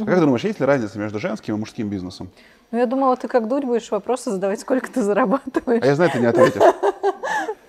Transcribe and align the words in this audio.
А 0.00 0.04
как 0.04 0.14
ты 0.14 0.20
думаешь, 0.20 0.44
есть 0.44 0.60
ли 0.60 0.64
разница 0.64 0.96
между 0.96 1.18
женским 1.18 1.56
и 1.56 1.58
мужским 1.58 1.88
бизнесом? 1.88 2.30
Ну, 2.70 2.78
я 2.78 2.86
думала, 2.86 3.16
ты 3.16 3.26
как 3.26 3.48
дурь 3.48 3.66
будешь 3.66 3.90
вопросы 3.90 4.30
задавать, 4.30 4.60
сколько 4.60 4.88
ты 4.88 5.02
зарабатываешь. 5.02 5.82
А 5.82 5.86
я 5.86 5.96
знаю, 5.96 6.12
ты 6.12 6.20
не 6.20 6.26
ответишь. 6.26 6.62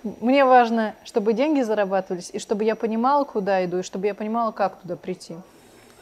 Мне 0.20 0.44
важно, 0.44 0.94
чтобы 1.02 1.32
деньги 1.32 1.60
зарабатывались, 1.62 2.30
и 2.32 2.38
чтобы 2.38 2.62
я 2.62 2.76
понимала, 2.76 3.24
куда 3.24 3.64
иду, 3.64 3.78
и 3.78 3.82
чтобы 3.82 4.06
я 4.06 4.14
понимала, 4.14 4.52
как 4.52 4.76
туда 4.76 4.94
прийти. 4.94 5.34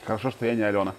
Хорошо, 0.05 0.31
что 0.31 0.45
я 0.45 0.55
не 0.55 0.61
Алена. 0.61 0.93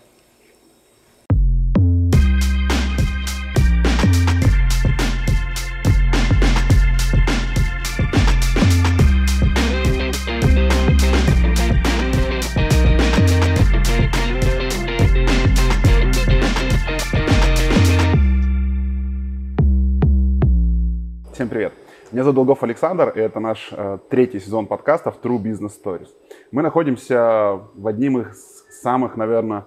Всем 21.40 21.48
привет! 21.48 21.72
Меня 22.12 22.24
зовут 22.24 22.36
Долгов 22.36 22.64
Александр, 22.64 23.14
и 23.16 23.20
это 23.22 23.40
наш 23.40 23.70
э, 23.72 24.00
третий 24.10 24.42
сезон 24.42 24.68
подкастов 24.68 25.16
True 25.24 25.42
Business 25.42 25.72
Stories. 25.82 26.10
Мы 26.52 26.62
находимся 26.62 27.62
в 27.76 27.88
одним 27.88 28.20
из 28.20 28.66
самых, 28.70 29.16
наверное, 29.16 29.64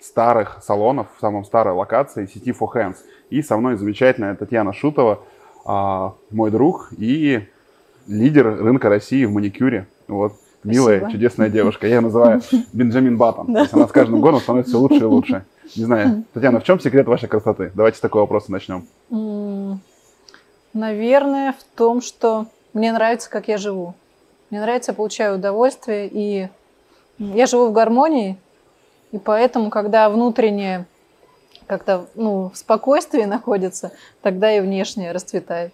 старых 0.00 0.58
салонов, 0.64 1.06
в 1.16 1.20
самом 1.20 1.44
старой 1.44 1.74
локации 1.74 2.26
сети 2.26 2.50
For 2.50 2.66
Hands. 2.74 2.96
И 3.30 3.40
со 3.40 3.56
мной 3.56 3.76
замечательная 3.76 4.34
Татьяна 4.34 4.72
Шутова, 4.72 5.20
э, 5.64 6.34
мой 6.34 6.50
друг 6.50 6.88
и 6.98 7.46
лидер 8.08 8.60
рынка 8.60 8.88
России 8.88 9.24
в 9.24 9.30
маникюре. 9.30 9.86
Вот. 10.08 10.32
Милая, 10.64 10.98
Спасибо. 10.98 11.12
чудесная 11.12 11.48
девушка. 11.50 11.86
Я 11.86 11.94
ее 11.94 12.00
называю 12.00 12.40
Бенджамин 12.72 13.16
Баттон. 13.16 13.46
То 13.46 13.60
есть 13.60 13.72
она 13.72 13.86
с 13.86 13.92
каждым 13.92 14.20
годом 14.20 14.40
становится 14.40 14.72
все 14.72 14.80
лучше 14.80 14.96
и 14.96 15.04
лучше. 15.04 15.44
Не 15.76 15.84
знаю, 15.84 16.24
Татьяна, 16.34 16.58
в 16.58 16.64
чем 16.64 16.80
секрет 16.80 17.06
вашей 17.06 17.28
красоты? 17.28 17.70
Давайте 17.76 17.98
с 17.98 18.00
такого 18.00 18.22
вопроса 18.22 18.50
начнем. 18.50 18.88
Наверное, 20.72 21.52
в 21.52 21.62
том, 21.76 22.00
что 22.00 22.46
мне 22.72 22.92
нравится, 22.92 23.28
как 23.28 23.48
я 23.48 23.58
живу. 23.58 23.94
Мне 24.50 24.60
нравится, 24.60 24.92
я 24.92 24.96
получаю 24.96 25.36
удовольствие, 25.36 26.08
и 26.08 26.48
я 27.18 27.46
живу 27.46 27.68
в 27.68 27.72
гармонии, 27.72 28.38
и 29.12 29.18
поэтому, 29.18 29.70
когда 29.70 30.08
внутреннее 30.08 30.86
как-то 31.66 32.06
ну, 32.14 32.50
в 32.50 32.56
спокойствии 32.56 33.22
находится, 33.24 33.92
тогда 34.22 34.54
и 34.54 34.60
внешнее 34.60 35.12
расцветает. 35.12 35.72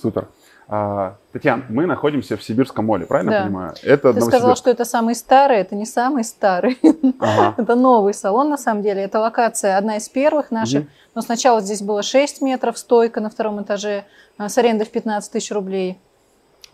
Супер. 0.00 0.28
А, 0.66 1.16
Татьяна, 1.32 1.64
мы 1.68 1.84
находимся 1.84 2.36
в 2.36 2.42
Сибирском 2.42 2.86
моле, 2.86 3.04
правильно 3.04 3.32
Да. 3.32 3.42
понимаю? 3.44 3.74
Это 3.82 4.14
Ты 4.14 4.20
сказала, 4.22 4.56
что 4.56 4.70
это 4.70 4.84
самый 4.84 5.14
старый, 5.14 5.58
это 5.58 5.74
не 5.74 5.84
самый 5.84 6.24
старый. 6.24 6.78
Ага. 7.20 7.54
Это 7.58 7.74
новый 7.74 8.14
салон, 8.14 8.48
на 8.48 8.56
самом 8.56 8.82
деле. 8.82 9.02
Это 9.02 9.20
локация 9.20 9.76
одна 9.76 9.96
из 9.96 10.08
первых 10.08 10.50
наших. 10.50 10.82
Мгм. 10.82 10.90
Но 11.14 11.20
сначала 11.20 11.60
здесь 11.60 11.82
было 11.82 12.02
6 12.02 12.40
метров 12.40 12.78
стойка 12.78 13.20
на 13.20 13.28
втором 13.28 13.62
этаже 13.62 14.04
а, 14.38 14.48
с 14.48 14.56
арендой 14.56 14.86
в 14.86 14.90
15 14.90 15.30
тысяч 15.32 15.50
рублей. 15.52 15.98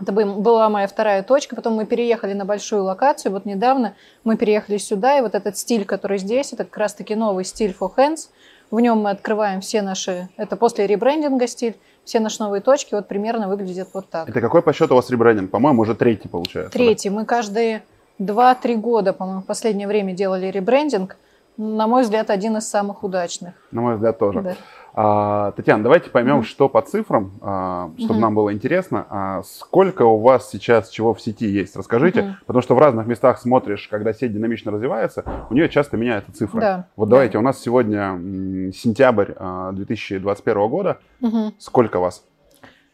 Это 0.00 0.12
бы- 0.12 0.24
была 0.24 0.68
моя 0.68 0.86
вторая 0.86 1.22
точка. 1.22 1.56
Потом 1.56 1.74
мы 1.74 1.84
переехали 1.84 2.32
на 2.32 2.44
большую 2.44 2.84
локацию. 2.84 3.32
Вот 3.32 3.44
недавно 3.44 3.94
мы 4.24 4.36
переехали 4.36 4.78
сюда. 4.78 5.18
И 5.18 5.20
вот 5.20 5.34
этот 5.34 5.58
стиль, 5.58 5.84
который 5.84 6.18
здесь, 6.18 6.52
это 6.52 6.64
как 6.64 6.76
раз-таки 6.78 7.14
новый 7.16 7.44
стиль 7.44 7.76
for 7.78 7.90
hands. 7.96 8.28
В 8.70 8.78
нем 8.78 8.98
мы 8.98 9.10
открываем 9.10 9.60
все 9.60 9.82
наши... 9.82 10.28
Это 10.36 10.56
после 10.56 10.86
ребрендинга 10.86 11.46
стиль. 11.48 11.76
Все 12.10 12.18
наши 12.18 12.42
новые 12.42 12.60
точки 12.60 12.92
вот 12.92 13.06
примерно 13.06 13.46
выглядят 13.46 13.90
вот 13.92 14.10
так. 14.10 14.28
Это 14.28 14.40
какой 14.40 14.62
по 14.62 14.72
счету 14.72 14.94
у 14.94 14.96
вас 14.96 15.08
ребрендинг? 15.10 15.48
По-моему, 15.48 15.82
уже 15.82 15.94
третий 15.94 16.26
получается. 16.26 16.76
да? 16.76 16.84
Третий. 16.84 17.08
Мы 17.08 17.24
каждые 17.24 17.84
2-3 18.18 18.74
года, 18.78 19.12
по-моему, 19.12 19.42
в 19.42 19.44
последнее 19.44 19.86
время 19.86 20.12
делали 20.12 20.46
ребрендинг. 20.46 21.16
На 21.56 21.86
мой 21.86 22.02
взгляд, 22.02 22.30
один 22.30 22.56
из 22.56 22.68
самых 22.68 23.04
удачных. 23.04 23.54
На 23.70 23.82
мой 23.82 23.94
взгляд, 23.94 24.18
тоже. 24.18 24.42
Да. 24.42 24.56
А, 24.94 25.52
Татьяна, 25.52 25.82
давайте 25.82 26.10
поймем, 26.10 26.36
Мгм. 26.36 26.44
что 26.44 26.68
по 26.68 26.82
цифрам, 26.82 27.32
а, 27.40 27.90
чтобы 27.96 28.14
Мгм. 28.14 28.20
нам 28.22 28.34
было 28.34 28.52
интересно. 28.52 29.06
А, 29.08 29.42
сколько 29.44 30.02
у 30.02 30.18
вас 30.18 30.50
сейчас 30.50 30.88
чего 30.88 31.14
в 31.14 31.20
сети 31.20 31.46
есть? 31.46 31.76
Расскажите. 31.76 32.22
Мгм. 32.22 32.36
Потому 32.46 32.62
что 32.62 32.74
в 32.74 32.78
разных 32.78 33.06
местах 33.06 33.38
смотришь, 33.38 33.86
когда 33.88 34.12
сеть 34.12 34.32
динамично 34.32 34.72
развивается, 34.72 35.24
у 35.48 35.54
нее 35.54 35.68
часто 35.68 35.96
меняются 35.96 36.32
цифры. 36.32 36.60
Да, 36.60 36.86
Вот 36.96 37.08
да. 37.08 37.10
давайте, 37.16 37.38
у 37.38 37.42
нас 37.42 37.60
сегодня 37.60 38.18
сентябрь 38.72 39.32
а, 39.36 39.72
2021 39.72 40.68
года. 40.68 40.98
Сколько 41.58 42.00
вас? 42.00 42.24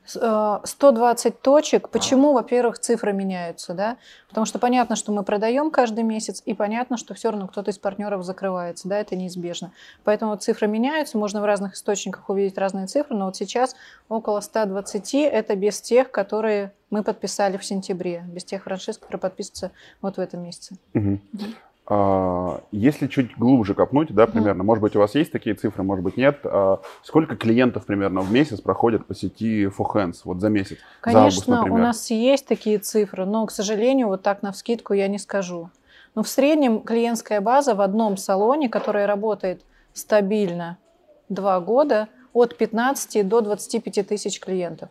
С- 0.06 0.18
э, 0.20 0.66
120 0.66 1.40
точек. 1.40 1.88
Почему, 1.88 2.32
во-первых, 2.32 2.78
цифры 2.78 3.12
меняются, 3.12 3.74
да? 3.74 3.96
Потому 4.28 4.46
что 4.46 4.58
понятно, 4.58 4.96
что 4.96 5.12
мы 5.12 5.22
продаем 5.22 5.70
каждый 5.70 6.04
месяц, 6.04 6.42
и 6.44 6.54
понятно, 6.54 6.96
что 6.96 7.14
все 7.14 7.30
равно 7.30 7.48
кто-то 7.48 7.70
из 7.70 7.78
партнеров 7.78 8.24
закрывается, 8.24 8.88
да, 8.88 8.98
это 8.98 9.16
неизбежно. 9.16 9.72
Поэтому 10.04 10.36
цифры 10.36 10.66
меняются, 10.68 11.18
можно 11.18 11.40
в 11.40 11.44
разных 11.44 11.74
источниках 11.74 12.28
увидеть 12.28 12.58
разные 12.58 12.86
цифры, 12.86 13.16
но 13.16 13.26
вот 13.26 13.36
сейчас 13.36 13.74
около 14.08 14.40
120 14.40 15.14
это 15.14 15.56
без 15.56 15.80
тех, 15.80 16.10
которые 16.10 16.72
мы 16.90 17.02
подписали 17.02 17.56
в 17.56 17.64
сентябре, 17.64 18.24
без 18.28 18.44
тех 18.44 18.62
франшиз, 18.64 18.98
которые 18.98 19.20
подписываются 19.20 19.70
вот 20.00 20.16
в 20.16 20.20
этом 20.20 20.42
месяце. 20.42 20.76
Мгм. 20.94 21.20
А, 21.88 22.60
Если 22.72 23.06
чуть 23.06 23.36
глубже 23.38 23.74
копнуть, 23.74 24.12
да, 24.12 24.26
примерно, 24.26 24.64
может 24.64 24.82
быть, 24.82 24.96
у 24.96 24.98
вас 24.98 25.14
есть 25.14 25.30
такие 25.30 25.54
цифры, 25.54 25.84
может 25.84 26.04
быть, 26.04 26.16
нет. 26.16 26.40
А 26.44 26.80
Сколько 27.02 27.36
клиентов 27.36 27.86
примерно 27.86 28.22
в 28.22 28.32
месяц 28.32 28.60
проходят 28.60 29.06
по 29.06 29.14
сети 29.14 29.66
For 29.66 29.86
Hands, 29.94 30.16
вот 30.24 30.40
за 30.40 30.48
месяц? 30.48 30.78
за 31.04 31.18
август, 31.18 31.46
Конечно, 31.46 31.72
у 31.72 31.78
нас 31.78 32.10
есть 32.10 32.46
такие 32.46 32.78
цифры, 32.78 33.24
но, 33.24 33.46
к 33.46 33.52
сожалению, 33.52 34.08
вот 34.08 34.22
так 34.22 34.42
на 34.42 34.50
вскидку 34.52 34.94
я 34.94 35.06
не 35.06 35.18
скажу. 35.18 35.70
Но 36.16 36.22
в 36.22 36.28
среднем 36.28 36.80
клиентская 36.80 37.40
база 37.40 37.74
в 37.74 37.80
одном 37.80 38.16
салоне, 38.16 38.68
который 38.68 39.06
работает 39.06 39.62
стабильно 39.92 40.78
два 41.28 41.60
года, 41.60 42.08
от 42.32 42.56
15 42.56 43.26
до 43.26 43.40
25 43.40 44.06
тысяч 44.06 44.40
клиентов. 44.40 44.90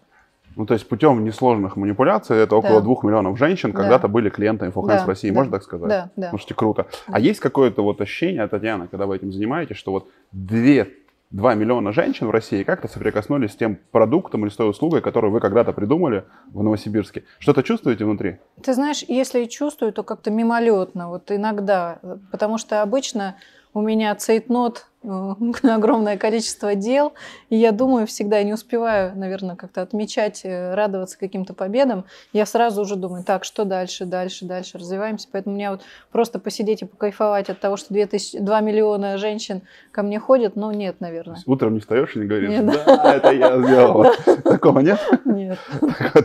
Ну, 0.56 0.66
то 0.66 0.74
есть 0.74 0.88
путем 0.88 1.24
несложных 1.24 1.76
манипуляций 1.76 2.38
это 2.38 2.56
около 2.56 2.76
Да. 2.76 2.82
двух 2.82 3.04
миллионов 3.04 3.38
женщин 3.38 3.72
Да. 3.72 3.78
когда-то 3.78 4.08
были 4.08 4.30
клиентами 4.30 4.72
Hands 4.72 4.88
Да, 4.88 5.04
в 5.06 5.08
России, 5.08 5.30
да, 5.30 5.36
можно 5.36 5.52
так 5.52 5.64
сказать? 5.64 5.90
Да, 5.90 6.10
да. 6.16 6.30
Слушайте, 6.30 6.54
круто. 6.54 6.88
А 7.08 7.14
Да. 7.14 7.18
есть 7.20 7.40
какое-то 7.40 7.82
вот 7.84 8.00
ощущение, 8.02 8.48
Татьяна, 8.48 8.88
когда 8.88 9.06
вы 9.06 9.18
этим 9.18 9.32
занимаетесь, 9.32 9.76
что 9.78 9.92
вот 9.92 10.08
две 10.32 10.88
2 11.32 11.56
миллиона 11.56 11.92
женщин 11.92 12.28
в 12.28 12.32
России 12.32 12.64
как-то 12.64 12.88
соприкоснулись 12.88 13.52
с 13.52 13.56
тем 13.56 13.78
продуктом 13.92 14.44
или 14.46 14.50
с 14.50 14.56
той 14.56 14.70
услугой, 14.70 15.02
которую 15.02 15.32
вы 15.32 15.42
когда-то 15.42 15.74
придумали 15.74 16.24
в 16.54 16.64
Новосибирске. 16.64 17.24
Что-то 17.40 17.62
чувствуете 17.64 18.06
внутри? 18.06 18.38
Ты 18.64 18.74
знаешь, 18.74 19.04
если 19.08 19.44
и 19.44 19.50
чувствую, 19.50 19.92
то 19.92 20.04
как-то 20.04 20.32
мимолетно, 20.32 21.10
вот 21.10 21.32
иногда, 21.32 22.00
потому 22.32 22.58
что 22.58 22.82
обычно 22.82 23.36
у 23.76 23.82
меня 23.82 24.16
цейтнот, 24.16 24.88
э, 25.04 25.34
огромное 25.64 26.18
количество 26.18 26.76
дел, 26.76 27.14
и 27.50 27.58
я 27.58 27.74
думаю 27.74 28.08
всегда, 28.08 28.38
я 28.38 28.44
не 28.46 28.54
успеваю, 28.54 29.16
наверное, 29.18 29.58
как-то 29.58 29.82
отмечать, 29.82 30.42
э, 30.46 30.74
радоваться 30.74 31.20
каким-то 31.20 31.54
победам, 31.54 32.06
я 32.32 32.46
сразу 32.46 32.82
уже 32.82 32.96
думаю, 32.96 33.26
так, 33.26 33.44
что 33.44 33.66
дальше, 33.66 34.06
дальше, 34.06 34.46
дальше, 34.46 34.78
развиваемся, 34.78 35.28
поэтому 35.30 35.56
мне 35.56 35.70
вот 35.72 35.82
просто 36.10 36.40
посидеть 36.40 36.84
и 36.84 36.86
покайфовать 36.86 37.50
от 37.50 37.60
того, 37.60 37.76
что 37.76 37.94
2, 37.94 38.06
тысячи, 38.06 38.40
2 38.40 38.62
миллиона 38.62 39.18
женщин 39.18 39.62
ко 39.92 40.04
мне 40.04 40.20
ходят, 40.20 40.56
ну 40.56 40.72
нет, 40.72 41.02
наверное. 41.02 41.38
Утром 41.46 41.74
не 41.74 41.82
встаешь 41.82 42.16
и 42.16 42.20
не 42.20 42.28
говоришь, 42.28 42.52
Нет. 42.52 42.66
да, 42.66 43.16
это 43.16 43.32
я 43.32 43.62
сделала. 43.62 44.14
Такого 44.44 44.80
нет? 44.80 45.00
Нет. 45.26 45.60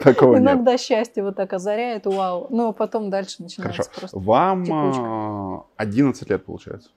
Такого 0.04 0.36
нет. 0.36 0.42
Иногда 0.42 0.78
счастье 0.78 1.24
вот 1.24 1.34
так 1.34 1.52
озаряет, 1.52 2.06
вау, 2.06 2.46
ну 2.50 2.68
а 2.68 2.72
потом 2.72 3.10
дальше 3.10 3.42
начинается 3.42 3.90
просто. 3.90 4.16
Вам 4.16 4.64
текучка. 4.64 5.02
а, 5.02 5.64
11 5.78 6.30
лет, 6.30 6.44
получается. 6.44 6.90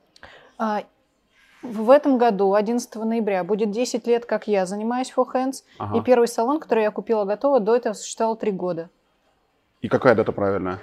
А, 0.63 0.83
В 1.61 1.89
этом 1.89 2.17
году, 2.17 2.53
11 2.53 2.95
ноября, 2.95 3.43
будет 3.43 3.71
10 3.71 4.07
лет, 4.07 4.25
как 4.25 4.47
я 4.47 4.65
занимаюсь 4.65 5.13
For 5.15 5.25
Hands. 5.33 5.55
Ага. 5.77 5.97
И 5.97 6.01
первый 6.01 6.27
салон, 6.27 6.59
который 6.59 6.83
я 6.83 6.91
купила 6.91 7.25
готово, 7.25 7.59
до 7.59 7.75
этого 7.75 7.93
существовал 7.93 8.35
3 8.35 8.51
года. 8.51 8.89
И 9.81 9.87
какая 9.87 10.15
дата 10.15 10.31
правильная? 10.31 10.79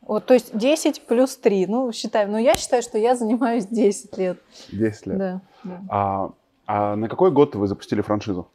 Вот, 0.00 0.26
то 0.26 0.34
есть 0.34 0.56
10 0.56 1.06
плюс 1.06 1.36
3. 1.36 1.66
Ну, 1.66 1.92
считаем. 1.92 2.32
Но 2.32 2.38
я 2.38 2.56
считаю, 2.56 2.82
что 2.82 2.98
я 2.98 3.14
занимаюсь 3.14 3.66
10 3.66 4.18
лет. 4.18 4.38
10 4.72 5.06
лет. 5.06 5.18
Да, 5.18 5.40
да. 5.64 5.80
А, 5.88 6.30
а 6.66 6.96
на 6.96 7.08
какой 7.08 7.30
год 7.30 7.54
вы 7.54 7.66
запустили 7.68 8.00
франшизу? 8.00 8.48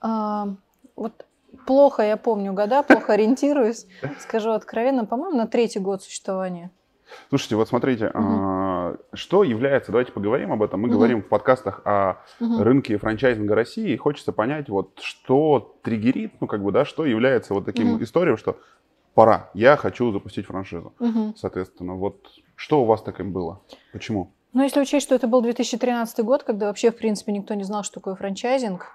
А, 0.00 0.48
вот 0.96 1.24
плохо 1.66 2.02
я 2.02 2.16
помню 2.16 2.52
года, 2.52 2.82
плохо 2.82 3.12
ориентируюсь. 3.12 3.86
Скажу 4.20 4.50
откровенно, 4.50 5.04
по-моему, 5.04 5.36
на 5.36 5.46
третий 5.46 5.80
год 5.80 6.02
существования. 6.02 6.70
Слушайте, 7.28 7.56
вот 7.56 7.68
смотрите, 7.68 8.10
а, 8.12 8.20
что 9.12 9.42
является, 9.44 9.92
давайте 9.92 10.12
поговорим 10.12 10.52
об 10.52 10.62
этом. 10.62 10.80
Мы 10.80 10.88
Мгм. 10.88 10.96
говорим 10.96 11.22
в 11.22 11.28
подкастах 11.28 11.80
о 11.84 12.22
Мгм. 12.40 12.62
рынке 12.62 12.98
франчайзинга 12.98 13.54
России, 13.54 13.90
и 13.90 13.96
хочется 13.96 14.32
понять, 14.32 14.68
вот 14.68 14.98
что 15.00 15.76
триггерит, 15.82 16.32
ну 16.40 16.46
как 16.46 16.62
бы, 16.62 16.72
да, 16.72 16.84
что 16.84 17.04
является 17.06 17.54
вот 17.54 17.64
таким 17.64 17.94
Мгм. 17.94 18.02
историей, 18.02 18.36
что 18.36 18.58
пора, 19.14 19.50
я 19.54 19.76
хочу 19.76 20.12
запустить 20.12 20.46
франшизу. 20.46 20.94
Мгм. 20.98 21.34
Соответственно, 21.36 21.94
вот 21.94 22.26
что 22.54 22.82
у 22.82 22.84
вас 22.84 23.02
таким 23.02 23.32
было? 23.32 23.60
Почему? 23.92 24.32
Ну, 24.52 24.62
если 24.62 24.80
учесть, 24.80 25.06
что 25.06 25.14
это 25.14 25.26
был 25.28 25.42
2013 25.42 26.24
год, 26.24 26.42
когда 26.42 26.66
вообще, 26.68 26.90
в 26.90 26.96
принципе, 26.96 27.32
никто 27.32 27.54
не 27.54 27.64
знал, 27.64 27.82
что 27.82 28.00
такое 28.00 28.14
франчайзинг, 28.14 28.86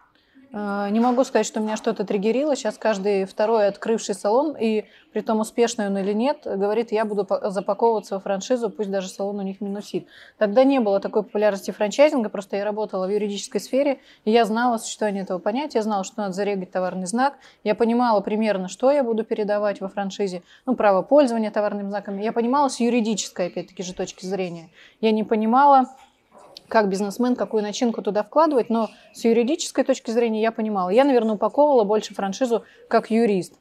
не 0.53 1.00
могу 1.00 1.24
сказать, 1.24 1.45
что 1.45 1.62
меня 1.62 1.77
что-то 1.77 2.06
триггерило. 2.06 2.56
Сейчас 2.56 2.77
каждый 2.77 3.25
второй 3.25 3.68
открывший 3.68 4.15
салон, 4.15 4.56
и 4.59 4.86
при 5.13 5.21
том 5.21 5.39
успешный 5.39 5.88
он 5.88 5.98
или 5.98 6.12
нет, 6.13 6.42
говорит, 6.44 6.92
я 6.92 7.06
буду 7.06 7.27
запаковываться 7.50 8.15
во 8.15 8.21
франшизу, 8.21 8.69
пусть 8.69 8.92
даже 8.92 9.07
салон 9.07 9.39
у 9.39 9.42
них 9.44 9.62
минусит. 9.62 10.07
Тогда 10.38 10.63
не 10.63 10.80
было 10.80 11.00
такой 11.00 11.24
популярности 11.24 11.71
франчайзинга, 11.71 12.30
просто 12.30 12.57
я 12.57 12.65
работала 12.65 13.07
в 13.07 13.09
юридической 13.09 13.59
сфере, 13.59 14.00
и 14.25 14.31
я 14.31 14.45
знала 14.45 14.77
существование 14.77 15.24
этого 15.24 15.39
понятия, 15.39 15.80
я 15.80 15.83
знала, 15.83 16.03
что 16.03 16.15
надо 16.18 16.33
зарегать 16.33 16.71
товарный 16.71 17.07
знак, 17.07 17.36
я 17.63 17.74
понимала 17.74 18.19
примерно, 18.19 18.68
что 18.68 18.92
я 18.92 19.04
буду 19.04 19.24
передавать 19.24 19.80
во 19.80 19.88
франшизе, 19.88 20.44
ну, 20.65 20.75
право 20.75 21.01
пользования 21.01 21.51
товарным 21.51 21.89
знаком. 21.89 22.18
Я 22.18 22.33
понимала 22.33 22.68
с 22.68 22.80
юридической, 22.80 23.47
опять-таки 23.47 23.83
же, 23.83 23.94
точки 23.94 24.25
зрения. 24.25 24.69
Я 25.00 25.12
не 25.12 25.24
понимала, 25.24 25.86
как 26.71 26.88
бизнесмен, 26.88 27.35
какую 27.35 27.63
начинку 27.63 28.01
туда 28.01 28.23
вкладывать, 28.23 28.69
но 28.69 28.89
с 29.12 29.25
юридической 29.25 29.83
точки 29.83 30.09
зрения 30.09 30.41
я 30.41 30.53
понимала. 30.53 30.89
Я, 30.89 31.03
наверное, 31.03 31.35
упаковывала 31.35 31.83
больше 31.83 32.13
франшизу 32.13 32.63
как 32.88 33.12
юрист. 33.12 33.56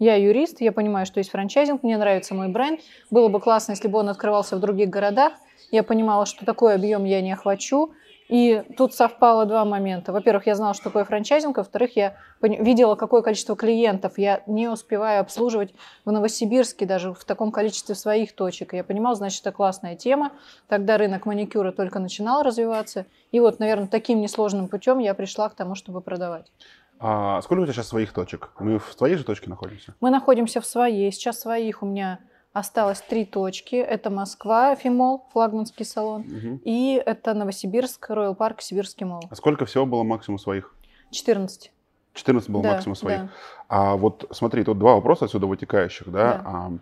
Я 0.00 0.16
юрист, 0.16 0.60
я 0.60 0.72
понимаю, 0.72 1.06
что 1.06 1.20
есть 1.20 1.30
франчайзинг, 1.30 1.84
мне 1.84 1.96
нравится 1.96 2.34
мой 2.34 2.48
бренд. 2.48 2.80
Было 3.08 3.28
бы 3.28 3.38
классно, 3.38 3.72
если 3.72 3.86
бы 3.86 4.00
он 4.00 4.08
открывался 4.08 4.56
в 4.56 4.60
других 4.60 4.90
городах. 4.90 5.34
Я 5.70 5.84
понимала, 5.84 6.26
что 6.26 6.44
такой 6.44 6.74
объем 6.74 7.04
я 7.04 7.22
не 7.22 7.32
охвачу. 7.32 7.92
И 8.28 8.64
тут 8.76 8.92
совпало 8.94 9.46
два 9.46 9.64
момента. 9.64 10.12
Во-первых, 10.12 10.46
я 10.46 10.54
знала, 10.54 10.74
что 10.74 10.84
такое 10.84 11.04
франчайзинг, 11.04 11.56
во-вторых, 11.56 11.96
я 11.96 12.16
видела, 12.42 12.96
какое 12.96 13.22
количество 13.22 13.56
клиентов 13.56 14.18
я 14.18 14.42
не 14.46 14.68
успеваю 14.68 15.20
обслуживать 15.20 15.74
в 16.04 16.10
Новосибирске, 16.10 16.86
даже 16.86 17.12
в 17.12 17.24
таком 17.24 17.52
количестве 17.52 17.94
своих 17.94 18.34
точек. 18.34 18.74
Я 18.74 18.82
понимала, 18.82 19.14
значит, 19.14 19.42
это 19.42 19.52
классная 19.52 19.94
тема. 19.94 20.32
Тогда 20.68 20.98
рынок 20.98 21.26
маникюра 21.26 21.70
только 21.70 21.98
начинал 21.98 22.42
развиваться. 22.42 23.06
И 23.30 23.38
вот, 23.38 23.60
наверное, 23.60 23.86
таким 23.86 24.20
несложным 24.20 24.68
путем 24.68 24.98
я 24.98 25.14
пришла 25.14 25.48
к 25.48 25.54
тому, 25.54 25.74
чтобы 25.74 26.00
продавать. 26.00 26.50
А 26.98 27.42
сколько 27.42 27.60
у 27.60 27.64
тебя 27.64 27.74
сейчас 27.74 27.88
своих 27.88 28.12
точек? 28.12 28.50
Мы 28.58 28.78
в 28.78 28.94
твоей 28.94 29.16
же 29.16 29.24
точке 29.24 29.50
находимся? 29.50 29.94
Мы 30.00 30.10
находимся 30.10 30.60
в 30.60 30.66
своей. 30.66 31.12
Сейчас 31.12 31.40
своих 31.40 31.82
у 31.82 31.86
меня 31.86 32.20
Осталось 32.56 33.02
три 33.02 33.26
точки. 33.26 33.76
Это 33.76 34.08
Москва, 34.08 34.74
Фимол, 34.76 35.26
флагманский 35.30 35.84
салон. 35.84 36.22
Угу. 36.22 36.60
И 36.64 37.02
это 37.04 37.34
Новосибирск, 37.34 38.10
Роyal 38.10 38.34
Парк, 38.34 38.62
Сибирский 38.62 39.04
мол. 39.04 39.20
А 39.28 39.34
сколько 39.34 39.66
всего 39.66 39.84
было 39.84 40.04
максимум 40.04 40.38
своих? 40.38 40.74
14. 41.10 41.70
14 42.14 42.48
было 42.48 42.62
да, 42.62 42.72
максимум 42.72 42.96
своих. 42.96 43.20
Да. 43.20 43.28
А 43.68 43.96
вот 43.96 44.26
смотри, 44.30 44.64
тут 44.64 44.78
два 44.78 44.94
вопроса 44.94 45.26
отсюда 45.26 45.46
вытекающих, 45.46 46.10
да. 46.10 46.12
да. 46.12 46.42
А, 46.46 46.72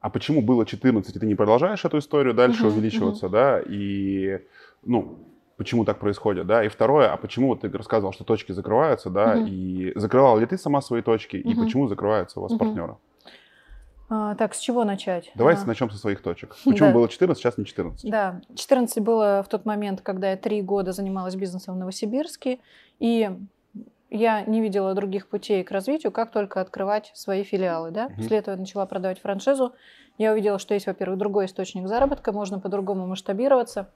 а 0.00 0.10
почему 0.10 0.42
было 0.42 0.64
14, 0.64 1.16
и 1.16 1.18
ты 1.18 1.26
не 1.26 1.34
продолжаешь 1.34 1.84
эту 1.84 1.98
историю 1.98 2.32
дальше 2.32 2.68
угу, 2.68 2.74
увеличиваться, 2.74 3.26
угу. 3.26 3.32
да? 3.32 3.60
И, 3.66 4.38
ну, 4.84 5.18
почему 5.56 5.84
так 5.84 5.98
происходит, 5.98 6.46
да? 6.46 6.62
И 6.62 6.68
второе, 6.68 7.12
а 7.12 7.16
почему 7.16 7.48
вот 7.48 7.62
ты 7.62 7.68
рассказывал, 7.68 8.12
что 8.12 8.22
точки 8.22 8.52
закрываются, 8.52 9.10
да? 9.10 9.32
Угу. 9.32 9.46
И 9.48 9.92
закрывал 9.96 10.38
ли 10.38 10.46
ты 10.46 10.56
сама 10.56 10.80
свои 10.80 11.02
точки, 11.02 11.38
угу. 11.38 11.50
и 11.50 11.54
почему 11.56 11.88
закрываются 11.88 12.38
у 12.38 12.44
вас 12.44 12.52
угу. 12.52 12.60
партнеры? 12.60 12.94
А, 14.12 14.34
так, 14.34 14.54
с 14.54 14.58
чего 14.58 14.84
начать? 14.84 15.30
Давайте 15.36 15.62
а. 15.62 15.66
начнем 15.66 15.88
со 15.88 15.96
своих 15.96 16.20
точек. 16.20 16.56
Почему 16.64 16.88
да. 16.88 16.94
было 16.94 17.08
14, 17.08 17.40
сейчас 17.40 17.56
не 17.58 17.64
14? 17.64 18.10
Да, 18.10 18.40
14 18.56 19.02
было 19.04 19.42
в 19.46 19.48
тот 19.48 19.64
момент, 19.64 20.00
когда 20.00 20.32
я 20.32 20.36
три 20.36 20.62
года 20.62 20.90
занималась 20.92 21.36
бизнесом 21.36 21.76
в 21.76 21.78
Новосибирске, 21.78 22.58
и 22.98 23.30
я 24.10 24.42
не 24.42 24.60
видела 24.60 24.94
других 24.94 25.28
путей 25.28 25.62
к 25.62 25.70
развитию, 25.70 26.10
как 26.10 26.32
только 26.32 26.60
открывать 26.60 27.12
свои 27.14 27.44
филиалы. 27.44 27.92
Да? 27.92 28.06
Угу. 28.06 28.14
После 28.16 28.38
этого 28.38 28.54
я 28.54 28.60
начала 28.60 28.84
продавать 28.84 29.20
франшизу. 29.20 29.74
Я 30.18 30.32
увидела, 30.32 30.58
что 30.58 30.74
есть, 30.74 30.86
во-первых, 30.86 31.16
другой 31.16 31.46
источник 31.46 31.86
заработка, 31.86 32.32
можно 32.32 32.58
по-другому 32.58 33.06
масштабироваться 33.06 33.92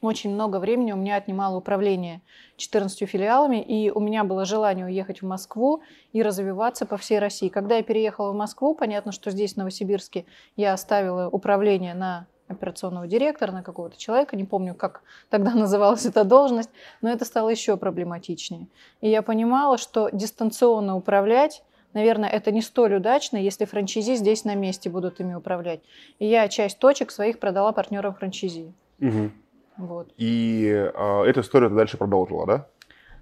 очень 0.00 0.32
много 0.32 0.58
времени 0.58 0.92
у 0.92 0.96
меня 0.96 1.16
отнимало 1.16 1.56
управление 1.56 2.20
14 2.56 3.08
филиалами, 3.08 3.62
и 3.62 3.90
у 3.90 4.00
меня 4.00 4.24
было 4.24 4.44
желание 4.44 4.86
уехать 4.86 5.22
в 5.22 5.26
Москву 5.26 5.82
и 6.12 6.22
развиваться 6.22 6.86
по 6.86 6.96
всей 6.96 7.18
России. 7.18 7.48
Когда 7.48 7.76
я 7.76 7.82
переехала 7.82 8.32
в 8.32 8.36
Москву, 8.36 8.74
понятно, 8.74 9.12
что 9.12 9.30
здесь, 9.30 9.54
в 9.54 9.56
Новосибирске, 9.56 10.24
я 10.56 10.72
оставила 10.72 11.28
управление 11.28 11.94
на 11.94 12.26
операционного 12.48 13.06
директора, 13.06 13.52
на 13.52 13.62
какого-то 13.62 13.98
человека, 13.98 14.36
не 14.36 14.44
помню, 14.44 14.74
как 14.74 15.02
тогда 15.28 15.50
называлась 15.54 16.06
эта 16.06 16.24
должность, 16.24 16.70
но 17.02 17.10
это 17.10 17.24
стало 17.24 17.48
еще 17.50 17.76
проблематичнее. 17.76 18.68
И 19.00 19.08
я 19.08 19.22
понимала, 19.22 19.78
что 19.78 20.08
дистанционно 20.12 20.96
управлять 20.96 21.62
наверное, 21.94 22.28
это 22.28 22.52
не 22.52 22.62
столь 22.62 22.94
удачно, 22.96 23.36
если 23.36 23.64
франчизи 23.64 24.14
здесь 24.14 24.44
на 24.44 24.54
месте 24.54 24.90
будут 24.90 25.20
ими 25.20 25.34
управлять. 25.34 25.80
И 26.18 26.26
я 26.26 26.48
часть 26.48 26.78
точек 26.78 27.10
своих 27.10 27.38
продала 27.38 27.72
партнерам 27.72 28.14
франчизи. 28.14 28.72
Угу. 29.00 29.30
Вот. 29.78 30.12
И 30.16 30.66
э, 30.66 31.22
эту 31.24 31.40
историю 31.40 31.70
ты 31.70 31.76
дальше 31.76 31.96
продолжила, 31.96 32.46
да? 32.46 32.66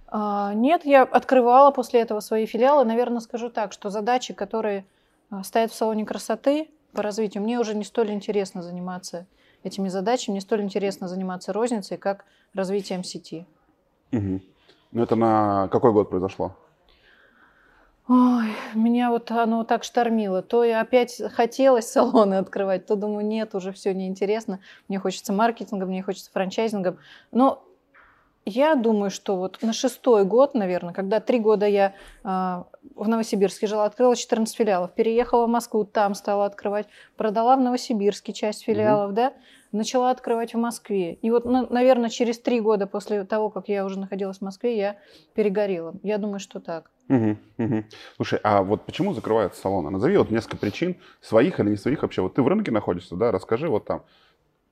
А, 0.09 0.55
нет, 0.55 0.85
я 0.85 1.03
открывала 1.03 1.71
после 1.71 2.01
этого 2.01 2.21
свои 2.21 2.47
филиалы. 2.47 2.85
Наверное, 2.85 3.21
скажу 3.21 3.51
так, 3.51 3.73
что 3.73 3.91
задачи, 3.91 4.33
которые 4.33 4.87
а, 5.31 5.45
стоят 5.45 5.71
в 5.71 5.75
салоне 5.75 6.07
красоты 6.07 6.71
по 6.93 7.03
развитию, 7.03 7.43
мне 7.43 7.61
уже 7.61 7.75
не 7.75 7.85
столь 7.85 8.11
интересно 8.11 8.63
заниматься 8.63 9.27
этими 9.63 9.89
задачами, 9.89 10.37
не 10.37 10.41
столь 10.41 10.63
интересно 10.63 11.09
заниматься 11.09 11.53
розницей, 11.53 11.99
как 11.99 12.25
развитием 12.55 13.05
сети. 13.05 13.47
Угу. 14.13 14.41
Ну 14.93 15.03
это 15.03 15.17
на 15.17 15.69
какой 15.69 15.93
год 15.93 16.09
произошло? 16.09 16.57
Ой, 18.09 18.55
меня 18.75 19.11
вот 19.11 19.33
оно 19.33 19.65
так 19.65 19.83
штормило. 19.83 20.41
То 20.41 20.63
я 20.63 20.81
опять 20.81 21.21
хотелось 21.33 21.87
салоны 21.91 22.35
открывать, 22.35 22.87
то 22.87 22.95
думаю, 22.95 23.27
нет, 23.27 23.55
уже 23.55 23.73
все 23.73 23.93
неинтересно. 23.95 24.61
Мне 24.89 24.99
хочется 25.01 25.33
маркетингом, 25.33 25.89
мне 25.89 26.03
хочется 26.03 26.31
франчайзингом. 26.33 26.99
Но 27.33 27.65
я 28.45 28.77
думаю, 28.77 29.11
что 29.11 29.37
вот 29.37 29.61
на 29.61 29.73
шестой 29.73 30.25
год, 30.25 30.55
наверное, 30.55 30.95
когда 30.95 31.19
три 31.19 31.41
года 31.41 31.67
я 31.67 31.95
э, 32.23 32.63
в 32.95 33.09
Новосибирске 33.09 33.67
жила, 33.67 33.87
открыла 33.87 34.15
14 34.15 34.55
филиалов, 34.55 34.93
переехала 34.93 35.47
в 35.47 35.49
Москву, 35.49 35.85
там 35.85 36.15
стала 36.15 36.47
открывать, 36.47 36.87
продала 37.17 37.57
в 37.57 37.61
Новосибирске 37.61 38.33
часть 38.33 38.63
филиалов, 38.63 39.11
mm-hmm. 39.11 39.15
да, 39.15 39.33
начала 39.73 40.13
открывать 40.13 40.55
в 40.55 40.59
Москве. 40.59 41.15
И 41.15 41.31
вот, 41.33 41.45
ну, 41.45 41.67
наверное, 41.71 42.09
через 42.09 42.39
три 42.39 42.61
года 42.61 42.87
после 42.87 43.25
того, 43.25 43.51
как 43.51 43.69
я 43.69 43.85
уже 43.85 43.99
находилась 43.99 44.39
в 44.39 44.43
Москве, 44.43 44.79
я 44.79 44.97
перегорела. 45.35 45.95
Я 46.05 46.19
думаю, 46.19 46.39
что 46.39 46.61
так. 46.61 46.93
Угу, 47.09 47.37
угу. 47.59 47.85
Слушай, 48.17 48.41
а 48.43 48.63
вот 48.63 48.85
почему 48.85 49.15
закрываются 49.15 49.61
салоны? 49.61 49.91
Назови 49.91 50.17
вот 50.17 50.31
несколько 50.31 50.57
причин, 50.57 50.97
своих 51.21 51.61
или 51.61 51.71
не 51.71 51.77
своих 51.77 52.03
вообще. 52.03 52.23
Вот 52.23 52.35
ты 52.35 52.43
в 52.43 52.49
рынке 52.49 52.71
находишься, 52.71 53.15
да, 53.17 53.31
расскажи 53.31 53.69
вот 53.69 53.85
там, 53.85 54.03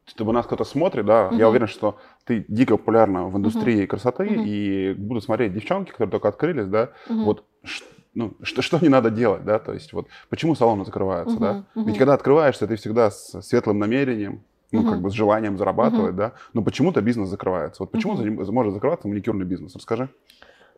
чтобы 0.06 0.32
нас 0.32 0.46
кто-то 0.46 0.64
смотрит, 0.64 1.06
да, 1.06 1.28
угу. 1.28 1.36
я 1.36 1.48
уверен, 1.48 1.68
что 1.68 1.96
ты 2.24 2.44
дико 2.48 2.76
популярна 2.76 3.28
в 3.28 3.36
индустрии 3.36 3.82
угу. 3.82 3.88
красоты, 3.88 4.24
угу. 4.24 4.42
и 4.44 4.94
будут 4.94 5.24
смотреть 5.24 5.54
девчонки, 5.54 5.92
которые 5.92 6.10
только 6.10 6.28
открылись, 6.28 6.66
да, 6.66 6.90
угу. 7.08 7.24
вот 7.24 7.44
ну, 8.14 8.34
что, 8.42 8.62
что 8.62 8.78
не 8.80 8.88
надо 8.88 9.10
делать, 9.10 9.44
да, 9.44 9.58
то 9.58 9.72
есть 9.72 9.92
вот 9.92 10.08
почему 10.28 10.54
салоны 10.54 10.84
закрываются, 10.84 11.36
угу, 11.36 11.44
да, 11.44 11.64
угу. 11.74 11.86
ведь 11.86 11.98
когда 11.98 12.14
открываешься, 12.14 12.66
ты 12.66 12.76
всегда 12.76 13.10
с 13.10 13.40
светлым 13.42 13.78
намерением, 13.78 14.42
ну, 14.72 14.80
угу. 14.80 14.90
как 14.90 15.00
бы 15.02 15.10
с 15.10 15.12
желанием 15.12 15.56
зарабатывать, 15.56 16.10
угу. 16.10 16.18
да, 16.18 16.32
но 16.52 16.62
почему-то 16.62 17.00
бизнес 17.00 17.28
закрывается. 17.28 17.82
Вот 17.82 17.92
почему 17.92 18.14
угу. 18.14 18.52
может 18.52 18.74
закрываться 18.74 19.06
маникюрный 19.08 19.46
бизнес? 19.46 19.74
Расскажи. 19.76 20.08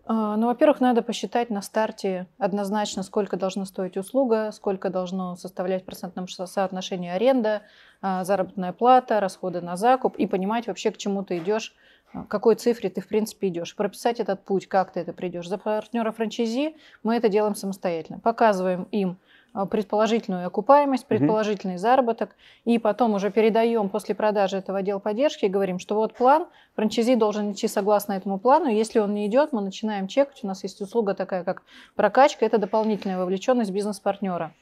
А, 0.09 0.37
ну, 0.37 0.47
во-первых, 0.47 0.81
надо 0.81 1.03
посчитать 1.03 1.51
на 1.51 1.61
старте 1.63 2.29
однозначно, 2.39 3.03
сколько 3.03 3.37
должна 3.37 3.65
стоить 3.65 3.97
услуга, 3.97 4.51
сколько 4.53 4.89
должно 4.89 5.35
составлять 5.35 5.83
в 5.83 5.85
процентном 5.85 6.29
соотношении 6.29 7.11
аренда, 7.11 7.63
а, 8.01 8.23
заработная 8.23 8.73
плата, 8.73 9.19
расходы 9.19 9.61
на 9.61 9.77
закуп 9.77 10.17
и 10.17 10.29
понимать 10.29 10.69
вообще, 10.69 10.93
к 10.93 10.97
чему 10.97 11.25
ты 11.25 11.39
идешь, 11.39 11.75
а, 12.13 12.23
какой 12.25 12.55
цифре 12.55 12.89
ты, 12.89 13.01
в 13.01 13.09
принципе, 13.09 13.49
идешь. 13.49 13.75
Прописать 13.75 14.21
этот 14.21 14.45
путь, 14.45 14.69
как 14.69 14.93
ты 14.93 15.01
это 15.01 15.13
придешь. 15.13 15.49
За 15.49 15.59
партнера 15.59 16.13
франчайзи 16.13 16.77
мы 17.03 17.17
это 17.17 17.29
делаем 17.29 17.57
самостоятельно. 17.57 18.21
Показываем 18.21 18.85
им 18.93 19.19
предположительную 19.65 20.47
окупаемость, 20.47 21.07
предположительный 21.07 21.77
угу. 21.77 21.81
заработок, 21.81 22.37
и 22.65 22.79
потом 22.79 23.15
уже 23.15 23.31
передаем 23.31 23.89
после 23.89 24.15
продажи 24.15 24.59
этого 24.59 24.79
отдела 24.79 24.99
поддержки 24.99 25.47
и 25.47 25.49
говорим, 25.49 25.79
что 25.79 25.95
вот 25.95 26.13
план, 26.13 26.47
франчайзи 26.75 27.15
должен 27.15 27.53
идти 27.53 27.69
согласно 27.69 28.13
этому 28.13 28.39
плану, 28.39 28.69
если 28.69 28.99
он 28.99 29.15
не 29.15 29.27
идет, 29.27 29.53
мы 29.53 29.63
начинаем 29.63 30.09
чекать, 30.09 30.41
у 30.43 30.47
нас 30.47 30.63
есть 30.63 30.81
услуга 30.83 31.15
такая, 31.15 31.45
как 31.45 31.63
прокачка, 31.95 32.45
это 32.45 32.59
дополнительная 32.59 33.19
вовлеченность 33.19 33.71
бизнес-партнера. 33.71 34.53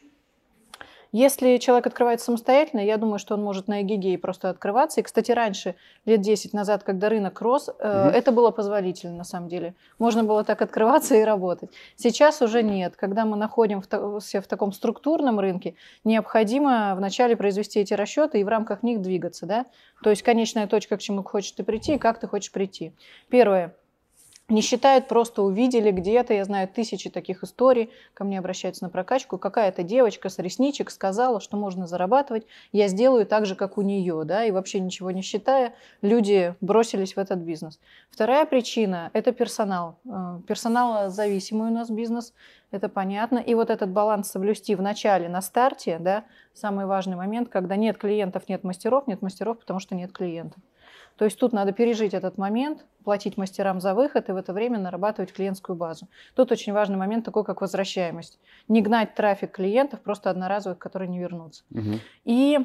Если 1.15 1.59
человек 1.59 1.87
открывает 1.87 2.21
самостоятельно, 2.21 2.81
я 2.81 2.97
думаю, 2.97 3.21
что 3.21 3.35
он 3.35 3.43
может 3.45 3.69
на 3.69 3.83
эгигей 3.83 4.19
просто 4.19 4.51
открываться. 4.51 4.99
И, 4.99 5.05
кстати, 5.05 5.31
раньше, 5.31 5.77
лет 6.07 6.21
10 6.21 6.53
назад, 6.53 6.83
когда 6.83 7.09
рынок 7.09 7.41
рос, 7.41 7.69
угу. 7.69 7.77
это 7.79 8.33
было 8.33 8.51
позволительно 8.51 9.19
на 9.19 9.23
самом 9.23 9.49
деле. 9.49 9.77
Можно 10.01 10.25
было 10.25 10.43
так 10.43 10.61
открываться 10.61 11.15
и 11.15 11.23
работать. 11.23 11.71
Сейчас 11.95 12.43
уже 12.43 12.65
нет. 12.65 12.97
Когда 12.97 13.25
мы 13.27 13.37
находимся 13.37 14.41
в 14.41 14.47
таком 14.49 14.73
структурном 14.73 15.39
рынке, 15.39 15.77
необходимо 16.03 16.97
вначале 16.97 17.37
произвести 17.37 17.79
эти 17.79 17.95
расчеты 17.95 18.41
и 18.41 18.45
в 18.45 18.49
рамках 18.49 18.83
них 18.83 19.01
двигаться. 19.01 19.47
Да? 19.47 19.67
То 20.03 20.11
есть 20.11 20.25
конечная 20.25 20.67
точка, 20.67 20.97
к 20.97 21.01
чему 21.01 21.23
хочешь 21.23 21.53
ты 21.53 21.63
прийти 21.63 21.95
и 21.95 21.99
как 21.99 22.19
ты 22.19 22.27
хочешь 22.27 22.51
прийти. 22.51 22.93
Первое 23.29 23.77
не 24.49 24.61
считают, 24.61 25.09
просто 25.09 25.43
увидели 25.43 25.91
где-то, 25.91 26.35
я 26.35 26.45
знаю 26.45 26.69
тысячи 26.69 27.09
таких 27.09 27.43
историй, 27.43 27.91
ко 28.13 28.25
мне 28.25 28.39
обращаются 28.39 28.85
на 28.85 28.91
прокачку, 28.91 29.39
какая-то 29.39 29.83
девочка 29.83 30.29
с 30.29 30.39
ресничек 30.39 30.91
сказала, 30.91 31.41
что 31.41 31.57
можно 31.57 31.87
зарабатывать, 31.87 32.47
я 32.71 32.89
сделаю 32.89 33.27
так 33.27 33.47
же, 33.47 33.55
как 33.55 33.79
у 33.79 33.83
нее, 33.83 34.25
да, 34.25 34.45
и 34.45 34.51
вообще 34.51 34.81
ничего 34.81 35.11
не 35.11 35.23
считая, 35.23 35.75
люди 36.03 36.55
бросились 36.61 37.17
в 37.17 37.19
этот 37.19 37.39
бизнес. 37.39 37.81
Вторая 38.11 38.45
причина– 38.45 39.11
это 39.15 39.33
персонал. 39.33 39.97
Э, 40.05 40.41
персоналозависимый 40.47 41.71
у 41.71 41.75
нас 41.75 41.89
бизнес, 41.89 42.35
это 42.71 42.91
понятно, 42.91 43.39
и 43.39 43.55
вот 43.55 43.71
этот 43.71 43.91
баланс 43.91 44.31
соблюсти 44.31 44.75
в 44.75 44.83
начале, 44.83 45.29
на 45.29 45.41
старте, 45.41 45.99
да, 45.99 46.25
самый 46.53 46.85
важный 46.85 47.17
момент, 47.17 47.49
когда 47.49 47.77
нет 47.77 47.97
клиентов, 47.97 48.49
нет 48.49 48.63
мастеров, 48.63 49.07
нет 49.07 49.23
мастеров, 49.23 49.59
потому 49.59 49.81
что 49.81 49.95
нет 49.95 50.13
клиентов. 50.13 50.61
То 51.17 51.25
есть 51.25 51.39
тут 51.39 51.53
надо 51.53 51.73
пережить 51.73 52.15
этот 52.15 52.39
момент, 52.39 52.85
платить 53.05 53.37
мастерам 53.37 53.81
за 53.81 53.95
выход 53.95 54.29
и 54.29 54.33
в 54.33 54.37
это 54.37 54.53
время 54.53 54.79
нарабатывать 54.79 55.33
клиентскую 55.33 55.77
базу. 55.77 56.09
Тут 56.35 56.51
очень 56.51 56.73
важный 56.73 56.97
момент 56.97 57.25
такой, 57.25 57.45
как 57.45 57.61
возвращаемость. 57.61 58.39
Не 58.69 58.83
гнать 58.83 59.15
трафик 59.15 59.53
клиентов, 59.53 60.01
просто 60.01 60.31
одноразовых, 60.31 60.79
которые 60.79 61.09
не 61.09 61.19
вернутся. 61.19 61.63
Угу. 61.71 62.01
И 62.25 62.59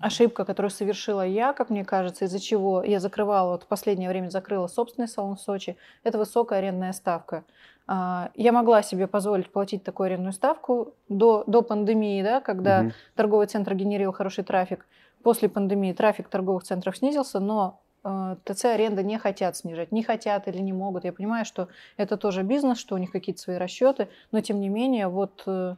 ошибка, 0.00 0.44
которую 0.44 0.70
совершила 0.70 1.26
я, 1.26 1.52
как 1.52 1.70
мне 1.70 1.84
кажется, 1.84 2.24
из-за 2.24 2.40
чего 2.40 2.82
я 2.82 3.00
закрывала, 3.00 3.52
вот 3.52 3.64
в 3.64 3.66
последнее 3.66 4.08
время 4.08 4.30
закрыла 4.30 4.66
собственный 4.66 5.08
салон 5.08 5.36
в 5.36 5.40
Сочи, 5.40 5.76
это 6.02 6.18
высокая 6.18 6.60
арендная 6.60 6.92
ставка. 6.92 7.44
А, 7.86 8.30
я 8.34 8.52
могла 8.52 8.82
себе 8.82 9.06
позволить 9.06 9.50
платить 9.50 9.84
такую 9.84 10.06
арендную 10.06 10.32
ставку 10.32 10.94
до, 11.08 11.44
до 11.46 11.62
пандемии, 11.62 12.22
да, 12.22 12.40
когда 12.40 12.80
угу. 12.80 12.92
торговый 13.14 13.46
центр 13.46 13.74
генерил 13.74 14.12
хороший 14.12 14.44
трафик. 14.44 14.86
После 15.22 15.48
пандемии 15.48 15.92
трафик 15.92 16.28
торговых 16.28 16.62
центров 16.62 16.96
снизился, 16.96 17.40
но 17.40 17.80
э, 18.04 18.36
ТЦ 18.44 18.66
аренда 18.66 19.02
не 19.02 19.18
хотят 19.18 19.56
снижать, 19.56 19.92
не 19.92 20.02
хотят 20.02 20.48
или 20.48 20.58
не 20.58 20.72
могут. 20.72 21.04
Я 21.04 21.12
понимаю, 21.12 21.44
что 21.44 21.68
это 21.96 22.16
тоже 22.16 22.42
бизнес, 22.42 22.78
что 22.78 22.94
у 22.94 22.98
них 22.98 23.10
какие-то 23.10 23.40
свои 23.40 23.56
расчеты, 23.56 24.08
но 24.32 24.40
тем 24.40 24.60
не 24.60 24.68
менее, 24.68 25.08
вот 25.08 25.42
э, 25.46 25.76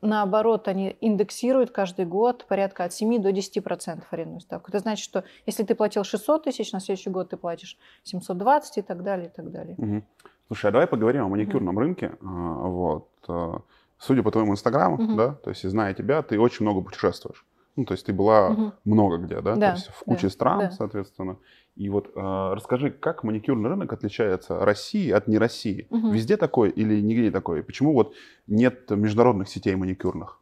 наоборот, 0.00 0.68
они 0.68 0.96
индексируют 1.00 1.70
каждый 1.70 2.06
год 2.06 2.46
порядка 2.48 2.84
от 2.84 2.92
7 2.92 3.20
до 3.20 3.32
10 3.32 3.62
процентов 3.62 4.12
арендную 4.12 4.40
ставку. 4.40 4.70
Это 4.70 4.78
значит, 4.78 5.04
что 5.04 5.24
если 5.46 5.62
ты 5.62 5.74
платил 5.74 6.04
600 6.04 6.44
тысяч, 6.44 6.72
на 6.72 6.80
следующий 6.80 7.10
год 7.10 7.30
ты 7.30 7.36
платишь 7.36 7.78
720 8.04 8.78
и 8.78 8.82
так 8.82 9.02
далее, 9.02 9.26
и 9.26 9.30
так 9.30 9.50
далее. 9.50 9.74
Угу. 9.78 10.02
Слушай, 10.48 10.66
а 10.66 10.72
давай 10.72 10.86
поговорим 10.86 11.24
о 11.24 11.28
маникюрном 11.28 11.74
угу. 11.74 11.80
рынке. 11.80 12.12
А, 12.22 12.26
вот. 12.26 13.08
Э, 13.28 13.58
судя 13.98 14.22
по 14.22 14.30
твоему 14.30 14.52
инстаграму, 14.52 14.96
угу. 14.96 15.14
да, 15.14 15.32
то 15.32 15.50
есть, 15.50 15.68
зная 15.68 15.94
тебя, 15.94 16.22
ты 16.22 16.40
очень 16.40 16.64
много 16.64 16.80
путешествуешь. 16.80 17.44
Ну, 17.80 17.86
то 17.86 17.92
есть 17.92 18.04
ты 18.04 18.12
была 18.12 18.50
угу. 18.50 18.72
много 18.84 19.16
где, 19.16 19.40
да? 19.40 19.56
да? 19.56 19.70
То 19.70 19.76
есть 19.76 19.86
в 19.88 20.04
куче 20.04 20.24
да, 20.24 20.30
стран, 20.30 20.58
да. 20.58 20.70
соответственно. 20.70 21.38
И 21.76 21.88
вот 21.88 22.08
э, 22.08 22.10
расскажи, 22.14 22.90
как 22.90 23.24
маникюрный 23.24 23.70
рынок 23.70 23.90
отличается 23.90 24.58
России 24.58 25.10
от 25.10 25.28
не 25.28 25.38
России? 25.38 25.86
Угу. 25.88 26.10
Везде 26.10 26.36
такой 26.36 26.68
или 26.68 27.00
нигде 27.00 27.30
такой? 27.30 27.62
Почему 27.62 27.94
вот 27.94 28.14
нет 28.46 28.90
международных 28.90 29.48
сетей 29.48 29.76
маникюрных? 29.76 30.38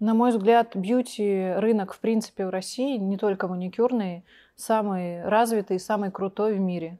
На 0.00 0.12
мой 0.12 0.32
взгляд, 0.32 0.76
бьюти 0.76 1.54
рынок, 1.56 1.94
в 1.94 2.00
принципе, 2.00 2.46
в 2.46 2.50
России, 2.50 2.98
не 2.98 3.16
только 3.16 3.48
маникюрный, 3.48 4.26
самый 4.54 5.26
развитый, 5.26 5.80
самый 5.80 6.10
крутой 6.10 6.56
в 6.56 6.60
мире. 6.60 6.98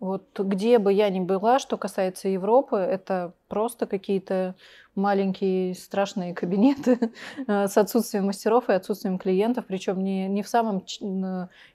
Вот 0.00 0.24
где 0.38 0.78
бы 0.78 0.90
я 0.90 1.10
ни 1.10 1.20
была, 1.20 1.58
что 1.58 1.76
касается 1.76 2.28
Европы, 2.28 2.76
это 2.76 3.34
просто 3.48 3.86
какие-то 3.86 4.54
маленькие 4.98 5.74
страшные 5.74 6.34
кабинеты 6.34 7.12
с 7.46 7.76
отсутствием 7.78 8.26
мастеров 8.26 8.68
и 8.68 8.72
отсутствием 8.72 9.18
клиентов, 9.18 9.64
причем 9.66 10.02
не, 10.02 10.28
не 10.28 10.42
в 10.42 10.48
самом 10.48 10.84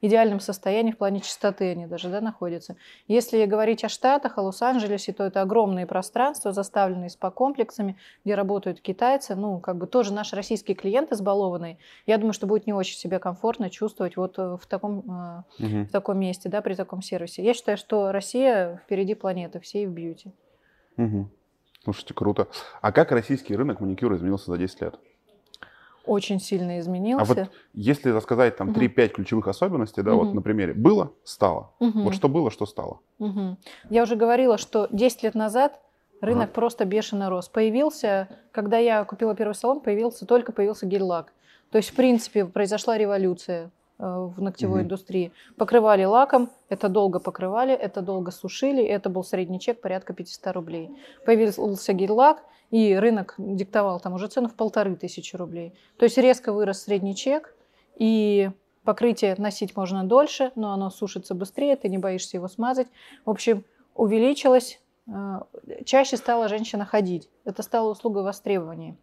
идеальном 0.02 0.40
состоянии 0.40 0.92
в 0.92 0.98
плане 0.98 1.22
чистоты 1.22 1.72
они 1.72 1.88
даже 1.88 2.10
да, 2.10 2.22
находятся. 2.22 2.76
Если 3.08 3.46
говорить 3.46 3.84
о 3.84 3.90
Штатах, 3.90 4.38
о 4.38 4.42
Лос-Анджелесе, 4.42 5.14
то 5.14 5.24
это 5.24 5.42
огромные 5.42 5.88
пространства, 5.88 6.52
заставленные 6.52 7.10
спа-комплексами, 7.10 7.98
где 8.24 8.36
работают 8.36 8.82
китайцы. 8.82 9.36
Ну, 9.36 9.60
как 9.60 9.78
бы 9.78 9.88
тоже 9.88 10.14
наш 10.14 10.34
российский 10.34 10.76
клиент 10.76 11.12
избалованный. 11.12 11.80
Я 12.06 12.18
думаю, 12.18 12.34
что 12.34 12.48
будет 12.48 12.68
не 12.68 12.74
очень 12.74 12.98
себя 12.98 13.20
комфортно 13.20 13.70
чувствовать 13.70 14.18
вот 14.18 14.38
э, 14.38 14.58
в 14.62 14.66
таком, 14.68 15.00
угу. 15.00 15.44
в 15.58 15.92
таком 15.92 16.20
месте, 16.20 16.50
да, 16.50 16.62
при 16.62 16.76
таком 16.76 17.02
сервисе. 17.02 17.44
Я 17.44 17.54
считаю, 17.54 17.78
что 17.78 18.12
Россия 18.12 18.82
впереди 18.86 19.16
планеты 19.16 19.60
всей 19.60 19.88
в 19.88 19.92
бьюти. 19.92 20.34
Угу. 20.98 21.30
Слушайте, 21.84 22.14
круто. 22.14 22.48
А 22.82 22.92
как 22.92 23.12
российский 23.12 23.56
рынок 23.56 23.80
маникюра 23.80 24.16
изменился 24.16 24.52
за 24.52 24.58
10 24.58 24.82
лет? 24.82 25.00
Очень 26.06 26.40
сильно 26.40 26.80
изменился. 26.80 27.24
А 27.24 27.26
вот 27.26 27.52
если 27.74 28.10
рассказать 28.10 28.58
там 28.58 28.72
3-5 28.72 29.06
угу. 29.06 29.14
ключевых 29.16 29.48
особенностей, 29.48 30.02
да, 30.02 30.14
угу. 30.14 30.26
вот 30.26 30.34
на 30.34 30.42
примере. 30.42 30.74
Было, 30.74 31.14
стало. 31.24 31.72
Угу. 31.80 32.02
Вот 32.02 32.16
что 32.16 32.28
было, 32.28 32.52
что 32.52 32.66
стало. 32.66 33.00
Угу. 33.20 33.58
Я 33.90 34.04
уже 34.04 34.16
говорила, 34.16 34.58
что 34.58 34.88
10 34.92 35.24
лет 35.24 35.36
назад 35.36 35.80
рынок 36.20 36.46
ага. 36.46 36.54
просто 36.54 36.86
бешено 36.86 37.30
рос. 37.30 37.48
Появился, 37.48 38.28
когда 38.52 38.78
я 38.78 39.04
купила 39.06 39.36
первый 39.36 39.54
салон, 39.54 39.80
появился 39.80 40.26
только 40.26 40.52
появился 40.52 40.86
гель-лак. 40.86 41.34
То 41.70 41.78
есть, 41.78 41.90
в 41.90 41.96
принципе, 41.96 42.46
произошла 42.46 42.98
революция 42.98 43.72
в 44.04 44.42
ногтевой 44.42 44.80
угу. 44.80 44.86
индустрии. 44.86 45.32
Покрывали 45.58 46.04
лаком, 46.04 46.50
это 46.70 46.90
долго 46.90 47.20
покрывали, 47.20 47.74
это 47.74 48.02
долго 48.02 48.32
сушили, 48.32 48.84
это 48.84 49.10
был 49.10 49.24
средний 49.24 49.60
чек 49.60 49.82
порядка 49.82 50.14
500 50.14 50.54
рублей. 50.54 50.90
Появился 51.26 51.94
гель-лак, 51.94 52.44
и 52.72 52.96
рынок 52.96 53.36
диктовал 53.38 54.00
там 54.00 54.14
уже 54.14 54.28
цену 54.28 54.50
в 54.50 54.56
полторы 54.56 54.96
тысячи 54.96 55.36
рублей. 55.36 55.74
То 55.98 56.06
есть 56.06 56.18
резко 56.18 56.52
вырос 56.52 56.82
средний 56.82 57.16
чек, 57.16 57.56
и 57.98 58.50
покрытие 58.84 59.36
носить 59.38 59.76
можно 59.76 60.04
дольше, 60.04 60.52
но 60.56 60.74
оно 60.74 60.90
сушится 60.90 61.36
быстрее, 61.36 61.76
ты 61.76 61.88
не 61.88 62.00
боишься 62.00 62.38
его 62.38 62.48
смазать. 62.48 62.88
В 63.26 63.30
общем, 63.30 63.64
увеличилось, 63.94 64.82
э, 65.08 65.12
чаще 65.86 66.18
стала 66.18 66.48
женщина 66.48 66.86
ходить. 66.86 67.30
Это 67.46 67.62
стало 67.62 67.92
услугой 67.92 68.24
востребования. 68.24 68.98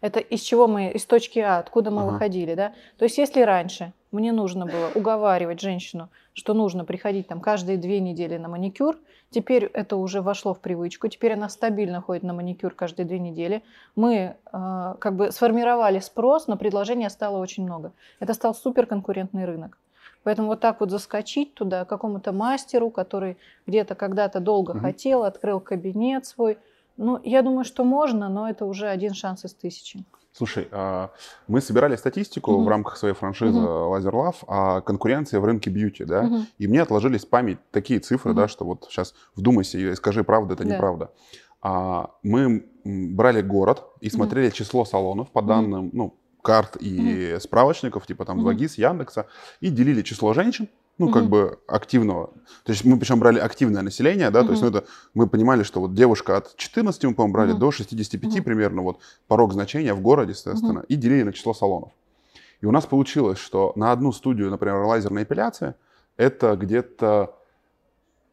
Это 0.00 0.20
из 0.20 0.40
чего 0.40 0.68
мы, 0.68 0.90
из 0.90 1.04
точки 1.06 1.38
А, 1.40 1.58
откуда 1.58 1.90
мы 1.90 2.02
ага. 2.02 2.12
выходили, 2.12 2.54
да? 2.54 2.72
То 2.98 3.04
есть 3.04 3.18
если 3.18 3.42
раньше 3.42 3.92
мне 4.12 4.32
нужно 4.32 4.64
было 4.66 4.90
уговаривать 4.94 5.60
женщину, 5.60 6.08
что 6.32 6.54
нужно 6.54 6.84
приходить 6.84 7.26
там 7.28 7.40
каждые 7.40 7.78
две 7.78 8.00
недели 8.00 8.36
на 8.36 8.48
маникюр, 8.48 8.96
теперь 9.30 9.64
это 9.64 9.96
уже 9.96 10.22
вошло 10.22 10.54
в 10.54 10.60
привычку, 10.60 11.08
теперь 11.08 11.34
она 11.34 11.48
стабильно 11.48 12.00
ходит 12.00 12.22
на 12.22 12.32
маникюр 12.32 12.74
каждые 12.74 13.06
две 13.06 13.18
недели. 13.18 13.62
Мы 13.96 14.36
э, 14.52 14.94
как 14.98 15.16
бы 15.16 15.32
сформировали 15.32 15.98
спрос, 15.98 16.46
но 16.46 16.56
предложения 16.56 17.10
стало 17.10 17.38
очень 17.38 17.64
много. 17.64 17.92
Это 18.20 18.34
стал 18.34 18.54
суперконкурентный 18.54 19.44
рынок. 19.44 19.78
Поэтому 20.22 20.48
вот 20.48 20.60
так 20.60 20.80
вот 20.80 20.90
заскочить 20.90 21.54
туда 21.54 21.84
какому-то 21.84 22.32
мастеру, 22.32 22.90
который 22.90 23.38
где-то 23.66 23.94
когда-то 23.94 24.40
долго 24.40 24.72
угу. 24.72 24.80
хотел, 24.80 25.24
открыл 25.24 25.60
кабинет 25.60 26.26
свой, 26.26 26.58
ну, 26.98 27.20
я 27.24 27.42
думаю, 27.42 27.64
что 27.64 27.84
можно, 27.84 28.28
но 28.28 28.48
это 28.50 28.66
уже 28.66 28.88
один 28.88 29.14
шанс 29.14 29.44
из 29.44 29.54
тысячи. 29.54 30.04
Слушай, 30.32 30.68
а, 30.72 31.10
мы 31.46 31.60
собирали 31.60 31.96
статистику 31.96 32.52
mm-hmm. 32.52 32.64
в 32.64 32.68
рамках 32.68 32.96
своей 32.96 33.14
франшизы 33.14 33.58
mm-hmm. 33.58 33.96
Laser 33.96 34.12
Love 34.12 34.36
о 34.46 34.80
конкуренции 34.80 35.38
в 35.38 35.44
рынке 35.44 35.70
бьюти, 35.70 36.04
да, 36.04 36.24
mm-hmm. 36.24 36.42
и 36.58 36.66
мне 36.66 36.82
отложились 36.82 37.24
в 37.24 37.28
память 37.28 37.58
такие 37.70 38.00
цифры, 38.00 38.32
mm-hmm. 38.32 38.36
да, 38.36 38.48
что 38.48 38.64
вот 38.64 38.86
сейчас 38.90 39.14
вдумайся 39.34 39.78
и 39.78 39.94
скажи, 39.94 40.24
правда 40.24 40.54
это, 40.54 40.64
да. 40.64 40.74
неправда. 40.74 41.10
А, 41.62 42.10
мы 42.22 42.66
брали 42.84 43.42
город 43.42 43.84
и 44.00 44.10
смотрели 44.10 44.48
mm-hmm. 44.48 44.54
число 44.54 44.84
салонов 44.84 45.30
по 45.30 45.40
данным, 45.40 45.86
mm-hmm. 45.86 45.92
ну, 45.92 46.18
карт 46.42 46.76
и 46.80 46.98
mm-hmm. 46.98 47.40
справочников, 47.40 48.06
типа 48.06 48.24
там 48.24 48.46
2GIS, 48.46 48.58
mm-hmm. 48.58 48.80
Яндекса, 48.80 49.26
и 49.60 49.70
делили 49.70 50.02
число 50.02 50.34
женщин 50.34 50.68
ну, 50.98 51.06
угу. 51.06 51.14
как 51.14 51.28
бы 51.28 51.58
активного. 51.66 52.28
То 52.64 52.72
есть 52.72 52.84
мы 52.84 52.98
причем 52.98 53.20
брали 53.20 53.38
активное 53.38 53.82
население, 53.82 54.30
да, 54.30 54.40
угу. 54.40 54.48
то 54.48 54.52
есть 54.52 54.62
ну, 54.62 54.68
это, 54.68 54.84
мы 55.14 55.28
понимали, 55.28 55.62
что 55.62 55.80
вот 55.80 55.94
девушка 55.94 56.36
от 56.36 56.56
14, 56.56 57.04
мы, 57.04 57.14
по-моему, 57.14 57.32
брали 57.32 57.52
угу. 57.52 57.60
до 57.60 57.70
65 57.70 58.32
угу. 58.34 58.42
примерно, 58.42 58.82
вот 58.82 58.98
порог 59.28 59.52
значения 59.52 59.94
в 59.94 60.00
городе, 60.00 60.34
соответственно, 60.34 60.80
угу. 60.80 60.86
и 60.88 60.96
делили 60.96 61.22
на 61.22 61.32
число 61.32 61.54
салонов. 61.54 61.90
И 62.60 62.66
у 62.66 62.72
нас 62.72 62.86
получилось, 62.86 63.38
что 63.38 63.72
на 63.76 63.92
одну 63.92 64.12
студию, 64.12 64.50
например, 64.50 64.76
лазерной 64.76 65.22
эпиляции, 65.22 65.74
это 66.16 66.56
где-то, 66.56 67.36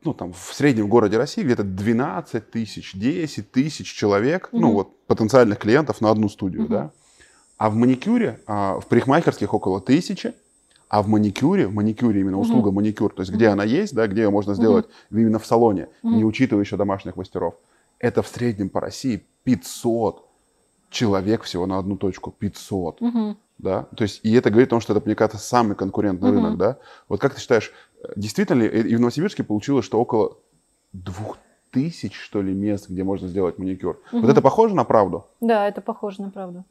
ну, 0.03 0.15
там, 0.15 0.33
в 0.33 0.53
среднем 0.53 0.89
городе 0.89 1.17
России 1.17 1.43
где-то 1.43 1.63
12 1.63 2.49
тысяч, 2.49 2.93
10 2.95 3.51
тысяч 3.51 3.93
человек, 3.93 4.49
угу. 4.51 4.61
ну, 4.61 4.73
вот, 4.73 5.05
потенциальных 5.05 5.59
клиентов 5.59 6.01
на 6.01 6.09
одну 6.09 6.29
студию, 6.29 6.63
угу. 6.63 6.71
да. 6.71 6.91
А 7.57 7.69
в 7.69 7.75
маникюре, 7.75 8.41
а, 8.47 8.79
в 8.79 8.87
парикмахерских 8.87 9.53
около 9.53 9.79
тысячи, 9.79 10.33
а 10.89 11.01
в 11.01 11.07
маникюре, 11.07 11.67
в 11.67 11.73
маникюре 11.73 12.21
именно 12.21 12.39
услуга 12.39 12.67
угу. 12.67 12.75
маникюр, 12.75 13.13
то 13.13 13.21
есть 13.21 13.31
где 13.31 13.47
она 13.47 13.63
есть, 13.63 13.93
да, 13.95 14.07
где 14.07 14.23
ее 14.23 14.29
можно 14.29 14.53
сделать 14.53 14.85
угу. 14.85 15.19
именно 15.19 15.39
в 15.39 15.45
салоне, 15.45 15.89
угу. 16.03 16.13
не 16.13 16.23
учитывая 16.23 16.63
еще 16.63 16.77
домашних 16.77 17.15
мастеров, 17.15 17.55
это 17.99 18.21
в 18.21 18.27
среднем 18.27 18.69
по 18.69 18.81
России 18.81 19.25
500 19.43 20.25
человек 20.89 21.43
всего 21.43 21.65
на 21.65 21.77
одну 21.77 21.97
точку, 21.97 22.31
500. 22.31 23.01
Угу. 23.01 23.35
Да? 23.57 23.83
То 23.95 24.03
есть, 24.03 24.21
и 24.23 24.33
это 24.33 24.49
говорит 24.49 24.69
о 24.69 24.71
том, 24.71 24.81
что 24.81 24.93
это, 24.93 25.05
мне 25.05 25.15
кажется, 25.15 25.39
самый 25.39 25.75
конкурентный 25.75 26.29
угу. 26.29 26.37
рынок. 26.37 26.57
Да? 26.57 26.77
Вот 27.07 27.19
как 27.19 27.33
ты 27.33 27.41
считаешь, 27.41 27.71
действительно 28.15 28.61
ли 28.61 28.67
и 28.67 28.95
в 28.95 28.99
Новосибирске 28.99 29.43
получилось, 29.43 29.85
что 29.85 29.99
около 29.99 30.37
двух 30.93 31.37
тысяч, 31.71 32.17
что 32.17 32.41
ли, 32.41 32.53
мест, 32.53 32.89
где 32.89 33.03
можно 33.03 33.27
сделать 33.27 33.57
маникюр. 33.57 34.01
Угу. 34.11 34.21
Вот 34.21 34.29
это 34.29 34.41
похоже 34.41 34.75
на 34.75 34.83
правду? 34.83 35.25
Да, 35.41 35.67
это 35.67 35.81
похоже 35.81 36.21
на 36.21 36.29
правду. 36.29 36.63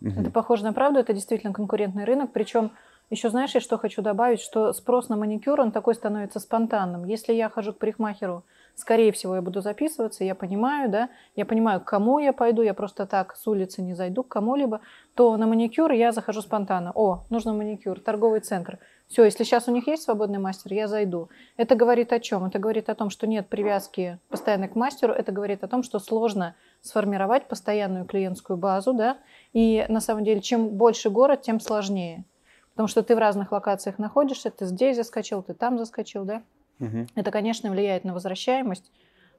Угу. 0.00 0.20
Это 0.20 0.30
похоже 0.30 0.64
на 0.64 0.72
правду, 0.72 0.98
это 0.98 1.12
действительно 1.12 1.52
конкурентный 1.52 2.04
рынок, 2.04 2.30
причем 2.32 2.72
Еще 3.12 3.28
знаешь, 3.28 3.54
я 3.54 3.60
что 3.60 3.76
хочу 3.76 4.00
добавить, 4.00 4.40
что 4.40 4.72
спрос 4.72 5.10
на 5.10 5.16
маникюр, 5.16 5.60
он 5.60 5.70
такой 5.70 5.94
становится 5.94 6.40
спонтанным. 6.40 7.04
Если 7.04 7.34
я 7.34 7.50
хожу 7.50 7.74
к 7.74 7.78
парикмахеру, 7.78 8.42
скорее 8.74 9.12
всего, 9.12 9.34
я 9.34 9.42
буду 9.42 9.60
записываться, 9.60 10.24
я 10.24 10.34
понимаю, 10.34 10.88
да, 10.88 11.10
я 11.36 11.44
понимаю, 11.44 11.82
к 11.82 11.84
кому 11.84 12.20
я 12.20 12.32
пойду, 12.32 12.62
я 12.62 12.72
просто 12.72 13.04
так 13.04 13.36
с 13.36 13.46
улицы 13.46 13.82
не 13.82 13.92
зайду 13.92 14.22
к 14.22 14.28
кому-либо, 14.28 14.80
то 15.14 15.36
на 15.36 15.46
маникюр 15.46 15.92
я 15.92 16.12
захожу 16.12 16.40
спонтанно. 16.40 16.90
О, 16.94 17.26
нужно 17.28 17.52
маникюр, 17.52 18.00
торговый 18.00 18.40
центр. 18.40 18.78
Все, 19.08 19.24
если 19.24 19.44
сейчас 19.44 19.68
у 19.68 19.72
них 19.72 19.86
есть 19.88 20.04
свободный 20.04 20.38
мастер, 20.38 20.72
я 20.72 20.88
зайду. 20.88 21.28
Это 21.58 21.74
говорит 21.74 22.14
о 22.14 22.18
чем? 22.18 22.46
Это 22.46 22.58
говорит 22.58 22.88
о 22.88 22.94
том, 22.94 23.10
что 23.10 23.26
нет 23.26 23.46
привязки 23.46 24.20
постоянно 24.30 24.68
к 24.68 24.74
мастеру, 24.74 25.12
это 25.12 25.32
говорит 25.32 25.62
о 25.64 25.68
том, 25.68 25.82
что 25.82 25.98
сложно 25.98 26.54
сформировать 26.80 27.46
постоянную 27.46 28.06
клиентскую 28.06 28.56
базу, 28.56 28.94
да, 28.94 29.18
и 29.52 29.84
на 29.90 30.00
самом 30.00 30.24
деле, 30.24 30.40
чем 30.40 30.70
больше 30.70 31.10
город, 31.10 31.42
тем 31.42 31.60
сложнее. 31.60 32.24
Потому 32.72 32.88
что 32.88 33.02
ты 33.02 33.14
в 33.14 33.18
разных 33.18 33.52
локациях 33.52 33.98
находишься, 33.98 34.50
ты 34.50 34.64
здесь 34.66 34.96
заскочил, 34.96 35.42
ты 35.42 35.54
там 35.54 35.78
заскочил, 35.78 36.24
да? 36.24 36.42
Угу. 36.80 37.06
Это, 37.14 37.30
конечно, 37.30 37.70
влияет 37.70 38.04
на 38.04 38.14
возвращаемость. 38.14 38.90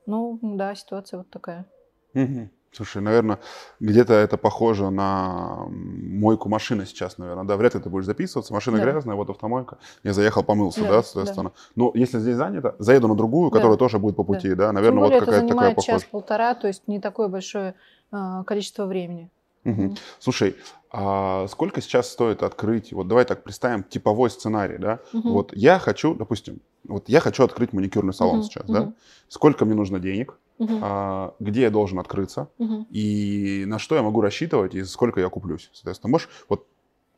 Ну, 0.05 0.39
да, 0.41 0.75
ситуация 0.75 1.19
вот 1.19 1.29
такая. 1.29 1.65
Угу. 2.13 2.49
Слушай, 2.71 3.03
наверное, 3.03 3.39
где-то 3.79 4.13
это 4.13 4.35
похоже 4.35 4.89
на 4.89 5.65
мойку 5.69 6.49
машины 6.49 6.87
сейчас, 6.87 7.19
наверное. 7.19 7.43
Да, 7.43 7.55
вряд 7.55 7.75
ли 7.75 7.79
ты 7.81 7.89
будешь 7.89 8.05
записываться. 8.05 8.51
Машина 8.51 8.77
Да. 8.77 8.83
грязная, 8.83 9.15
вот 9.15 9.29
автомойка. 9.29 9.77
Я 10.03 10.13
заехал, 10.13 10.43
помылся, 10.43 10.81
Да, 10.81 10.89
да, 10.89 11.03
соответственно. 11.03 11.51
Но 11.75 11.91
если 11.93 12.17
здесь 12.17 12.35
занято, 12.35 12.75
заеду 12.79 13.07
на 13.07 13.15
другую, 13.15 13.51
Да. 13.51 13.57
которая 13.57 13.77
тоже 13.77 13.99
будет 13.99 14.15
по 14.15 14.23
пути, 14.23 14.55
да, 14.55 14.67
Тем 14.67 14.75
наверное, 14.75 14.99
более 15.01 15.19
вот 15.19 15.25
какая-то 15.25 15.47
такая 15.47 15.75
похожая. 15.75 15.99
час-полтора, 15.99 16.55
то 16.55 16.67
есть 16.67 16.87
не 16.87 16.99
такое 16.99 17.27
большое 17.27 17.75
а, 18.11 18.43
количество 18.43 18.85
времени. 18.85 19.29
Мгм. 19.63 19.95
Слушай, 20.19 20.55
а 20.95 21.47
сколько 21.47 21.81
сейчас 21.81 22.09
стоит 22.11 22.43
открыть, 22.43 22.93
вот 22.93 23.07
давай 23.07 23.25
так 23.25 23.43
представим 23.43 23.83
типовой 23.83 24.29
сценарий, 24.29 24.77
да? 24.77 24.99
Мгм. 25.11 25.33
Вот 25.33 25.51
я 25.55 25.79
хочу, 25.79 26.13
допустим, 26.13 26.61
вот 26.87 27.09
я 27.09 27.19
хочу 27.19 27.43
открыть 27.43 27.73
маникюрный 27.73 28.13
салон 28.13 28.37
Мгм, 28.37 28.43
сейчас, 28.43 28.65
да? 28.69 28.81
мгм. 28.81 28.95
Сколько 29.27 29.65
мне 29.65 29.73
нужно 29.73 29.99
денег, 29.99 30.37
Мгм, 30.59 30.79
а, 30.83 31.33
где 31.39 31.61
я 31.63 31.71
должен 31.71 31.97
открыться 31.97 32.49
мгм. 32.59 32.85
и 32.91 33.63
на 33.65 33.79
что 33.79 33.95
я 33.95 34.03
могу 34.03 34.21
рассчитывать 34.21 34.75
и 34.75 34.83
сколько 34.83 35.19
я 35.19 35.29
куплюсь, 35.29 35.71
соответственно. 35.73 36.11
Можешь, 36.11 36.29
вот 36.47 36.67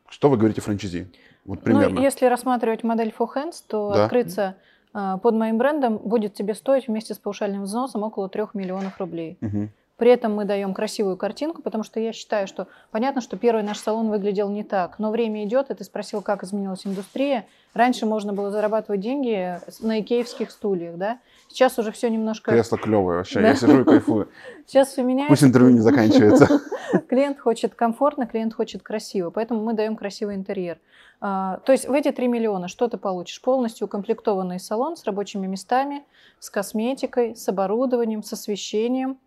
что 0.08 0.30
вы 0.30 0.38
говорите 0.38 0.62
франчайзи? 0.62 1.12
Вот 1.44 1.62
примерно. 1.62 1.96
Ну, 1.96 2.02
если 2.02 2.28
рассматривать 2.28 2.84
модель 2.84 3.14
for 3.18 3.28
hands, 3.36 3.56
то 3.68 3.92
Да. 3.92 4.06
открыться 4.06 4.56
а, 4.94 5.18
под 5.18 5.36
моим 5.36 5.58
брендом 5.58 5.98
будет 5.98 6.34
тебе 6.34 6.56
стоить 6.56 6.88
вместе 6.88 7.14
с 7.14 7.18
повышальным 7.18 7.64
взносом 7.64 8.04
около 8.04 8.30
3 8.30 8.44
миллионов 8.54 8.98
рублей. 9.00 9.38
Мгм. 9.42 9.70
При 9.98 10.12
этом 10.12 10.36
мы 10.36 10.44
даем 10.44 10.74
красивую 10.74 11.16
картинку, 11.16 11.62
потому 11.62 11.84
что 11.84 12.02
я 12.02 12.12
считаю, 12.12 12.48
что 12.48 12.68
понятно, 12.92 13.22
что 13.22 13.38
первый 13.38 13.64
наш 13.64 13.78
салон 13.78 14.10
выглядел 14.10 14.50
не 14.50 14.64
так, 14.64 15.00
но 15.00 15.10
время 15.10 15.46
идет, 15.46 15.72
и 15.72 15.74
ты 15.74 15.84
спросил, 15.86 16.22
как 16.22 16.44
изменилась 16.44 16.86
индустрия. 16.86 17.46
Раньше 17.74 18.06
можно 18.06 18.34
было 18.34 18.52
зарабатывать 18.52 19.00
деньги 19.00 19.58
на 19.80 20.02
икеевских 20.02 20.52
стульях, 20.52 20.98
да? 20.98 21.20
Сейчас 21.48 21.80
уже 21.80 21.92
все 21.92 22.10
немножко... 22.10 22.52
Кресло 22.52 22.78
клевое 22.78 23.20
вообще, 23.20 23.40
Да. 23.40 23.50
я 23.50 23.56
сижу 23.56 23.82
и 23.82 23.84
кайфую. 23.86 24.30
Сейчас 24.68 24.90
все 24.90 25.04
меняется. 25.04 25.32
Пусть 25.32 25.44
интервью 25.44 25.72
не 25.72 25.82
заканчивается. 25.82 26.62
Клиент 27.08 27.40
хочет 27.40 27.76
комфортно, 27.76 28.28
клиент 28.28 28.54
хочет 28.54 28.84
красиво, 28.84 29.30
поэтому 29.30 29.64
мы 29.64 29.74
даем 29.74 29.96
красивый 29.96 30.36
интерьер. 30.36 30.80
А, 31.22 31.58
то 31.66 31.72
есть 31.72 31.88
в 31.88 31.94
эти 31.94 32.12
3 32.12 32.28
миллиона 32.28 32.68
что 32.68 32.88
ты 32.88 32.98
получишь? 32.98 33.42
Полностью 33.42 33.86
укомплектованный 33.86 34.60
салон 34.60 34.98
с 34.98 35.04
рабочими 35.06 35.48
местами, 35.48 36.04
с 36.40 36.50
косметикой, 36.50 37.36
с 37.36 37.48
оборудованием, 37.48 38.24
с 38.24 38.34
освещением, 38.34 39.18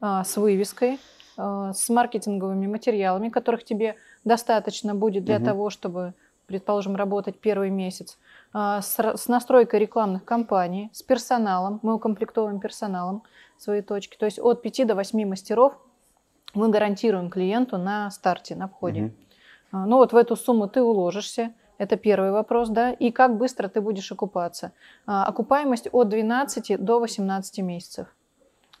с 0.00 0.36
вывеской, 0.36 0.98
а, 1.38 1.72
с 1.72 1.88
маркетинговыми 1.88 2.66
материалами, 2.66 3.28
которых 3.28 3.64
тебе 3.64 3.94
достаточно 4.24 4.94
будет 4.94 5.24
для 5.24 5.36
Мгм. 5.36 5.44
того, 5.44 5.70
чтобы, 5.70 6.14
предположим, 6.46 6.96
работать 6.96 7.38
первый 7.38 7.70
месяц, 7.70 8.18
а, 8.52 8.82
с, 8.82 9.28
настройкой 9.28 9.78
рекламных 9.80 10.24
кампаний, 10.24 10.90
с 10.92 11.02
персоналом, 11.02 11.78
мы 11.82 11.94
укомплектовываем 11.94 12.58
персоналом 12.58 13.22
свои 13.56 13.82
точки, 13.82 14.16
то 14.16 14.26
есть 14.26 14.40
от 14.40 14.62
5 14.62 14.84
до 14.84 14.94
8 14.96 15.24
мастеров 15.24 15.74
мы 16.54 16.70
гарантируем 16.70 17.30
клиенту 17.30 17.78
на 17.78 18.10
старте, 18.10 18.56
на 18.56 18.66
входе. 18.68 19.12
А, 19.70 19.86
Ну 19.86 19.98
вот 19.98 20.12
в 20.12 20.16
эту 20.16 20.34
сумму 20.34 20.66
ты 20.68 20.82
уложишься. 20.82 21.52
Это 21.76 21.96
первый 21.96 22.32
вопрос, 22.32 22.70
да. 22.70 22.90
И 22.90 23.12
как 23.12 23.36
быстро 23.36 23.68
ты 23.68 23.80
будешь 23.80 24.10
окупаться? 24.10 24.72
А, 25.06 25.24
Окупаемость 25.26 25.88
от 25.92 26.08
12 26.08 26.76
до 26.76 26.98
18 26.98 27.62
месяцев. 27.62 28.08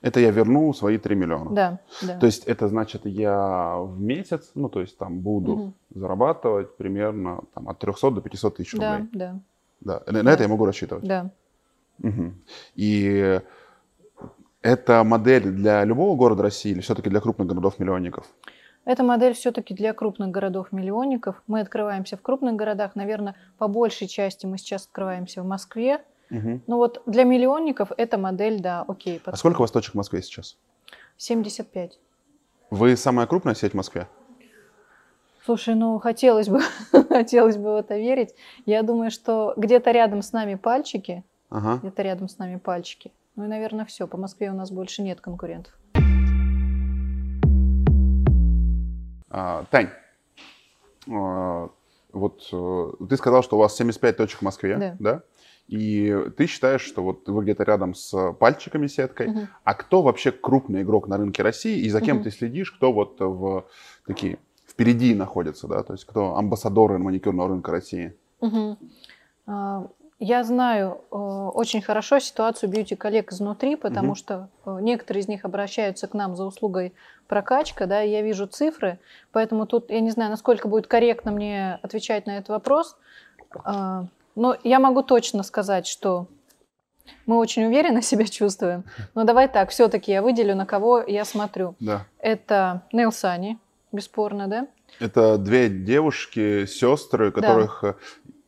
Это 0.00 0.20
я 0.20 0.30
верну 0.30 0.72
свои 0.72 0.96
3 0.98 1.14
миллиона. 1.16 1.50
Да, 1.50 1.78
да. 2.02 2.18
То 2.18 2.26
есть 2.26 2.44
это 2.46 2.68
значит, 2.68 3.04
я 3.06 3.76
в 3.78 4.00
месяц, 4.00 4.50
ну, 4.54 4.68
то 4.68 4.80
есть 4.80 4.96
там 4.96 5.18
буду 5.20 5.56
Мгм. 5.56 5.74
зарабатывать 5.94 6.76
примерно 6.76 7.40
там, 7.54 7.68
от 7.68 7.78
300 7.78 8.10
до 8.12 8.20
500 8.20 8.56
тысяч 8.56 8.74
да, 8.78 8.98
рублей. 8.98 9.08
да, 9.12 9.38
Да. 9.80 10.02
На, 10.06 10.12
на 10.12 10.22
Да. 10.22 10.32
это 10.32 10.42
я 10.44 10.48
могу 10.48 10.64
рассчитывать. 10.66 11.04
да. 11.04 11.30
Мгм. 11.98 12.34
И 12.76 13.40
это 14.62 15.02
модель 15.04 15.50
для 15.50 15.84
любого 15.84 16.16
города 16.16 16.42
России 16.44 16.70
или 16.72 16.80
все-таки 16.80 17.10
для 17.10 17.20
крупных 17.20 17.48
городов-миллионников? 17.48 18.24
Эта 18.84 19.02
модель 19.02 19.34
все-таки 19.34 19.74
для 19.74 19.92
крупных 19.92 20.30
городов-миллионников. 20.30 21.42
Мы 21.46 21.60
открываемся 21.60 22.16
в 22.16 22.22
крупных 22.22 22.54
городах. 22.56 22.94
Наверное, 22.94 23.34
по 23.58 23.68
большей 23.68 24.06
части 24.06 24.46
мы 24.46 24.58
сейчас 24.58 24.86
открываемся 24.86 25.42
в 25.42 25.46
Москве. 25.46 26.02
Мгм. 26.30 26.62
Ну 26.66 26.76
вот 26.76 27.02
для 27.06 27.24
миллионников 27.24 27.90
эта 27.96 28.18
модель, 28.18 28.60
да, 28.60 28.84
окей. 28.86 29.16
А 29.16 29.18
подходит. 29.18 29.38
сколько 29.38 29.56
у 29.58 29.62
вас 29.62 29.70
точек 29.70 29.94
в 29.94 29.96
Москве 29.96 30.22
сейчас? 30.22 30.56
75. 31.16 31.98
Вы 32.70 32.96
самая 32.96 33.26
крупная 33.26 33.54
сеть 33.54 33.72
в 33.72 33.76
Москве? 33.76 34.06
Слушай, 35.44 35.74
ну 35.74 35.98
хотелось 35.98 36.48
бы, 36.48 36.60
хотелось 37.08 37.56
бы 37.56 37.72
в 37.72 37.76
это 37.76 37.96
верить. 37.96 38.34
Я 38.66 38.82
думаю, 38.82 39.10
что 39.10 39.54
где-то 39.56 39.90
рядом 39.90 40.20
с 40.22 40.32
нами 40.32 40.56
пальчики, 40.56 41.24
Ага. 41.48 41.78
где-то 41.78 42.02
рядом 42.02 42.28
с 42.28 42.36
нами 42.38 42.56
пальчики. 42.56 43.10
Ну 43.36 43.44
и, 43.44 43.48
наверное, 43.48 43.84
все. 43.86 44.06
По 44.06 44.16
Москве 44.18 44.50
у 44.50 44.54
нас 44.54 44.70
больше 44.70 45.00
нет 45.02 45.20
конкурентов. 45.22 45.72
А, 49.30 49.64
Тань, 49.70 49.90
а, 51.10 51.68
вот 52.12 52.48
э, 52.52 52.90
ты 53.08 53.16
сказал, 53.16 53.42
что 53.42 53.56
у 53.56 53.60
вас 53.60 53.76
75 53.76 54.16
точек 54.16 54.40
в 54.40 54.42
Москве, 54.42 54.96
Да. 54.98 55.22
И 55.68 56.16
ты 56.36 56.46
считаешь, 56.46 56.80
что 56.80 57.02
вот 57.02 57.28
вы 57.28 57.42
где-то 57.42 57.62
рядом 57.62 57.94
с 57.94 58.32
пальчиками 58.32 58.86
сеткой. 58.86 59.28
Мгм. 59.28 59.48
А 59.64 59.74
кто 59.74 60.02
вообще 60.02 60.32
крупный 60.32 60.82
игрок 60.82 61.08
на 61.08 61.18
рынке 61.18 61.42
России 61.42 61.78
и 61.80 61.90
за 61.90 62.00
кем 62.00 62.16
Мгм. 62.16 62.24
ты 62.24 62.30
следишь, 62.30 62.72
кто 62.72 62.92
вот 62.92 63.20
в 63.20 63.66
такие 64.06 64.38
впереди 64.66 65.14
находится, 65.14 65.66
да, 65.66 65.82
то 65.82 65.92
есть 65.92 66.04
кто 66.06 66.36
амбассадоры 66.36 66.98
маникюрного 66.98 67.48
рынка 67.50 67.70
России? 67.70 68.14
А, 69.46 69.86
Я 70.20 70.42
знаю 70.42 71.02
э, 71.12 71.14
очень 71.14 71.80
хорошо 71.80 72.18
ситуацию 72.18 72.68
бьюти-коллег 72.70 73.30
изнутри, 73.32 73.76
потому 73.76 74.08
Мгм. 74.08 74.14
что 74.16 74.48
э, 74.66 74.78
некоторые 74.80 75.22
из 75.22 75.28
них 75.28 75.44
обращаются 75.44 76.08
к 76.08 76.14
нам 76.14 76.34
за 76.34 76.44
услугой 76.44 76.92
прокачка, 77.28 77.86
да, 77.86 78.00
я 78.00 78.20
вижу 78.22 78.48
цифры, 78.48 78.98
поэтому 79.30 79.64
тут 79.66 79.90
я 79.90 80.00
не 80.00 80.10
знаю, 80.10 80.30
насколько 80.30 80.66
будет 80.66 80.88
корректно 80.88 81.30
мне 81.30 81.78
отвечать 81.82 82.26
на 82.26 82.38
этот 82.38 82.48
вопрос, 82.48 82.96
А, 83.64 84.06
но 84.38 84.56
я 84.62 84.78
могу 84.78 85.02
точно 85.02 85.42
сказать, 85.42 85.86
что 85.86 86.28
мы 87.26 87.36
очень 87.38 87.64
уверенно 87.64 88.02
себя 88.02 88.24
чувствуем. 88.26 88.84
Но 89.14 89.24
давай 89.24 89.48
так, 89.48 89.70
все-таки 89.70 90.12
я 90.12 90.22
выделю, 90.22 90.54
на 90.54 90.64
кого 90.64 91.00
я 91.00 91.24
смотрю. 91.24 91.74
Да. 91.80 92.06
Это 92.18 92.82
Нейл 92.92 93.12
Сани, 93.12 93.58
бесспорно, 93.92 94.46
да? 94.46 94.66
Это 95.00 95.38
две 95.38 95.68
девушки, 95.68 96.66
сестры, 96.66 97.30
которых 97.32 97.82
э, 97.84 97.94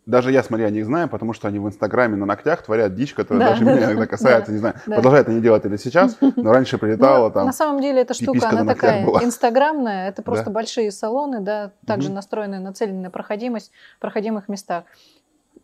даже 0.07 0.33
я, 0.33 0.42
смотря, 0.42 0.70
не 0.70 0.83
знаю, 0.83 1.09
потому 1.09 1.33
что 1.33 1.48
они 1.48 1.59
в 1.59 1.66
Инстаграме 1.68 2.16
на 2.16 2.26
ногтях 2.26 2.62
творят 2.62 2.94
дичь, 2.94 3.14
которая 3.14 3.44
Да, 3.44 3.50
даже 3.53 3.64
да, 3.64 3.70
меня 3.72 3.81
да, 3.87 3.92
иногда 3.92 4.07
касается, 4.16 4.46
да, 4.50 4.53
не 4.53 4.59
знаю, 4.59 4.74
да. 4.87 4.94
продолжают 4.94 5.29
они 5.29 5.40
делать 5.40 5.64
это 5.64 5.79
сейчас, 5.79 6.16
но 6.20 6.53
раньше 6.53 6.79
прилетала 6.79 7.29
Ну, 7.29 7.35
там. 7.35 7.46
На 7.46 7.53
самом 7.53 7.81
деле 7.81 8.00
эта 8.03 8.14
штука, 8.14 8.48
она 8.48 8.64
такая 8.64 9.05
была. 9.05 9.22
инстаграмная, 9.22 10.09
это 10.09 10.22
просто 10.22 10.46
Да. 10.46 10.50
большие 10.53 10.90
салоны, 10.90 11.40
да, 11.40 11.72
также 11.87 12.09
Мгм. 12.09 12.14
настроенные, 12.16 12.61
нацелены 12.61 13.03
на 13.03 13.11
проходимость 13.11 13.70
в 13.96 14.00
проходимых 14.00 14.48
местах. 14.48 14.85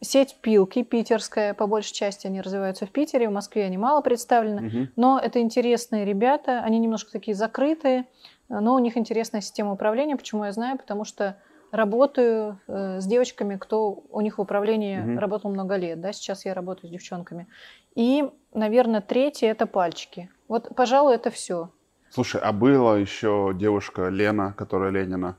Сеть 0.01 0.37
Пилки 0.41 0.83
питерская, 0.83 1.55
по 1.55 1.67
большей 1.67 1.95
части 1.95 2.27
они 2.27 2.41
развиваются 2.41 2.87
в 2.87 2.91
Питере, 2.91 3.29
в 3.29 3.33
Москве 3.33 3.65
они 3.65 3.79
мало 3.79 4.01
представлены, 4.03 4.61
Мгм. 4.63 4.89
но 4.97 5.19
это 5.19 5.41
интересные 5.41 6.05
ребята, 6.05 6.61
они 6.61 6.79
немножко 6.79 7.11
такие 7.13 7.35
закрытые, 7.35 8.07
но 8.49 8.75
у 8.75 8.79
них 8.79 8.97
интересная 8.97 9.41
система 9.41 9.73
управления. 9.73 10.17
Почему 10.17 10.45
я 10.45 10.53
знаю? 10.53 10.79
Потому 10.79 11.05
что 11.05 11.39
работаю 11.73 12.61
э, 12.69 13.01
с 13.01 13.07
девочками, 13.07 13.57
кто 13.57 14.05
у 14.11 14.21
них 14.21 14.39
в 14.39 14.41
управлении 14.41 14.99
Мгм. 14.99 15.19
работал 15.19 15.51
много 15.51 15.77
лет, 15.77 16.01
да, 16.01 16.13
сейчас 16.13 16.45
я 16.45 16.55
работаю 16.55 16.89
с 16.89 16.93
девчонками. 16.93 17.47
И, 17.95 18.29
наверное, 18.55 19.01
третье 19.01 19.49
это 19.49 19.67
пальчики. 19.67 20.31
Вот, 20.49 20.75
пожалуй, 20.77 21.15
это 21.15 21.31
все. 21.31 21.71
Слушай, 22.11 22.41
а 22.41 22.53
была 22.53 22.99
еще 22.99 23.53
девушка 23.55 24.09
Лена, 24.09 24.55
которая 24.57 24.91
Ленина. 24.91 25.37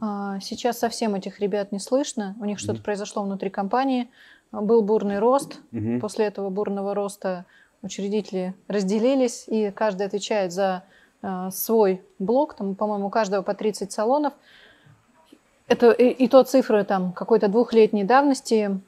А, 0.00 0.38
Сейчас 0.40 0.78
совсем 0.78 1.14
этих 1.14 1.40
ребят 1.40 1.72
не 1.72 1.78
слышно. 1.78 2.36
У 2.40 2.44
них 2.44 2.58
что-то 2.58 2.74
Мгм. 2.74 2.82
произошло 2.84 3.22
внутри 3.22 3.50
компании. 3.50 4.08
А, 4.52 4.60
Был 4.60 4.82
бурный 4.82 5.18
рост. 5.18 5.58
Мгм. 5.72 6.00
После 6.00 6.26
этого 6.26 6.50
бурного 6.50 6.94
роста 6.94 7.44
учредители 7.82 8.54
разделились, 8.68 9.44
и 9.48 9.70
каждый 9.70 10.06
отвечает 10.06 10.52
за 10.52 10.84
а, 11.22 11.50
свой 11.50 12.02
блок. 12.18 12.54
Там, 12.54 12.74
по-моему, 12.74 13.08
у 13.08 13.10
каждого 13.10 13.42
по 13.42 13.54
30 13.54 13.92
салонов. 13.92 14.32
Это 15.68 15.92
и, 15.92 16.08
и 16.08 16.26
то 16.26 16.42
цифры 16.42 16.82
там 16.82 17.12
какой-то 17.12 17.46
двухлетней 17.46 18.02
давности. 18.02 18.80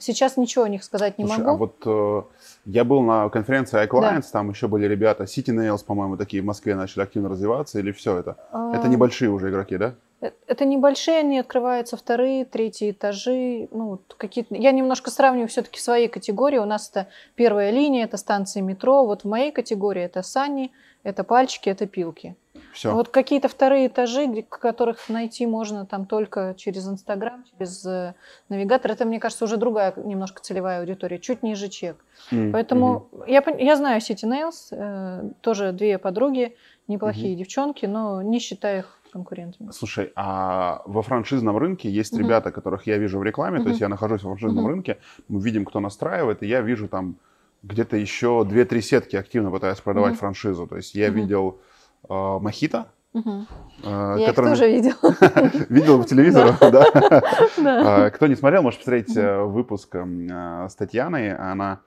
Сейчас 0.00 0.36
ничего 0.36 0.64
о 0.64 0.68
них 0.68 0.82
сказать 0.82 1.18
не 1.18 1.24
Слушай, 1.24 1.44
могу. 1.44 1.50
А 1.50 1.56
вот 1.56 1.76
э, 1.86 2.22
я 2.64 2.84
был 2.84 3.02
на 3.02 3.28
конференции 3.28 3.80
iClients, 3.86 4.22
да. 4.22 4.28
там 4.32 4.50
еще 4.50 4.66
были 4.66 4.86
ребята, 4.88 5.22
City 5.24 5.54
Nails, 5.54 5.84
по-моему, 5.84 6.16
такие 6.16 6.42
в 6.42 6.46
Москве 6.46 6.74
начали 6.74 7.02
активно 7.04 7.28
развиваться, 7.28 7.78
или 7.78 7.92
все 7.92 8.18
это? 8.18 8.36
А... 8.50 8.74
Это 8.74 8.88
небольшие 8.88 9.30
уже 9.30 9.50
игроки, 9.50 9.76
да? 9.76 9.94
Это 10.20 10.66
небольшие, 10.66 11.18
они 11.18 11.38
открываются 11.38 11.96
вторые, 11.96 12.44
третьи 12.44 12.90
этажи. 12.90 13.68
Ну, 13.70 14.00
какие-то... 14.18 14.54
Я 14.54 14.70
немножко 14.72 15.10
сравниваю 15.10 15.48
все-таки 15.48 15.80
свои 15.80 16.08
категории. 16.08 16.58
У 16.58 16.66
нас 16.66 16.90
это 16.90 17.08
первая 17.36 17.70
линия, 17.70 18.04
это 18.04 18.18
станции 18.18 18.60
метро. 18.60 19.06
Вот 19.06 19.22
в 19.22 19.28
моей 19.28 19.50
категории 19.50 20.02
это 20.02 20.22
сани, 20.22 20.72
это 21.04 21.24
пальчики, 21.24 21.70
это 21.70 21.86
пилки. 21.86 22.36
Все. 22.72 22.92
Вот 22.92 23.08
какие-то 23.08 23.48
вторые 23.48 23.86
этажи, 23.86 24.42
которых 24.42 25.08
найти 25.08 25.46
можно 25.46 25.86
там 25.86 26.06
только 26.06 26.54
через 26.56 26.86
Инстаграм, 26.86 27.44
через 27.58 27.84
э, 27.84 28.14
навигатор. 28.48 28.92
Это, 28.92 29.04
мне 29.04 29.18
кажется, 29.18 29.44
уже 29.44 29.56
другая 29.56 29.92
немножко 29.96 30.42
целевая 30.42 30.80
аудитория, 30.80 31.18
чуть 31.18 31.42
ниже 31.42 31.68
чек. 31.68 31.96
Mm-hmm. 32.30 32.52
Поэтому 32.52 33.08
я, 33.26 33.42
я 33.58 33.76
знаю 33.76 34.00
City 34.00 34.24
Nails, 34.24 34.68
э, 34.70 35.30
тоже 35.40 35.72
две 35.72 35.98
подруги, 35.98 36.56
неплохие 36.86 37.34
mm-hmm. 37.34 37.38
девчонки, 37.38 37.86
но 37.86 38.22
не 38.22 38.38
считаю 38.38 38.80
их 38.80 38.99
конкурентами. 39.10 39.70
Слушай, 39.70 40.12
а 40.16 40.82
во 40.86 41.02
франшизном 41.02 41.56
рынке 41.56 41.90
есть 41.90 42.14
mm-hmm. 42.14 42.18
ребята, 42.18 42.50
которых 42.50 42.86
я 42.86 42.98
вижу 42.98 43.18
в 43.18 43.22
рекламе, 43.22 43.58
mm-hmm. 43.58 43.62
то 43.62 43.68
есть 43.68 43.80
я 43.80 43.88
нахожусь 43.88 44.20
в 44.20 44.24
франшизном 44.24 44.66
mm-hmm. 44.66 44.70
рынке, 44.70 44.98
мы 45.28 45.40
видим, 45.40 45.64
кто 45.64 45.80
настраивает, 45.80 46.42
и 46.42 46.46
я 46.46 46.60
вижу 46.60 46.88
там 46.88 47.16
где-то 47.62 47.96
еще 47.96 48.46
2-3 48.48 48.80
сетки 48.80 49.16
активно 49.16 49.50
пытаются 49.50 49.82
продавать 49.82 50.14
mm-hmm. 50.14 50.18
франшизу. 50.18 50.66
То 50.66 50.76
есть 50.76 50.94
я 50.94 51.08
mm-hmm. 51.08 51.12
видел 51.12 51.60
а, 52.08 52.38
Мохито. 52.38 52.88
Угу. 53.12 53.46
Я 53.82 54.30
их 54.30 54.34
тоже 54.36 54.70
видел. 54.70 54.94
видел 55.68 56.00
по 56.00 56.08
телевизору, 56.08 56.54
да. 56.60 56.86
А, 57.58 58.10
кто 58.10 58.28
не 58.28 58.36
смотрел, 58.36 58.62
может 58.62 58.78
посмотреть 58.78 59.16
э, 59.16 59.42
выпуск 59.42 59.96
э, 59.96 60.68
с 60.68 60.74
Татьяной. 60.76 61.34
Она 61.34 61.80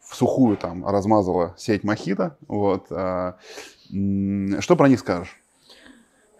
в 0.00 0.16
сухую 0.16 0.56
там 0.56 0.84
размазала 0.84 1.54
сеть 1.56 1.84
Мохито. 1.84 2.36
Вот. 2.48 2.86
А, 2.90 3.36
что 3.88 4.76
про 4.76 4.88
них 4.88 4.98
скажешь? 4.98 5.40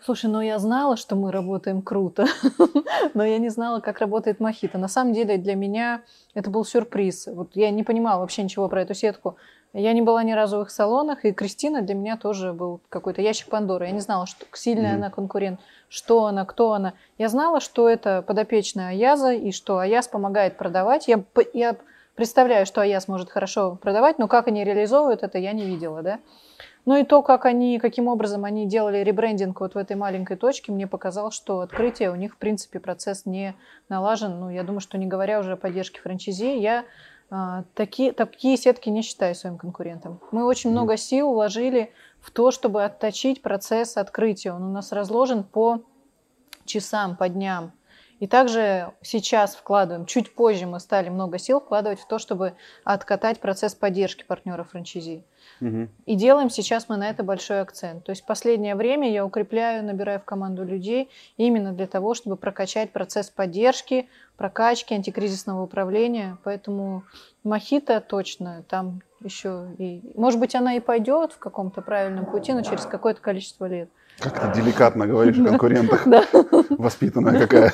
Слушай, 0.05 0.27
ну 0.27 0.43
я 0.43 0.59
знала, 0.59 0.99
что 0.99 1.17
мы 1.17 1.33
работаем 1.33 1.81
круто, 1.81 2.27
но 3.15 3.25
я 3.25 3.39
не 3.39 3.49
знала, 3.49 3.81
как 3.81 4.01
работает 4.01 4.39
Мохито. 4.39 4.77
На 4.77 4.87
самом 4.87 5.15
деле 5.15 5.39
для 5.39 5.55
меня 5.55 6.03
это 6.35 6.51
был 6.51 6.67
сюрприз. 6.67 7.29
Вот 7.29 7.53
я 7.55 7.71
не 7.71 7.83
понимала 7.85 8.21
вообще 8.21 8.43
ничего 8.43 8.69
про 8.69 8.83
эту 8.83 8.93
сетку. 8.93 9.39
Я 9.73 9.95
не 9.95 10.03
была 10.03 10.23
ни 10.23 10.33
разу 10.33 10.59
в 10.59 10.63
их 10.65 10.71
салонах, 10.71 11.25
и 11.25 11.33
Кристина 11.33 11.81
для 11.81 11.95
меня 11.95 12.19
тоже 12.19 12.53
был 12.53 12.83
какой-то 12.91 13.23
ящик 13.23 13.49
Пандоры. 13.49 13.87
Я 13.87 13.93
не 13.93 14.01
знала, 14.01 14.27
что 14.27 14.45
сильная 14.53 14.93
mm-hmm. 14.93 14.97
она 14.97 15.11
конкурент, 15.11 15.61
что 15.89 16.27
она, 16.27 16.45
кто 16.45 16.75
она. 16.75 16.93
Я 17.17 17.31
знала, 17.31 17.61
что 17.61 17.89
это 17.89 18.21
подопечная 18.21 18.91
Аяза, 18.91 19.33
и 19.33 19.53
что 19.53 19.79
Аяз 19.79 20.07
помогает 20.07 20.59
продавать. 20.59 21.09
Я, 21.09 21.25
я 21.55 21.77
представляю, 22.15 22.67
что 22.67 22.83
Аяз 22.83 23.09
может 23.09 23.31
хорошо 23.31 23.79
продавать, 23.81 24.19
но 24.19 24.29
как 24.29 24.49
они 24.49 24.65
реализовывают 24.65 25.23
это, 25.23 25.39
я 25.39 25.53
не 25.53 25.65
видела, 25.65 26.03
да. 26.03 26.21
Ну 26.87 26.97
и 26.97 27.05
то, 27.05 27.23
как 27.23 27.47
они, 27.47 27.79
каким 27.79 28.09
образом 28.09 28.45
они 28.45 28.67
делали 28.67 28.99
ребрендинг 28.99 29.61
вот 29.61 29.75
в 29.75 29.79
этой 29.79 29.97
маленькой 29.97 30.37
точке, 30.37 30.71
мне 30.71 30.87
показалось, 30.87 31.35
что 31.35 31.61
открытие 31.61 32.11
у 32.11 32.15
них, 32.15 32.35
в 32.35 32.37
принципе, 32.37 32.79
процесс 32.79 33.25
не 33.25 33.55
налажен. 33.89 34.39
Ну, 34.39 34.51
я 34.51 34.63
думаю, 34.65 34.81
что 34.81 34.99
не 34.99 35.07
говоря 35.07 35.41
уже 35.41 35.53
о 35.53 35.57
поддержке 35.57 36.01
франчайзи, 36.01 36.59
я 36.59 36.85
а, 37.31 37.65
такие, 37.75 38.13
такие 38.13 38.57
сетки 38.57 38.91
не 38.91 39.03
считаю 39.03 39.35
своим 39.35 39.57
конкурентом. 39.57 40.21
Мы 40.31 40.45
очень 40.45 40.71
много 40.71 40.97
сил 40.97 41.33
вложили 41.33 41.91
в 42.21 42.31
то, 42.31 42.51
чтобы 42.51 42.85
отточить 42.85 43.41
процесс 43.41 43.97
открытия. 43.97 44.53
Он 44.53 44.63
у 44.65 44.73
нас 44.73 44.93
разложен 44.93 45.43
по 45.43 45.81
часам, 46.67 47.17
по 47.17 47.29
дням. 47.29 47.73
И 48.21 48.27
также 48.27 48.93
сейчас 49.03 49.55
вкладываем, 49.55 50.07
чуть 50.07 50.35
позже 50.35 50.67
мы 50.67 50.81
стали 50.81 51.09
много 51.09 51.39
сил 51.39 51.61
вкладывать 51.61 52.01
в 52.01 52.07
то, 52.07 52.19
чтобы 52.19 52.55
откатать 52.85 53.41
процесс 53.41 53.75
поддержки 53.75 54.25
партнеров 54.25 54.71
франчайзи. 54.71 55.25
Угу. 55.61 55.89
И 56.07 56.15
делаем 56.15 56.51
сейчас 56.51 56.89
мы 56.89 56.97
на 56.97 57.11
это 57.11 57.23
большой 57.23 57.61
акцент. 57.61 58.05
То 58.05 58.11
есть 58.11 58.23
в 58.23 58.27
последнее 58.27 58.75
время 58.75 59.11
я 59.11 59.25
укрепляю, 59.25 59.85
набираю 59.85 60.21
в 60.21 60.25
команду 60.25 60.65
людей 60.65 61.11
именно 61.37 61.73
для 61.73 61.87
того, 61.87 62.15
чтобы 62.15 62.37
прокачать 62.37 62.93
процесс 62.93 63.31
поддержки, 63.31 64.09
прокачки, 64.37 64.95
антикризисного 64.95 65.63
управления. 65.63 66.39
Поэтому 66.45 67.05
Мохито 67.43 68.01
точно 68.01 68.65
там 68.69 69.03
еще 69.23 69.69
и... 69.79 70.13
Может 70.15 70.41
быть, 70.41 70.55
она 70.55 70.75
и 70.75 70.81
пойдет 70.81 71.33
в 71.33 71.39
каком-то 71.39 71.83
правильном 71.83 72.27
пути, 72.27 72.53
но 72.53 72.63
через 72.63 72.87
какое-то 72.87 73.21
количество 73.21 73.67
лет. 73.67 73.89
Как 74.21 74.41
ты 74.41 74.61
деликатно 74.61 75.07
говоришь 75.07 75.39
о 75.39 75.45
конкурентах. 75.45 76.07
Воспитанная 76.71 77.39
какая. 77.41 77.73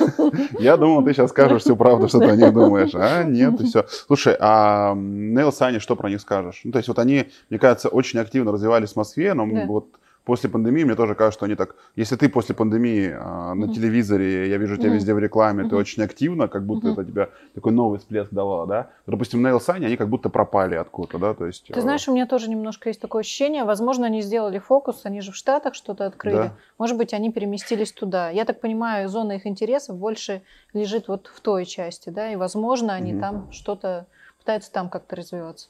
Я 0.59 0.75
думал, 0.77 1.03
ты 1.03 1.13
сейчас 1.13 1.29
скажешь 1.29 1.61
всю 1.61 1.75
правду, 1.75 2.07
что 2.07 2.19
ты 2.19 2.25
о 2.25 2.35
них 2.35 2.53
думаешь. 2.53 2.91
А 2.93 3.23
нет, 3.23 3.61
и 3.61 3.65
все. 3.65 3.85
Слушай, 4.07 4.35
а 4.39 4.93
Нейл 4.95 5.51
Сани, 5.51 5.79
что 5.79 5.95
про 5.95 6.09
них 6.09 6.19
скажешь? 6.19 6.61
Ну, 6.63 6.71
то 6.71 6.79
есть 6.79 6.87
вот 6.87 6.99
они, 6.99 7.29
мне 7.49 7.59
кажется, 7.59 7.89
очень 7.89 8.19
активно 8.19 8.51
развивались 8.51 8.93
в 8.93 8.95
Москве, 8.95 9.33
но 9.33 9.45
вот 9.45 9.87
после 10.23 10.49
пандемии, 10.49 10.83
мне 10.83 10.95
тоже 10.95 11.15
кажется, 11.15 11.39
что 11.39 11.45
они 11.45 11.55
так... 11.55 11.75
Если 11.95 12.15
ты 12.15 12.29
после 12.29 12.53
пандемии 12.55 13.15
а, 13.17 13.53
на 13.53 13.65
mm-hmm. 13.65 13.73
телевизоре, 13.73 14.49
я 14.49 14.57
вижу 14.57 14.77
тебя 14.77 14.89
mm-hmm. 14.89 14.93
везде 14.93 15.13
в 15.13 15.19
рекламе, 15.19 15.63
mm-hmm. 15.63 15.69
ты 15.69 15.75
очень 15.75 16.03
активно, 16.03 16.47
как 16.47 16.65
будто 16.65 16.87
mm-hmm. 16.87 16.93
это 16.93 17.05
тебе 17.05 17.29
такой 17.55 17.71
новый 17.71 17.99
всплеск 17.99 18.31
давало, 18.31 18.67
да? 18.67 18.89
Допустим, 19.07 19.41
Нейл 19.41 19.59
Сани, 19.59 19.85
они 19.85 19.97
как 19.97 20.09
будто 20.09 20.29
пропали 20.29 20.75
откуда-то, 20.75 21.17
да? 21.17 21.33
То 21.33 21.47
есть, 21.47 21.65
ты 21.67 21.79
э... 21.79 21.81
знаешь, 21.81 22.07
у 22.07 22.13
меня 22.13 22.27
тоже 22.27 22.49
немножко 22.49 22.89
есть 22.89 23.01
такое 23.01 23.21
ощущение. 23.21 23.63
Возможно, 23.63 24.05
они 24.05 24.21
сделали 24.21 24.59
фокус, 24.59 25.01
они 25.05 25.21
же 25.21 25.31
в 25.31 25.35
Штатах 25.35 25.73
что-то 25.75 26.05
открыли. 26.05 26.35
Да. 26.35 26.53
Может 26.77 26.97
быть, 26.97 27.13
они 27.13 27.31
переместились 27.31 27.91
туда. 27.91 28.29
Я 28.29 28.45
так 28.45 28.61
понимаю, 28.61 29.09
зона 29.09 29.33
их 29.33 29.47
интересов 29.47 29.97
больше 29.97 30.41
лежит 30.73 31.07
вот 31.07 31.31
в 31.33 31.41
той 31.41 31.65
части, 31.65 32.09
да? 32.09 32.31
И, 32.31 32.35
возможно, 32.35 32.93
они 32.93 33.13
mm-hmm. 33.13 33.19
там 33.19 33.51
что-то 33.51 34.05
пытаются 34.39 34.71
там 34.71 34.89
как-то 34.89 35.15
развиваться. 35.15 35.69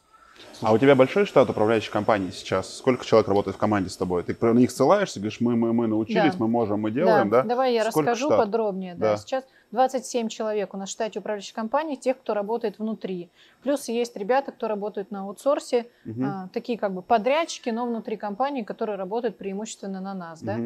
А 0.61 0.73
у 0.73 0.77
тебя 0.77 0.95
большой 0.95 1.25
штат 1.25 1.49
управляющей 1.49 1.91
компании 1.91 2.29
сейчас? 2.29 2.77
Сколько 2.77 3.05
человек 3.05 3.27
работает 3.27 3.57
в 3.57 3.59
команде 3.59 3.89
с 3.89 3.97
тобой? 3.97 4.23
Ты 4.23 4.35
про 4.35 4.53
них 4.53 4.69
ссылаешься, 4.69 5.19
говоришь, 5.19 5.39
мы, 5.39 5.55
мы, 5.55 5.73
мы 5.73 5.87
научились, 5.87 6.33
да. 6.33 6.37
мы 6.37 6.47
можем, 6.47 6.81
мы 6.81 6.91
делаем, 6.91 7.29
да? 7.29 7.41
да? 7.41 7.49
Давай 7.49 7.73
я 7.73 7.89
Сколько 7.89 8.11
расскажу 8.11 8.27
штат? 8.27 8.39
подробнее. 8.39 8.95
Да. 8.95 9.11
Да. 9.11 9.17
Сейчас 9.17 9.43
27 9.71 10.27
человек 10.27 10.73
у 10.73 10.77
нас 10.77 10.89
в 10.89 10.91
штате 10.91 11.19
управляющей 11.19 11.53
компании, 11.53 11.95
тех, 11.95 12.19
кто 12.19 12.33
работает 12.33 12.79
внутри. 12.79 13.29
Плюс 13.63 13.87
есть 13.87 14.15
ребята, 14.17 14.51
кто 14.51 14.67
работают 14.67 15.11
на 15.11 15.21
аутсорсе, 15.21 15.87
угу. 16.05 16.23
а, 16.23 16.49
такие 16.53 16.77
как 16.77 16.93
бы 16.93 17.01
подрядчики, 17.01 17.69
но 17.69 17.85
внутри 17.85 18.17
компании, 18.17 18.63
которые 18.63 18.97
работают 18.97 19.37
преимущественно 19.37 20.01
на 20.01 20.13
нас. 20.13 20.41
Угу. 20.41 20.45
Да? 20.45 20.57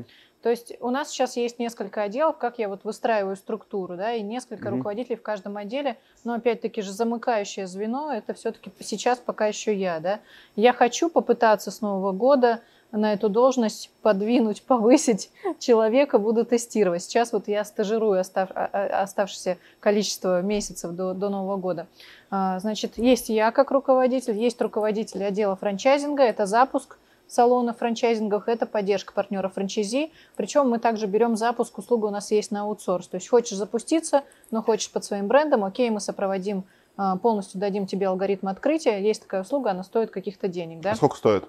То 0.46 0.52
есть 0.52 0.74
у 0.80 0.92
нас 0.92 1.10
сейчас 1.10 1.38
есть 1.38 1.58
несколько 1.58 2.04
отделов, 2.04 2.38
как 2.38 2.60
я 2.60 2.70
вот 2.70 2.84
выстраиваю 2.84 3.36
структуру, 3.36 3.98
да, 3.98 4.14
и 4.14 4.22
несколько 4.22 4.68
mm-hmm. 4.68 4.78
руководителей 4.78 5.16
в 5.16 5.24
каждом 5.24 5.58
отделе, 5.58 5.98
но 6.24 6.36
опять-таки 6.36 6.84
же 6.84 6.92
замыкающее 6.92 7.66
звено, 7.66 8.14
это 8.14 8.36
все-таки 8.36 8.72
сейчас 8.80 9.18
пока 9.18 9.48
еще 9.48 9.76
я, 9.76 10.00
да. 10.00 10.20
Я 10.56 10.72
хочу 10.72 11.10
попытаться 11.10 11.72
с 11.72 11.82
Нового 11.82 12.12
года 12.12 12.62
на 12.96 13.14
эту 13.14 13.30
должность 13.30 13.92
подвинуть, 14.02 14.64
повысить 14.64 15.30
человека, 15.60 16.18
буду 16.18 16.46
тестировать. 16.46 17.04
Сейчас 17.04 17.34
вот 17.34 17.48
я 17.48 17.64
стажирую 17.66 18.20
остав, 18.20 18.50
а, 18.56 18.70
а, 18.72 19.04
оставшееся 19.04 19.58
количество 19.80 20.42
месяцев 20.42 20.92
до, 20.92 21.14
до 21.14 21.30
Нового 21.30 21.58
года. 21.58 21.88
А, 22.32 22.60
значит, 22.60 22.98
есть 22.98 23.30
я 23.30 23.52
как 23.52 23.72
руководитель, 23.72 24.38
есть 24.38 24.62
руководитель 24.62 25.24
отдела 25.24 25.56
франчайзинга, 25.56 26.24
это 26.24 26.46
запуск, 26.46 26.98
салонов 27.28 27.80
франчайзингов, 27.80 28.48
это 28.48 28.66
поддержка 28.66 29.14
партнеров 29.14 29.54
франчайзи. 29.54 30.12
Причем 30.36 30.70
мы 30.70 30.80
также 30.80 31.08
берем 31.08 31.36
запуск, 31.36 31.78
услугу 31.78 32.08
у 32.08 32.12
нас 32.12 32.32
есть 32.32 32.52
на 32.52 32.62
аутсорс. 32.62 33.08
То 33.08 33.16
есть 33.16 33.28
хочешь 33.28 33.58
запуститься, 33.58 34.24
но 34.52 34.62
хочешь 34.62 34.92
под 34.92 35.04
своим 35.04 35.28
брендом, 35.28 35.66
окей, 35.66 35.90
мы 35.90 36.00
сопроводим, 36.00 36.64
полностью 37.22 37.60
дадим 37.60 37.88
тебе 37.88 38.08
алгоритм 38.08 38.48
открытия. 38.48 39.02
Есть 39.02 39.24
такая 39.24 39.42
услуга, 39.42 39.72
она 39.72 39.84
стоит 39.84 40.12
каких-то 40.12 40.48
денег. 40.48 40.82
Да? 40.82 40.92
А 40.92 40.96
сколько 40.96 41.18
стоит? 41.18 41.46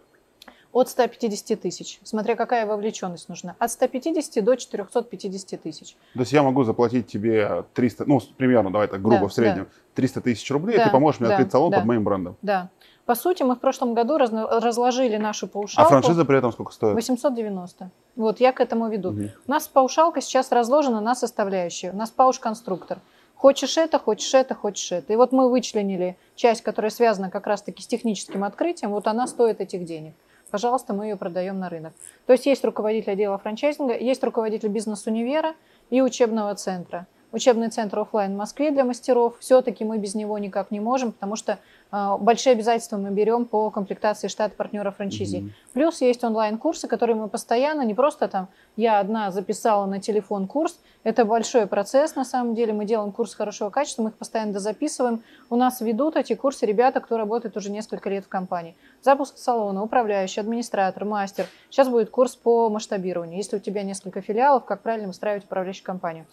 От 0.76 0.90
150 0.90 1.58
тысяч, 1.58 2.00
смотря 2.02 2.36
какая 2.36 2.66
вовлеченность 2.66 3.30
нужна. 3.30 3.56
От 3.58 3.70
150 3.70 4.44
до 4.44 4.56
450 4.56 5.62
тысяч. 5.62 5.96
То 6.12 6.20
есть 6.20 6.32
я 6.34 6.42
могу 6.42 6.64
заплатить 6.64 7.06
тебе 7.06 7.64
300, 7.72 8.04
ну, 8.04 8.20
примерно, 8.36 8.70
давай 8.70 8.86
так 8.86 9.00
грубо, 9.00 9.20
да, 9.20 9.28
в 9.28 9.32
среднем, 9.32 9.64
да. 9.64 9.70
300 9.94 10.20
тысяч 10.20 10.50
рублей, 10.50 10.76
да, 10.76 10.82
и 10.82 10.84
ты 10.84 10.92
поможешь 10.92 11.18
мне 11.18 11.30
да, 11.30 11.36
открыть 11.36 11.50
салон 11.50 11.70
да, 11.70 11.78
под 11.78 11.86
моим 11.86 12.04
брендом. 12.04 12.36
Да. 12.42 12.68
По 13.06 13.14
сути, 13.14 13.42
мы 13.42 13.54
в 13.54 13.58
прошлом 13.58 13.94
году 13.94 14.18
раз, 14.18 14.30
разложили 14.30 15.16
нашу 15.16 15.48
паушалку. 15.48 15.86
А 15.86 15.88
франшиза 15.88 16.26
при 16.26 16.36
этом 16.36 16.52
сколько 16.52 16.72
стоит? 16.72 16.94
890. 16.94 17.90
Вот, 18.16 18.40
я 18.40 18.52
к 18.52 18.60
этому 18.60 18.90
веду. 18.90 19.12
Угу. 19.12 19.22
У 19.46 19.50
нас 19.50 19.68
паушалка 19.68 20.20
сейчас 20.20 20.52
разложена 20.52 21.00
на 21.00 21.14
составляющие. 21.14 21.90
У 21.90 21.96
нас 21.96 22.10
пауш-конструктор. 22.10 22.98
Хочешь 23.34 23.78
это, 23.78 23.98
хочешь 23.98 24.34
это, 24.34 24.54
хочешь 24.54 24.92
это. 24.92 25.10
И 25.14 25.16
вот 25.16 25.32
мы 25.32 25.48
вычленили 25.48 26.18
часть, 26.34 26.60
которая 26.60 26.90
связана 26.90 27.30
как 27.30 27.46
раз-таки 27.46 27.82
с 27.82 27.86
техническим 27.86 28.44
открытием, 28.44 28.90
вот 28.90 29.06
она 29.06 29.26
стоит 29.26 29.62
этих 29.62 29.86
денег. 29.86 30.12
Пожалуйста, 30.50 30.94
мы 30.94 31.06
ее 31.06 31.16
продаем 31.16 31.58
на 31.58 31.68
рынок. 31.68 31.92
То 32.26 32.32
есть 32.32 32.46
есть 32.46 32.64
руководитель 32.64 33.12
отдела 33.12 33.36
франчайзинга, 33.38 33.96
есть 33.96 34.22
руководитель 34.22 34.68
бизнес-универа 34.68 35.54
и 35.90 36.00
учебного 36.00 36.54
центра. 36.54 37.06
учебный 37.32 37.68
центр 37.68 37.98
офлайн 37.98 38.34
в 38.34 38.38
Москве 38.38 38.70
для 38.70 38.84
мастеров. 38.84 39.36
Все-таки 39.40 39.84
мы 39.84 39.98
без 39.98 40.14
него 40.14 40.38
никак 40.38 40.70
не 40.70 40.80
можем, 40.80 41.12
потому 41.12 41.36
что 41.36 41.58
большие 41.90 42.52
обязательства 42.52 42.96
мы 42.96 43.10
берем 43.10 43.44
по 43.44 43.70
комплектации 43.70 44.28
штата 44.28 44.54
партнера 44.54 44.90
франчизи. 44.90 45.36
Mm-hmm. 45.36 45.72
Плюс 45.72 46.00
есть 46.00 46.24
онлайн-курсы, 46.24 46.88
которые 46.88 47.16
мы 47.16 47.28
постоянно, 47.28 47.82
не 47.82 47.94
просто 47.94 48.28
там 48.28 48.48
я 48.76 48.98
одна 49.00 49.30
записала 49.30 49.86
на 49.86 50.00
телефон 50.00 50.46
курс, 50.46 50.78
это 51.06 51.24
большой 51.24 51.68
процесс 51.68 52.16
на 52.16 52.24
самом 52.24 52.54
деле. 52.56 52.72
Мы 52.72 52.84
делаем 52.84 53.12
курс 53.12 53.34
хорошего 53.34 53.70
качества, 53.70 54.02
мы 54.02 54.10
их 54.10 54.16
постоянно 54.16 54.58
записываем. 54.58 55.22
У 55.48 55.54
нас 55.54 55.80
ведут 55.80 56.16
эти 56.16 56.34
курсы 56.34 56.66
ребята, 56.66 57.00
кто 57.00 57.16
работает 57.16 57.56
уже 57.56 57.70
несколько 57.70 58.10
лет 58.10 58.24
в 58.24 58.28
компании. 58.28 58.74
Запуск 59.02 59.38
салона, 59.38 59.84
управляющий, 59.84 60.40
администратор, 60.40 61.04
мастер. 61.04 61.46
Сейчас 61.70 61.88
будет 61.88 62.10
курс 62.10 62.34
по 62.34 62.68
масштабированию. 62.68 63.36
Если 63.36 63.56
у 63.56 63.60
тебя 63.60 63.84
несколько 63.84 64.20
филиалов, 64.20 64.64
как 64.64 64.82
правильно 64.82 65.06
выстраивать 65.06 65.44
управляющую 65.44 65.84
компанию. 65.84 66.26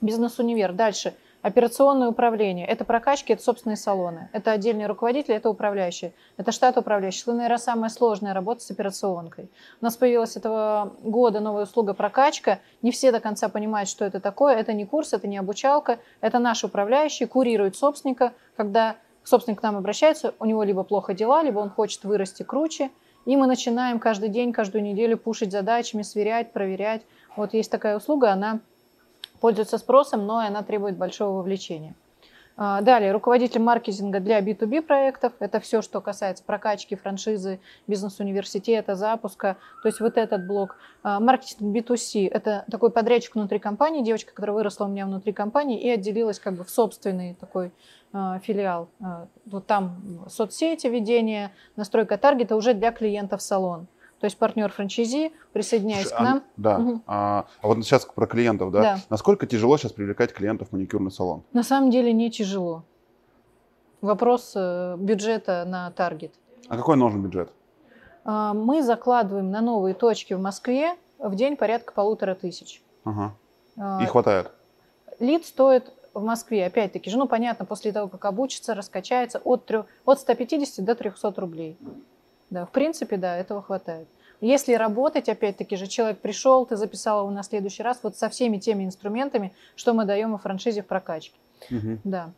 Бизнес-универ. 0.00 0.72
Дальше. 0.72 1.14
Операционное 1.42 2.06
управление– 2.06 2.64
это 2.68 2.84
прокачки, 2.84 3.32
это 3.32 3.42
собственные 3.42 3.76
салоны. 3.76 4.30
Это 4.32 4.52
отдельные 4.52 4.86
руководители, 4.86 5.34
это 5.34 5.50
управляющие. 5.50 6.12
Это 6.36 6.52
штат 6.52 6.78
управляющих. 6.78 7.22
Это, 7.22 7.32
наверное, 7.32 7.58
самая 7.58 7.90
сложная 7.90 8.32
работа 8.32 8.62
с 8.62 8.70
операционкой. 8.70 9.50
У 9.80 9.84
нас 9.84 9.96
появилась 9.96 10.36
этого 10.36 10.92
года 11.02 11.40
новая 11.40 11.64
услуга 11.64 11.94
прокачка. 11.94 12.60
Не 12.80 12.92
все 12.92 13.10
до 13.10 13.18
конца 13.18 13.48
понимают, 13.48 13.88
что 13.88 14.04
это 14.04 14.20
такое. 14.20 14.54
Это 14.54 14.72
не 14.72 14.86
курс, 14.86 15.14
это 15.14 15.26
не 15.26 15.36
обучалка. 15.36 15.98
Это 16.20 16.38
наш 16.38 16.62
управляющий 16.62 17.26
курирует 17.26 17.74
собственника. 17.74 18.34
Когда 18.56 18.94
собственник 19.24 19.58
к 19.58 19.62
нам 19.64 19.76
обращается, 19.76 20.34
у 20.38 20.44
него 20.44 20.62
либо 20.62 20.84
плохо 20.84 21.12
дела, 21.12 21.42
либо 21.42 21.58
он 21.58 21.70
хочет 21.70 22.04
вырасти 22.04 22.44
круче. 22.44 22.90
И 23.24 23.36
мы 23.36 23.48
начинаем 23.48 23.98
каждый 23.98 24.28
день, 24.28 24.52
каждую 24.52 24.84
неделю 24.84 25.18
пушить 25.18 25.50
задачами, 25.50 26.02
сверять, 26.02 26.52
проверять. 26.52 27.02
Вот 27.34 27.52
есть 27.52 27.70
такая 27.70 27.96
услуга, 27.96 28.30
она 28.30 28.60
пользуется 29.42 29.76
спросом, 29.76 30.24
но 30.24 30.38
она 30.38 30.62
требует 30.62 30.96
большого 30.96 31.38
вовлечения. 31.38 31.94
А, 32.56 32.80
далее, 32.80 33.10
руководитель 33.10 33.60
маркетинга 33.60 34.20
для 34.20 34.40
B2B 34.40 34.82
проектов. 34.82 35.32
Это 35.40 35.58
все, 35.58 35.82
что 35.82 36.00
касается 36.00 36.44
прокачки 36.44 36.94
франшизы, 36.94 37.58
бизнес-университета, 37.88 38.94
запуска. 38.94 39.56
То 39.82 39.88
есть 39.88 39.98
вот 39.98 40.16
этот 40.16 40.46
блок. 40.46 40.76
А, 41.02 41.18
маркетинг 41.18 41.74
B2C– 41.76 42.28
это 42.32 42.64
такой 42.70 42.90
подрядчик 42.90 43.34
внутри 43.34 43.58
компании, 43.58 44.04
девочка, 44.04 44.32
которая 44.32 44.54
выросла 44.54 44.84
у 44.84 44.88
меня 44.88 45.06
внутри 45.06 45.32
компании 45.32 45.80
и 45.80 45.90
отделилась 45.90 46.38
как 46.38 46.54
бы 46.54 46.62
в 46.62 46.70
собственный 46.70 47.34
такой 47.34 47.72
а, 48.12 48.38
филиал. 48.38 48.90
Вот 49.46 49.66
там 49.66 50.24
соцсети, 50.28 50.86
ведение, 50.86 51.50
настройка 51.74 52.16
таргета 52.16 52.54
уже 52.54 52.74
для 52.74 52.92
клиентов 52.92 53.42
салон. 53.42 53.88
То 54.22 54.26
есть 54.26 54.38
партнер 54.38 54.70
франчайзи, 54.70 55.32
присоединяясь 55.52 56.12
а, 56.12 56.16
к 56.16 56.20
нам. 56.20 56.42
Да. 56.56 56.78
Угу. 56.78 57.00
А, 57.08 57.46
а 57.60 57.66
вот 57.66 57.78
сейчас 57.78 58.04
про 58.04 58.28
клиентов, 58.28 58.70
да? 58.70 58.80
да? 58.80 58.98
Насколько 59.10 59.48
тяжело 59.48 59.76
сейчас 59.76 59.90
привлекать 59.90 60.32
клиентов 60.32 60.68
в 60.68 60.72
маникюрный 60.72 61.10
салон? 61.10 61.42
На 61.52 61.64
самом 61.64 61.90
деле 61.90 62.12
не 62.12 62.30
тяжело. 62.30 62.84
Вопрос 64.00 64.52
э, 64.54 64.94
бюджета 64.96 65.64
на 65.66 65.90
таргет. 65.90 66.32
А 66.68 66.76
какой 66.76 66.96
нужен 66.96 67.20
бюджет? 67.20 67.50
А, 68.24 68.54
мы 68.54 68.84
закладываем 68.84 69.50
на 69.50 69.60
новые 69.60 69.94
точки 69.94 70.34
в 70.34 70.40
Москве 70.40 70.94
в 71.18 71.34
день 71.34 71.56
порядка 71.56 71.92
полутора 71.92 72.36
тысяч. 72.36 72.80
Ага. 73.02 73.34
А, 73.76 74.00
И 74.04 74.06
хватает? 74.06 74.52
Лид 75.18 75.44
стоит 75.44 75.92
в 76.14 76.22
Москве, 76.22 76.64
опять-таки 76.64 77.10
же, 77.10 77.18
ну, 77.18 77.26
понятно, 77.26 77.64
после 77.64 77.90
того, 77.90 78.06
как 78.06 78.24
обучится, 78.24 78.76
раскачается, 78.76 79.40
от, 79.42 79.66
3, 79.66 79.78
от 80.04 80.20
150 80.20 80.84
до 80.84 80.94
300 80.94 81.32
рублей. 81.38 81.76
Да, 82.52 82.66
в 82.66 82.70
принципе, 82.70 83.16
да, 83.16 83.34
этого 83.38 83.62
хватает. 83.62 84.06
Если 84.42 84.74
работать, 84.74 85.30
опять-таки 85.30 85.74
же, 85.76 85.86
человек 85.86 86.18
пришел, 86.18 86.66
ты 86.66 86.76
записал 86.76 87.20
его 87.20 87.30
на 87.30 87.42
следующий 87.42 87.82
раз, 87.82 88.00
вот 88.02 88.18
со 88.18 88.28
всеми 88.28 88.58
теми 88.58 88.84
инструментами, 88.84 89.54
что 89.74 89.94
мы 89.94 90.04
даем 90.04 90.32
во 90.32 90.38
франшизе 90.38 90.82
в 90.82 90.86
прокачке. 90.86 91.34
Угу. 91.70 92.00
Да. 92.04 92.30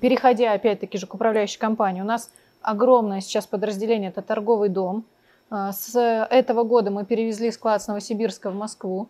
Переходя, 0.00 0.52
опять-таки 0.52 0.98
же, 0.98 1.08
к 1.08 1.14
управляющей 1.14 1.58
компании, 1.58 2.00
у 2.00 2.04
нас 2.04 2.30
огромное 2.62 3.20
сейчас 3.20 3.44
подразделение, 3.48 4.10
это 4.10 4.22
торговый 4.22 4.68
дом. 4.68 5.04
А, 5.50 5.72
с 5.72 5.98
этого 5.98 6.62
года 6.62 6.92
мы 6.92 7.04
перевезли 7.04 7.50
склад 7.50 7.82
с 7.82 7.88
Новосибирска 7.88 8.50
в 8.50 8.54
Москву. 8.54 9.08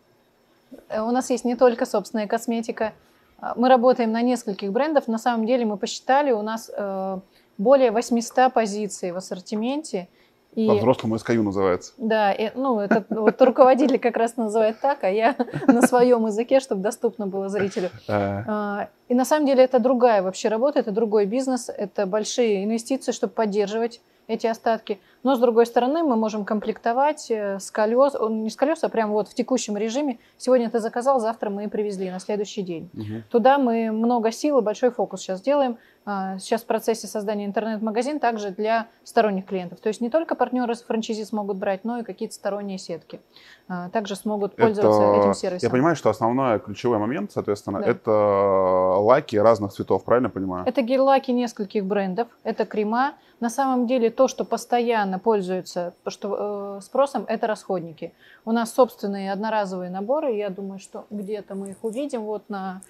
Э, 0.88 1.02
у 1.02 1.10
нас 1.10 1.28
есть 1.28 1.44
не 1.44 1.54
только 1.54 1.84
собственная 1.84 2.26
косметика. 2.26 2.94
А, 3.40 3.52
мы 3.56 3.68
работаем 3.68 4.10
на 4.10 4.22
нескольких 4.22 4.72
брендах. 4.72 5.06
На 5.06 5.18
самом 5.18 5.44
деле 5.44 5.66
мы 5.66 5.76
посчитали, 5.76 6.32
у 6.32 6.40
нас 6.40 6.70
э, 6.74 7.18
более 7.58 7.90
800 7.90 8.52
позиций 8.52 9.12
в 9.12 9.16
ассортименте. 9.16 10.08
И, 10.54 10.68
По-взрослому 10.68 11.16
SKU 11.16 11.42
называется. 11.42 11.92
Да, 11.98 12.32
и, 12.32 12.52
ну, 12.54 12.78
это 12.78 13.04
вот 13.10 13.42
руководитель 13.42 13.98
как 13.98 14.16
раз 14.16 14.36
называет 14.36 14.78
так, 14.80 15.02
а 15.02 15.10
я 15.10 15.34
на 15.66 15.82
своем 15.82 16.26
языке, 16.26 16.60
чтобы 16.60 16.80
доступно 16.80 17.26
было 17.26 17.48
зрителю. 17.48 17.90
А, 18.08 18.88
и 19.08 19.14
на 19.14 19.24
самом 19.24 19.46
деле 19.46 19.64
это 19.64 19.80
другая 19.80 20.22
вообще 20.22 20.48
работа, 20.48 20.78
это 20.78 20.92
другой 20.92 21.26
бизнес, 21.26 21.68
это 21.68 22.06
большие 22.06 22.64
инвестиции, 22.64 23.10
чтобы 23.10 23.32
поддерживать 23.32 24.00
эти 24.26 24.46
остатки. 24.46 25.00
Но, 25.22 25.36
с 25.36 25.38
другой 25.38 25.66
стороны, 25.66 26.02
мы 26.02 26.16
можем 26.16 26.44
комплектовать 26.44 27.30
э, 27.30 27.58
с 27.58 27.70
колес, 27.70 28.14
не 28.30 28.50
с 28.50 28.56
колес, 28.56 28.82
а 28.84 28.88
прямо 28.88 29.12
вот 29.12 29.28
в 29.28 29.34
текущем 29.34 29.76
режиме. 29.76 30.18
Сегодня 30.38 30.70
ты 30.70 30.80
заказал, 30.80 31.20
завтра 31.20 31.50
мы 31.50 31.68
привезли 31.68 32.10
на 32.10 32.20
следующий 32.20 32.62
день. 32.62 32.90
Угу. 32.94 33.22
Туда 33.30 33.58
мы 33.58 33.90
много 33.90 34.32
сил 34.32 34.58
и 34.58 34.62
большой 34.62 34.90
фокус 34.90 35.20
сейчас 35.20 35.40
делаем. 35.40 35.78
А, 36.06 36.38
сейчас 36.38 36.62
в 36.62 36.66
процессе 36.66 37.06
создания 37.06 37.46
интернет-магазин 37.46 38.20
также 38.20 38.50
для 38.50 38.88
сторонних 39.04 39.46
клиентов. 39.46 39.80
То 39.80 39.88
есть 39.88 40.00
не 40.00 40.10
только 40.10 40.34
партнеры 40.34 40.74
с 40.74 40.82
франчизи 40.82 41.24
смогут 41.24 41.56
брать, 41.56 41.84
но 41.84 41.98
и 41.98 42.02
какие-то 42.02 42.34
сторонние 42.34 42.78
сетки 42.78 43.20
а, 43.68 43.88
также 43.88 44.14
смогут 44.14 44.54
пользоваться 44.54 45.02
это, 45.02 45.20
этим 45.20 45.34
сервисом. 45.34 45.66
Я 45.66 45.70
понимаю, 45.70 45.96
что 45.96 46.10
основной 46.10 46.60
ключевой 46.60 46.98
момент, 46.98 47.32
соответственно, 47.32 47.80
да. 47.80 47.86
это 47.86 48.10
лаки 48.10 49.36
разных 49.36 49.72
цветов, 49.72 50.04
правильно 50.04 50.28
понимаю? 50.28 50.66
Это 50.66 50.82
гель-лаки 50.82 51.32
нескольких 51.32 51.86
брендов, 51.86 52.28
это 52.42 52.66
крема. 52.66 53.14
На 53.40 53.50
самом 53.50 53.86
деле 53.86 54.10
то, 54.10 54.28
что 54.28 54.44
постоянно 54.44 55.18
пользуется 55.18 55.94
что, 56.06 56.78
э, 56.78 56.80
спросом, 56.82 57.24
это 57.28 57.46
расходники. 57.46 58.12
У 58.44 58.52
нас 58.52 58.72
собственные 58.72 59.32
одноразовые 59.32 59.90
наборы, 59.90 60.34
я 60.34 60.50
думаю, 60.50 60.78
что 60.78 61.06
где-то 61.10 61.54
мы 61.54 61.70
их 61.70 61.76
увидим 61.82 62.22
вот 62.22 62.48
на 62.48 62.82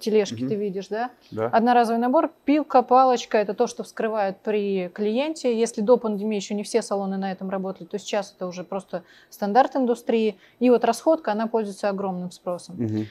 тележки 0.00 0.42
угу. 0.42 0.48
ты 0.48 0.54
видишь, 0.54 0.88
да? 0.88 1.10
да? 1.30 1.46
Одноразовый 1.46 2.00
набор, 2.00 2.32
пилка, 2.44 2.82
палочка, 2.82 3.38
это 3.38 3.54
то, 3.54 3.66
что 3.66 3.82
вскрывают 3.82 4.38
при 4.38 4.88
клиенте. 4.94 5.58
Если 5.58 5.80
до 5.80 5.96
пандемии 5.96 6.36
еще 6.36 6.54
не 6.54 6.62
все 6.62 6.82
салоны 6.82 7.16
на 7.16 7.32
этом 7.32 7.50
работали, 7.50 7.86
то 7.86 7.98
сейчас 7.98 8.34
это 8.36 8.46
уже 8.46 8.64
просто 8.64 9.02
стандарт 9.30 9.76
индустрии. 9.76 10.36
И 10.60 10.70
вот 10.70 10.84
расходка, 10.84 11.32
она 11.32 11.46
пользуется 11.46 11.88
огромным 11.88 12.30
спросом. 12.30 12.84
Угу 12.84 13.06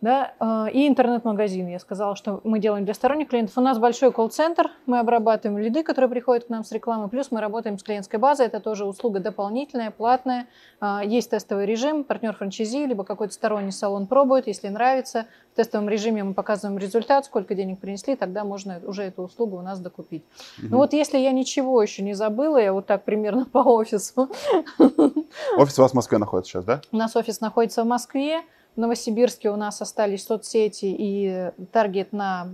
да, 0.00 0.32
а, 0.38 0.68
и 0.72 0.88
интернет-магазин. 0.88 1.68
Я 1.68 1.78
сказала, 1.78 2.16
что 2.16 2.40
мы 2.44 2.58
делаем 2.58 2.84
для 2.84 2.94
сторонних 2.94 3.28
клиентов. 3.28 3.58
У 3.58 3.60
нас 3.60 3.78
большой 3.78 4.12
колл-центр, 4.12 4.70
мы 4.86 4.98
обрабатываем 4.98 5.58
лиды, 5.58 5.82
которые 5.82 6.10
приходят 6.10 6.46
к 6.46 6.48
нам 6.48 6.64
с 6.64 6.72
рекламы, 6.72 7.08
плюс 7.08 7.30
мы 7.30 7.40
работаем 7.40 7.78
с 7.78 7.82
клиентской 7.82 8.18
базой, 8.18 8.46
это 8.46 8.60
тоже 8.60 8.86
услуга 8.86 9.20
дополнительная, 9.20 9.90
платная. 9.90 10.46
А, 10.80 11.02
есть 11.04 11.30
тестовый 11.30 11.66
режим, 11.66 12.04
партнер 12.04 12.34
франчайзи, 12.34 12.86
либо 12.86 13.04
какой-то 13.04 13.34
сторонний 13.34 13.72
салон 13.72 14.06
пробует, 14.06 14.46
если 14.46 14.68
нравится. 14.68 15.26
В 15.52 15.56
тестовом 15.56 15.88
режиме 15.88 16.24
мы 16.24 16.32
показываем 16.32 16.78
результат, 16.78 17.26
сколько 17.26 17.54
денег 17.54 17.80
принесли, 17.80 18.16
тогда 18.16 18.44
можно 18.44 18.80
уже 18.86 19.02
эту 19.02 19.22
услугу 19.22 19.58
у 19.58 19.62
нас 19.62 19.80
докупить. 19.80 20.24
Угу. 20.58 20.68
Ну 20.70 20.76
вот 20.78 20.92
если 20.92 21.18
я 21.18 21.32
ничего 21.32 21.82
еще 21.82 22.02
не 22.02 22.14
забыла, 22.14 22.56
я 22.56 22.72
вот 22.72 22.86
так 22.86 23.04
примерно 23.04 23.44
по 23.52 23.58
офису. 23.58 24.30
Офис 25.56 25.78
у 25.78 25.82
вас 25.82 25.90
в 25.90 25.94
Москве 25.94 26.18
находится 26.18 26.52
сейчас, 26.52 26.64
да? 26.64 26.80
У 26.90 26.96
нас 26.96 27.16
офис 27.16 27.40
находится 27.40 27.82
в 27.82 27.86
Москве. 27.86 28.42
В 28.76 28.80
Новосибирске 28.80 29.50
у 29.50 29.56
нас 29.56 29.82
остались 29.82 30.24
соцсети 30.24 30.86
и 30.86 31.50
таргет 31.72 32.12
на 32.12 32.48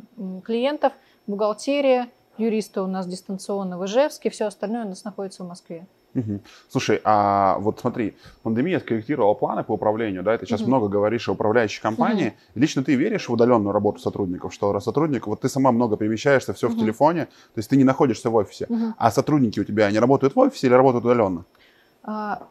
клиентов, 0.44 0.92
бухгалтерия, 1.26 2.09
юристы 2.38 2.81
у 2.81 2.87
нас 2.87 3.07
дистанционно 3.07 3.79
в 3.79 3.85
Ижевске, 3.85 4.31
все 4.31 4.46
остальное 4.46 4.85
у 4.85 4.88
нас 4.88 5.05
находится 5.05 5.44
в 5.44 5.48
Москве. 5.48 5.87
Угу. 6.14 6.40
Слушай, 6.70 7.00
а 7.05 7.59
вот 7.59 7.81
смотри, 7.81 8.16
пандемия 8.42 8.81
скорректировала 8.81 9.35
планы 9.35 9.64
по 9.64 9.72
управлению, 9.72 10.22
да, 10.22 10.37
ты 10.38 10.46
сейчас 10.46 10.62
угу. 10.62 10.68
много 10.68 10.88
говоришь 10.88 11.29
о 11.29 11.33
управляющей 11.33 11.83
компании. 11.83 12.29
Угу. 12.29 12.61
Лично 12.61 12.83
ты 12.83 12.94
веришь 12.94 13.29
в 13.29 13.33
удаленную 13.33 13.72
работу 13.72 14.00
сотрудников, 14.00 14.55
что 14.55 14.79
сотрудник, 14.81 15.26
вот 15.26 15.42
ты 15.42 15.50
сама 15.50 15.72
много 15.72 15.98
перемещаешься, 15.98 16.55
все 16.55 16.68
угу. 16.68 16.76
в 16.76 16.79
телефоне, 16.79 17.26
то 17.26 17.59
есть 17.59 17.68
ты 17.68 17.76
не 17.76 17.85
находишься 17.85 18.31
в 18.31 18.35
офисе, 18.35 18.66
угу. 18.68 18.94
а 18.96 19.11
сотрудники 19.11 19.61
у 19.61 19.64
тебя, 19.64 19.87
они 19.87 19.98
работают 19.98 20.35
в 20.35 20.38
офисе 20.38 20.68
или 20.68 20.74
работают 20.74 21.05
удаленно? 21.05 21.44
А, 22.02 22.48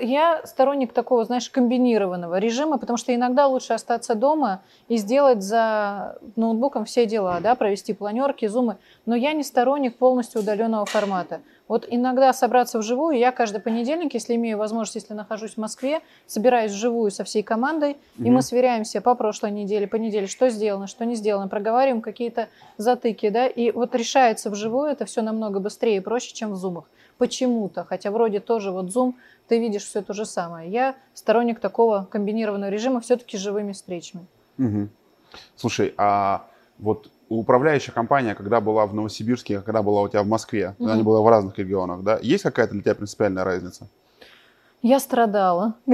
я 0.00 0.42
сторонник 0.44 0.92
такого, 0.92 1.24
знаешь, 1.24 1.50
комбинированного 1.50 2.38
режима, 2.38 2.78
потому 2.78 2.96
что 2.96 3.14
иногда 3.14 3.46
лучше 3.46 3.72
остаться 3.72 4.14
дома 4.14 4.62
и 4.88 4.96
сделать 4.96 5.42
за 5.42 6.18
ноутбуком 6.36 6.84
все 6.84 7.06
дела, 7.06 7.40
да, 7.40 7.54
провести 7.54 7.92
планерки, 7.92 8.46
зумы. 8.46 8.76
Но 9.06 9.16
я 9.16 9.32
не 9.32 9.42
сторонник 9.42 9.96
полностью 9.96 10.40
удаленного 10.40 10.86
формата. 10.86 11.40
Вот 11.68 11.86
иногда 11.88 12.32
собраться 12.32 12.78
вживую, 12.78 13.16
я 13.16 13.32
каждый 13.32 13.60
понедельник, 13.60 14.14
если 14.14 14.34
имею 14.34 14.58
возможность, 14.58 14.96
если 14.96 15.14
нахожусь 15.14 15.54
в 15.54 15.56
Москве, 15.56 16.00
собираюсь 16.26 16.72
вживую 16.72 17.10
со 17.10 17.24
всей 17.24 17.42
командой, 17.42 17.96
угу. 18.18 18.26
и 18.26 18.30
мы 18.30 18.42
сверяемся 18.42 19.00
по 19.00 19.14
прошлой 19.14 19.52
неделе, 19.52 19.86
по 19.86 19.96
неделе, 19.96 20.26
что 20.26 20.50
сделано, 20.50 20.86
что 20.86 21.04
не 21.06 21.14
сделано, 21.14 21.48
проговариваем 21.48 22.02
какие-то 22.02 22.48
затыки, 22.76 23.30
да, 23.30 23.46
и 23.46 23.70
вот 23.70 23.94
решается 23.94 24.50
вживую 24.50 24.90
это 24.90 25.06
все 25.06 25.22
намного 25.22 25.60
быстрее 25.60 25.96
и 25.96 26.00
проще, 26.00 26.34
чем 26.34 26.52
в 26.52 26.56
зумах. 26.56 26.84
Почему-то, 27.16 27.84
хотя 27.84 28.10
вроде 28.10 28.40
тоже 28.40 28.70
вот 28.70 28.90
зум 28.90 29.14
ты 29.48 29.58
видишь 29.58 29.84
все 29.84 30.02
то 30.02 30.12
же 30.12 30.24
самое. 30.24 30.70
Я 30.70 30.96
сторонник 31.14 31.60
такого 31.60 32.08
комбинированного 32.10 32.70
режима 32.70 33.00
все-таки 33.00 33.36
живыми 33.36 33.72
встречами. 33.72 34.26
Угу. 34.58 34.88
Слушай, 35.56 35.94
а 35.96 36.46
вот 36.78 37.10
управляющая 37.28 37.92
компания, 37.92 38.34
когда 38.34 38.60
была 38.60 38.86
в 38.86 38.94
Новосибирске, 38.94 39.60
когда 39.60 39.82
была 39.82 40.02
у 40.02 40.08
тебя 40.08 40.22
в 40.22 40.26
Москве, 40.26 40.74
mm-hmm. 40.78 40.90
она 40.90 41.02
была 41.02 41.20
в 41.20 41.28
разных 41.28 41.58
регионах, 41.58 42.02
да, 42.02 42.18
есть 42.20 42.42
какая-то 42.42 42.72
для 42.72 42.82
тебя 42.82 42.94
принципиальная 42.94 43.44
разница? 43.44 43.88
Я 44.82 44.98
страдала 44.98 45.74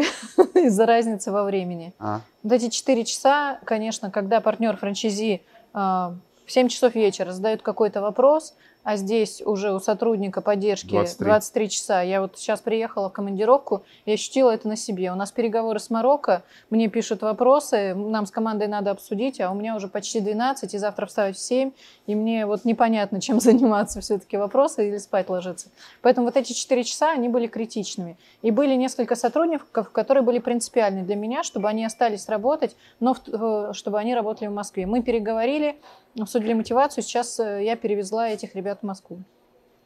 из-за 0.54 0.87
разницы 0.87 1.30
во 1.30 1.44
времени. 1.44 1.92
А? 1.98 2.22
Вот 2.42 2.54
эти 2.54 2.70
четыре 2.70 3.04
часа, 3.04 3.61
конечно, 3.64 4.11
когда 4.11 4.40
партнер 4.40 4.76
франчайзи 4.76 5.42
а, 5.74 6.14
в 6.46 6.52
7 6.52 6.68
часов 6.68 6.94
вечера 6.94 7.32
задают 7.32 7.61
какой-то 7.61 8.00
вопрос, 8.00 8.54
а 8.88 8.96
здесь 8.96 9.42
уже 9.44 9.74
у 9.74 9.81
сотрудника 9.81 10.40
поддержки 10.40 10.92
23. 10.92 11.27
23 11.27 11.68
часа. 11.68 12.01
Я 12.01 12.22
вот 12.22 12.38
сейчас 12.38 12.62
приехала 12.62 13.11
в 13.11 13.12
командировку 13.12 13.83
и 14.07 14.12
ощутила 14.12 14.51
это 14.51 14.66
на 14.66 14.77
себе. 14.77 15.12
У 15.12 15.14
нас 15.14 15.31
переговоры 15.31 15.79
с 15.79 15.90
Марокко, 15.90 16.42
мне 16.70 16.88
пишут 16.88 17.20
вопросы, 17.20 17.94
нам 17.94 18.24
с 18.24 18.31
командой 18.31 18.66
надо 18.66 18.90
обсудить, 18.90 19.42
а 19.42 19.51
у 19.51 19.55
меня 19.55 19.77
уже 19.77 19.88
почти 19.88 20.20
12, 20.20 20.72
и 20.72 20.79
завтра 20.79 21.05
вставать 21.05 21.37
в 21.37 21.38
7, 21.38 21.72
и 22.07 22.14
мне 22.14 22.46
вот 22.46 22.64
непонятно, 22.64 23.20
чем 23.20 23.40
заниматься 23.40 24.01
все-таки 24.01 24.38
вопросы 24.38 24.88
или 24.88 24.96
спать 24.96 25.29
ложиться. 25.29 25.68
Поэтому 26.01 26.27
вот 26.27 26.38
эти 26.38 26.55
4 26.55 26.83
часа, 26.85 27.11
они 27.11 27.29
были 27.29 27.46
критичными. 27.46 28.16
И 28.40 28.51
были 28.51 28.74
несколько 28.74 29.16
сотрудников, 29.16 29.90
которые 29.90 30.24
были 30.24 30.38
принципиальны 30.38 31.03
для 31.03 31.16
меня, 31.16 31.42
чтобы 31.42 31.68
они 31.68 31.85
остались 31.85 32.27
работать, 32.27 32.74
но 33.01 33.14
чтобы 33.74 33.98
они 33.98 34.14
работали 34.14 34.48
в 34.48 34.55
Москве. 34.55 34.87
Мы 34.87 35.03
переговорили, 35.03 35.77
обсудили 36.24 36.52
мотивацию, 36.52 37.02
сейчас 37.02 37.38
э, 37.40 37.64
я 37.64 37.76
перевезла 37.76 38.28
этих 38.28 38.54
ребят 38.54 38.81
в 38.83 38.87
Москву. 38.87 39.22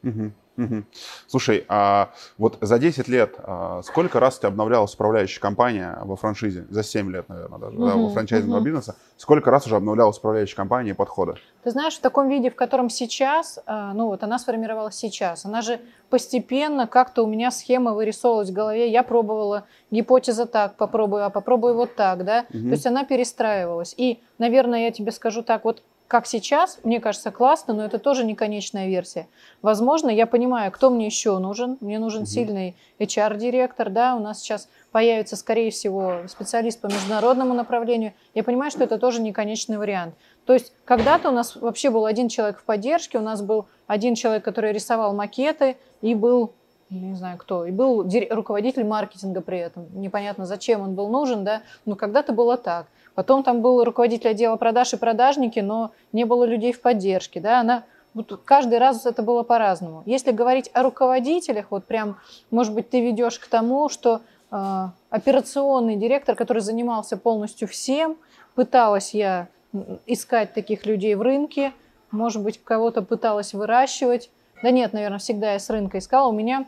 Угу, 0.03 0.31
угу. 0.57 0.83
Слушай, 1.27 1.65
а 1.69 2.11
вот 2.37 2.57
за 2.59 2.77
10 2.77 3.07
лет 3.07 3.35
а 3.37 3.81
сколько 3.83 4.19
раз 4.19 4.37
тебя 4.37 4.49
обновлялась 4.49 4.93
управляющая 4.93 5.39
компания 5.39 5.97
во 6.01 6.17
франшизе? 6.17 6.65
За 6.69 6.83
7 6.83 7.09
лет, 7.09 7.29
наверное, 7.29 7.57
даже, 7.57 7.77
угу, 7.77 7.87
да, 7.87 7.95
во 7.95 8.09
франчайзингового 8.09 8.59
угу. 8.59 8.65
бизнеса. 8.65 8.95
Сколько 9.15 9.49
раз 9.49 9.65
уже 9.65 9.77
обновлялась 9.77 10.17
управляющая 10.17 10.57
компания 10.57 10.89
и 10.89 10.93
подходы? 10.93 11.35
Ты 11.63 11.71
знаешь, 11.71 11.95
в 11.95 12.01
таком 12.01 12.27
виде, 12.27 12.49
в 12.49 12.55
котором 12.55 12.89
сейчас, 12.89 13.59
а, 13.65 13.93
ну 13.93 14.07
вот 14.07 14.23
она 14.23 14.37
сформировалась 14.39 14.95
сейчас, 14.95 15.45
она 15.45 15.61
же 15.61 15.79
постепенно 16.09 16.85
как-то 16.85 17.23
у 17.23 17.27
меня 17.27 17.49
схема 17.49 17.93
вырисовывалась 17.93 18.49
в 18.49 18.53
голове. 18.53 18.91
Я 18.91 19.03
пробовала 19.03 19.63
гипотеза 19.89 20.45
так, 20.45 20.75
попробую, 20.75 21.25
а 21.25 21.29
попробую 21.29 21.75
вот 21.75 21.95
так, 21.95 22.25
да. 22.25 22.45
Угу. 22.49 22.59
То 22.59 22.71
есть 22.71 22.85
она 22.85 23.05
перестраивалась. 23.05 23.95
И, 23.95 24.19
наверное, 24.37 24.81
я 24.81 24.91
тебе 24.91 25.13
скажу 25.13 25.43
так, 25.43 25.63
вот 25.63 25.81
как 26.13 26.27
сейчас, 26.27 26.77
мне 26.83 26.99
кажется, 26.99 27.31
классно, 27.31 27.73
но 27.73 27.85
это 27.85 27.97
тоже 27.97 28.23
не 28.23 28.35
конечная 28.35 28.87
версия. 28.87 29.27
Возможно, 29.63 30.11
я 30.11 30.27
понимаю, 30.27 30.71
кто 30.71 30.91
мне 30.91 31.07
еще 31.07 31.39
нужен. 31.39 31.79
Мне 31.81 31.97
нужен 31.97 32.21
угу. 32.21 32.27
сильный 32.29 32.75
HR-директор, 32.99 33.89
да, 33.89 34.15
у 34.15 34.19
нас 34.19 34.39
сейчас 34.39 34.69
появится, 34.91 35.35
скорее 35.35 35.71
всего, 35.71 36.19
специалист 36.27 36.79
по 36.79 36.85
международному 36.85 37.55
направлению. 37.55 38.13
Я 38.35 38.43
понимаю, 38.43 38.69
что 38.69 38.83
это 38.83 38.99
тоже 38.99 39.23
не 39.23 39.33
конечный 39.33 39.79
вариант. 39.79 40.13
То 40.45 40.53
есть 40.53 40.71
когда-то 40.85 41.29
у 41.29 41.33
нас 41.33 41.55
вообще 41.55 41.89
был 41.89 42.05
один 42.05 42.29
человек 42.29 42.59
в 42.59 42.63
поддержке, 42.63 43.17
у 43.17 43.23
нас 43.23 43.41
был 43.41 43.65
один 43.87 44.13
человек, 44.13 44.45
который 44.45 44.71
рисовал 44.71 45.15
макеты, 45.15 45.77
и 46.03 46.13
был 46.13 46.53
не 46.91 47.15
знаю 47.15 47.39
кто, 47.39 47.65
и 47.65 47.71
был 47.71 48.07
руководитель 48.29 48.83
маркетинга 48.83 49.41
при 49.41 49.57
этом. 49.57 49.87
Непонятно, 49.99 50.45
зачем 50.45 50.81
он 50.81 50.93
был 50.93 51.09
нужен, 51.09 51.43
да, 51.43 51.63
но 51.85 51.95
когда-то 51.95 52.33
было 52.33 52.55
так. 52.55 52.85
Потом 53.15 53.43
там 53.43 53.61
был 53.61 53.83
руководитель 53.83 54.29
отдела 54.29 54.55
продаж 54.55 54.93
и 54.93 54.97
продажники, 54.97 55.59
но 55.59 55.91
не 56.11 56.25
было 56.25 56.43
людей 56.45 56.73
в 56.73 56.81
поддержке. 56.81 57.39
Да? 57.39 57.59
Она, 57.59 57.83
каждый 58.45 58.79
раз 58.79 59.05
это 59.05 59.21
было 59.21 59.43
по-разному. 59.43 60.03
Если 60.05 60.31
говорить 60.31 60.69
о 60.73 60.83
руководителях, 60.83 61.67
вот 61.69 61.85
прям, 61.85 62.17
может 62.49 62.73
быть, 62.73 62.89
ты 62.89 63.01
ведешь 63.01 63.37
к 63.39 63.47
тому, 63.47 63.89
что 63.89 64.21
э, 64.51 64.87
операционный 65.09 65.95
директор, 65.95 66.35
который 66.35 66.59
занимался 66.59 67.17
полностью 67.17 67.67
всем, 67.67 68.17
пыталась 68.55 69.13
я 69.13 69.47
искать 70.05 70.53
таких 70.53 70.85
людей 70.85 71.15
в 71.15 71.21
рынке, 71.21 71.73
может 72.11 72.43
быть, 72.43 72.63
кого-то 72.63 73.01
пыталась 73.01 73.53
выращивать. 73.53 74.29
Да 74.61 74.71
нет, 74.71 74.93
наверное, 74.93 75.19
всегда 75.19 75.53
я 75.53 75.59
с 75.59 75.69
рынка 75.69 75.97
искала. 75.97 76.29
У 76.29 76.31
меня 76.31 76.65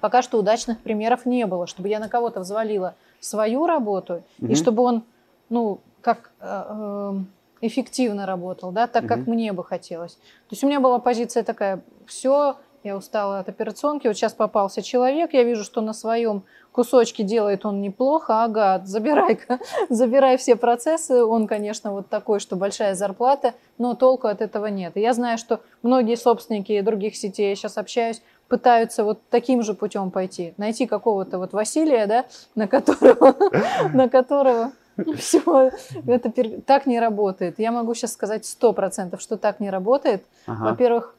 пока 0.00 0.22
что 0.22 0.38
удачных 0.38 0.80
примеров 0.80 1.26
не 1.26 1.46
было, 1.46 1.66
чтобы 1.66 1.88
я 1.88 1.98
на 1.98 2.08
кого-то 2.08 2.40
взвалила 2.40 2.94
свою 3.20 3.66
работу, 3.66 4.22
угу. 4.40 4.52
и 4.52 4.54
чтобы 4.54 4.82
он 4.82 5.04
ну, 5.52 5.80
как 6.00 6.30
э, 6.40 6.64
эм, 6.68 7.28
эффективно 7.60 8.26
работал, 8.26 8.72
да, 8.72 8.86
так, 8.86 9.06
как 9.06 9.20
угу. 9.20 9.32
мне 9.32 9.52
бы 9.52 9.62
хотелось. 9.62 10.14
То 10.14 10.52
есть 10.52 10.64
у 10.64 10.66
меня 10.66 10.80
была 10.80 10.98
позиция 10.98 11.42
такая, 11.44 11.82
все, 12.06 12.56
я 12.82 12.96
устала 12.96 13.38
от 13.38 13.48
операционки, 13.50 14.06
вот 14.06 14.16
сейчас 14.16 14.32
попался 14.32 14.82
человек, 14.82 15.34
я 15.34 15.44
вижу, 15.44 15.62
что 15.62 15.82
на 15.82 15.92
своем 15.92 16.42
кусочке 16.72 17.22
делает 17.22 17.66
он 17.66 17.82
неплохо, 17.82 18.42
ага, 18.42 18.82
забирай, 18.86 19.38
забирай 19.90 20.38
все 20.38 20.56
процессы, 20.56 21.22
он, 21.22 21.46
конечно, 21.46 21.92
вот 21.92 22.08
такой, 22.08 22.40
что 22.40 22.56
большая 22.56 22.94
зарплата, 22.94 23.52
но 23.76 23.94
толку 23.94 24.28
от 24.28 24.40
этого 24.40 24.66
нет. 24.66 24.96
И 24.96 25.00
я 25.00 25.12
знаю, 25.12 25.36
что 25.36 25.60
многие 25.82 26.16
собственники 26.16 26.80
других 26.80 27.14
сетей, 27.14 27.50
я 27.50 27.56
сейчас 27.56 27.76
общаюсь, 27.76 28.22
пытаются 28.48 29.04
вот 29.04 29.20
таким 29.28 29.62
же 29.62 29.74
путем 29.74 30.10
пойти, 30.10 30.54
найти 30.56 30.86
какого-то 30.86 31.38
вот 31.38 31.52
Василия, 31.52 32.06
да, 32.06 32.24
на 32.54 32.66
которого, 32.66 33.36
на 33.92 34.08
которого 34.08 34.72
Все, 35.16 35.70
это 36.06 36.32
так 36.66 36.86
не 36.86 37.00
работает. 37.00 37.58
Я 37.58 37.72
могу 37.72 37.94
сейчас 37.94 38.12
сказать 38.12 38.44
сто 38.46 38.72
процентов, 38.72 39.20
что 39.20 39.36
так 39.36 39.60
не 39.60 39.70
работает. 39.70 40.24
Ага. 40.46 40.70
Во-первых, 40.70 41.14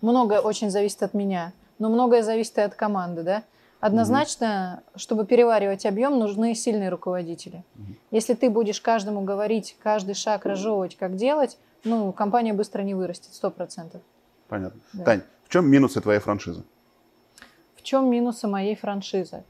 многое 0.00 0.40
очень 0.40 0.70
зависит 0.70 1.02
от 1.02 1.14
меня, 1.14 1.52
но 1.78 1.88
многое 1.88 2.22
зависит 2.22 2.58
и 2.58 2.62
от 2.62 2.74
команды, 2.74 3.22
да. 3.22 3.42
Однозначно, 3.80 4.82
угу. 4.86 4.98
чтобы 4.98 5.26
переваривать 5.26 5.84
объем, 5.84 6.18
нужны 6.18 6.54
сильные 6.54 6.88
руководители. 6.88 7.64
Угу. 7.74 7.94
Если 8.12 8.34
ты 8.34 8.48
будешь 8.48 8.80
каждому 8.80 9.22
говорить, 9.22 9.76
каждый 9.82 10.14
шаг 10.14 10.46
разжевывать, 10.46 10.96
как 10.96 11.16
делать, 11.16 11.58
ну, 11.84 12.12
компания 12.12 12.54
быстро 12.54 12.80
не 12.82 12.94
вырастет, 12.94 13.34
сто 13.34 13.50
процентов. 13.50 14.00
Понятно. 14.48 14.80
Да. 14.94 15.04
Тань, 15.04 15.22
в 15.44 15.50
чем 15.50 15.68
минусы 15.68 16.00
твоей 16.00 16.20
франшизы? 16.20 16.64
В 17.76 17.82
чем 17.82 18.08
минусы 18.08 18.48
моей 18.48 18.74
франшизы? 18.74 19.44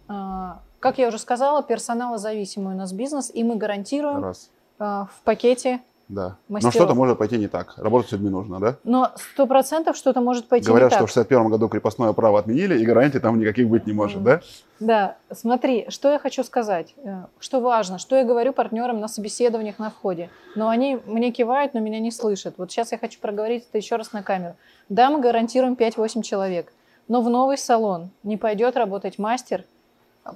А, 0.85 0.89
как 0.89 0.99
я 0.99 1.09
уже 1.09 1.19
сказала, 1.19 1.63
персоналозависимый 1.63 2.75
у 2.75 2.77
нас 2.77 2.93
бизнес, 2.93 3.31
и 3.33 3.43
мы 3.43 3.57
гарантируем 3.57 4.23
Раз. 4.23 4.51
Э, 4.79 5.07
в 5.11 5.21
пакете 5.25 5.81
да. 6.09 6.37
Мастеров. 6.49 6.75
Но 6.75 6.81
что-то 6.81 6.95
может 6.95 7.17
пойти 7.17 7.39
не 7.39 7.49
так. 7.49 7.79
Работать 7.79 8.11
с 8.11 8.13
людьми 8.13 8.29
нужно, 8.29 8.61
да? 8.61 8.77
Но 8.85 9.13
сто 9.17 9.47
процентов 9.47 9.97
что-то 9.97 10.21
может 10.21 10.47
пойти 10.49 10.67
Говорят, 10.67 10.89
не 10.89 10.91
так. 10.91 10.99
Говорят, 10.99 11.11
что 11.11 11.23
в 11.23 11.25
61 11.25 11.49
году 11.49 11.69
крепостное 11.69 12.13
право 12.13 12.39
отменили, 12.39 12.79
и 12.79 12.85
гарантий 12.85 13.21
там 13.21 13.39
никаких 13.39 13.69
быть 13.69 13.87
не 13.87 13.95
может, 13.95 14.21
mm. 14.21 14.25
да? 14.25 14.41
Да. 14.81 15.17
Смотри, 15.33 15.87
что 15.89 16.13
я 16.13 16.19
хочу 16.19 16.45
сказать. 16.45 16.95
Э, 16.99 17.25
что 17.41 17.61
важно, 17.61 17.99
что 17.99 18.17
я 18.17 18.25
говорю 18.25 18.53
партнерам 18.53 19.01
на 19.01 19.09
собеседованиях 19.09 19.79
на 19.79 19.91
входе. 19.91 20.29
Но 20.55 20.69
они 20.69 21.01
мне 21.07 21.31
кивают, 21.31 21.73
но 21.73 21.81
меня 21.81 22.01
не 22.01 22.11
слышат. 22.11 22.57
Вот 22.59 22.71
сейчас 22.71 22.93
я 22.93 22.99
хочу 22.99 23.19
проговорить 23.19 23.65
это 23.67 23.79
еще 23.79 23.97
раз 23.97 24.13
на 24.13 24.23
камеру. 24.23 24.57
Да, 24.91 25.09
мы 25.09 25.21
гарантируем 25.21 25.73
5-8 25.73 26.21
человек. 26.21 26.71
Но 27.09 27.23
в 27.23 27.31
новый 27.31 27.57
салон 27.57 28.11
не 28.23 28.37
пойдет 28.37 28.77
работать 28.77 29.19
мастер, 29.19 29.65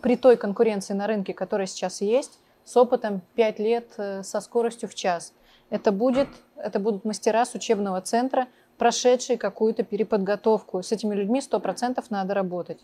при 0.03 0.17
той 0.17 0.37
конкуренции 0.37 0.95
на 0.95 1.07
рынке, 1.07 1.35
которая 1.35 1.67
сейчас 1.67 2.01
есть, 2.01 2.39
с 2.65 2.77
опытом 2.77 3.23
5 3.35 3.59
лет 3.59 3.89
э, 3.97 4.23
со 4.23 4.41
скоростью 4.41 4.89
в 4.89 4.95
час. 4.95 5.33
Это, 5.71 5.91
будет, 5.91 6.29
это 6.57 6.79
будут 6.79 7.05
мастера 7.05 7.45
с 7.45 7.55
учебного 7.55 8.01
центра, 8.03 8.47
прошедшие 8.77 9.39
какую-то 9.39 9.83
переподготовку. 9.83 10.83
С 10.83 10.93
этими 10.93 11.15
людьми 11.15 11.41
100% 11.41 12.03
надо 12.11 12.35
работать. 12.35 12.81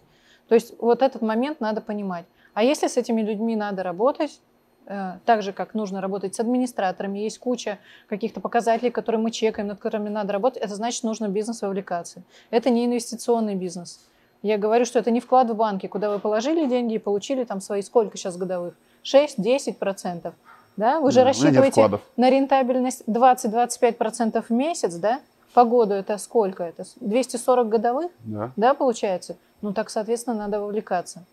То 0.48 0.54
есть 0.54 0.74
вот 0.78 1.02
этот 1.02 1.22
момент 1.22 1.60
надо 1.60 1.80
понимать. 1.80 2.24
А 2.54 2.62
если 2.62 2.88
с 2.88 2.96
этими 2.96 3.20
людьми 3.22 3.56
надо 3.56 3.82
работать, 3.82 4.40
э, 4.86 5.18
так 5.24 5.42
же, 5.42 5.52
как 5.52 5.74
нужно 5.74 6.00
работать 6.00 6.34
с 6.34 6.40
администраторами, 6.40 7.18
есть 7.18 7.38
куча 7.38 7.78
каких-то 8.08 8.40
показателей, 8.40 8.90
которые 8.90 9.20
мы 9.20 9.30
чекаем, 9.30 9.68
над 9.68 9.80
которыми 9.80 10.08
надо 10.08 10.32
работать, 10.32 10.62
это 10.62 10.74
значит, 10.74 11.02
нужно 11.02 11.28
бизнес 11.28 11.62
вовлекаться. 11.62 12.22
Это 12.50 12.70
не 12.70 12.86
инвестиционный 12.86 13.54
бизнес. 13.54 14.00
Я 14.44 14.58
говорю, 14.58 14.84
что 14.84 14.98
это 14.98 15.10
не 15.10 15.20
вклад 15.20 15.48
в 15.48 15.54
банке, 15.54 15.88
куда 15.88 16.10
вы 16.10 16.18
положили 16.18 16.66
деньги 16.66 16.96
и 16.96 16.98
получили 16.98 17.44
там 17.44 17.62
свои 17.62 17.80
сколько 17.80 18.18
сейчас 18.18 18.36
годовых? 18.36 18.74
6-10%. 19.02 20.34
Да? 20.76 21.00
Вы 21.00 21.10
же 21.12 21.20
да, 21.20 21.24
рассчитываете 21.24 21.98
на 22.18 22.28
рентабельность 22.28 23.04
20-25% 23.08 24.44
в 24.46 24.50
месяц, 24.50 24.96
да? 24.96 25.20
По 25.54 25.64
году 25.64 25.94
это 25.94 26.18
сколько? 26.18 26.62
Это 26.62 26.84
240 27.00 27.68
годовых? 27.70 28.10
Да. 28.18 28.52
Да, 28.56 28.74
получается? 28.74 29.38
Ну 29.62 29.72
так, 29.72 29.88
соответственно, 29.88 30.36
надо 30.36 30.60
вовлекаться. 30.60 31.24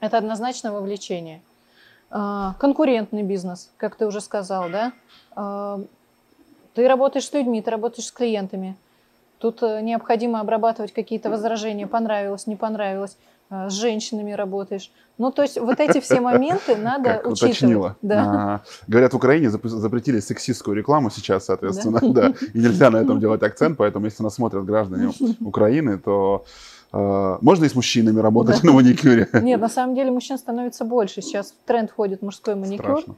Это 0.00 0.18
однозначно 0.18 0.70
вовлечение. 0.70 1.40
А, 2.10 2.56
конкурентный 2.58 3.22
бизнес, 3.22 3.70
как 3.78 3.96
ты 3.96 4.06
уже 4.06 4.20
сказал, 4.20 4.68
да? 4.68 4.92
А, 5.34 5.80
ты 6.74 6.86
работаешь 6.88 7.26
с 7.26 7.32
людьми, 7.32 7.62
ты 7.62 7.70
работаешь 7.70 8.08
с 8.08 8.12
клиентами. 8.12 8.76
Тут 9.44 9.62
э, 9.62 9.82
необходимо 9.82 10.40
обрабатывать 10.40 10.94
какие-то 10.94 11.28
возражения, 11.28 11.86
понравилось, 11.86 12.46
не 12.46 12.56
понравилось, 12.56 13.18
э, 13.50 13.68
с 13.68 13.74
женщинами 13.74 14.32
работаешь. 14.32 14.90
Ну, 15.18 15.30
то 15.32 15.42
есть 15.42 15.60
вот 15.60 15.80
эти 15.80 16.00
все 16.00 16.22
моменты 16.22 16.76
надо 16.82 17.16
как 17.16 17.26
учитывать. 17.26 17.56
Уточнила. 17.56 17.96
Да. 18.00 18.24
А, 18.24 18.60
говорят, 18.88 19.12
в 19.12 19.16
Украине 19.16 19.50
запретили 19.50 20.20
сексистскую 20.20 20.74
рекламу 20.74 21.10
сейчас, 21.10 21.44
соответственно, 21.44 22.00
да. 22.00 22.08
да. 22.30 22.34
И 22.54 22.58
нельзя 22.58 22.88
на 22.88 22.96
этом 22.96 23.20
делать 23.20 23.42
акцент, 23.42 23.76
поэтому 23.76 24.06
если 24.06 24.22
нас 24.22 24.36
смотрят 24.36 24.64
граждане 24.64 25.12
Украины, 25.40 25.98
то 25.98 26.46
э, 26.94 27.38
можно 27.42 27.66
и 27.66 27.68
с 27.68 27.74
мужчинами 27.74 28.20
работать 28.20 28.62
да. 28.62 28.68
на 28.68 28.72
маникюре. 28.72 29.28
Нет, 29.34 29.60
на 29.60 29.68
самом 29.68 29.94
деле 29.94 30.10
мужчин 30.10 30.38
становится 30.38 30.86
больше. 30.86 31.20
Сейчас 31.20 31.52
в 31.52 31.66
тренд 31.66 31.90
входит 31.90 32.22
мужской 32.22 32.54
маникюр. 32.54 33.02
Страшно. 33.02 33.16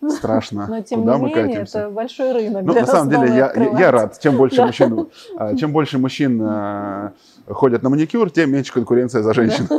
страшно, 0.10 0.66
Но 0.68 0.80
тем 0.82 1.00
куда 1.00 1.18
не 1.18 1.24
менее, 1.26 1.44
катимся. 1.48 1.78
это 1.80 1.90
большой 1.90 2.32
рынок. 2.32 2.64
Ну, 2.64 2.72
на 2.74 2.86
самом 2.86 3.10
деле, 3.10 3.34
я, 3.34 3.52
я, 3.78 3.90
рад. 3.90 4.18
Чем 4.20 4.36
больше 4.36 4.56
Да. 4.56 4.66
мужчин, 4.66 5.08
а, 5.36 5.56
чем 5.56 5.72
больше 5.72 5.98
мужчин 5.98 6.40
а, 6.42 7.12
ходят 7.48 7.82
на 7.82 7.90
маникюр, 7.90 8.30
тем 8.30 8.50
меньше 8.52 8.72
конкуренция 8.72 9.22
за 9.22 9.34
женщин. 9.34 9.68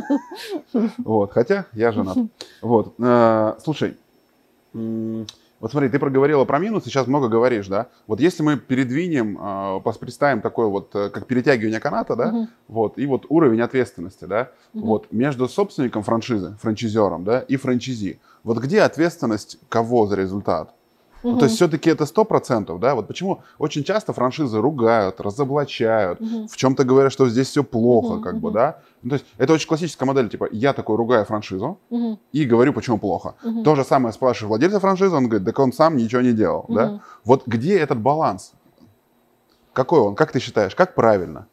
Вот, 0.98 1.32
хотя 1.32 1.66
я 1.74 1.92
женат. 1.92 2.18
Вот, 2.62 2.94
а, 3.00 3.58
слушай, 3.64 3.98
вот 5.60 5.72
смотри, 5.72 5.90
ты 5.90 6.00
проговорила 6.00 6.46
про 6.46 6.60
минусы, 6.60 6.90
сейчас 6.90 7.08
много 7.08 7.28
говоришь, 7.28 7.68
да? 7.68 7.88
Вот 8.08 8.20
если 8.20 8.44
мы 8.44 8.58
передвинем, 8.58 9.38
а, 9.40 9.80
представим 9.80 10.42
такое 10.42 10.68
вот, 10.68 10.96
э, 10.96 11.10
как 11.10 11.28
перетягивание 11.28 11.80
каната, 11.80 12.16
да? 12.16 12.32
Мгм. 12.32 12.48
Вот, 12.68 12.98
и 12.98 13.06
вот 13.06 13.26
уровень 13.30 13.62
ответственности, 13.62 14.26
да? 14.26 14.52
Мгм. 14.74 14.86
Вот, 14.86 15.12
между 15.12 15.48
собственником 15.48 16.04
франшизы, 16.04 16.56
франчизером, 16.62 17.24
да, 17.24 17.40
и 17.40 17.58
франчизи. 17.58 18.20
Вот 18.44 18.58
где 18.60 18.82
ответственность 18.82 19.60
кого 19.68 20.08
за 20.08 20.16
результат? 20.16 20.74
Ну, 21.22 21.32
Мгм. 21.32 21.40
то 21.40 21.46
есть 21.46 21.56
все-таки 21.58 21.90
это 21.90 22.06
сто 22.06 22.24
процентов, 22.24 22.80
да? 22.80 22.96
Вот 22.96 23.08
почему 23.08 23.42
очень 23.58 23.84
часто 23.84 24.14
франшизы 24.14 24.60
ругают, 24.62 25.20
разоблачают, 25.20 26.22
Мгм. 26.22 26.48
в 26.48 26.56
чем-то 26.56 26.84
говорят, 26.86 27.12
что 27.12 27.28
здесь 27.28 27.50
все 27.50 27.64
плохо, 27.64 28.14
Мгм, 28.14 28.22
как 28.22 28.34
бы, 28.40 28.48
мгм. 28.50 28.54
да? 28.54 28.80
Ну, 29.04 29.10
то 29.10 29.16
есть 29.16 29.26
это 29.38 29.54
очень 29.54 29.68
классическая 29.68 30.06
модель, 30.06 30.30
типа 30.30 30.48
я 30.52 30.74
такой 30.74 30.96
ругаю 30.96 31.26
франшизу 31.26 31.78
Мгм. 31.90 32.20
и 32.32 32.46
говорю, 32.46 32.74
почему 32.74 32.98
плохо. 33.00 33.36
Мгм. 33.44 33.64
То 33.64 33.76
же 33.76 33.84
самое 33.84 34.14
спрашиваешь 34.14 34.48
владельца 34.50 34.80
франшизы, 34.80 35.16
он 35.16 35.28
говорит, 35.28 35.46
так 35.46 35.60
он 35.60 35.74
сам 35.74 35.98
ничего 35.98 36.22
не 36.22 36.32
делал, 36.32 36.66
да? 36.70 36.86
Мгм. 36.86 37.02
Вот 37.26 37.44
где 37.48 37.78
этот 37.78 38.00
баланс? 38.00 38.54
Какой 39.74 40.00
он? 40.00 40.16
Как 40.16 40.32
ты 40.32 40.40
считаешь? 40.40 40.74
Как 40.76 40.96
правильно? 40.96 41.48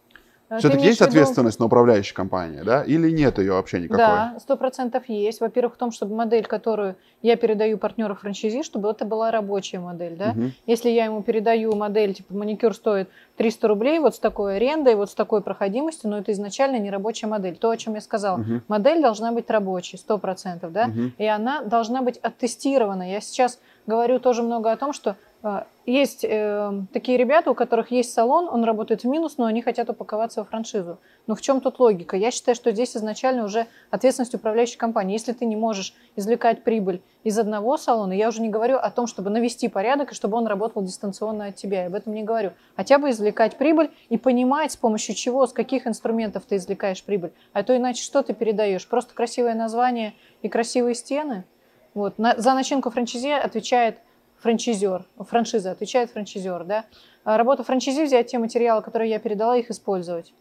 Все-таки 0.59 0.87
есть 0.87 1.03
ответственность 1.03 1.59
на 1.59 1.67
управляющей 1.67 2.15
компании, 2.15 2.63
да? 2.63 2.85
Или 2.85 3.11
нет 3.11 3.39
ее 3.39 3.53
вообще 3.53 3.81
никакой? 3.81 3.99
Да, 3.99 4.37
сто 4.41 4.57
процентов 4.57 5.09
есть. 5.09 5.41
Во-первых, 5.41 5.75
в 5.75 5.77
том, 5.77 5.91
чтобы 5.91 6.15
модель, 6.15 6.47
которую 6.47 6.97
я 7.23 7.37
передаю 7.37 7.79
партнеру 7.79 8.15
франшизи, 8.15 8.63
чтобы 8.63 8.91
это 8.91 9.05
была 9.05 9.31
рабочая 9.31 9.81
модель, 9.81 10.17
да. 10.17 10.33
Мгм. 10.33 10.53
Если 10.67 10.91
я 10.91 11.07
ему 11.07 11.23
передаю 11.23 11.75
модель, 11.75 12.15
типа 12.15 12.35
маникюр 12.35 12.75
стоит 12.75 13.09
300 13.37 13.67
рублей, 13.69 13.99
вот 13.99 14.15
с 14.15 14.19
такой 14.19 14.57
арендой, 14.57 14.95
вот 14.95 15.11
с 15.11 15.15
такой 15.15 15.41
проходимостью, 15.41 16.11
но 16.11 16.19
это 16.19 16.31
изначально 16.33 16.79
не 16.79 16.91
рабочая 16.91 17.27
модель. 17.27 17.57
То, 17.57 17.71
о 17.71 17.77
чем 17.77 17.95
я 17.95 18.01
сказала. 18.01 18.37
Мгм. 18.37 18.63
Модель 18.69 19.03
должна 19.03 19.33
быть 19.33 19.51
рабочей, 19.51 19.97
сто 19.97 20.19
процентов, 20.19 20.73
да. 20.73 20.87
Мгм. 20.87 21.15
И 21.19 21.27
она 21.27 21.63
должна 21.63 22.03
быть 22.03 22.19
оттестирована. 22.19 23.11
Я 23.11 23.21
сейчас 23.21 23.59
говорю 23.87 24.21
тоже 24.21 24.43
много 24.43 24.71
о 24.71 24.77
том, 24.77 24.93
что 24.93 25.17
э, 25.43 25.63
есть 25.87 26.25
э, 26.25 26.83
такие 26.93 27.17
ребята, 27.17 27.51
у 27.51 27.55
которых 27.55 27.93
есть 27.93 28.13
салон, 28.13 28.49
он 28.51 28.65
работает 28.65 29.05
в 29.05 29.07
минус, 29.07 29.39
но 29.39 29.47
они 29.47 29.63
хотят 29.63 29.89
упаковаться 29.89 30.41
во 30.41 30.45
франшизу. 30.45 30.99
Но 31.29 31.37
в 31.37 31.41
чем 31.41 31.61
тут 31.61 31.79
логика? 31.79 32.17
Я 32.17 32.33
считаю, 32.33 32.57
что 32.57 32.73
здесь 32.73 32.97
изначально 32.97 33.45
уже 33.45 33.67
ответственность 33.91 34.35
управляющей 34.35 34.77
компании. 34.77 35.13
Если 35.13 35.33
ты 35.33 35.47
не 35.47 35.55
можешь 35.55 35.95
извлекать 36.17 36.65
прибыль 36.65 37.01
из 37.23 37.39
одного 37.39 37.77
салона, 37.77 38.13
я 38.13 38.29
уже 38.29 38.43
не 38.43 38.49
говорю 38.49 38.79
о 38.79 38.91
том, 38.91 39.07
чтобы 39.07 39.31
навести 39.31 39.69
порядок 39.69 40.11
и 40.11 40.15
чтобы 40.15 40.37
он 40.37 40.49
работал 40.49 40.83
дистанционно 40.83 41.47
от 41.47 41.57
тебя. 41.57 41.83
Я 41.83 41.87
об 41.87 41.95
этом 41.95 42.15
не 42.15 42.25
говорю. 42.25 42.51
Хотя 42.75 42.99
бы 42.99 43.11
извлекать 43.11 43.57
прибыль 43.57 43.91
и 44.09 44.19
понимать, 44.19 44.73
с 44.73 44.77
помощью 44.77 45.15
чего, 45.15 45.47
с 45.47 45.53
каких 45.53 45.87
инструментов 45.87 46.45
ты 46.49 46.57
извлекаешь 46.57 47.03
прибыль. 47.05 47.31
А 47.53 47.63
то 47.63 47.77
иначе 47.77 48.03
что 48.03 48.23
ты 48.25 48.35
передаешь? 48.35 48.89
Просто 48.89 49.15
красивое 49.15 49.55
название 49.55 50.15
и 50.43 50.49
красивые 50.49 50.97
стены? 50.97 51.45
Вот. 51.95 52.19
На- 52.19 52.37
за 52.37 52.55
начинку 52.55 52.91
франчайзи 52.91 53.31
отвечает 53.31 53.99
франчайзер, 54.41 55.05
франшиза 55.29 55.71
отвечает 55.71 56.11
франчайзер, 56.11 56.65
да. 56.65 56.85
А 57.25 57.37
Работа 57.37 57.65
франчайзи 57.65 58.05
взять 58.05 58.29
те 58.29 58.39
материалы, 58.39 58.83
которые 58.83 59.11
я 59.11 59.19
передала, 59.19 59.57
их 59.57 59.71
использовать. 59.71 60.33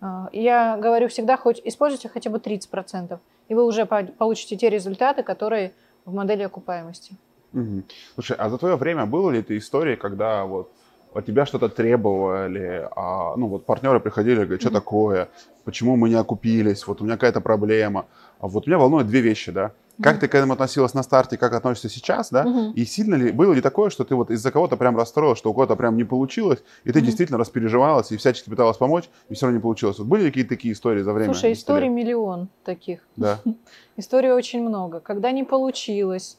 А, 0.00 0.28
Я 0.32 0.76
говорю 0.76 1.08
всегда, 1.08 1.36
хоть 1.36 1.60
используйте 1.64 2.08
хотя 2.08 2.30
бы 2.30 2.38
30%, 2.38 3.18
и 3.48 3.54
вы 3.54 3.64
уже 3.64 3.86
по- 3.86 4.02
получите 4.04 4.56
те 4.56 4.68
результаты, 4.68 5.22
которые 5.22 5.72
в 6.04 6.12
модели 6.14 6.42
окупаемости. 6.42 7.14
Мгм. 7.52 7.84
Слушай, 8.14 8.36
а 8.38 8.48
за 8.50 8.58
твое 8.58 8.76
время 8.76 9.06
было 9.06 9.30
ли 9.30 9.40
ты 9.42 9.56
истории, 9.56 9.96
когда 9.96 10.44
вот 10.44 10.70
от 11.14 11.26
тебя 11.26 11.46
что-то 11.46 11.68
требовали, 11.68 12.88
а, 12.96 13.36
ну 13.36 13.46
вот 13.46 13.66
партнеры 13.66 14.00
приходили, 14.00 14.40
говорят, 14.40 14.60
что 14.60 14.70
Мгм. 14.70 14.80
такое, 14.80 15.28
почему 15.64 15.96
мы 15.96 16.08
не 16.08 16.16
окупились, 16.16 16.86
вот 16.86 17.00
у 17.00 17.04
меня 17.04 17.14
какая-то 17.14 17.40
проблема. 17.40 18.06
А 18.40 18.48
вот 18.48 18.66
меня 18.66 18.78
волнуют 18.78 19.06
две 19.06 19.20
вещи, 19.20 19.52
да. 19.52 19.72
Как 20.02 20.14
Мгм. 20.14 20.20
ты 20.22 20.28
к 20.28 20.34
этому 20.34 20.54
относилась 20.54 20.92
на 20.92 21.04
старте, 21.04 21.36
как 21.38 21.52
относишься 21.54 21.88
сейчас, 21.88 22.30
да? 22.30 22.42
Мгм. 22.42 22.72
И 22.72 22.84
сильно 22.84 23.14
ли, 23.14 23.30
было 23.30 23.52
ли 23.52 23.60
такое, 23.60 23.90
что 23.90 24.02
ты 24.04 24.16
вот 24.16 24.28
из-за 24.32 24.50
кого-то 24.50 24.76
прям 24.76 24.96
расстроилась, 24.96 25.38
что 25.38 25.50
у 25.50 25.54
кого-то 25.54 25.76
прям 25.76 25.96
не 25.96 26.02
получилось, 26.02 26.64
и 26.82 26.90
ты 26.90 26.98
Мгм. 26.98 27.06
действительно 27.06 27.38
распереживалась 27.38 28.10
и 28.10 28.16
всячески 28.16 28.50
пыталась 28.50 28.76
помочь, 28.76 29.04
и 29.28 29.34
все 29.34 29.46
равно 29.46 29.58
не 29.58 29.62
получилось? 29.62 29.98
Вот 30.00 30.08
были 30.08 30.22
ли 30.24 30.28
какие-то 30.30 30.48
такие 30.48 30.74
истории 30.74 31.02
за 31.02 31.12
время? 31.12 31.32
Слушай, 31.32 31.50
10 31.50 31.62
историй 31.62 31.86
лет? 31.88 31.92
миллион 31.96 32.48
таких. 32.64 33.06
Да. 33.14 33.38
Историй 33.96 34.32
очень 34.32 34.68
много. 34.68 34.98
Когда 34.98 35.30
не 35.30 35.44
получилось, 35.44 36.38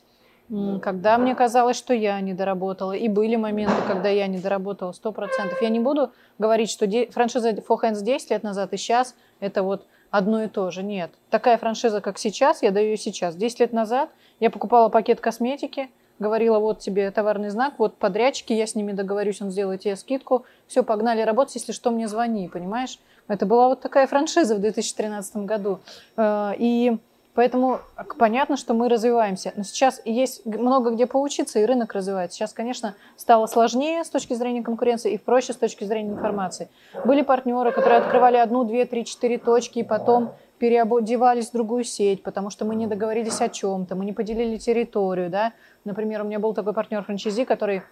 когда 0.81 1.17
мне 1.17 1.33
казалось, 1.35 1.75
что 1.77 1.93
я 1.93 2.19
не 2.21 2.33
доработала. 2.33 2.91
И 2.93 3.07
были 3.07 3.35
моменты, 3.35 3.75
когда 3.87 4.09
я 4.09 4.27
не 4.27 4.37
доработала 4.37 4.91
сто 4.91 5.11
процентов. 5.11 5.61
Я 5.61 5.69
не 5.69 5.79
буду 5.79 6.11
говорить, 6.37 6.69
что 6.69 6.85
де- 6.87 7.07
франшиза 7.07 7.49
Four 7.51 7.81
Hands 7.81 8.01
10 8.03 8.29
лет 8.29 8.43
назад 8.43 8.73
и 8.73 8.77
сейчас 8.77 9.15
это 9.39 9.63
вот 9.63 9.85
одно 10.11 10.43
и 10.43 10.47
то 10.47 10.69
же. 10.71 10.83
Нет. 10.83 11.11
Такая 11.29 11.57
франшиза, 11.57 11.99
как 11.99 12.17
сейчас, 12.17 12.61
я 12.61 12.71
даю 12.71 12.89
ее 12.91 12.97
сейчас. 12.97 13.35
10 13.35 13.59
лет 13.59 13.73
назад 13.73 14.09
я 14.39 14.49
покупала 14.49 14.89
пакет 14.89 15.19
косметики, 15.19 15.89
говорила, 16.19 16.59
вот 16.59 16.79
тебе 16.79 17.09
товарный 17.11 17.49
знак, 17.49 17.73
вот 17.77 17.97
подрядчики, 17.97 18.53
я 18.53 18.67
с 18.67 18.75
ними 18.75 18.91
договорюсь, 18.93 19.41
он 19.41 19.51
сделает 19.51 19.81
тебе 19.81 19.95
скидку. 19.95 20.45
Все, 20.67 20.83
погнали 20.83 21.21
работать, 21.21 21.55
если 21.55 21.71
что, 21.73 21.91
мне 21.91 22.07
звони, 22.07 22.47
понимаешь? 22.47 22.99
Это 23.27 23.45
была 23.45 23.67
вот 23.69 23.81
такая 23.81 24.07
франшиза 24.07 24.55
в 24.55 24.59
2013 24.59 25.37
году. 25.37 25.79
Э, 26.15 26.53
И 26.57 26.97
поэтому 27.35 27.79
понятно, 28.17 28.57
что 28.57 28.73
мы 28.73 28.89
развиваемся. 28.89 29.53
Но 29.55 29.63
сейчас 29.63 30.01
есть 30.05 30.45
много 30.45 30.91
где 30.91 31.05
поучиться, 31.05 31.59
и 31.59 31.65
рынок 31.65 31.93
развивается. 31.93 32.37
Сейчас, 32.37 32.53
конечно, 32.53 32.95
стало 33.17 33.45
сложнее 33.45 34.03
с 34.03 34.09
точки 34.09 34.33
зрения 34.33 34.63
конкуренции 34.63 35.13
и 35.13 35.17
проще 35.17 35.53
с 35.53 35.57
точки 35.57 35.83
зрения 35.83 36.13
информации. 36.13 36.69
Были 37.03 37.21
партнеры, 37.21 37.71
которые 37.71 37.99
открывали 37.99 38.37
одну, 38.37 38.63
две, 38.63 38.85
три, 38.85 39.05
четыре 39.05 39.37
точки, 39.37 39.79
и 39.79 39.83
потом 39.83 40.31
переодевались 40.57 41.49
в 41.49 41.51
другую 41.51 41.83
сеть, 41.83 42.23
потому 42.23 42.49
что 42.49 42.65
мы 42.65 42.75
не 42.75 42.87
договорились 42.87 43.41
о 43.41 43.49
чем-то, 43.49 43.95
мы 43.95 44.05
не 44.05 44.13
поделили 44.13 44.57
территорию, 44.57 45.29
да. 45.29 45.51
Например, 45.83 46.21
у 46.21 46.23
меня 46.23 46.39
был 46.39 46.53
такой 46.53 46.73
партнер 46.73 47.03
франчайзи, 47.03 47.43
который 47.43 47.83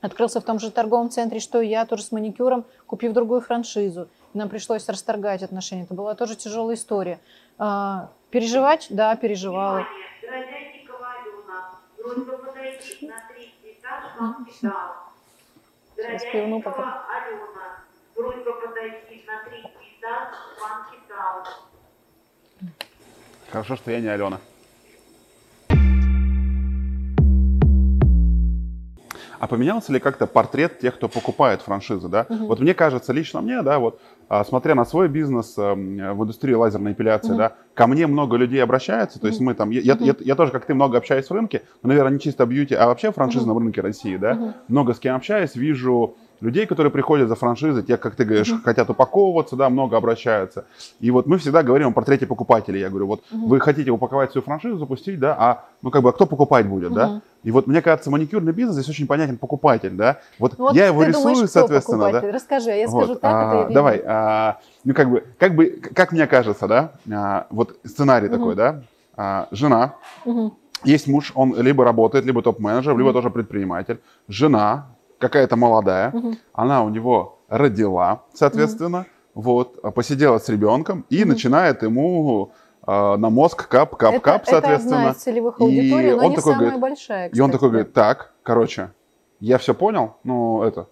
открылся 0.00 0.40
в 0.40 0.44
том 0.44 0.60
же 0.60 0.70
торговом 0.70 1.10
центре, 1.10 1.40
что 1.40 1.60
и 1.60 1.66
я, 1.66 1.84
тоже 1.84 2.04
с 2.04 2.12
маникюром, 2.12 2.64
купив 2.86 3.12
другую 3.12 3.40
франшизу. 3.40 4.08
Нам 4.32 4.48
пришлось 4.48 4.88
расторгать 4.88 5.42
отношения. 5.42 5.82
Это 5.82 5.94
была 5.94 6.14
тоже 6.14 6.36
тяжелая 6.36 6.76
история. 6.76 7.18
Переживать? 8.30 8.88
Да, 8.90 9.16
переживала. 9.16 9.86
Городятникова 10.22 11.08
Алена. 11.22 11.70
Просьба 11.96 12.36
подойти 12.38 13.06
на 13.06 13.16
третий 13.28 13.78
этаж 13.78 14.04
вам 14.18 14.44
кидал. 14.44 14.92
Сейчас 15.96 16.22
кивну 16.30 16.60
пока. 16.60 16.76
Городятникова 16.76 17.06
Алена. 17.16 17.84
Просьба 18.14 18.52
подойти 18.52 19.24
на 19.26 19.44
третий 19.48 19.96
этаж 19.98 20.28
вам 20.60 20.86
кидал. 20.90 21.44
Хорошо, 23.50 23.76
что 23.76 23.90
я 23.90 24.00
не 24.00 24.08
Алена. 24.08 24.38
А 29.40 29.46
поменялся 29.46 29.92
ли 29.92 30.00
как-то 30.00 30.26
портрет 30.26 30.80
тех, 30.80 30.96
кто 30.96 31.08
покупает 31.08 31.62
франшизы, 31.62 32.08
да? 32.08 32.26
Мгм. 32.28 32.46
Вот 32.46 32.60
мне 32.60 32.74
кажется, 32.74 33.12
лично 33.12 33.40
мне, 33.40 33.62
да, 33.62 33.78
вот, 33.78 34.00
смотря 34.44 34.74
на 34.74 34.84
свой 34.84 35.08
бизнес 35.08 35.56
эм, 35.56 35.96
в 36.16 36.22
индустрии 36.22 36.52
лазерной 36.54 36.92
эпиляции, 36.92 37.30
Мгм. 37.30 37.38
да, 37.38 37.56
ко 37.74 37.86
мне 37.86 38.06
много 38.06 38.36
людей 38.36 38.62
обращаются, 38.62 39.18
то 39.20 39.26
есть 39.26 39.40
мы 39.40 39.54
там, 39.54 39.70
я, 39.70 39.80
я, 39.80 39.94
Мгм. 39.94 40.04
я- 40.04 40.14
я 40.20 40.34
тоже, 40.34 40.52
как 40.52 40.66
ты, 40.66 40.74
много 40.74 40.98
общаюсь 40.98 41.26
в 41.28 41.32
рынке, 41.32 41.62
но, 41.82 41.88
наверное, 41.88 42.12
не 42.12 42.20
чисто 42.20 42.44
бьюти, 42.44 42.74
а 42.74 42.86
вообще 42.86 43.10
франшизном 43.10 43.56
рынке 43.58 43.80
России, 43.80 44.16
да, 44.16 44.34
Мгм. 44.34 44.54
много 44.68 44.92
с 44.94 44.98
кем 44.98 45.16
общаюсь, 45.16 45.54
вижу 45.54 46.16
людей, 46.40 46.66
которые 46.66 46.90
приходят 46.90 47.28
за 47.28 47.34
франшизы, 47.34 47.82
те, 47.82 47.96
как 47.96 48.14
ты 48.14 48.24
говоришь, 48.24 48.52
хотят 48.64 48.88
упаковываться, 48.90 49.56
да, 49.56 49.68
много 49.68 49.96
обращаются. 49.96 50.66
И 51.00 51.10
вот 51.10 51.26
мы 51.26 51.38
всегда 51.38 51.62
говорим 51.62 51.88
о 51.88 51.92
портрете 51.92 52.26
покупателя. 52.26 52.78
Я 52.78 52.88
говорю, 52.90 53.06
вот 53.06 53.22
Мгм. 53.30 53.48
вы 53.48 53.60
хотите 53.60 53.90
упаковать 53.90 54.32
свою 54.32 54.44
франшизу, 54.44 54.78
запустить, 54.78 55.18
да, 55.18 55.36
а 55.38 55.64
ну 55.82 55.90
как 55.90 56.02
бы, 56.02 56.10
а 56.10 56.12
кто 56.12 56.26
покупать 56.26 56.66
будет, 56.66 56.92
да? 56.92 57.06
Мгм. 57.06 57.22
И 57.44 57.50
вот 57.50 57.66
мне 57.66 57.82
кажется, 57.82 58.10
маникюрный 58.10 58.52
бизнес 58.52 58.74
здесь 58.76 58.88
очень 58.88 59.06
понятен 59.06 59.38
покупатель, 59.38 59.92
да? 59.92 60.20
Вот, 60.38 60.54
Вот 60.58 60.74
я 60.74 60.86
его 60.86 61.02
рисую, 61.02 61.34
думаешь, 61.34 61.50
соответственно, 61.50 61.98
да? 61.98 62.04
покупатель? 62.06 62.34
Расскажи, 62.34 62.70
а 62.70 62.74
я 62.74 62.88
Вот, 62.88 63.04
скажу 63.04 63.20
так, 63.20 63.32
а, 63.32 63.44
это 63.46 63.66
или 63.66 63.74
Давай, 63.74 64.02
а, 64.06 64.60
ну 64.84 64.94
как 64.94 65.10
бы, 65.10 65.24
как 65.38 65.54
бы, 65.54 65.66
как 65.94 66.12
мне 66.12 66.26
кажется, 66.26 66.66
да, 66.66 66.92
а, 67.12 67.46
вот 67.50 67.76
сценарий 67.84 68.28
Мгм. 68.28 68.38
такой, 68.38 68.54
да, 68.54 68.82
А, 69.20 69.48
жена, 69.50 69.96
Мгм. 70.24 70.54
есть 70.84 71.08
муж, 71.08 71.32
он 71.34 71.60
либо 71.60 71.84
работает, 71.84 72.24
либо 72.24 72.40
топ-менеджер, 72.40 72.96
либо 72.96 73.12
тоже 73.12 73.30
предприниматель. 73.30 73.98
Жена 74.28 74.86
какая-то 75.18 75.56
молодая, 75.56 76.10
Мгм. 76.12 76.38
она 76.52 76.82
у 76.84 76.88
него 76.88 77.40
родила, 77.48 78.22
соответственно, 78.34 79.06
вот, 79.34 79.78
а, 79.82 79.90
посидела 79.90 80.38
с 80.38 80.48
ребенком 80.48 81.04
и 81.10 81.20
Мгм. 81.20 81.28
начинает 81.30 81.82
ему 81.82 82.52
а, 82.90 83.18
на 83.18 83.28
мозг 83.28 83.68
кап, 83.68 83.96
кап, 83.96 84.14
это, 84.14 84.20
кап, 84.24 84.42
это 84.42 84.50
соответственно. 84.50 84.96
одна 84.98 85.10
из 85.10 85.16
целевых 85.16 85.60
И 85.60 85.62
аудиторий, 85.62 86.10
но 86.12 86.24
он 86.24 86.30
не 86.30 86.36
такой 86.36 86.52
самая 86.52 86.58
говорит- 86.60 86.80
большая, 86.80 87.28
И 87.28 87.40
он 87.40 87.48
кстати, 87.48 87.52
такой 87.52 87.68
говорит, 87.70 87.92
так, 87.92 88.32
короче, 88.42 88.92
я 89.40 89.58
все 89.58 89.74
понял, 89.74 90.16
ну 90.24 90.62
это, 90.62 90.88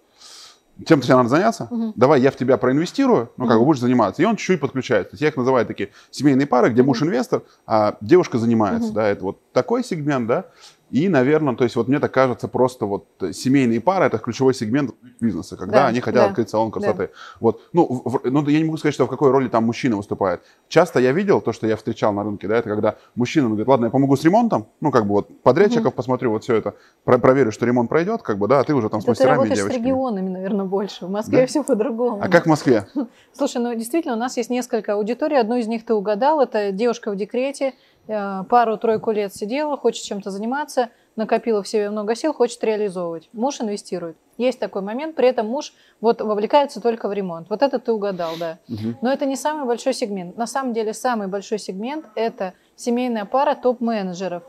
чем-то 0.85 1.07
тебе 1.07 1.15
надо 1.15 1.29
заняться, 1.29 1.67
Мгм. 1.71 1.93
давай 1.95 2.21
я 2.21 2.29
в 2.29 2.35
тебя 2.35 2.57
проинвестирую, 2.57 3.31
ну 3.37 3.45
как 3.47 3.55
бы 3.55 3.61
Мгм. 3.61 3.65
будешь 3.65 3.79
заниматься. 3.79 4.21
И 4.21 4.25
он 4.25 4.35
чуть-чуть 4.35 4.59
подключается. 4.61 5.11
То 5.11 5.13
есть 5.15 5.21
я 5.23 5.29
их 5.29 5.37
называю 5.37 5.65
такие 5.65 5.89
семейные 6.11 6.45
пары, 6.45 6.69
где 6.69 6.83
Мгм. 6.83 6.87
муж 6.89 7.01
инвестор, 7.01 7.41
а 7.65 7.97
девушка 8.01 8.37
занимается, 8.37 8.89
Мгм. 8.89 8.93
да, 8.95 9.07
это 9.07 9.23
вот 9.23 9.39
такой 9.51 9.83
сегмент, 9.83 10.27
да. 10.27 10.45
И, 10.89 11.09
наверное, 11.09 11.55
то 11.55 11.65
есть 11.65 11.75
вот 11.75 11.87
мне 11.89 11.99
так 11.99 12.13
кажется, 12.13 12.47
просто 12.47 12.85
вот 12.85 13.05
семейные 13.33 13.81
пары– 13.81 14.05
это 14.07 14.17
ключевой 14.19 14.53
сегмент 14.53 14.91
бизнеса, 15.19 15.57
когда 15.57 15.73
Да, 15.81 15.87
они 15.87 15.99
хотят 15.99 16.23
да, 16.23 16.29
открыть 16.29 16.49
салон 16.49 16.71
красоты. 16.71 17.09
Вот, 17.41 17.61
ну, 17.73 17.85
в- 18.05 18.21
ну, 18.23 18.47
я 18.47 18.59
не 18.59 18.63
могу 18.63 18.77
сказать, 18.77 18.93
что 18.93 19.05
в 19.05 19.09
какой 19.09 19.31
роли 19.31 19.49
там 19.49 19.65
мужчина 19.65 19.97
выступает. 19.97 20.41
Часто 20.69 20.99
я 20.99 21.11
видел, 21.11 21.41
то, 21.41 21.51
что 21.51 21.67
я 21.67 21.75
встречал 21.75 22.13
на 22.13 22.23
рынке, 22.23 22.47
да, 22.47 22.57
это 22.57 22.69
когда 22.69 22.95
мужчина 23.15 23.47
говорит, 23.47 23.67
ладно, 23.67 23.85
я 23.85 23.91
помогу 23.91 24.15
с 24.15 24.23
ремонтом, 24.23 24.67
ну, 24.79 24.91
как 24.91 25.03
бы 25.05 25.13
вот 25.15 25.41
подрядчиков 25.43 25.93
посмотрю, 25.93 26.31
вот 26.31 26.43
все 26.43 26.55
это, 26.55 26.75
про- 27.03 27.17
проверю, 27.17 27.51
что 27.51 27.65
ремонт 27.65 27.89
пройдет, 27.89 28.21
как 28.21 28.37
бы, 28.37 28.47
да, 28.47 28.61
а 28.61 28.63
ты 28.63 28.73
уже 28.73 28.87
там 28.89 29.01
с 29.01 29.03
Это 29.03 29.07
ты 29.07 29.11
мастерами 29.11 29.33
и 29.33 29.35
работаешь 29.39 29.57
с 29.57 29.61
девочками. 29.63 29.83
регионами, 29.85 30.29
наверное, 30.29 30.65
больше. 30.65 31.05
В 31.05 31.09
Москве 31.09 31.41
Да? 31.41 31.47
все 31.47 31.63
по-другому. 31.63 32.19
А 32.23 32.29
как 32.29 32.45
в 32.45 32.49
Москве? 32.49 32.85
Слушай, 33.33 33.61
ну 33.61 33.75
действительно, 33.75 34.15
у 34.15 34.19
нас 34.19 34.37
есть 34.37 34.49
несколько 34.49 34.93
аудиторий. 34.93 35.37
Одну 35.37 35.57
из 35.57 35.67
них 35.67 35.85
ты 35.85 35.93
угадал. 35.93 36.39
Это 36.39 36.71
девушка 36.71 37.11
в 37.11 37.15
декрете, 37.17 37.67
э, 37.67 37.73
пару-тройку 38.07 39.11
лет 39.11 39.35
сидела, 39.35 39.77
хочет 39.77 40.03
чем-то 40.03 40.31
заниматься, 40.31 40.89
накопила 41.15 41.61
в 41.63 41.67
себе 41.67 41.89
много 41.89 42.15
сил, 42.15 42.33
хочет 42.33 42.63
реализовывать. 42.63 43.29
Муж 43.33 43.59
инвестирует. 43.59 44.17
Есть 44.37 44.59
такой 44.59 44.81
момент, 44.81 45.15
при 45.15 45.27
этом 45.27 45.47
муж 45.47 45.73
вот 45.99 46.21
вовлекается 46.21 46.79
только 46.79 47.09
в 47.09 47.13
ремонт. 47.13 47.49
Вот 47.49 47.61
это 47.61 47.79
ты 47.79 47.91
угадал, 47.91 48.33
да. 48.39 48.59
Мгм. 48.67 48.97
Но 49.01 49.11
это 49.11 49.25
не 49.25 49.35
самый 49.35 49.65
большой 49.65 49.93
сегмент. 49.93 50.37
На 50.37 50.47
самом 50.47 50.73
деле 50.73 50.93
самый 50.93 51.27
большой 51.27 51.57
сегмент– 51.57 52.05
это 52.15 52.53
семейная 52.75 53.25
пара 53.25 53.55
топ-менеджеров. 53.55 54.43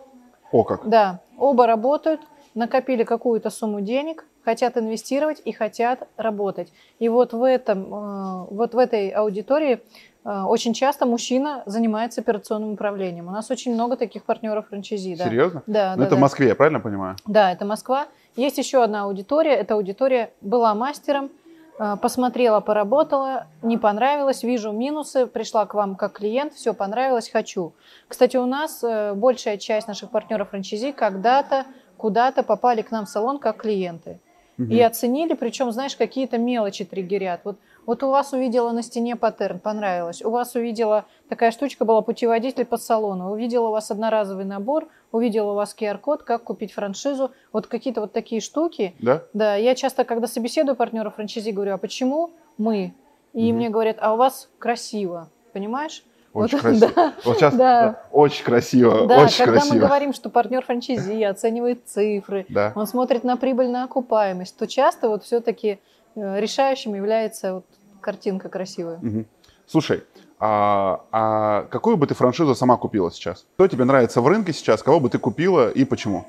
О, 0.52 0.62
как. 0.62 0.88
Да, 0.88 1.20
оба 1.38 1.66
работают, 1.66 2.20
накопили 2.54 3.04
какую-то 3.04 3.50
сумму 3.50 3.80
денег, 3.80 4.26
хотят 4.44 4.76
инвестировать 4.76 5.42
и 5.44 5.52
хотят 5.52 6.08
работать. 6.16 6.72
И 6.98 7.08
вот 7.08 7.32
в, 7.32 7.42
этом, 7.42 7.84
э, 7.92 8.46
вот 8.50 8.74
в 8.74 8.78
этой 8.78 9.10
аудитории 9.10 9.74
э, 9.74 9.78
очень 10.24 10.74
часто 10.74 11.06
мужчина 11.06 11.62
занимается 11.66 12.20
операционным 12.20 12.72
управлением. 12.72 13.28
У 13.28 13.30
нас 13.30 13.50
очень 13.50 13.72
много 13.74 13.96
таких 13.96 14.24
партнеров 14.24 14.68
франчайзи. 14.68 15.16
Да. 15.16 15.24
Серьезно? 15.24 15.62
Да, 15.66 15.92
Ну, 15.96 16.00
да, 16.00 16.06
это 16.06 16.16
в 16.16 16.18
да. 16.18 16.22
Москве, 16.22 16.48
я 16.48 16.54
правильно 16.54 16.80
понимаю? 16.80 17.16
Да, 17.26 17.52
это 17.52 17.64
Москва. 17.64 18.06
Есть 18.36 18.58
еще 18.58 18.82
одна 18.82 19.04
аудитория. 19.04 19.54
Эта 19.54 19.74
аудитория 19.74 20.30
была 20.40 20.74
мастером, 20.74 21.30
э, 21.78 21.96
посмотрела, 22.00 22.60
поработала, 22.60 23.46
не 23.62 23.78
понравилось, 23.78 24.42
вижу 24.42 24.72
минусы, 24.72 25.26
пришла 25.26 25.64
к 25.66 25.74
вам 25.74 25.96
как 25.96 26.12
клиент, 26.18 26.52
все 26.54 26.74
понравилось, 26.74 27.30
хочу. 27.30 27.72
Кстати, 28.06 28.36
у 28.36 28.46
нас 28.46 28.84
э, 28.84 29.14
большая 29.14 29.56
часть 29.56 29.88
наших 29.88 30.10
партнеров 30.10 30.50
франчайзи 30.50 30.92
когда-то 30.92 31.64
куда-то 31.96 32.42
попали 32.42 32.82
к 32.82 32.90
нам 32.90 33.06
в 33.06 33.08
салон 33.08 33.38
как 33.38 33.58
клиенты. 33.58 34.20
Мгм. 34.56 34.70
И 34.70 34.80
оценили, 34.80 35.34
причем, 35.34 35.70
знаешь, 35.72 35.96
какие-то 35.96 36.36
мелочи 36.38 36.84
триггерят. 36.84 37.40
Вот, 37.44 37.56
вот 37.88 38.02
у 38.02 38.10
вас 38.10 38.34
увидела 38.34 38.70
на 38.72 38.82
стене 38.82 39.16
паттерн, 39.16 39.60
понравилось. 39.60 40.22
У 40.22 40.28
вас 40.28 40.54
увидела, 40.54 41.06
такая 41.30 41.50
штучка 41.50 41.86
была, 41.86 42.02
путеводитель 42.02 42.66
по 42.66 42.76
салону. 42.76 43.32
Увидела 43.32 43.68
у 43.68 43.70
вас 43.70 43.90
одноразовый 43.90 44.44
набор, 44.44 44.88
увидела 45.10 45.52
у 45.52 45.54
вас 45.54 45.74
QR-код, 45.74 46.22
как 46.22 46.44
купить 46.44 46.74
франшизу. 46.74 47.30
Вот 47.50 47.66
какие-то 47.66 48.02
вот 48.02 48.12
такие 48.12 48.42
штуки. 48.42 48.94
Да? 48.98 49.22
Да, 49.32 49.56
я 49.56 49.74
часто, 49.74 50.04
когда 50.04 50.26
собеседую 50.26 50.76
партнеров 50.76 51.14
франчайзи, 51.14 51.50
говорю, 51.50 51.72
а 51.72 51.78
почему 51.78 52.28
мы? 52.58 52.92
И 53.32 53.46
Мгм. 53.48 53.56
мне 53.56 53.70
говорят, 53.70 53.96
а 54.00 54.12
у 54.12 54.16
вас 54.18 54.50
красиво, 54.58 55.30
понимаешь? 55.54 56.04
Очень 56.34 56.58
Вот, 56.58 56.60
красиво. 56.60 56.92
да. 56.94 57.14
Вот 57.24 57.36
сейчас 57.38 57.56
Да. 57.56 58.02
очень 58.12 58.44
красиво, 58.44 59.06
Да, 59.06 59.22
очень 59.22 59.38
когда 59.46 59.60
мы 59.60 59.66
красиво. 59.66 59.86
говорим, 59.86 60.12
что 60.12 60.28
партнер 60.28 60.62
франчайзи 60.62 61.22
оценивает 61.22 61.88
цифры, 61.88 62.44
Да. 62.50 62.72
он 62.76 62.86
смотрит 62.86 63.24
на 63.24 63.38
прибыль, 63.38 63.70
на 63.70 63.84
окупаемость, 63.84 64.58
то 64.58 64.66
часто 64.66 65.08
вот 65.08 65.24
все-таки 65.24 65.78
решающим 66.14 66.94
является 66.94 67.54
вот 67.54 67.64
картинка 68.00 68.48
красивая. 68.48 68.98
Мгм. 69.02 69.26
Слушай, 69.66 70.04
а, 70.40 71.04
а 71.12 71.62
какую 71.64 71.96
бы 71.96 72.06
ты 72.06 72.14
франшизу 72.14 72.54
сама 72.54 72.76
купила 72.76 73.10
сейчас? 73.10 73.46
Кто 73.54 73.68
тебе 73.68 73.84
нравится 73.84 74.20
в 74.20 74.26
рынке 74.28 74.52
сейчас? 74.52 74.82
Кого 74.82 75.00
бы 75.00 75.10
ты 75.10 75.18
купила 75.18 75.70
и 75.70 75.84
почему? 75.84 76.26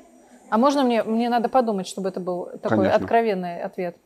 А 0.50 0.58
можно 0.58 0.82
мне, 0.82 1.02
мне 1.04 1.28
надо 1.28 1.48
подумать, 1.48 1.86
чтобы 1.86 2.08
это 2.08 2.20
был 2.20 2.46
такой 2.62 2.78
Конечно. 2.78 2.96
откровенный 2.96 3.62
ответ? 3.62 3.96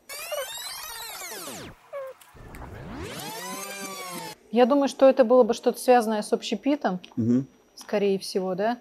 Я 4.50 4.66
думаю, 4.66 4.88
что 4.88 5.08
это 5.08 5.24
было 5.24 5.42
бы 5.42 5.52
что-то 5.54 5.80
связанное 5.80 6.22
с 6.22 6.32
общепитом, 6.32 7.00
Мгм. 7.16 7.46
скорее 7.74 8.18
всего, 8.18 8.54
да? 8.54 8.78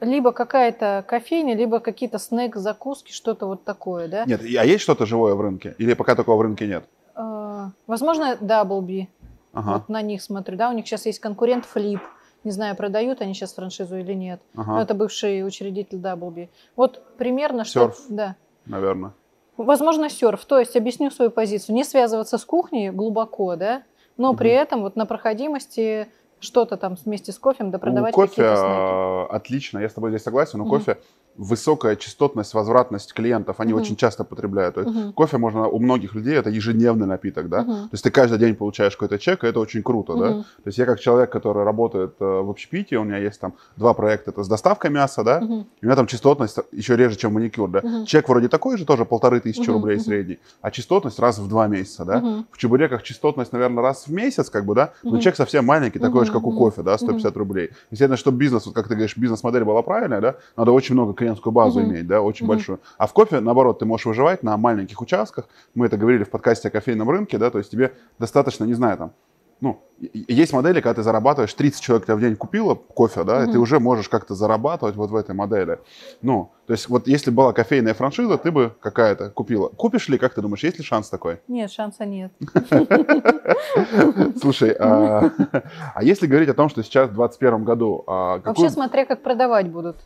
Либо 0.00 0.32
какая-то 0.32 1.04
кофейня, 1.06 1.56
либо 1.56 1.80
какие-то 1.80 2.18
снэк, 2.18 2.56
закуски, 2.56 3.10
что-то 3.12 3.46
вот 3.46 3.64
такое, 3.64 4.08
да? 4.08 4.24
Нет, 4.26 4.40
а 4.42 4.64
есть 4.64 4.82
что-то 4.82 5.06
живое 5.06 5.34
в 5.34 5.40
рынке? 5.40 5.74
Или 5.78 5.94
пока 5.94 6.14
такого 6.14 6.36
в 6.36 6.42
рынке 6.42 6.66
нет? 6.66 6.84
А, 7.14 7.70
Возможно, 7.86 8.36
Даблби. 8.40 9.08
Ага, 9.52 9.72
Вот 9.72 9.88
на 9.88 10.02
них 10.02 10.22
смотрю, 10.22 10.56
да, 10.56 10.70
у 10.70 10.72
них 10.72 10.86
сейчас 10.86 11.06
есть 11.06 11.18
конкурент 11.18 11.66
Flip. 11.74 12.00
Не 12.44 12.52
знаю, 12.52 12.76
продают 12.76 13.20
они 13.20 13.34
сейчас 13.34 13.54
франшизу 13.54 13.96
или 13.96 14.12
нет. 14.12 14.40
Но 14.54 14.62
ага, 14.62 14.82
это 14.82 14.94
бывший 14.94 15.44
учредитель 15.44 15.98
Даблби. 15.98 16.50
Вот 16.76 17.02
примерно 17.16 17.64
что... 17.64 17.80
Сёрф. 17.80 18.00
Да. 18.08 18.36
наверное. 18.66 19.12
Возможно, 19.56 20.08
серф. 20.08 20.44
То 20.44 20.60
есть, 20.60 20.76
объясню 20.76 21.10
свою 21.10 21.32
позицию. 21.32 21.74
Не 21.74 21.82
связываться 21.82 22.38
с 22.38 22.44
кухней 22.44 22.90
глубоко, 22.90 23.56
да, 23.56 23.82
но 24.16 24.34
при 24.34 24.50
этом 24.50 24.82
вот 24.82 24.94
на 24.94 25.04
проходимости 25.04 26.08
что-то 26.40 26.76
там 26.76 26.96
вместе 27.04 27.32
с 27.32 27.38
кофем, 27.38 27.70
да 27.70 27.78
продавать 27.78 28.14
у 28.14 28.16
кофе 28.16 28.44
отлично, 29.30 29.78
я 29.78 29.88
с 29.88 29.94
тобой 29.94 30.10
здесь 30.10 30.22
согласен, 30.22 30.60
у 30.60 30.64
Мгм. 30.64 30.70
кофе 30.70 30.98
высокая 31.38 31.94
частотность, 31.94 32.52
возвратность 32.52 33.14
клиентов, 33.14 33.60
они 33.60 33.72
Мгм. 33.72 33.82
очень 33.82 33.96
часто 33.96 34.24
потребляют. 34.24 34.76
Мгм. 34.76 35.12
Кофе 35.12 35.38
можно, 35.38 35.68
у 35.68 35.78
многих 35.78 36.14
людей 36.14 36.34
это 36.34 36.50
ежедневный 36.50 37.06
напиток, 37.06 37.48
да? 37.48 37.62
Мгм. 37.62 37.88
То 37.88 37.88
есть 37.92 38.02
ты 38.02 38.10
каждый 38.10 38.38
день 38.40 38.56
получаешь 38.56 38.96
какой-то 38.96 39.18
чек, 39.18 39.44
и 39.44 39.46
это 39.46 39.60
очень 39.60 39.82
круто, 39.84 40.16
да? 40.16 40.30
Мгм. 40.30 40.42
То 40.42 40.66
есть 40.66 40.78
я 40.78 40.84
как 40.86 40.98
человек, 40.98 41.30
который 41.30 41.62
работает 41.64 42.16
э, 42.18 42.24
в 42.24 42.50
общепите, 42.50 42.98
у 42.98 43.04
меня 43.04 43.18
есть 43.18 43.40
там 43.40 43.54
два 43.76 43.94
проекта, 43.94 44.32
это 44.32 44.42
с 44.42 44.48
доставкой 44.48 44.90
мяса, 44.90 45.22
да? 45.22 45.38
И 45.38 45.44
у 45.44 45.86
меня 45.86 45.94
там 45.94 46.08
частотность 46.08 46.58
еще 46.72 46.96
реже, 46.96 47.16
чем 47.16 47.34
маникюр, 47.34 47.70
да? 47.70 47.80
Мгм. 47.84 48.04
Чек 48.04 48.28
вроде 48.28 48.48
такой 48.48 48.76
же, 48.76 48.84
тоже 48.84 49.04
полторы 49.04 49.38
тысячи 49.40 49.70
Мгм, 49.70 49.74
рублей 49.74 50.00
средний, 50.00 50.40
а 50.60 50.72
частотность 50.72 51.20
раз 51.20 51.38
в 51.38 51.48
два 51.48 51.68
месяца, 51.68 52.04
да? 52.04 52.18
Мгм. 52.18 52.46
В 52.50 52.58
чебуреках 52.58 53.04
частотность, 53.04 53.52
наверное, 53.52 53.82
раз 53.84 54.08
в 54.08 54.12
месяц, 54.12 54.50
как 54.50 54.64
бы, 54.66 54.74
да? 54.74 54.92
Но 55.04 55.10
Мгм. 55.10 55.20
чек 55.20 55.36
совсем 55.36 55.64
маленький, 55.64 56.00
такой 56.00 56.26
Мгм, 56.28 56.38
как 56.38 56.46
у 56.46 56.52
кофе, 56.52 56.82
да, 56.82 56.96
150 56.98 57.36
рублей. 57.36 57.70
Естественно, 57.90 58.16
чтобы 58.16 58.38
бизнес, 58.38 58.66
вот 58.66 58.74
как 58.74 58.88
ты 58.88 58.94
говоришь, 58.94 59.16
бизнес-модель 59.16 59.64
была 59.64 59.82
правильная, 59.82 60.20
да, 60.20 60.36
надо 60.56 60.72
очень 60.72 60.94
много 60.94 61.14
клиентскую 61.14 61.52
базу 61.52 61.80
иметь, 61.82 62.06
да, 62.06 62.20
очень 62.22 62.46
большую. 62.46 62.80
А 62.96 63.06
в 63.06 63.12
кофе, 63.12 63.40
наоборот, 63.40 63.78
ты 63.78 63.86
можешь 63.86 64.06
выживать 64.06 64.42
на 64.42 64.56
маленьких 64.56 65.00
участках. 65.00 65.48
Мы 65.74 65.86
это 65.86 65.96
говорили 65.96 66.24
в 66.24 66.30
подкасте 66.30 66.68
о 66.68 66.70
кофейном 66.70 67.10
рынке, 67.10 67.38
да, 67.38 67.50
то 67.50 67.58
есть 67.58 67.70
тебе 67.70 67.92
достаточно, 68.18 68.64
не 68.64 68.74
знаю, 68.74 68.98
там, 68.98 69.12
ну, 69.60 69.80
есть 70.00 70.52
модели, 70.52 70.80
когда 70.80 70.94
ты 70.94 71.02
зарабатываешь, 71.02 71.52
30 71.52 71.80
человек 71.80 72.06
тебя 72.06 72.14
в 72.14 72.20
день 72.20 72.36
купила 72.36 72.74
кофе, 72.74 73.24
да, 73.24 73.44
и 73.44 73.50
ты 73.50 73.58
уже 73.58 73.80
можешь 73.80 74.08
как-то 74.08 74.34
зарабатывать 74.34 74.94
вот 74.94 75.10
в 75.10 75.16
этой 75.16 75.34
модели. 75.34 75.80
Ну, 76.22 76.52
то 76.66 76.72
есть 76.72 76.88
вот 76.88 77.08
если 77.08 77.30
была 77.30 77.52
кофейная 77.52 77.94
франшиза, 77.94 78.38
ты 78.38 78.52
бы 78.52 78.72
какая-то 78.80 79.30
купила. 79.30 79.68
Купишь 79.68 80.08
ли, 80.08 80.18
как 80.18 80.34
ты 80.34 80.42
думаешь, 80.42 80.62
есть 80.62 80.78
ли 80.78 80.84
шанс 80.84 81.08
такой? 81.08 81.40
Нет, 81.48 81.72
шанса 81.72 82.04
нет. 82.04 82.30
Слушай, 84.40 84.76
а, 84.78 85.30
а 85.94 86.04
если 86.04 86.28
говорить 86.28 86.48
о 86.48 86.54
том, 86.54 86.68
что 86.68 86.84
сейчас 86.84 87.08
в 87.08 87.14
2021 87.14 87.64
году, 87.64 88.04
а, 88.06 88.38
Вообще, 88.38 88.70
смотря 88.70 89.04
как 89.04 89.22
продавать 89.22 89.68
будут. 89.68 89.96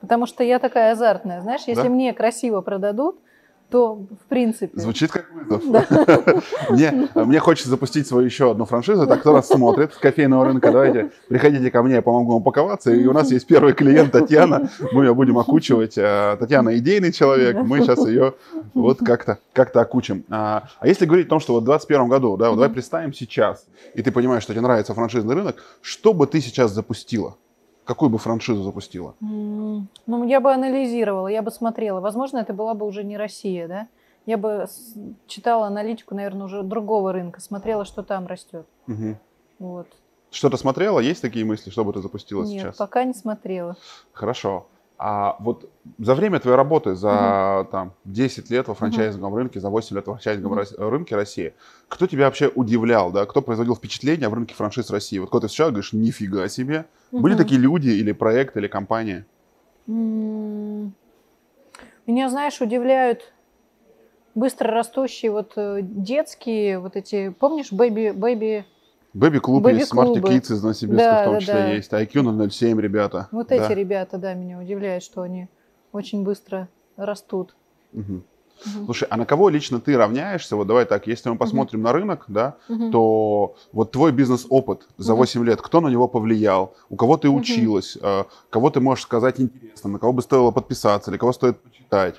Потому 0.00 0.26
что 0.26 0.44
я 0.44 0.58
такая 0.58 0.92
азартная. 0.92 1.40
Знаешь, 1.40 1.62
если 1.66 1.88
мне 1.88 2.12
красиво 2.12 2.60
продадут, 2.60 3.18
то 3.70 3.96
в 3.96 4.28
принципе... 4.28 4.80
Звучит 4.80 5.10
как 5.10 5.30
вызов. 5.32 5.62
Мне, 6.70 7.08
мне 7.14 7.38
хочется 7.38 7.68
запустить 7.68 8.06
свою 8.06 8.24
еще 8.24 8.50
одну 8.50 8.64
франшизу. 8.64 9.06
Так, 9.06 9.20
кто 9.20 9.32
нас 9.32 9.48
смотрит 9.48 9.92
с 9.92 9.98
кофейного 9.98 10.46
рынка, 10.46 10.72
давайте 10.72 11.10
приходите 11.28 11.70
ко 11.70 11.82
мне, 11.82 11.96
я 11.96 12.02
помогу 12.02 12.32
вам 12.32 12.40
упаковаться. 12.40 12.92
И 12.92 13.06
у 13.06 13.12
нас 13.12 13.30
есть 13.30 13.46
первый 13.46 13.74
клиент 13.74 14.12
Татьяна. 14.12 14.70
Мы 14.92 15.04
ее 15.04 15.14
будем 15.14 15.38
окучивать. 15.38 15.96
А, 15.98 16.36
Татьяна 16.36 16.78
идейный 16.78 17.12
человек. 17.12 17.56
Мы 17.56 17.80
сейчас 17.80 18.06
ее 18.06 18.34
вот 18.74 18.98
как-то 18.98 19.38
как 19.52 19.74
окучим. 19.76 20.24
А, 20.30 20.68
а 20.80 20.86
если 20.86 21.04
говорить 21.04 21.26
о 21.26 21.30
том, 21.30 21.40
что 21.40 21.54
вот 21.54 21.62
в 21.62 21.66
2021 21.66 22.08
году, 22.08 22.36
да, 22.36 22.50
вот 22.50 22.56
давай 22.56 22.70
представим 22.70 23.12
сейчас, 23.12 23.66
и 23.94 24.02
ты 24.02 24.10
понимаешь, 24.10 24.42
что 24.42 24.52
тебе 24.52 24.62
нравится 24.62 24.94
франшизный 24.94 25.34
рынок, 25.34 25.62
что 25.82 26.14
бы 26.14 26.26
ты 26.26 26.40
сейчас 26.40 26.72
запустила? 26.72 27.36
Какую 27.88 28.10
бы 28.10 28.18
франшизу 28.18 28.62
запустила? 28.64 29.14
Ну, 29.20 29.86
я 30.26 30.40
бы 30.40 30.52
анализировала, 30.52 31.28
я 31.28 31.40
бы 31.40 31.50
смотрела. 31.50 32.00
Возможно, 32.00 32.36
это 32.36 32.52
была 32.52 32.74
бы 32.74 32.84
уже 32.84 33.02
не 33.02 33.16
Россия, 33.16 33.66
да? 33.66 33.88
Я 34.26 34.36
бы 34.36 34.66
читала 35.26 35.66
аналитику, 35.66 36.14
наверное, 36.14 36.44
уже 36.44 36.62
другого 36.62 37.14
рынка, 37.14 37.40
смотрела, 37.40 37.86
что 37.86 38.02
там 38.02 38.26
растет. 38.26 38.66
Мгм. 38.86 39.18
Вот. 39.58 39.86
Что-то 40.30 40.58
смотрела? 40.58 41.00
Есть 41.00 41.22
такие 41.22 41.46
мысли, 41.46 41.70
что 41.70 41.82
бы 41.82 41.94
ты 41.94 42.02
запустила 42.02 42.44
Нет, 42.44 42.60
сейчас? 42.60 42.76
пока 42.76 43.04
не 43.04 43.14
смотрела. 43.14 43.74
Хорошо. 44.12 44.66
А 45.00 45.36
вот 45.38 45.70
за 45.98 46.16
время 46.16 46.40
твоей 46.40 46.56
работы, 46.56 46.96
за 46.96 47.68
там, 47.70 47.92
10 48.04 48.50
лет 48.50 48.66
во 48.66 48.74
франчайзинговом 48.74 49.36
рынке, 49.36 49.60
за 49.60 49.70
8 49.70 49.94
лет 49.94 50.08
во 50.08 50.14
франчайзинговом 50.14 50.58
Рос- 50.58 50.74
рынке 50.76 51.14
России, 51.14 51.54
кто 51.86 52.08
тебя 52.08 52.24
вообще 52.24 52.50
удивлял, 52.52 53.12
да? 53.12 53.24
Кто 53.24 53.40
производил 53.40 53.76
впечатление 53.76 54.28
в 54.28 54.34
рынке 54.34 54.56
франшиз 54.56 54.90
России? 54.90 55.20
Вот 55.20 55.30
когда 55.30 55.42
ты 55.42 55.46
встречал, 55.46 55.68
говоришь, 55.68 55.92
нифига 55.92 56.48
себе. 56.48 56.86
Были 57.12 57.34
Мгм. 57.34 57.42
такие 57.42 57.60
люди 57.60 57.90
или 57.90 58.10
проекты, 58.10 58.58
или 58.58 58.66
компании? 58.66 59.24
Меня, 59.86 60.90
знаешь, 62.28 62.60
удивляют 62.60 63.32
быстро 64.34 64.72
растущие 64.72 65.30
вот 65.30 65.52
э, 65.56 65.78
детские 65.82 66.80
вот 66.80 66.96
эти, 66.96 67.28
помнишь, 67.30 67.70
бэби, 67.72 68.10
бэби 68.10 68.66
Бэби-клуб 69.14 69.66
есть, 69.68 69.92
Smart 69.92 70.12
Бэби-клубы. 70.12 70.34
Kids 70.36 70.52
из 70.52 70.62
Новосибирска 70.62 71.10
Да, 71.10 71.20
в 71.20 71.24
том 71.24 71.34
да, 71.34 71.40
числе 71.40 71.54
да. 71.54 71.66
есть, 71.74 71.92
IQ 71.92 72.50
007 72.50 72.80
ребята. 72.80 73.28
Вот 73.32 73.48
Да. 73.48 73.54
эти 73.56 73.72
ребята, 73.72 74.18
да, 74.18 74.34
меня 74.34 74.58
удивляют, 74.58 75.02
что 75.02 75.22
они 75.22 75.48
очень 75.92 76.22
быстро 76.24 76.68
растут. 76.96 77.56
Мгм. 77.92 78.24
Мгм. 78.66 78.84
Слушай, 78.86 79.06
а 79.08 79.16
на 79.16 79.24
кого 79.24 79.48
лично 79.50 79.80
ты 79.80 79.96
равняешься? 79.96 80.56
Вот 80.56 80.66
давай 80.66 80.84
так, 80.84 81.06
если 81.06 81.30
мы 81.30 81.36
посмотрим 81.36 81.80
на 81.82 81.92
рынок, 81.92 82.24
да, 82.28 82.56
Мгм. 82.68 82.90
то 82.90 83.54
вот 83.72 83.92
твой 83.92 84.10
бизнес-опыт 84.12 84.88
за. 84.98 85.14
8 85.14 85.44
лет, 85.44 85.62
кто 85.62 85.80
на 85.80 85.88
него 85.88 86.08
повлиял, 86.08 86.74
у 86.90 86.96
кого 86.96 87.16
ты 87.16 87.28
Мгм. 87.28 87.38
училась, 87.38 87.96
э, 88.00 88.24
кого 88.50 88.70
ты 88.70 88.80
можешь 88.80 89.04
сказать 89.04 89.38
интересно, 89.40 89.90
на 89.90 89.98
кого 90.00 90.12
бы 90.12 90.22
стоило 90.22 90.50
подписаться, 90.50 91.10
или 91.10 91.18
кого 91.18 91.32
стоит 91.32 91.62
почитать. 91.62 92.16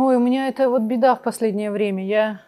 Ой, 0.00 0.14
у 0.14 0.20
меня 0.20 0.46
это 0.46 0.70
вот 0.70 0.82
беда 0.82 1.16
в 1.16 1.22
последнее 1.22 1.72
время. 1.72 2.06
Я 2.06 2.40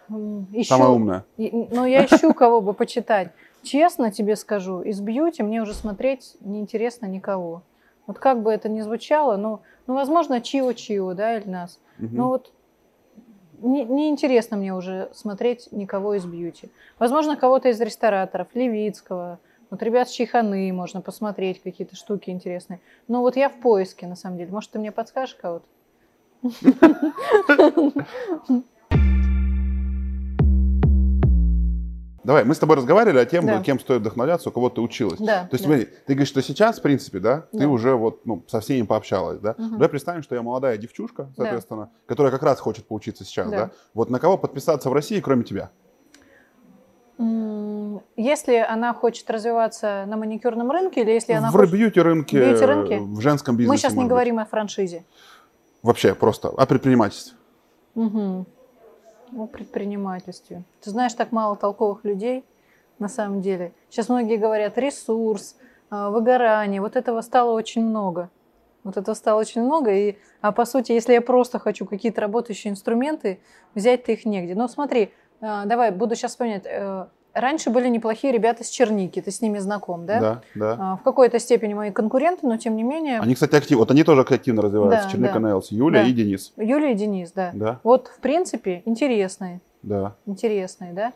ищу... 0.53 0.68
Самая 0.68 0.90
умная. 0.90 1.24
Ну, 1.36 1.84
я 1.84 2.05
ищу 2.05 2.32
кого 2.32 2.61
бы 2.61 2.74
почитать. 2.74 3.32
Честно 3.64 4.12
тебе 4.12 4.36
скажу, 4.36 4.82
из 4.82 5.01
бьюти 5.01 5.42
мне 5.42 5.61
уже 5.61 5.74
смотреть 5.74 6.36
неинтересно 6.38 7.07
никого. 7.07 7.62
Вот 8.07 8.20
как 8.20 8.40
бы 8.42 8.53
это 8.53 8.68
ни 8.68 8.80
звучало, 8.82 9.36
но, 9.36 9.62
ну, 9.88 9.94
возможно, 9.94 10.34
Чио-Чио, 10.34 11.12
да, 11.14 11.38
или 11.38 11.48
нас. 11.48 11.80
Мгм. 11.98 12.16
Ну 12.16 12.28
вот 12.28 12.53
не- 13.59 13.84
неинтересно 13.84 14.57
мне 14.57 14.72
уже 14.72 15.11
смотреть 15.12 15.72
никого 15.72 16.14
из 16.14 16.24
бьюти. 16.24 16.70
Возможно, 17.01 17.36
кого-то 17.36 17.68
из 17.68 17.80
рестораторов, 17.80 18.46
Левицкого, 18.55 19.40
вот 19.70 19.82
ребят 19.82 20.09
с 20.09 20.12
Чайханы 20.12 20.72
можно 20.72 21.01
посмотреть, 21.01 21.61
какие-то 21.61 21.96
штуки 21.96 22.30
интересные. 22.30 22.78
Но 23.09 23.22
вот 23.22 23.34
я 23.34 23.48
в 23.48 23.55
поиске, 23.55 24.07
на 24.07 24.14
самом 24.14 24.38
деле. 24.38 24.53
Может, 24.53 24.70
ты 24.70 24.78
мне 24.78 24.92
подскажешь 24.92 25.34
кого-то? 25.34 25.64
Давай, 32.22 32.45
мы 32.45 32.55
с 32.55 32.59
тобой 32.59 32.76
разговаривали 32.76 33.18
о 33.18 33.24
тем, 33.24 33.47
Да. 33.47 33.62
кем 33.62 33.80
стоит 33.80 34.03
вдохновляться, 34.03 34.51
у 34.51 34.53
кого 34.53 34.68
ты 34.68 34.82
училась. 34.82 35.18
Да, 35.18 35.45
То 35.45 35.55
есть, 35.55 35.64
да. 35.64 35.70
смотри, 35.70 35.86
ты 36.07 36.12
говоришь, 36.14 36.28
что 36.28 36.43
сейчас, 36.43 36.78
в 36.78 36.82
принципе, 36.82 37.18
да, 37.18 37.47
ты 37.51 37.61
Да. 37.61 37.68
уже 37.68 37.95
вот 37.95 38.26
ну, 38.26 38.45
со 38.47 38.61
всеми 38.61 38.84
пообщалась, 38.84 39.38
да? 39.41 39.55
Мгм. 39.57 39.70
Давай 39.72 39.88
представим, 39.88 40.22
что 40.22 40.34
я 40.34 40.43
молодая 40.43 40.76
девчушка, 40.76 41.30
соответственно, 41.36 41.91
которая 42.07 42.30
как 42.30 42.43
раз 42.43 42.61
хочет 42.61 42.86
поучиться 42.86 43.24
сейчас, 43.24 43.49
да. 43.51 43.57
Да. 43.57 43.70
Вот 43.95 44.11
на 44.11 44.18
кого 44.18 44.36
подписаться 44.36 44.91
в 44.91 44.93
России, 44.93 45.18
кроме 45.20 45.45
тебя? 45.45 45.70
Если 48.16 48.57
она 48.57 48.93
хочет 48.95 49.28
развиваться 49.30 50.05
на 50.07 50.16
маникюрном 50.16 50.70
рынке, 50.70 51.03
или 51.03 51.11
если 51.12 51.32
она 51.32 51.49
в 51.51 51.53
хочет... 51.53 51.72
бьюти-рынке, 51.72 52.38
бьюти-рынке? 52.38 52.99
в 53.01 53.20
женском 53.20 53.57
бизнесе, 53.57 53.70
Мы 53.72 53.76
сейчас 53.78 53.93
не 53.95 54.01
быть. 54.05 54.09
говорим 54.11 54.38
о 54.38 54.45
франшизе. 54.47 55.05
Вообще 55.83 56.14
просто 56.14 56.49
о 56.49 56.66
предпринимательстве. 56.66 57.37
Мгм. 57.95 58.47
О 59.37 59.47
предпринимательстве. 59.47 60.64
Ты 60.81 60.91
знаешь, 60.91 61.14
так 61.14 61.33
мало 61.33 61.57
толковых 61.57 62.05
людей 62.05 62.45
на 62.99 63.09
самом 63.09 63.41
деле. 63.41 63.72
Сейчас 63.89 64.09
многие 64.09 64.37
говорят 64.37 64.76
ресурс, 64.76 65.57
а, 65.89 66.11
выгорание. 66.11 66.81
Вот 66.81 66.97
этого 66.97 67.20
стало 67.22 67.53
очень 67.53 67.85
много. 67.85 68.31
Вот 68.85 68.97
этого 68.97 69.14
стало 69.14 69.41
очень 69.41 69.62
много. 69.62 69.93
И, 69.93 70.16
а 70.41 70.53
по 70.53 70.64
сути, 70.64 70.93
если 70.93 71.14
я 71.14 71.22
просто 71.22 71.59
хочу 71.59 71.87
какие-то 71.87 72.20
работающие 72.20 72.70
инструменты, 72.70 73.41
взять-то 73.74 74.12
их 74.12 74.24
негде. 74.24 74.55
Но 74.55 74.68
смотри, 74.68 75.12
а, 75.41 75.64
давай, 75.64 75.91
буду 75.91 76.14
сейчас 76.14 76.33
вспоминать. 76.33 76.66
Раньше 77.33 77.70
были 77.70 77.89
неплохие 77.89 78.33
ребята 78.33 78.64
с 78.64 78.68
Черники, 78.68 79.20
ты 79.20 79.31
с 79.31 79.41
ними 79.41 79.59
знаком, 79.59 80.05
да? 80.05 80.20
Да, 80.20 80.43
да. 80.55 80.76
А, 80.78 80.97
В 80.97 81.03
какой-то 81.03 81.39
степени 81.39 81.74
мои 81.74 81.91
конкуренты, 81.93 82.47
но 82.47 82.57
тем 82.57 82.74
не 82.74 82.83
менее... 82.83 83.20
Они, 83.20 83.35
кстати, 83.35 83.55
активно. 83.55 83.83
Вот 83.83 83.91
они 83.93 84.03
тоже 84.03 84.22
активно 84.22 84.62
развиваются. 84.62 85.05
Да, 85.05 85.11
Черника 85.12 85.39
да. 85.39 85.49
Нелс, 85.49 85.70
Юля 85.70 86.03
Да. 86.03 86.09
и 86.09 86.12
Денис. 86.12 86.53
Юлия 86.57 86.93
и 86.93 86.95
Денис, 86.95 87.31
да. 87.33 87.51
Да, 87.55 87.81
Вот, 87.85 88.09
в 88.09 88.18
принципе, 88.20 88.83
интересные. 88.85 89.61
да. 89.83 90.14
интересный, 90.26 90.93
да? 90.93 91.12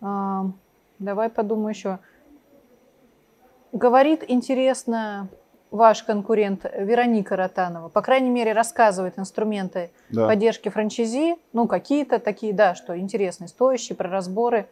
А, 0.00 0.46
давай 0.98 1.28
подумаю 1.28 1.74
еще. 1.74 1.98
Говорит 3.72 4.24
интересно 4.26 5.28
ваш 5.70 6.02
конкурент 6.02 6.64
Вероника 6.76 7.36
Ротанова. 7.36 7.88
По 7.88 8.02
крайней 8.02 8.30
мере, 8.30 8.52
рассказывает 8.52 9.18
инструменты 9.18 9.90
да. 10.10 10.26
поддержки 10.26 10.68
франчайзи. 10.68 11.36
Ну, 11.52 11.68
какие-то 11.68 12.18
такие, 12.18 12.52
да, 12.52 12.74
что 12.74 12.98
интересные, 12.98 13.48
стоящие, 13.48 13.94
про 13.94 14.08
разборы. 14.08 14.66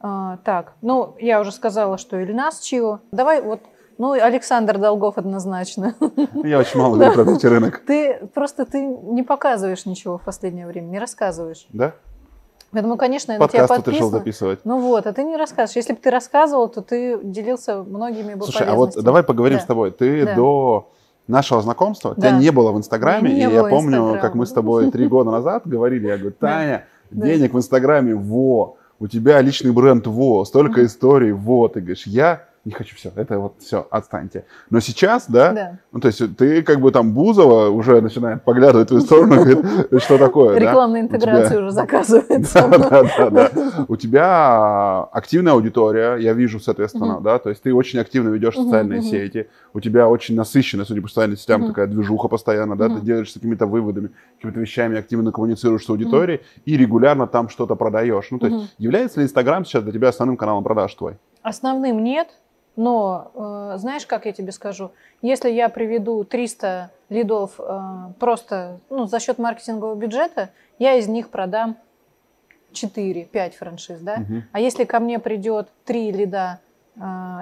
А, 0.00 0.38
так, 0.44 0.72
ну, 0.80 1.14
я 1.18 1.40
уже 1.40 1.52
сказала, 1.52 1.98
что 1.98 2.20
Ильнас 2.22 2.60
Чио. 2.60 3.00
Давай 3.12 3.42
вот, 3.42 3.60
ну, 3.98 4.12
Александр 4.12 4.78
Долгов 4.78 5.18
однозначно. 5.18 5.94
Я 6.42 6.58
очень 6.58 6.80
мало 6.80 6.94
говорю 6.96 7.12
про 7.12 7.24
бьюти-рынок. 7.24 7.82
Ты 7.86 8.26
просто 8.32 8.64
ты 8.64 8.80
не 8.80 9.22
показываешь 9.22 9.84
ничего 9.84 10.16
в 10.16 10.22
последнее 10.22 10.66
время, 10.66 10.86
не 10.86 10.98
рассказываешь. 10.98 11.66
Да? 11.70 11.92
Поэтому, 12.72 12.96
конечно, 12.96 13.32
я 13.32 13.38
на 13.38 13.48
тебя 13.48 13.62
Подкаст 13.62 13.84
тут 13.84 13.94
решил 13.94 14.10
записывать. 14.10 14.60
Ну 14.64 14.80
вот, 14.80 15.04
а 15.06 15.12
ты 15.12 15.24
не 15.24 15.36
рассказываешь. 15.36 15.74
Если 15.76 15.92
бы 15.92 15.98
ты 15.98 16.08
рассказывал, 16.10 16.68
то 16.68 16.82
ты 16.82 17.18
делился 17.22 17.82
многими 17.82 18.34
бы 18.34 18.44
Слушай, 18.44 18.68
а 18.68 18.74
вот 18.76 18.94
давай 18.94 19.22
поговорим 19.24 19.58
Да. 19.58 19.64
с 19.64 19.66
тобой. 19.66 19.90
Ты 19.90 20.24
Да. 20.24 20.34
до 20.36 20.92
нашего 21.26 21.60
знакомства, 21.62 22.14
Да. 22.16 22.28
тебя 22.28 22.38
не 22.38 22.50
было 22.50 22.70
в 22.72 22.78
Инстаграме, 22.78 23.32
Не 23.34 23.42
и 23.42 23.46
было 23.48 23.54
я 23.54 23.62
помню, 23.64 23.96
Инстаграма. 23.98 24.20
как 24.20 24.34
мы 24.36 24.46
с 24.46 24.52
тобой 24.52 24.90
три 24.92 25.08
года 25.08 25.30
назад 25.32 25.66
говорили, 25.66 26.06
я 26.06 26.16
говорю. 26.16 26.34
Таня, 26.38 26.86
денег 27.10 27.52
в 27.54 27.58
Инстаграме, 27.58 28.14
во, 28.14 28.76
у 29.00 29.08
тебя 29.08 29.40
личный 29.40 29.72
бренд, 29.72 30.06
во, 30.06 30.44
столько 30.44 30.84
историй, 30.84 31.32
во, 31.32 31.66
ты 31.68 31.80
говоришь, 31.80 32.06
я 32.06 32.44
не 32.64 32.72
хочу 32.72 32.94
все, 32.94 33.10
это 33.16 33.38
вот 33.38 33.54
все, 33.60 33.86
отстаньте. 33.90 34.44
Но 34.68 34.80
сейчас, 34.80 35.26
да, 35.30 35.52
Да. 35.52 35.78
ну 35.92 36.00
то 36.00 36.08
есть 36.08 36.36
ты 36.36 36.62
как 36.62 36.80
бы 36.80 36.90
там 36.92 37.12
Бузова 37.12 37.70
уже 37.70 38.02
начинает 38.02 38.42
поглядывать 38.42 38.86
в 38.86 38.88
твою 38.88 39.02
сторону, 39.02 39.34
говорит, 39.36 40.02
что 40.02 40.18
такое, 40.18 40.58
интеграцию 41.00 41.48
тебя- 41.48 41.58
уже 41.60 41.70
заказывает. 41.70 42.46
Да, 42.52 43.02
да, 43.18 43.30
да. 43.30 43.50
У 43.88 43.96
тебя 43.96 45.02
активная 45.12 45.54
аудитория, 45.54 46.16
я 46.16 46.32
вижу, 46.34 46.60
соответственно, 46.60 47.20
да, 47.20 47.38
то 47.38 47.48
есть 47.50 47.62
ты 47.62 47.72
очень 47.74 47.98
активно 47.98 48.28
ведешь 48.28 48.54
социальные 48.56 49.02
сети, 49.02 49.48
у 49.72 49.80
тебя 49.80 50.08
очень 50.08 50.34
насыщенная, 50.36 50.84
судя 50.84 51.00
по 51.02 51.08
социальным 51.08 51.36
сетям, 51.38 51.66
такая 51.68 51.86
движуха 51.86 52.28
постоянно, 52.28 52.76
да, 52.76 52.88
ты 52.88 53.00
делаешься 53.00 53.34
какими-то 53.34 53.66
выводами, 53.66 54.10
какими-то 54.36 54.60
вещами, 54.60 54.98
активно 54.98 55.32
коммуницируешь 55.32 55.84
с 55.84 55.88
аудиторией 55.90 56.40
и 56.66 56.76
регулярно 56.76 57.26
там 57.26 57.48
что-то 57.48 57.74
продаешь. 57.74 58.26
Ну, 58.30 58.38
то 58.38 58.46
есть 58.48 58.74
является 58.78 59.20
ли 59.20 59.24
Инстаграм 59.26 59.64
сейчас 59.64 59.82
для 59.82 59.92
тебя 59.92 60.08
основным 60.08 60.36
каналом 60.36 60.62
продаж 60.64 60.94
твой? 60.94 61.14
Основным 61.42 62.04
нет, 62.04 62.28
но 62.76 63.30
э, 63.34 63.78
знаешь, 63.78 64.06
как 64.06 64.26
я 64.26 64.32
тебе 64.32 64.52
скажу? 64.52 64.92
Если 65.22 65.50
я 65.50 65.68
приведу 65.68 66.24
300 66.24 66.90
лидов 67.08 67.52
э, 67.58 67.80
просто 68.18 68.80
ну, 68.88 69.06
за 69.06 69.20
счет 69.20 69.38
маркетингового 69.38 69.94
бюджета, 69.94 70.50
я 70.78 70.94
из 70.94 71.08
них 71.08 71.28
продам 71.30 71.76
4-5 72.72 73.56
франшиз, 73.56 74.00
да? 74.00 74.18
Мгм. 74.18 74.44
А 74.52 74.60
если 74.60 74.84
ко 74.84 75.00
мне 75.00 75.18
придет 75.18 75.68
3 75.84 76.12
лида 76.12 76.60
э, 76.96 77.00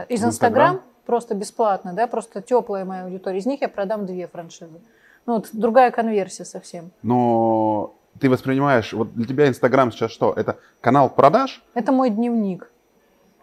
из? 0.09 0.25
Инстаграм, 0.25 0.83
просто 1.07 1.35
бесплатно, 1.35 1.93
да, 1.93 2.07
просто 2.07 2.43
теплая 2.43 2.85
моя 2.85 3.05
аудитория, 3.05 3.39
из 3.39 3.47
них 3.47 3.61
я 3.61 3.69
продам 3.69 4.07
2 4.07 4.27
франшизы. 4.27 4.81
Ну, 5.27 5.35
вот 5.35 5.49
другая 5.53 5.91
конверсия 5.91 6.45
совсем. 6.45 6.91
Но 7.03 7.95
ты 8.19 8.31
воспринимаешь, 8.31 8.93
вот 8.93 9.15
для 9.15 9.27
тебя 9.27 9.49
Инстаграм 9.49 9.93
сейчас 9.93 10.11
что? 10.11 10.33
Это 10.33 10.57
канал 10.81 11.11
продаж? 11.11 11.63
Это 11.75 11.93
мой 11.93 12.11
дневник. 12.11 12.71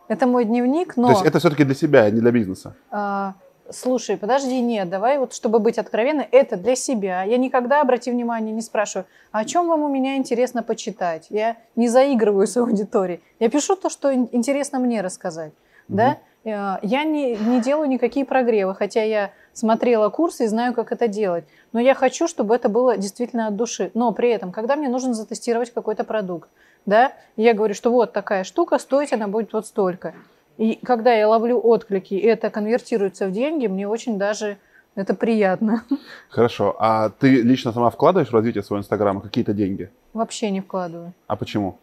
Это 0.08 0.28
мой 0.28 0.46
дневник, 0.46 0.98
но... 0.98 1.08
То 1.08 1.14
есть 1.14 1.26
это 1.26 1.40
все-таки 1.40 1.64
для 1.64 1.76
себя, 1.76 2.04
а 2.04 2.10
не 2.12 2.20
для 2.22 2.32
бизнеса? 2.32 2.76
А, 2.92 3.34
слушай, 3.72 4.18
подожди, 4.18 4.62
нет, 4.62 4.90
давай 4.90 5.18
вот, 5.18 5.34
чтобы 5.34 5.60
быть 5.60 5.78
откровенной, 5.78 6.28
это 6.32 6.58
для 6.58 6.76
себя. 6.76 7.24
Я 7.24 7.38
никогда, 7.38 7.82
обрати 7.82 8.12
внимание, 8.12 8.54
не 8.54 8.62
спрашиваю, 8.62 9.06
«А 9.32 9.40
о 9.40 9.46
чем 9.46 9.68
вам 9.68 9.82
у 9.84 9.90
меня 9.90 10.18
интересно 10.18 10.64
почитать. 10.64 11.28
Я 11.30 11.58
не 11.76 11.88
заигрываю 11.90 12.46
с 12.48 12.56
аудиторией. 12.58 13.22
Я 13.40 13.50
пишу 13.50 13.76
то, 13.76 13.90
что 13.90 14.14
ин- 14.14 14.30
интересно 14.32 14.80
мне 14.80 15.02
рассказать. 15.02 15.54
Да? 15.88 16.18
Э, 16.44 16.78
Я 16.84 17.04
не, 17.04 17.36
не 17.36 17.60
делаю 17.62 17.90
никакие 17.90 18.26
прогревы, 18.26 18.76
хотя 18.76 19.02
я 19.04 19.32
смотрела 19.54 20.10
курсы 20.10 20.44
и 20.46 20.48
знаю, 20.48 20.74
как 20.74 20.92
это 20.92 21.08
делать. 21.08 21.46
Но 21.74 21.80
я 21.80 21.96
хочу, 21.96 22.28
чтобы 22.28 22.56
это 22.56 22.70
было 22.70 22.98
действительно 22.98 23.48
от 23.48 23.56
души. 23.56 23.90
Но 23.96 24.12
при 24.12 24.30
этом, 24.30 24.52
когда 24.52 24.76
мне 24.76 24.90
нужно 24.90 25.14
затестировать 25.16 25.74
какой-то 25.74 26.04
продукт, 26.04 26.50
да, 26.86 27.14
я 27.36 27.54
говорю, 27.54 27.74
что 27.74 27.92
вот 27.92 28.14
такая 28.14 28.44
штука, 28.44 28.78
стоить 28.80 29.14
она 29.14 29.28
будет 29.28 29.54
вот 29.54 29.66
столько. 29.66 30.14
И 30.58 30.80
когда 30.84 31.14
я 31.14 31.28
ловлю 31.28 31.60
отклики, 31.62 32.14
и 32.14 32.26
это 32.26 32.50
конвертируется 32.50 33.28
в 33.28 33.32
деньги, 33.32 33.68
мне 33.68 33.88
очень 33.88 34.18
даже 34.18 34.58
это 34.96 35.14
приятно. 35.14 35.84
Хорошо. 36.30 36.76
А 36.80 37.10
ты 37.10 37.42
лично 37.42 37.72
сама 37.74 37.90
вкладываешь 37.90 38.30
в 38.30 38.34
развитие 38.34 38.64
своего 38.64 38.82
Инстаграма 38.82 39.22
какие-то 39.22 39.54
деньги? 39.54 39.90
Вообще 40.14 40.50
не 40.52 40.62
вкладываю. 40.62 41.14
А 41.28 41.36
почему? 41.36 41.78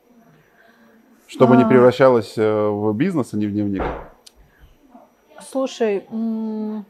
Чтобы 1.27 1.57
не 1.57 1.65
А. 1.65 1.67
превращалось 1.69 2.35
э, 2.37 2.69
в 2.69 2.93
бизнес, 2.95 3.33
а 3.35 3.37
не 3.37 3.47
в 3.47 3.53
дневник. 3.53 3.83
Слушай, 5.41 6.05
м, 6.11 6.85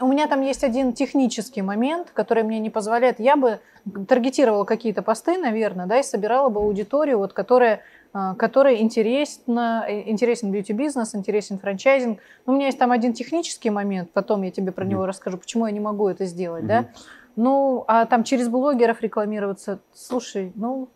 у 0.00 0.06
меня 0.06 0.26
там 0.28 0.42
есть 0.42 0.64
один 0.64 0.92
технический 0.92 1.62
момент, 1.62 2.10
который 2.12 2.42
мне 2.42 2.58
не 2.58 2.70
позволяет. 2.70 3.20
Я 3.20 3.36
бы 3.36 3.60
таргетировала 4.08 4.64
какие-то 4.64 5.02
посты, 5.02 5.38
наверное, 5.38 5.86
да, 5.86 5.98
и 5.98 6.02
собирала 6.02 6.48
бы 6.48 6.60
аудиторию, 6.60 7.18
вот, 7.18 7.32
которая, 7.32 7.80
а, 8.12 8.34
которой 8.34 8.80
интересно, 8.80 9.84
э, 9.88 10.08
интересен 10.10 10.50
бьюти-бизнес, 10.50 11.14
интересен 11.14 11.58
франчайзинг. 11.58 12.20
Но 12.46 12.52
у 12.52 12.56
меня 12.56 12.66
есть 12.66 12.78
там 12.78 12.92
один 12.92 13.12
технический 13.12 13.70
момент, 13.70 14.12
потом 14.12 14.42
я 14.42 14.50
тебе 14.50 14.72
про 14.72 14.84
Мгм. 14.84 14.92
него 14.92 15.06
расскажу, 15.06 15.38
почему 15.38 15.66
я 15.66 15.72
не 15.72 15.80
могу 15.80 16.08
это 16.08 16.24
сделать, 16.26 16.66
да. 16.66 16.80
Мгм. 16.80 16.88
Ну, 17.36 17.84
а 17.88 18.04
там 18.06 18.24
через 18.24 18.48
блогеров 18.48 19.00
рекламироваться, 19.00 19.80
слушай, 19.92 20.52
ну, 20.54 20.88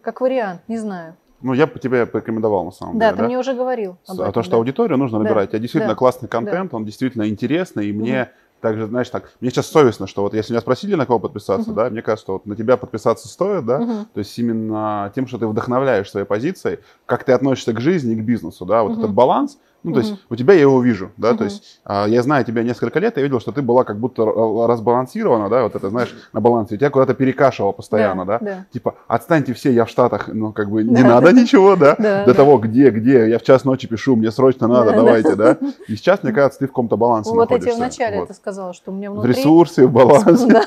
как 0.00 0.20
вариант, 0.20 0.62
не 0.68 0.76
знаю. 0.76 1.16
Ну, 1.40 1.52
я 1.52 1.66
бы 1.66 1.78
тебе 1.78 2.04
порекомендовал, 2.06 2.64
на 2.64 2.70
самом 2.72 2.98
Да, 2.98 3.10
деле. 3.10 3.16
ты 3.18 3.22
мне 3.24 3.38
уже 3.38 3.54
говорил. 3.54 3.98
Об 4.06 4.20
а 4.20 4.22
этом, 4.22 4.32
то, 4.32 4.42
что 4.42 4.52
да. 4.52 4.56
аудиторию 4.58 4.98
нужно 4.98 5.18
Да, 5.18 5.24
набирать. 5.24 5.48
У 5.48 5.50
тебя 5.52 5.60
действительно 5.60 5.92
да, 5.92 5.98
классный 5.98 6.28
контент, 6.28 6.74
он 6.74 6.84
действительно 6.84 7.28
интересный, 7.28 7.88
и 7.88 7.92
мне 7.92 8.32
также, 8.60 8.86
знаешь, 8.86 9.08
так, 9.08 9.30
мне 9.40 9.50
сейчас 9.50 9.68
совестно, 9.68 10.08
что 10.08 10.22
вот 10.22 10.34
если 10.34 10.52
меня 10.52 10.60
спросили, 10.60 10.96
на 10.96 11.06
кого 11.06 11.20
подписаться, 11.20 11.68
Мгм. 11.70 11.76
да, 11.76 11.90
мне 11.90 12.02
кажется, 12.02 12.24
что 12.24 12.32
вот 12.34 12.46
на 12.46 12.56
тебя 12.56 12.76
подписаться 12.76 13.28
стоит, 13.28 13.64
да, 13.64 13.78
Мгм. 13.78 14.06
то 14.12 14.18
есть 14.18 14.36
именно 14.36 15.12
тем, 15.14 15.28
что 15.28 15.38
ты 15.38 15.46
вдохновляешь 15.46 16.10
своей 16.10 16.26
позицией, 16.26 16.80
как 17.06 17.22
ты 17.22 17.32
относишься 17.32 17.72
к 17.72 17.80
жизни 17.80 18.14
и 18.14 18.16
к 18.16 18.24
бизнесу, 18.24 18.64
да, 18.66 18.82
вот 18.82 18.92
Мгм. 18.92 18.98
этот 18.98 19.12
баланс, 19.14 19.58
ну, 19.88 19.94
то 19.94 20.00
есть 20.00 20.12
Мгм. 20.12 20.20
у 20.30 20.36
тебя 20.36 20.54
я 20.54 20.60
его 20.60 20.80
вижу, 20.82 21.10
да, 21.16 21.28
то 21.30 21.34
Мгм. 21.36 21.44
есть 21.44 21.80
а, 21.84 22.06
я 22.06 22.22
знаю 22.22 22.44
тебя 22.44 22.62
несколько 22.62 22.98
лет, 22.98 23.16
я 23.16 23.22
видел, 23.22 23.40
что 23.40 23.52
ты 23.52 23.62
была 23.62 23.84
как 23.84 23.98
будто 23.98 24.24
разбалансирована, 24.24 25.48
да, 25.48 25.62
вот 25.64 25.74
это, 25.74 25.90
знаешь, 25.90 26.14
на 26.32 26.40
балансе, 26.40 26.76
тебя 26.76 26.90
куда-то 26.90 27.14
перекашивало 27.14 27.72
постоянно, 27.72 28.24
да, 28.24 28.38
да. 28.40 28.64
типа, 28.72 28.94
отстаньте 29.08 29.52
все, 29.54 29.72
я 29.72 29.84
в 29.84 29.88
Штатах, 29.90 30.28
ну, 30.28 30.52
как 30.52 30.70
бы, 30.70 30.84
не 30.84 31.02
Да. 31.02 31.08
надо 31.08 31.32
ничего, 31.32 31.76
да, 31.76 31.96
Да, 31.98 32.20
до 32.24 32.32
да. 32.32 32.34
того, 32.34 32.58
где, 32.58 32.90
где, 32.90 33.28
я 33.28 33.38
в 33.38 33.42
час 33.42 33.64
ночи 33.64 33.88
пишу, 33.88 34.16
мне 34.16 34.30
срочно 34.30 34.68
надо, 34.68 34.86
Да, 34.86 34.90
да. 34.92 34.96
давайте, 34.98 35.34
да. 35.36 35.56
И 35.88 35.96
сейчас, 35.96 36.22
мне 36.22 36.32
кажется, 36.32 36.60
ты 36.60 36.66
в 36.66 36.68
каком-то 36.68 36.96
балансе 36.96 37.30
Вот 37.30 37.50
я 37.50 37.58
тебе 37.58 37.72
находишься. 37.72 37.78
вначале 37.78 38.16
Вот. 38.18 38.24
это 38.24 38.34
сказала, 38.34 38.72
что 38.74 38.90
у 38.92 38.94
меня 38.94 39.10
внутри... 39.10 39.32
ресурсе, 39.32 39.86
в 39.86 39.92
балансе. 39.92 40.46
Да. 40.52 40.62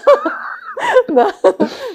Да. 1.08 1.32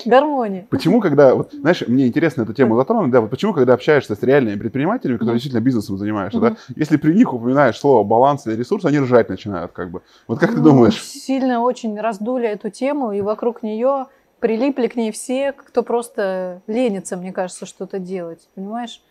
Гармония. 0.05 0.67
Почему, 0.71 1.01
когда, 1.01 1.35
вот, 1.35 1.53
знаешь, 1.53 1.83
мне 1.87 2.07
интересно 2.07 2.43
эту 2.43 2.53
тему 2.53 2.77
затронуть, 2.77 3.11
да, 3.11 3.21
вот 3.21 3.31
почему, 3.31 3.53
когда 3.53 3.75
общаешься 3.75 4.15
с 4.15 4.23
реальными 4.23 4.59
предпринимателями, 4.59 5.17
которые 5.17 5.37
действительно 5.37 5.61
бизнесом 5.61 5.97
занимаешься, 5.99 6.39
да, 6.41 6.57
если 6.75 6.97
при 6.97 7.15
них 7.15 7.33
упоминаешь 7.33 7.79
слово 7.79 8.05
баланс 8.05 8.47
или 8.47 8.55
ресурс, 8.55 8.85
они 8.85 8.99
ржать 9.01 9.29
начинают, 9.29 9.73
как 9.73 9.91
бы. 9.91 10.03
Вот 10.29 10.39
как 10.39 10.51
ты 10.51 10.57
Ну, 10.59 10.65
думаешь? 10.65 11.03
Сильно 11.03 11.61
очень 11.61 11.99
раздули 11.99 12.47
эту 12.47 12.71
тему, 12.71 13.13
и 13.13 13.21
вокруг 13.21 13.63
нее 13.63 14.07
прилипли 14.41 14.87
к 14.87 14.97
ней 14.97 15.13
все, 15.13 15.53
кто 15.53 15.83
просто 15.83 16.61
ленится, 16.67 17.17
мне 17.17 17.33
кажется, 17.33 17.65
что-то 17.67 17.99
делать. 17.99 18.49
Понимаешь? 18.55 19.03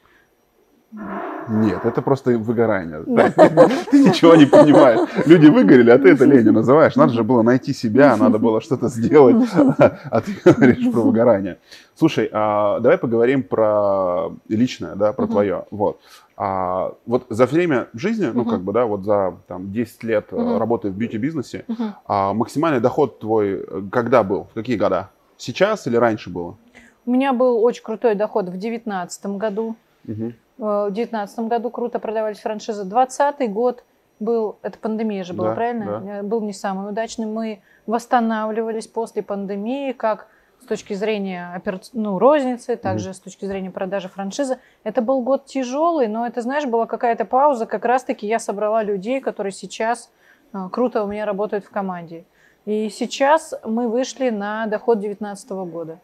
Нет, 1.48 1.86
это 1.86 2.02
просто 2.02 2.32
выгорание. 2.38 3.04
Ты 3.91 4.04
ничего 4.04 4.36
не 4.36 4.46
понимаешь. 4.46 5.10
Люди 5.26 5.48
выгорели, 5.48 5.91
а 5.91 6.00
ты 6.00 6.10
это 6.10 6.26
ленью 6.26 6.54
называешь. 6.54 6.96
Надо 6.96 7.14
же 7.14 7.24
было 7.24 7.41
найти 7.43 7.74
себя, 7.74 8.16
надо 8.18 8.39
было 8.39 8.62
что-то 8.62 8.88
сделать, 8.88 9.48
а 9.78 10.22
ты 10.22 10.32
говоришь 10.43 10.91
про 10.91 11.02
выгорание. 11.02 11.58
Слушай, 11.96 12.30
а 12.32 12.80
давай 12.80 12.98
поговорим 12.98 13.43
про 13.43 14.32
личное, 14.50 14.96
да, 14.96 15.14
про 15.14 15.28
твое. 15.28 15.66
Вот. 15.72 16.00
А, 16.38 16.93
вот 17.06 17.26
за 17.30 17.46
время 17.46 17.88
жизни, 17.93 18.30
ну, 18.34 18.43
как 18.46 18.62
бы, 18.62 18.74
да, 18.74 18.86
вот 18.86 19.06
за 19.06 19.36
там, 19.48 19.72
10 19.72 20.04
лет 20.04 20.28
э, 20.32 20.58
работы 20.58 20.89
в 20.89 20.98
бьюти-бизнесе, 20.98 21.66
а 22.06 22.34
максимальный 22.34 22.82
доход 22.82 23.20
твой 23.20 23.64
э, 23.66 23.82
когда 23.91 24.24
был? 24.24 24.48
В 24.52 24.54
какие 24.54 24.76
года? 24.76 25.12
Сейчас 25.38 25.88
или 25.88 25.96
раньше 25.96 26.30
было? 26.30 26.58
У 27.06 27.12
меня 27.12 27.32
был 27.32 27.64
очень 27.64 27.84
крутой 27.84 28.16
доход 28.16 28.50
в 28.50 28.58
девятнадцатом 28.58 29.38
году. 29.38 29.76
Мгм. 30.04 30.34
В 30.58 30.89
девятнадцатом 30.91 31.47
году 31.49 31.70
круто 31.70 31.99
продавались 31.99 32.39
франшизы. 32.39 32.86
Двадцатый 32.86 33.47
год 33.47 33.84
был, 34.20 34.58
это 34.62 34.78
пандемия 34.80 35.24
же 35.24 35.34
была, 35.34 35.49
Да, 35.49 35.56
правильно? 35.56 36.03
Э, 36.08 36.22
Был 36.24 36.41
не 36.41 36.53
самый 36.53 36.89
удачный. 36.89 37.26
Мы 37.26 37.62
восстанавливались 37.86 38.88
после 38.88 39.22
пандемии, 39.22 39.91
как 39.91 40.28
с 40.62 40.66
точки 40.68 40.93
зрения 40.93 41.51
операци- 41.56 41.89
ну, 41.93 42.18
розницы, 42.18 42.78
также 42.78 43.14
с 43.14 43.20
точки 43.20 43.45
зрения 43.45 43.70
продажи 43.72 44.08
франшизы. 44.08 44.58
Это 44.84 45.01
был 45.01 45.22
год 45.22 45.45
тяжелый, 45.45 46.08
но 46.08 46.26
это, 46.26 46.41
знаешь, 46.41 46.66
была 46.66 46.86
какая-то 46.86 47.26
пауза. 47.26 47.66
Как 47.66 47.84
раз-таки 47.84 48.26
я 48.26 48.39
собрала 48.39 48.82
людей, 48.82 49.20
которые 49.20 49.51
сейчас 49.51 50.10
э, 50.53 50.58
круто 50.72 51.03
у 51.03 51.08
меня 51.08 51.26
работают 51.26 51.66
в 51.66 51.70
команде. 51.70 52.24
И 52.66 52.89
сейчас 52.89 53.53
мы 53.66 53.89
вышли 53.89 54.30
на 54.30 54.66
доход 54.68 54.99
2019 54.99 55.49
года. 55.72 55.99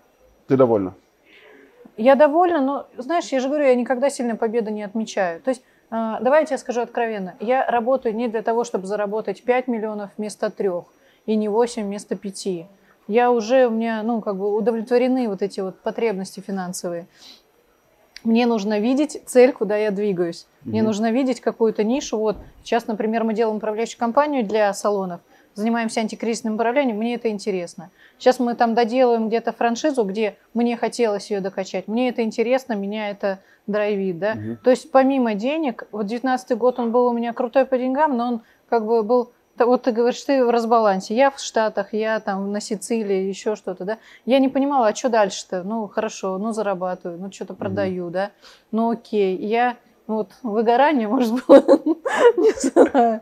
Ты 0.47 0.57
довольна? 0.57 0.93
Я 2.01 2.15
довольна, 2.15 2.61
но, 2.61 2.87
знаешь, 2.97 3.25
я 3.27 3.39
же 3.39 3.47
говорю, 3.47 3.65
я 3.65 3.75
никогда 3.75 4.09
сильно 4.09 4.35
победы 4.35 4.71
не 4.71 4.81
отмечаю. 4.81 5.39
То 5.39 5.49
есть, 5.49 5.61
э, 5.91 6.15
давай 6.19 6.39
я 6.41 6.45
тебе 6.47 6.57
скажу 6.57 6.81
откровенно, 6.81 7.35
я 7.39 7.63
работаю 7.67 8.15
не 8.15 8.27
для 8.27 8.41
того, 8.41 8.63
чтобы 8.63 8.87
заработать 8.87 9.43
5 9.43 9.67
миллионов 9.67 10.09
вместо 10.17 10.49
3 10.49 10.87
и 11.27 11.35
не 11.35 11.47
8 11.47 11.83
вместо 11.83 12.15
5. 12.15 12.65
Я 13.07 13.29
уже, 13.31 13.67
у 13.67 13.69
меня, 13.69 14.01
ну, 14.01 14.19
как 14.21 14.35
бы 14.35 14.55
удовлетворены 14.55 15.27
вот 15.27 15.43
эти 15.43 15.59
вот 15.59 15.79
потребности 15.81 16.39
финансовые. 16.39 17.05
Мне 18.23 18.47
нужно 18.47 18.79
видеть 18.79 19.21
цель, 19.27 19.51
куда 19.51 19.77
я 19.77 19.91
двигаюсь. 19.91 20.47
Мне 20.65 20.81
Мгм. 20.81 20.87
нужно 20.87 21.11
видеть 21.11 21.39
какую-то 21.39 21.83
нишу. 21.83 22.17
Вот 22.17 22.37
сейчас, 22.63 22.87
например, 22.87 23.23
мы 23.23 23.35
делаем 23.35 23.57
управляющую 23.57 23.99
компанию 23.99 24.43
для 24.43 24.73
салонов, 24.73 25.21
занимаемся 25.55 26.01
антикризисным 26.01 26.55
управлением, 26.55 26.97
мне 26.97 27.15
это 27.15 27.29
интересно. 27.29 27.91
Сейчас 28.17 28.39
мы 28.39 28.55
там 28.55 28.73
доделаем 28.73 29.27
где-то 29.27 29.51
франшизу, 29.51 30.03
где 30.03 30.37
мне 30.53 30.77
хотелось 30.77 31.31
ее 31.31 31.39
докачать. 31.39 31.87
Мне 31.87 32.09
это 32.09 32.23
интересно, 32.23 32.73
меня 32.73 33.09
это 33.09 33.39
драйвит, 33.67 34.19
да. 34.19 34.35
Мгм. 34.35 34.57
То 34.57 34.69
есть 34.69 34.91
помимо 34.91 35.33
денег, 35.33 35.87
вот 35.91 36.05
19 36.05 36.57
год 36.57 36.79
он 36.79 36.91
был 36.91 37.07
у 37.07 37.13
меня 37.13 37.33
крутой 37.33 37.65
по 37.65 37.77
деньгам, 37.77 38.17
но 38.17 38.27
он 38.27 38.41
как 38.69 38.85
бы 38.85 39.03
был 39.03 39.31
вот 39.57 39.83
ты 39.83 39.91
говоришь, 39.91 40.21
ты 40.23 40.43
в 40.43 40.49
разбалансе. 40.49 41.15
Я 41.15 41.29
в 41.29 41.39
Штатах, 41.39 41.93
я 41.93 42.19
там 42.19 42.51
на 42.51 42.61
Сицилии, 42.61 43.27
еще 43.27 43.55
что-то, 43.55 43.85
да. 43.85 43.97
Я 44.25 44.39
не 44.39 44.49
понимала, 44.49 44.87
а 44.87 44.95
что 44.95 45.09
дальше-то? 45.09 45.63
Ну, 45.63 45.87
хорошо, 45.87 46.37
ну, 46.37 46.51
зарабатываю, 46.51 47.19
ну, 47.19 47.31
что-то 47.31 47.53
продаю, 47.53 48.09
да. 48.09 48.31
Ну, 48.71 48.91
окей. 48.91 49.37
Я, 49.37 49.77
вот, 50.07 50.31
выгорание, 50.41 51.07
может, 51.07 51.45
было, 51.45 51.61
не 52.37 52.51
знаю. 52.59 53.21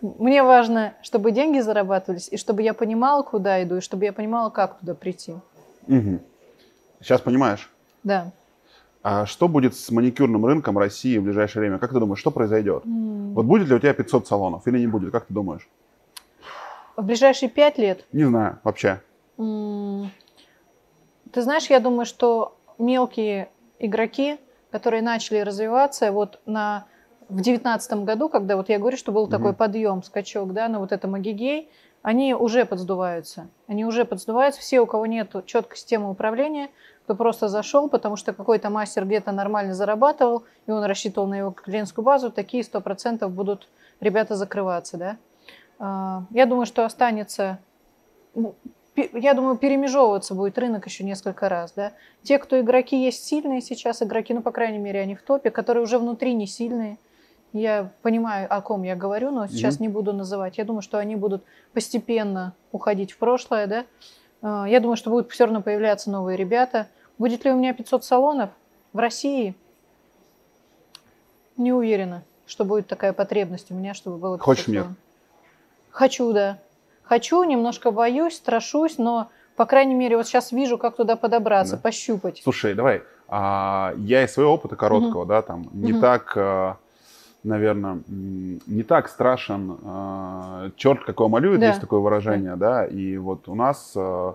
Мне 0.00 0.42
важно, 0.42 0.94
чтобы 1.02 1.32
деньги 1.32 1.58
зарабатывались, 1.58 2.28
и 2.30 2.36
чтобы 2.36 2.62
я 2.62 2.74
понимала, 2.74 3.22
куда 3.22 3.62
иду, 3.62 3.76
и 3.76 3.80
чтобы 3.80 4.04
я 4.04 4.12
понимала, 4.12 4.50
как 4.50 4.78
туда 4.78 4.94
прийти. 4.94 5.34
Мгм. 5.86 6.20
Сейчас 7.00 7.20
понимаешь? 7.20 7.70
Да. 8.04 8.32
А 9.02 9.26
что 9.26 9.48
будет 9.48 9.74
с 9.74 9.90
маникюрным 9.90 10.44
рынком 10.44 10.78
России 10.78 11.18
в 11.18 11.24
ближайшее 11.24 11.60
время? 11.60 11.78
Как 11.78 11.92
ты 11.92 11.98
думаешь, 11.98 12.18
что 12.20 12.30
произойдет? 12.30 12.84
М. 12.84 13.32
Вот 13.34 13.46
будет 13.46 13.68
ли 13.68 13.74
у 13.74 13.78
тебя 13.78 13.94
500 13.94 14.26
салонов 14.26 14.66
или 14.66 14.78
не 14.78 14.86
будет? 14.86 15.12
Как 15.12 15.26
ты 15.26 15.34
думаешь? 15.34 15.68
В 16.96 17.02
ближайшие 17.04 17.48
пять 17.48 17.78
лет 17.78 18.04
Не 18.12 18.24
знаю, 18.24 18.58
вообще. 18.64 19.00
М, 19.38 20.10
Ты 21.32 21.42
знаешь, 21.42 21.66
я 21.66 21.78
думаю, 21.78 22.06
что 22.06 22.56
мелкие 22.78 23.50
игроки, 23.78 24.38
которые 24.70 25.02
начали 25.02 25.38
развиваться 25.40 26.10
вот 26.10 26.40
на 26.46 26.86
в 27.28 27.40
девятнадцатом 27.40 28.04
году, 28.04 28.28
когда 28.28 28.56
вот 28.56 28.68
я 28.68 28.78
говорю, 28.78 28.96
что 28.96 29.12
был 29.12 29.24
Мгм. 29.24 29.30
такой 29.30 29.52
подъем, 29.52 30.02
скачок, 30.02 30.52
да, 30.52 30.68
на 30.68 30.78
вот 30.78 30.92
это 30.92 31.08
Магигей, 31.08 31.70
они 32.02 32.34
уже 32.34 32.64
подсдуваются. 32.64 33.48
Они 33.66 33.84
уже 33.84 34.04
подсдуваются. 34.04 34.60
Все, 34.60 34.80
у 34.80 34.86
кого 34.86 35.06
нет 35.06 35.34
четкой 35.46 35.76
системы 35.76 36.10
управления, 36.10 36.70
кто 37.04 37.14
просто 37.14 37.48
зашел, 37.48 37.88
потому 37.88 38.16
что 38.16 38.32
какой-то 38.32 38.70
мастер 38.70 39.04
где-то 39.04 39.32
нормально 39.32 39.74
зарабатывал, 39.74 40.44
и 40.66 40.70
он 40.70 40.84
рассчитывал 40.84 41.26
на 41.26 41.34
его 41.34 41.50
клиентскую 41.50 42.04
базу, 42.04 42.30
такие 42.30 42.62
100% 42.62 43.28
будут 43.28 43.68
ребята 44.00 44.36
закрываться, 44.36 44.96
да. 44.96 45.16
А, 45.78 46.22
Я 46.30 46.46
думаю, 46.46 46.66
что 46.66 46.84
останется 46.84 47.58
ну, 48.34 48.54
я 49.14 49.34
думаю, 49.34 49.56
перемежевываться 49.56 50.34
будет 50.34 50.58
рынок 50.58 50.86
еще 50.86 51.04
несколько 51.04 51.48
раз, 51.48 51.72
да. 51.72 51.92
Те, 52.22 52.38
кто 52.38 52.60
игроки 52.60 52.96
есть 52.96 53.24
сильные 53.24 53.60
сейчас 53.60 54.02
игроки, 54.02 54.34
ну, 54.34 54.42
по 54.42 54.50
крайней 54.50 54.78
мере, 54.78 55.00
они 55.00 55.14
в 55.14 55.22
топе, 55.22 55.50
которые 55.50 55.84
уже 55.84 55.98
внутри 55.98 56.34
не 56.34 56.46
сильные. 56.46 56.98
Я 57.52 57.90
понимаю, 58.02 58.46
о 58.54 58.60
ком 58.60 58.82
я 58.82 58.94
говорю, 58.94 59.30
но 59.30 59.46
сейчас 59.46 59.76
Мгм. 59.76 59.82
не 59.82 59.88
буду 59.88 60.12
называть. 60.12 60.58
Я 60.58 60.64
думаю, 60.64 60.82
что 60.82 60.98
они 60.98 61.16
будут 61.16 61.44
постепенно 61.72 62.54
уходить 62.72 63.12
в 63.12 63.18
прошлое, 63.18 63.66
да. 63.66 63.84
А, 64.42 64.66
Я 64.68 64.80
думаю, 64.80 64.96
что 64.96 65.10
будут 65.10 65.30
все 65.32 65.44
равно 65.44 65.62
появляться 65.62 66.10
новые 66.10 66.36
ребята. 66.36 66.88
Будет 67.16 67.44
ли 67.44 67.50
у 67.50 67.56
меня 67.56 67.72
500 67.72 68.04
салонов 68.04 68.50
в 68.92 68.98
России? 68.98 69.54
Не 71.56 71.72
уверена, 71.72 72.22
что 72.46 72.64
будет 72.64 72.86
такая 72.86 73.12
потребность 73.12 73.70
у 73.70 73.74
меня, 73.74 73.94
чтобы 73.94 74.18
было 74.18 74.36
500 74.36 74.44
Хочешь 74.44 74.68
мир? 74.68 74.82
салонов. 74.82 74.98
Хочу, 75.90 76.32
да. 76.32 76.58
Хочу, 77.02 77.42
немножко 77.44 77.90
боюсь, 77.90 78.36
страшусь, 78.36 78.98
но, 78.98 79.30
по 79.56 79.64
крайней 79.64 79.94
мере, 79.94 80.16
вот 80.18 80.26
сейчас 80.26 80.52
вижу, 80.52 80.76
как 80.78 80.96
туда 80.96 81.16
подобраться, 81.16 81.76
Да. 81.76 81.82
пощупать. 81.82 82.40
Слушай, 82.42 82.74
давай. 82.74 83.02
а, 83.30 83.92
я 83.98 84.24
из 84.24 84.32
своего 84.32 84.52
опыта 84.54 84.74
короткого, 84.76 85.26
да, 85.26 85.42
там 85.42 85.68
не 85.72 85.92
Мгм. 85.92 86.00
так, 86.00 86.32
наверное, 87.48 88.00
не 88.08 88.82
так 88.82 89.08
страшен 89.08 89.76
черт, 90.76 91.04
какого 91.04 91.28
малюет, 91.28 91.60
Да. 91.60 91.66
есть 91.68 91.80
такое 91.80 92.00
выражение, 92.00 92.56
да. 92.56 92.86
И 92.86 93.16
вот 93.16 93.48
у 93.48 93.54
нас 93.54 93.92
а, 93.96 94.34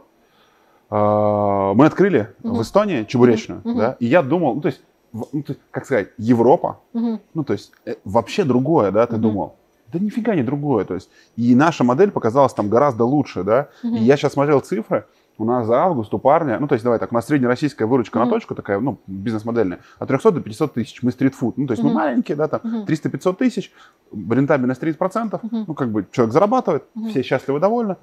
а, 0.89 1.74
мы 1.74 1.86
открыли 1.86 2.34
Мгм. 2.43 2.55
в 2.55 2.61
Эстонии 2.61 3.03
чебуречную, 3.03 3.61
Мгм. 3.64 3.78
да. 3.78 3.95
И 3.99 4.05
я 4.07 4.22
думал, 4.22 4.55
ну 4.55 4.61
то 4.61 4.68
есть, 4.68 4.82
ну, 5.14 5.43
то 5.43 5.55
как 5.72 5.86
сказать, 5.86 6.09
Европа, 6.18 6.80
Мгм. 6.93 7.20
ну, 7.34 7.43
то 7.43 7.53
есть, 7.53 7.72
э, 7.86 7.95
вообще 8.03 8.43
другое, 8.43 8.91
да, 8.91 9.05
ты 9.05 9.14
Мгм. 9.14 9.22
думал. 9.22 9.55
Да 9.91 9.99
нифига 9.99 10.34
не 10.36 10.41
другое, 10.43 10.86
то 10.86 10.95
есть. 10.95 11.09
И 11.36 11.53
наша 11.55 11.84
модель 11.84 12.09
показалась 12.09 12.53
там 12.53 12.68
гораздо 12.68 13.05
лучше, 13.05 13.43
да. 13.43 13.70
Мгм. 13.84 13.95
И 13.95 13.99
я 13.99 14.18
сейчас 14.18 14.34
смотрел 14.34 14.59
цифры, 14.59 15.05
у 15.38 15.45
нас 15.45 15.65
за 15.65 15.81
август 15.81 16.13
у 16.13 16.19
парня, 16.19 16.59
ну, 16.59 16.67
то 16.67 16.73
есть, 16.73 16.84
давай 16.84 16.99
так, 16.99 17.11
у 17.11 17.15
нас 17.15 17.25
среднероссийская 17.25 17.88
выручка 17.88 18.19
на 18.19 18.25
Мгм. 18.25 18.34
точку 18.36 18.55
такая, 18.55 18.79
ну, 18.79 18.99
бизнес-модельная, 19.07 19.79
от 19.99 20.07
300 20.07 20.31
до 20.31 20.41
500 20.41 20.73
тысяч. 20.73 21.01
Мы 21.01 21.11
стритфуд, 21.11 21.57
ну, 21.57 21.67
то 21.67 21.73
есть, 21.73 21.84
мы 21.84 21.89
Мгм. 21.89 21.97
маленькие, 21.97 22.38
да, 22.38 22.47
там, 22.47 22.61
Мгм. 22.63 22.86
300-500 22.86 23.38
тысяч, 23.38 23.71
рентабельность 24.11 24.79
30%, 24.81 25.41
Мгм. 25.43 25.65
ну, 25.67 25.73
как 25.73 25.89
бы 25.91 26.05
человек 26.11 26.34
зарабатывает, 26.34 26.84
Мгм. 26.93 27.09
все 27.09 27.23
счастливы, 27.23 27.59
довольны. 27.59 27.95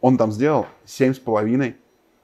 Он 0.00 0.16
там 0.16 0.32
сделал 0.32 0.66
7,5 0.86 1.76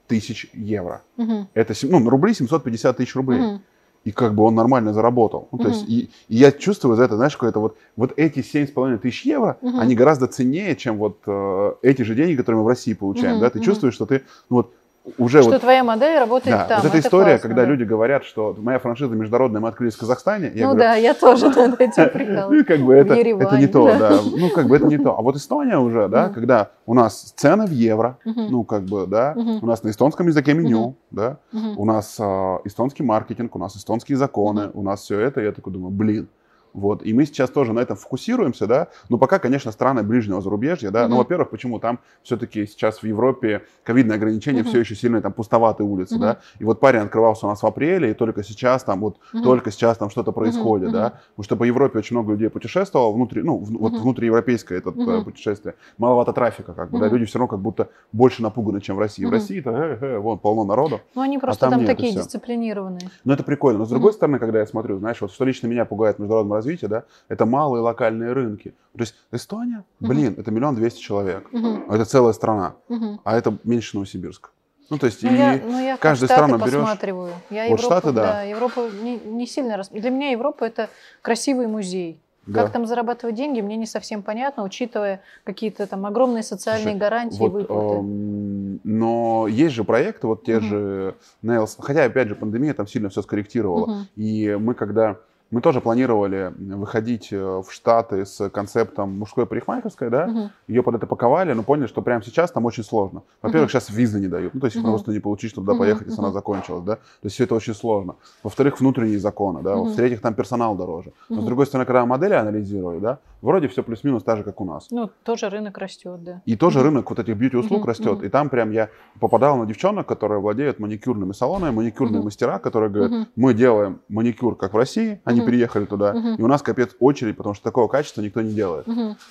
тысяч 0.06 0.48
евро. 0.54 1.02
Мгм. 1.16 1.48
Это 1.52 1.74
ну, 1.82 2.08
рублей 2.08 2.34
750 2.34 2.96
тысяч 2.96 3.14
рублей. 3.16 3.40
Мгм. 3.40 3.62
И 4.07 4.12
как 4.12 4.36
бы 4.36 4.44
он 4.44 4.54
нормально 4.54 4.92
заработал. 4.92 5.48
Ну, 5.50 5.59
то 5.59 5.66
есть, 5.66 5.82
Мгм. 5.82 5.90
и, 5.90 6.11
и 6.28 6.36
я 6.36 6.52
чувствую 6.52 6.94
за 6.94 7.02
это, 7.02 7.16
знаешь, 7.16 7.32
какое-то 7.32 7.59
вот, 7.59 7.76
вот 7.96 8.12
эти 8.16 8.38
7,5 8.38 8.98
тысяч 8.98 9.26
евро, 9.26 9.59
Мгм. 9.61 9.80
они 9.80 9.96
гораздо 9.96 10.28
ценнее, 10.28 10.76
чем 10.76 10.96
вот 10.98 11.18
э, 11.26 11.72
эти 11.82 12.02
же 12.02 12.14
деньги, 12.14 12.36
которые 12.36 12.61
мы 12.61 12.66
в 12.66 12.68
России 12.68 12.94
получаем. 12.94 13.32
Мгм, 13.34 13.40
Да? 13.40 13.50
Ты 13.50 13.59
мгм. 13.59 13.64
чувствуешь, 13.64 13.94
что 13.94 14.07
ты 14.07 14.22
ну, 14.48 14.59
вот 14.59 14.72
уже 15.18 15.40
Что 15.42 15.52
вот 15.52 15.61
твоя 15.61 15.84
модель 15.84 16.18
работает 16.18 16.57
Да, 16.57 16.64
там. 16.64 16.76
вот 16.80 16.88
эта 16.88 16.98
это 16.98 17.07
история, 17.07 17.24
классно, 17.32 17.48
когда 17.48 17.62
да. 17.62 17.68
люди 17.68 17.84
говорят, 17.84 18.24
что 18.24 18.54
моя 18.59 18.78
франшиза 18.78 19.14
международная, 19.14 19.61
мы 19.61 19.68
открылись 19.68 19.94
в 19.94 19.98
Казахстане. 20.00 20.50
Я 20.54 20.66
Ну 20.66 20.72
говорю, 20.74 20.78
да, 20.78 20.94
я 20.96 21.14
тоже 21.14 21.48
над 21.48 21.80
этим 21.80 22.02
ну, 22.04 22.09
прикалываюсь. 22.11 22.66
как 22.66 22.80
бы 22.80 22.94
это, 22.94 23.14
В 23.14 23.18
Ереване, 23.18 23.46
это 23.46 23.59
не 23.59 23.66
то, 23.66 23.86
да. 23.86 23.98
да. 23.98 24.18
Ну, 24.36 24.50
как 24.50 24.66
бы 24.66 24.76
это 24.76 24.86
не 24.86 24.98
то. 24.98 25.16
А 25.18 25.22
вот 25.22 25.36
Эстония 25.36 25.78
уже, 25.78 26.09
да, 26.09 26.24
Мгм. 26.26 26.34
когда 26.34 26.70
у 26.86 26.94
нас 26.94 27.32
цены 27.36 27.66
в 27.66 27.70
евро, 27.70 28.18
Мгм. 28.24 28.46
ну, 28.50 28.64
как 28.64 28.82
бы, 28.82 29.07
да, 29.07 29.34
Мгм. 29.36 29.59
у 29.62 29.66
нас 29.66 29.82
на 29.82 29.90
эстонском 29.90 30.26
языке 30.26 30.54
меню, 30.54 30.96
да, 31.11 31.38
у 31.76 31.84
нас 31.84 32.16
а, 32.20 32.59
эстонский 32.64 33.04
маркетинг, 33.04 33.54
у 33.54 33.59
нас 33.59 33.76
эстонские 33.76 34.16
законы, 34.18 34.70
у 34.74 34.82
нас 34.82 35.02
все 35.02 35.20
это, 35.20 35.40
я 35.40 35.52
такой 35.52 35.72
думаю, 35.72 35.90
блин. 35.90 36.28
Вот, 36.77 37.03
и 37.07 37.14
мы 37.14 37.24
сейчас 37.24 37.49
тоже 37.49 37.72
на 37.72 37.81
этом 37.81 37.97
фокусируемся, 37.97 38.66
да, 38.66 38.89
но 39.09 39.16
пока, 39.16 39.39
конечно, 39.39 39.72
страны 39.72 40.03
ближнего 40.03 40.43
зарубежья, 40.43 40.91
да, 40.91 41.05
ну, 41.05 41.14
Мгм. 41.14 41.18
во-первых, 41.18 41.49
почему 41.49 41.79
там 41.79 41.99
все-таки 42.22 42.66
сейчас 42.66 43.03
в 43.03 43.07
Европе 43.07 43.62
ковидные 43.83 44.16
ограничения 44.16 44.61
Мгм. 44.61 44.68
все 44.68 44.81
еще 44.81 44.95
сильные, 44.95 45.22
там 45.22 45.33
пустоваты 45.33 45.85
улицы, 45.85 46.16
Мгм. 46.16 46.20
да, 46.22 46.39
и 46.59 46.64
вот 46.64 46.79
парень 46.79 47.01
открывался 47.01 47.47
у 47.47 47.49
нас 47.49 47.62
в 47.62 47.66
апреле, 47.66 48.11
и 48.11 48.14
только 48.14 48.43
сейчас 48.43 48.85
там 48.85 49.01
вот, 49.01 49.16
Мгм. 49.33 49.43
только 49.43 49.70
сейчас 49.70 49.97
там 49.97 50.11
что-то 50.11 50.33
происходит, 50.33 50.89
мгм. 50.89 50.93
да, 50.99 51.11
потому 51.31 51.45
что 51.45 51.57
по 51.57 51.64
Европе 51.64 51.99
очень 51.99 52.14
много 52.14 52.33
людей 52.33 52.51
путешествовало, 52.51 53.11
внутри, 53.14 53.43
ну, 53.43 53.57
в- 53.57 53.70
вот 53.79 53.93
Мгм. 53.93 54.03
внутриевропейское 54.03 54.77
это 54.79 54.91
Мгм. 54.91 55.24
путешествие, 55.24 55.77
маловато 55.97 56.35
трафика, 56.35 56.74
как 56.74 56.91
бы, 56.91 56.99
да, 56.99 57.07
Мгм. 57.07 57.14
люди 57.14 57.24
все 57.24 57.39
равно 57.39 57.49
как 57.49 57.61
будто 57.61 57.89
больше 58.12 58.43
напуганы, 58.43 58.83
чем 58.83 58.97
в 58.97 58.99
России. 58.99 59.24
В 59.24 59.29
Мгм. 59.29 59.33
России-то, 59.35 59.70
э, 59.70 59.99
э, 60.03 60.18
вон, 60.18 60.39
полно 60.39 60.64
народу. 60.64 61.01
Ну, 61.14 61.22
они 61.22 61.39
просто 61.39 61.61
там 61.62 61.70
там, 61.70 61.81
нет, 61.81 61.89
и 61.91 61.95
такие 61.95 62.12
дисциплинированные. 62.12 63.09
Но 63.24 63.33
это 63.33 63.43
прикольно. 63.45 63.79
Но 63.79 63.85
с 63.87 63.89
другой 63.89 64.11
Мгм. 64.11 64.16
стороны, 64.16 64.39
когда 64.39 64.59
я 64.59 64.66
смотрю, 64.66 64.99
знаешь, 64.99 65.20
вот 65.22 65.33
что 65.33 65.45
лично 65.47 65.68
меня 65.68 65.87
пугает 65.87 66.16
в 66.16 66.18
международном 66.18 66.59
развитии, 66.66 66.86
да, 66.86 67.04
это 67.28 67.46
малые 67.46 67.82
локальные 67.82 68.32
рынки. 68.32 68.74
То 68.94 69.00
есть 69.00 69.14
Эстония, 69.32 69.84
блин, 70.00 70.34
это 70.36 70.50
миллион 70.50 70.74
двести 70.74 71.00
человек. 71.00 71.48
Мгм. 71.52 71.90
Это 71.90 72.04
целая 72.04 72.32
страна. 72.32 72.74
Мгм. 72.88 73.20
А 73.24 73.36
это 73.36 73.56
меньше 73.64 73.96
Новосибирска. 73.96 74.50
Ну, 74.90 74.98
то 74.98 75.06
есть, 75.06 75.22
Ну, 75.22 75.30
и 75.32 75.36
я, 75.36 75.60
ну, 75.64 75.80
я 75.80 75.96
Штаты 75.96 76.26
страну 76.26 76.58
берешь. 76.58 76.72
посматриваю. 76.74 77.32
Я 77.50 77.62
Вот 77.68 77.78
Европу, 77.80 77.82
Штаты, 77.82 78.12
да. 78.12 78.42
Европу 78.42 78.82
не, 79.02 79.16
не 79.18 79.46
сильно... 79.46 79.76
рас- 79.76 79.88
Для 79.88 80.10
меня 80.10 80.30
Европа– 80.30 80.64
это 80.66 80.88
красивый 81.22 81.66
музей. 81.66 82.20
да. 82.46 82.62
Как 82.62 82.72
там 82.72 82.86
зарабатывать 82.86 83.34
деньги, 83.34 83.60
мне 83.60 83.74
не 83.76 83.86
совсем 83.86 84.22
понятно, 84.22 84.62
учитывая 84.62 85.20
какие-то 85.42 85.88
там 85.88 86.06
огромные 86.06 86.44
социальные 86.44 86.84
Слушай, 86.92 86.98
гарантии 87.00 87.36
и 87.36 87.40
Вот, 87.40 87.52
выплаты. 87.52 87.96
эм, 87.96 88.80
но 88.84 89.48
есть 89.48 89.74
же 89.74 89.82
проекты, 89.82 90.28
вот 90.28 90.44
те 90.44 90.58
Мгм. 90.60 90.68
же 90.68 91.14
Nails, 91.42 91.74
хотя, 91.80 92.04
опять 92.04 92.28
же, 92.28 92.36
пандемия 92.36 92.72
там 92.72 92.86
сильно 92.86 93.08
все 93.08 93.22
скорректировала. 93.22 93.86
Мгм. 93.86 94.06
И 94.14 94.56
мы 94.60 94.74
когда... 94.74 95.16
Мы 95.53 95.61
тоже 95.61 95.80
планировали 95.80 96.53
выходить 96.59 97.28
э, 97.32 97.36
в 97.38 97.66
Штаты 97.70 98.26
с 98.26 98.49
концептом 98.51 99.16
мужской 99.18 99.47
парикмахерской, 99.47 100.11
да, 100.11 100.26
Мгм. 100.26 100.51
ее 100.66 100.82
под 100.82 100.97
это 100.97 101.07
паковали, 101.07 101.53
но 101.53 101.62
поняли, 101.62 101.86
что 101.86 102.03
прямо 102.03 102.22
сейчас 102.24 102.51
там 102.51 102.64
очень 102.64 102.82
сложно. 102.82 103.22
Во-первых, 103.42 103.70
сейчас 103.70 103.88
визы 103.90 104.18
не 104.18 104.26
дают, 104.26 104.55
ну, 104.55 104.61
то 104.61 104.66
есть 104.66 104.76
Мгм. 104.76 104.86
просто 104.86 105.12
не 105.12 105.20
получить, 105.20 105.51
чтобы 105.53 105.66
туда 105.68 105.78
поехать, 105.78 106.09
если 106.09 106.20
она 106.20 106.32
закончилась, 106.32 106.82
да. 106.84 106.97
То 106.97 107.01
есть 107.24 107.34
все 107.34 107.44
это 107.44 107.55
очень 107.55 107.74
сложно. 107.74 108.16
Во-вторых, 108.42 108.80
внутренние 108.80 109.20
законы, 109.20 109.62
да. 109.62 109.76
В-третьих, 109.76 110.20
там 110.20 110.34
персонал 110.34 110.74
дороже. 110.74 111.12
Но, 111.28 111.42
с 111.42 111.44
другой 111.44 111.66
стороны, 111.66 111.86
когда 111.86 112.05
модели 112.07 112.32
анализирую, 112.34 113.01
да, 113.01 113.18
вроде 113.40 113.68
все 113.68 113.84
плюс-минус 113.84 114.24
так 114.24 114.38
же, 114.38 114.42
как 114.42 114.61
у 114.61 114.64
нас. 114.64 114.88
Ну, 114.90 115.11
тоже 115.22 115.49
рынок 115.49 115.78
растет, 115.78 116.24
да. 116.24 116.42
И 116.44 116.57
тоже 116.57 116.82
рынок 116.82 117.09
вот 117.09 117.20
этих 117.20 117.36
бьюти-услуг 117.36 117.86
растет. 117.86 118.24
И 118.24 118.28
там 118.28 118.49
прям 118.49 118.72
я 118.72 118.88
попадал 119.20 119.57
на 119.59 119.66
девчонок, 119.66 120.07
которые 120.09 120.40
владеют 120.40 120.80
маникюрными 120.80 121.32
салонами, 121.32 121.70
маникюрные 121.72 122.20
мастера, 122.22 122.59
которые 122.59 122.90
говорят, 122.90 123.28
мы 123.36 123.55
делаем 123.55 124.01
маникюр, 124.09 124.57
как 124.57 124.74
в 124.74 124.76
России, 124.76 125.20
они 125.24 125.36
Мгм. 125.41 125.47
переехали 125.47 125.84
туда, 125.84 126.22
и 126.39 126.43
у 126.43 126.47
нас 126.47 126.62
капец 126.62 126.95
очередь, 127.01 127.37
потому 127.37 127.55
что 127.55 127.64
такого 127.64 127.89
качества 127.89 128.22
никто 128.22 128.43
не 128.43 128.55
делает. 128.55 128.87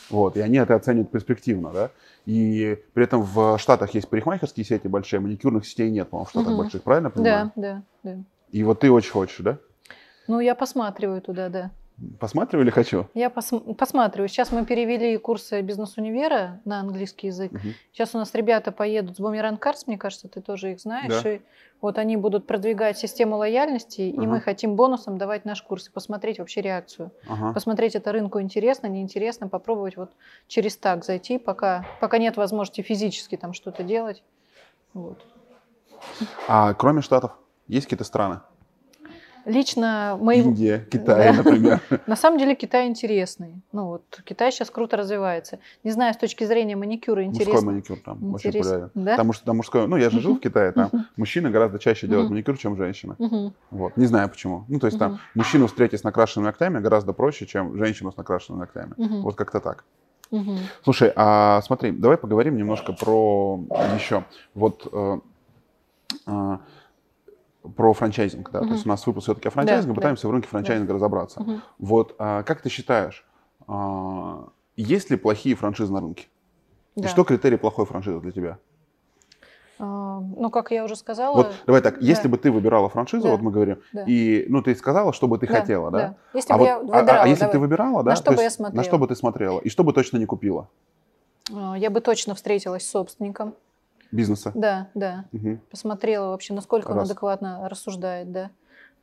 Вот, 0.10 0.38
и 0.38 0.41
они 0.41 0.58
это 0.58 0.76
оценивают 0.76 1.12
перспективно, 1.12 1.72
да. 1.72 1.91
И 2.26 2.78
при 2.93 3.03
этом 3.03 3.24
в 3.24 3.58
Штатах 3.58 3.93
есть 3.95 4.10
парикмахерские 4.10 4.66
сети 4.66 4.88
большие, 4.88 5.20
маникюрных 5.20 5.66
сетей 5.66 5.89
нет, 5.89 6.10
по-моему, 6.10 6.26
в 6.26 6.30
Штатах 6.30 6.56
больших, 6.56 6.84
правильно 6.84 7.10
понимаю? 7.10 7.51
Да, 7.56 7.84
да, 8.03 8.14
да. 8.16 8.24
И 8.49 8.64
вот 8.64 8.80
ты 8.80 8.91
очень 8.91 9.12
хочешь, 9.12 9.39
да? 9.39 9.58
Ну, 10.28 10.39
я 10.39 10.56
посматриваю 10.56 11.22
туда, 11.22 11.49
да. 11.49 11.72
Посматривали 12.20 12.70
хочу? 12.72 13.08
Я 13.14 13.28
пос- 13.28 13.74
посматриваю. 13.76 14.28
Сейчас 14.28 14.52
мы 14.52 14.66
перевели 14.66 15.16
курсы 15.18 15.62
бизнес-универа 15.62 16.60
на 16.66 16.82
английский 16.82 17.28
язык. 17.28 17.54
Мгм. 17.54 17.74
Сейчас 17.93 18.14
у 18.14 18.18
нас 18.18 18.34
ребята 18.36 18.74
поедут 18.74 19.16
с 19.16 19.20
Бумеранг 19.20 19.62
Карс, 19.62 19.88
мне 19.88 19.98
кажется, 19.98 20.28
ты 20.28 20.41
тоже 20.41 20.74
их 20.74 20.82
знаешь. 20.82 21.24
Да. 21.24 21.32
И 21.32 21.41
вот 21.80 21.98
они 21.98 22.18
будут 22.18 22.48
продвигать 22.48 22.98
систему 22.98 23.38
лояльности, 23.38 24.02
и 24.02 24.18
Ага. 24.18 24.28
мы 24.28 24.41
хотим 24.41 24.76
бонусом 24.76 25.18
давать 25.18 25.46
наш 25.46 25.62
курс 25.62 25.88
и 25.88 25.91
посмотреть 25.91 26.39
вообще 26.39 26.62
реакцию. 26.62 27.12
Ага. 27.30 27.54
Посмотреть, 27.54 27.96
это 27.96 28.12
рынку 28.12 28.41
интересно, 28.41 28.88
неинтересно, 28.88 29.48
попробовать 29.48 29.96
вот 29.96 30.12
через 30.48 30.76
так 30.76 31.06
зайти, 31.06 31.38
пока, 31.38 31.86
пока 32.02 32.18
нет 32.18 32.36
возможности 32.36 32.82
физически 32.82 33.38
там 33.38 33.54
что-то 33.54 33.84
делать. 33.84 34.22
Вот. 34.93 35.26
А 36.50 36.74
кроме 36.74 37.02
Штатов, 37.02 37.32
есть 37.68 37.86
какие-то 37.86 38.04
страны? 38.04 38.41
Лично 39.46 40.18
мы... 40.20 40.38
Индия, 40.38 40.86
Китай, 40.91 41.32
Да. 41.32 41.38
например. 41.43 41.80
На 42.08 42.16
самом 42.16 42.39
деле 42.39 42.56
Китай 42.56 42.88
интересный. 42.88 43.62
Ну 43.72 43.86
вот 43.88 44.22
Китай 44.26 44.52
сейчас 44.52 44.70
круто 44.72 44.98
развивается. 44.98 45.60
Не 45.84 45.91
знаю, 45.91 46.14
с 46.14 46.18
точки 46.18 46.43
зрения 46.46 46.76
маникюра 46.76 47.22
Мужской 47.24 47.46
интересно. 47.46 47.72
маникюр 47.72 47.98
там 48.04 48.34
очень 48.34 48.50
Интерес- 48.50 48.64
популярен. 48.64 48.89
Да? 48.96 49.12
Потому 49.12 49.34
что 49.34 49.46
там 49.46 49.58
мужской, 49.58 49.88
ну 49.88 49.98
я 49.98 50.10
же 50.10 50.20
жил 50.20 50.36
в 50.36 50.39
Китае, 50.39 50.72
там 50.72 50.89
Мгм. 50.91 51.06
мужчины 51.18 51.50
гораздо 51.52 51.78
чаще 51.80 52.08
делают 52.08 52.26
Мгм. 52.26 52.34
маникюр, 52.36 52.58
чем 52.58 52.76
женщины. 52.76 53.16
Мгм. 53.20 53.54
Вот. 53.72 53.98
Не 53.98 54.06
знаю 54.08 54.30
почему. 54.30 54.66
Ну 54.68 54.80
то 54.80 54.88
есть 54.88 54.98
там 54.98 55.20
мужчину 55.36 55.68
встретить 55.68 56.00
с 56.00 56.04
накрашенными 56.04 56.48
ногтями 56.48 56.80
гораздо 56.80 57.14
проще, 57.14 57.46
чем 57.46 57.78
женщину 57.78 58.12
с 58.12 58.18
накрашенными 58.18 58.62
ногтями. 58.62 58.93
Вот 59.22 59.36
как-то 59.36 59.60
так. 59.60 59.84
Слушай, 60.84 61.14
а 61.16 61.62
смотри, 61.62 61.91
давай 61.91 62.18
поговорим 62.18 62.58
немножко 62.58 62.93
про 62.93 63.60
еще 63.96 64.24
вот 64.56 64.88
э, 64.91 65.18
э, 66.28 66.58
про 67.70 67.93
франчайзинг, 67.93 68.51
да. 68.51 68.59
То 68.59 68.66
Мгм. 68.66 68.74
есть 68.74 68.86
у 68.86 68.89
нас 68.89 69.05
выпуск 69.07 69.26
все-таки 69.26 69.47
о 69.47 69.51
франчайзинге, 69.51 69.93
Да, 69.93 69.95
пытаемся 69.95 70.28
в 70.28 70.32
рынке 70.32 70.47
франчайзинга 70.47 70.93
разобраться. 70.93 71.41
Мгм. 71.41 71.61
Вот 71.80 72.16
а, 72.20 72.43
как 72.43 72.61
ты 72.61 72.70
считаешь, 72.70 73.26
а, 73.68 74.47
есть 74.76 75.09
ли 75.09 75.18
плохие 75.18 75.55
франшизы 75.55 75.91
на 75.93 76.01
рынке? 76.01 76.28
И 76.95 77.01
Да. 77.01 77.07
что 77.07 77.24
критерий 77.24 77.57
плохой 77.57 77.86
франшизы 77.86 78.20
для 78.20 78.32
тебя? 78.32 78.57
А, 79.78 80.20
Ну, 80.22 80.49
как 80.49 80.72
я 80.72 80.86
уже 80.86 80.95
сказала. 80.95 81.36
Вот 81.36 81.53
давай 81.66 81.82
так, 81.82 82.01
если 82.01 82.24
да. 82.24 82.30
бы 82.30 82.38
ты 82.38 82.49
выбирала 82.51 82.88
франшизу, 82.88 83.24
Да. 83.24 83.32
вот 83.32 83.41
мы 83.41 83.51
говорим, 83.51 83.80
Да. 83.91 84.05
и 84.07 84.45
ну 84.47 84.61
ты 84.61 84.74
сказала, 84.76 85.11
что 85.11 85.28
бы 85.28 85.38
ты 85.38 85.47
Да, 85.47 85.59
хотела, 85.59 85.91
да? 85.91 86.16
Если 86.34 86.53
А, 86.53 86.57
бы 86.57 86.59
вот, 86.59 86.66
я 86.66 86.76
а- 86.76 86.78
а- 86.78 86.82
выбирала, 86.82 87.22
а 87.24 87.28
если 87.28 87.34
бы 87.34 87.39
давай. 87.39 87.51
ты 87.51 87.59
выбирала, 87.59 88.03
да? 88.03 88.11
На 88.11 88.16
что 88.16 88.26
то 88.32 88.38
бы 88.38 88.41
я 88.43 88.49
смотрела? 88.49 88.78
На 88.78 88.84
что 88.84 88.97
бы 88.97 89.07
ты 89.07 89.16
смотрела? 89.16 89.59
И 89.59 89.70
что 89.70 89.84
бы 89.84 89.91
точно 89.91 90.18
не 90.18 90.26
купила? 90.26 90.70
А, 91.53 91.76
я 91.78 91.89
бы 91.89 91.99
точно 91.99 92.36
встретилась 92.36 92.84
с 92.88 92.89
собственником. 92.89 93.53
Бизнеса. 94.16 94.51
Да, 94.55 94.89
да. 94.93 95.26
Мгм, 95.32 95.61
Посмотрела 95.70 96.30
вообще, 96.30 96.53
насколько 96.53 96.91
он 96.91 96.97
Раз. 96.99 97.09
адекватно 97.09 97.68
рассуждает, 97.70 98.32
да. 98.32 98.51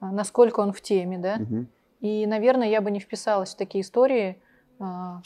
А, 0.01 0.11
Насколько 0.11 0.61
он 0.61 0.73
в 0.73 0.81
теме, 0.81 1.19
да. 1.19 1.37
мгм. 1.37 1.69
И, 2.01 2.27
наверное, 2.27 2.69
я 2.69 2.81
бы 2.81 2.91
не 2.91 2.99
вписалась 2.99 3.55
в 3.55 3.57
такие 3.57 3.83
истории, 3.83 4.43
а, 4.81 5.21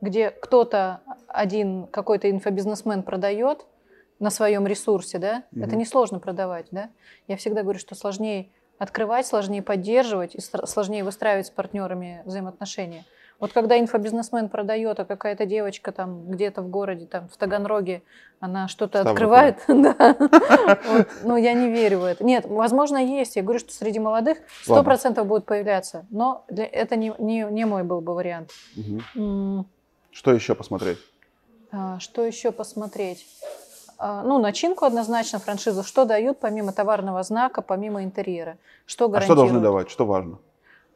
где 0.00 0.30
кто-то 0.30 1.00
один 1.28 1.86
какой-то 1.86 2.28
инфобизнесмен 2.30 3.02
продает 3.04 3.66
на 4.18 4.30
своем 4.30 4.66
ресурсе, 4.66 5.18
да, 5.18 5.44
Мгм. 5.52 5.64
это 5.64 5.76
несложно 5.76 6.18
продавать, 6.18 6.66
да. 6.70 6.90
Я 7.28 7.36
всегда 7.36 7.62
говорю, 7.62 7.78
что 7.78 7.94
сложнее 7.94 8.50
открывать, 8.78 9.26
сложнее 9.26 9.62
поддерживать 9.62 10.34
и 10.34 10.40
сложнее 10.40 11.04
выстраивать 11.04 11.46
с 11.46 11.50
партнерами 11.50 12.22
взаимоотношения. 12.24 13.04
Вот 13.40 13.52
когда 13.52 13.78
инфобизнесмен 13.80 14.48
продает, 14.48 15.00
а 15.00 15.04
какая-то 15.04 15.46
девочка 15.46 15.90
там 15.90 16.26
где-то 16.30 16.62
в 16.62 16.68
городе, 16.68 17.06
там 17.06 17.28
в 17.28 17.36
Таганроге, 17.36 18.02
она 18.38 18.68
что-то 18.68 19.00
открывает, 19.00 19.56
да, 19.68 20.16
Вот, 20.18 21.08
ну 21.24 21.36
я 21.36 21.52
не 21.54 21.68
верю 21.68 22.00
в 22.00 22.04
это. 22.04 22.24
Нет, 22.24 22.46
возможно, 22.46 22.98
есть. 22.98 23.34
Я 23.36 23.42
говорю, 23.42 23.58
что 23.58 23.72
среди 23.72 23.98
молодых 23.98 24.38
сто 24.62 24.74
Ладно. 24.74 24.84
процентов 24.84 25.26
будут 25.26 25.44
появляться, 25.44 26.06
но 26.10 26.44
для- 26.48 26.66
это 26.66 26.94
не, 26.96 27.12
не, 27.18 27.42
не 27.50 27.64
мой 27.64 27.82
был 27.82 28.00
бы 28.00 28.14
вариант. 28.14 28.50
Что 30.12 30.32
еще 30.32 30.54
посмотреть? 30.54 30.98
а, 31.72 31.98
Что 31.98 32.22
еще 32.24 32.52
посмотреть? 32.52 33.26
А, 33.98 34.22
Ну, 34.22 34.38
начинку 34.38 34.84
однозначно, 34.84 35.38
франшизу. 35.38 35.82
Что 35.82 36.04
дают 36.04 36.38
помимо 36.38 36.72
товарного 36.72 37.22
знака, 37.22 37.62
помимо 37.62 38.04
интерьера? 38.04 38.56
Что 38.86 39.04
А 39.06 39.08
что 39.08 39.08
гарантируют? 39.08 39.38
должны 39.40 39.60
давать? 39.60 39.90
Что 39.90 40.04
важно? 40.06 40.38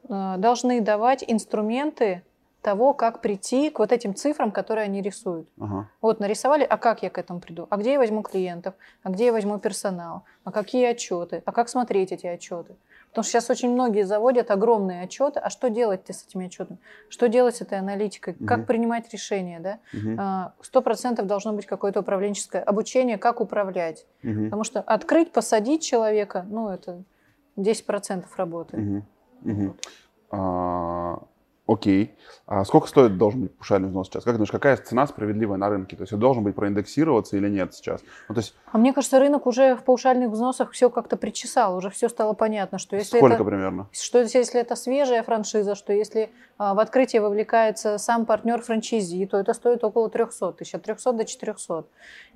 А, 0.09 0.37
Должны 0.37 0.81
давать 0.81 1.25
инструменты 1.27 2.23
того, 2.63 2.95
как 2.95 3.21
прийти 3.21 3.71
к 3.71 3.79
вот 3.79 3.93
этим 3.93 4.15
цифрам, 4.15 4.51
которые 4.51 4.85
они 4.87 5.01
рисуют. 5.01 5.49
Ага. 5.61 5.89
Вот 6.01 6.19
нарисовали, 6.19 6.65
а 6.65 6.77
как 6.79 7.03
я 7.03 7.11
к 7.11 7.19
этому 7.19 7.39
приду? 7.39 7.69
А 7.71 7.77
где 7.77 7.93
я 7.93 7.99
возьму 7.99 8.23
клиентов? 8.23 8.75
А 9.05 9.11
где 9.11 9.27
я 9.27 9.33
возьму 9.33 9.59
персонал? 9.59 10.25
А 10.43 10.51
какие 10.51 10.85
отчеты? 10.87 11.43
А 11.47 11.53
как 11.53 11.69
смотреть 11.69 12.11
эти 12.11 12.27
отчеты? 12.27 12.75
Потому 13.11 13.23
что 13.23 13.33
сейчас 13.33 13.51
очень 13.51 13.71
многие 13.71 14.03
заводят 14.05 14.51
огромные 14.51 15.03
отчеты. 15.05 15.39
А 15.39 15.49
что 15.49 15.71
делать-то 15.71 16.13
с 16.13 16.27
этими 16.27 16.47
отчетами? 16.47 16.79
Что 17.09 17.29
делать 17.29 17.55
с 17.57 17.61
этой 17.61 17.79
аналитикой? 17.79 18.35
Как 18.35 18.59
Мгм. 18.59 18.67
принимать 18.67 19.13
решения? 19.13 19.61
Да? 19.61 19.79
А, 20.19 20.53
Сто 20.61 20.83
процентов 20.83 21.27
должно 21.27 21.53
быть 21.53 21.67
какое-то 21.67 22.01
управленческое 22.01 22.63
обучение, 22.63 23.17
как 23.17 23.41
управлять. 23.41 24.07
Мгм. 24.25 24.47
Потому 24.47 24.65
что 24.65 24.81
открыть, 24.81 25.31
посадить 25.33 25.83
человека, 25.85 26.45
ну, 26.51 26.69
это 26.69 27.05
10% 27.55 28.37
работы. 28.37 28.77
Мгм. 28.77 29.07
Мгм. 29.41 29.75
А, 30.31 31.19
Окей. 31.67 32.15
А 32.47 32.65
сколько 32.65 32.87
стоит 32.87 33.19
должен 33.19 33.43
быть 33.43 33.57
паушальный 33.57 33.89
взнос 33.89 34.07
сейчас? 34.07 34.23
Как 34.23 34.35
думаешь, 34.35 34.53
какая 34.53 34.77
цена 34.77 35.05
справедливая 35.09 35.59
на 35.59 35.69
рынке? 35.69 35.97
То 35.97 36.03
есть 36.03 36.13
он 36.13 36.21
должен 36.21 36.45
быть 36.45 36.55
проиндексироваться 36.55 37.37
или 37.37 37.49
нет 37.49 37.75
сейчас? 37.75 38.03
Ну, 38.29 38.37
то 38.37 38.41
есть 38.41 38.55
А 38.71 38.79
мне 38.79 38.93
кажется, 38.93 39.19
рынок 39.19 39.47
уже 39.49 39.75
в 39.75 39.83
паушальных 39.83 40.31
взносах 40.31 40.71
все 40.71 40.89
как-то 40.89 41.17
причесал, 41.17 41.77
уже 41.77 41.91
все 41.91 42.09
стало 42.09 42.35
понятно, 42.35 42.79
что 42.79 42.95
если 42.95 43.19
сколько 43.19 43.35
это, 43.35 43.45
примерно? 43.45 43.89
что 43.91 44.21
если 44.21 44.61
это 44.61 44.77
свежая 44.77 45.25
франшиза, 45.25 45.75
что 45.75 45.93
если 45.93 46.31
а, 46.57 46.75
в 46.75 46.79
открытие 46.79 47.21
вовлекается 47.21 47.99
сам 47.99 48.27
партнер 48.27 48.63
франчайзи, 48.63 49.27
то 49.27 49.37
это 49.37 49.53
стоит 49.53 49.83
около 49.83 50.09
300 50.09 50.53
тысяч, 50.53 50.75
от 50.75 50.83
300 50.85 51.13
до 51.15 51.25
400. 51.25 51.85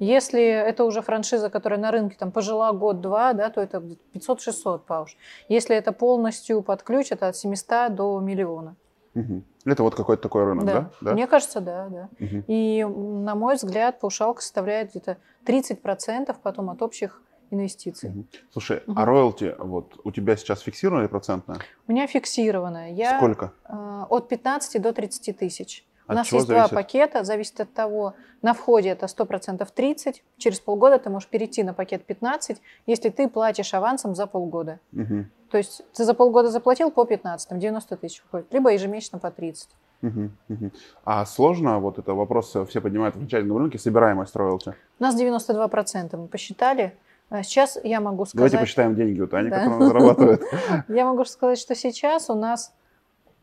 Если 0.00 0.42
это 0.42 0.84
уже 0.84 1.02
франшиза, 1.02 1.50
которая 1.50 1.78
на 1.78 1.92
рынке 1.92 2.16
там 2.18 2.32
пожила 2.32 2.72
год-два, 2.72 3.32
да, 3.34 3.48
то 3.48 3.60
это 3.60 3.80
500-600 4.14 4.80
пауш. 4.80 5.16
Если 5.48 5.76
это 5.76 5.92
полностью 5.92 6.62
под 6.62 6.82
ключ, 6.82 7.12
это 7.12 7.28
от 7.28 7.36
700 7.36 7.94
до 7.94 8.18
миллиона. 8.18 8.74
Мгм. 9.14 9.44
Это 9.64 9.82
вот 9.82 9.94
какой-то 9.94 10.22
такой 10.22 10.44
рынок, 10.44 10.64
да? 10.66 10.90
Да? 11.00 11.12
Мне 11.12 11.26
кажется, 11.26 11.60
да, 11.60 11.88
да. 11.88 12.08
Мгм. 12.18 12.44
И, 12.46 12.84
на 12.84 13.34
мой 13.34 13.56
взгляд, 13.56 14.00
паушалка 14.00 14.40
составляет 14.40 14.90
где-то 14.90 15.16
30% 15.44 16.38
потом 16.42 16.70
от 16.70 16.80
общих 16.82 17.20
инвестиций. 17.50 18.10
Мгм. 18.10 18.28
Слушай, 18.52 18.82
Мгм. 18.86 18.98
а 18.98 19.04
роялти 19.04 19.54
вот 19.58 19.98
у 20.04 20.12
тебя 20.12 20.36
сейчас 20.36 20.60
фиксированная 20.60 21.04
или 21.06 21.10
процентная? 21.10 21.58
У 21.88 21.92
меня 21.92 22.06
фиксированная. 22.06 22.92
Я 22.92 23.16
Сколько? 23.16 23.52
э, 23.68 24.04
от 24.08 24.28
15 24.28 24.78
до 24.80 24.92
30 24.92 25.32
тысяч. 25.32 25.84
У 26.06 26.12
От 26.12 26.16
нас 26.18 26.26
чего 26.28 26.38
есть 26.38 26.48
зависит? 26.48 26.70
два 26.70 26.82
пакета, 26.82 27.24
зависит 27.24 27.60
от 27.60 27.72
того, 27.72 28.14
на 28.42 28.52
входе 28.54 28.90
это 28.90 29.06
100% 29.06 29.70
30, 29.72 30.22
через 30.38 30.60
полгода 30.60 30.98
ты 30.98 31.10
можешь 31.10 31.28
перейти 31.28 31.62
на 31.62 31.74
пакет 31.74 32.04
15, 32.04 32.60
если 32.86 33.10
ты 33.10 33.28
платишь 33.28 33.74
авансом 33.74 34.14
за 34.14 34.26
полгода. 34.26 34.78
Мгм. 34.92 35.30
То 35.50 35.58
есть 35.58 35.82
ты 35.92 36.04
за 36.04 36.14
полгода 36.14 36.48
заплатил 36.50 36.90
по 36.90 37.04
15, 37.04 37.48
там 37.48 37.58
90 37.58 37.96
тысяч 37.96 38.22
выходит, 38.22 38.52
либо 38.52 38.72
ежемесячно 38.72 39.18
по 39.18 39.30
30. 39.30 39.68
Мгм. 40.02 40.36
Мгм. 40.48 40.72
А 41.04 41.26
сложно, 41.26 41.78
вот 41.78 41.98
это 41.98 42.14
вопрос 42.14 42.54
э, 42.56 42.64
все 42.66 42.80
поднимают 42.80 43.16
в 43.16 43.20
начальном 43.20 43.58
рынке, 43.58 43.78
собираемость 43.78 44.34
роялти. 44.36 44.74
У 44.98 45.02
нас 45.02 45.20
92% 45.20 46.16
мы 46.16 46.28
посчитали. 46.28 46.94
А 47.28 47.42
Сейчас 47.42 47.78
я 47.84 48.00
могу 48.00 48.24
сказать... 48.24 48.50
Давайте 48.50 48.58
посчитаем 48.58 48.94
деньги 48.94 49.20
у 49.20 49.26
Тани, 49.26 49.50
Да. 49.50 49.58
которые 49.58 49.76
она 49.76 49.86
зарабатывает. 49.86 50.42
Я 50.88 51.04
могу 51.04 51.24
сказать, 51.24 51.58
что 51.58 51.74
сейчас 51.76 52.28
у 52.28 52.34
нас 52.34 52.72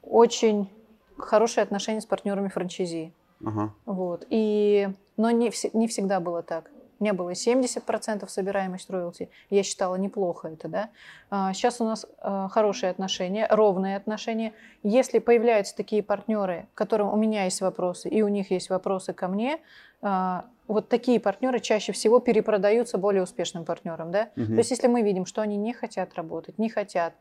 очень 0.02 0.70
хорошие 1.18 1.64
отношения 1.64 2.02
с 2.02 2.06
партнерами 2.06 2.50
франчайзи. 2.50 3.14
Ага. 3.46 3.72
Вот. 3.86 4.26
И, 4.30 4.90
но 5.16 5.32
не, 5.32 5.52
не 5.74 5.88
всегда 5.88 6.20
было 6.20 6.42
так. 6.44 6.70
У 7.00 7.04
меня 7.04 7.14
было 7.14 7.32
70% 7.32 8.28
собираемость 8.28 8.90
роялти. 8.90 9.30
Я 9.50 9.64
считала 9.64 9.96
неплохо 9.96 10.50
это, 10.50 10.68
да. 10.68 10.90
А, 11.30 11.54
сейчас 11.54 11.80
у 11.82 11.86
нас 11.86 12.06
а, 12.20 12.48
хорошие 12.50 12.90
отношения, 12.90 13.48
ровные 13.50 13.98
отношения. 13.98 14.54
Если 14.84 15.20
появляются 15.20 15.76
такие 15.76 16.02
партнеры, 16.02 16.68
которым 16.74 17.14
у 17.14 17.16
меня 17.16 17.44
есть 17.44 17.62
вопросы, 17.62 18.10
и 18.10 18.22
у 18.22 18.28
них 18.28 18.52
есть 18.52 18.70
вопросы 18.70 19.14
ко 19.14 19.28
мне, 19.28 19.60
а, 20.02 20.46
вот 20.68 20.90
такие 20.90 21.20
партнеры 21.20 21.60
чаще 21.60 21.92
всего 21.94 22.20
перепродаются 22.20 22.98
более 22.98 23.24
успешным 23.24 23.64
партнерам, 23.66 24.12
да. 24.12 24.30
Мгм. 24.36 24.48
То 24.48 24.58
есть, 24.58 24.72
если 24.72 24.88
мы 24.88 25.02
видим, 25.02 25.26
что 25.26 25.42
они 25.42 25.56
не 25.58 25.74
хотят 25.74 26.14
работать, 26.16 26.58
не 26.58 26.70
хотят, 26.70 27.14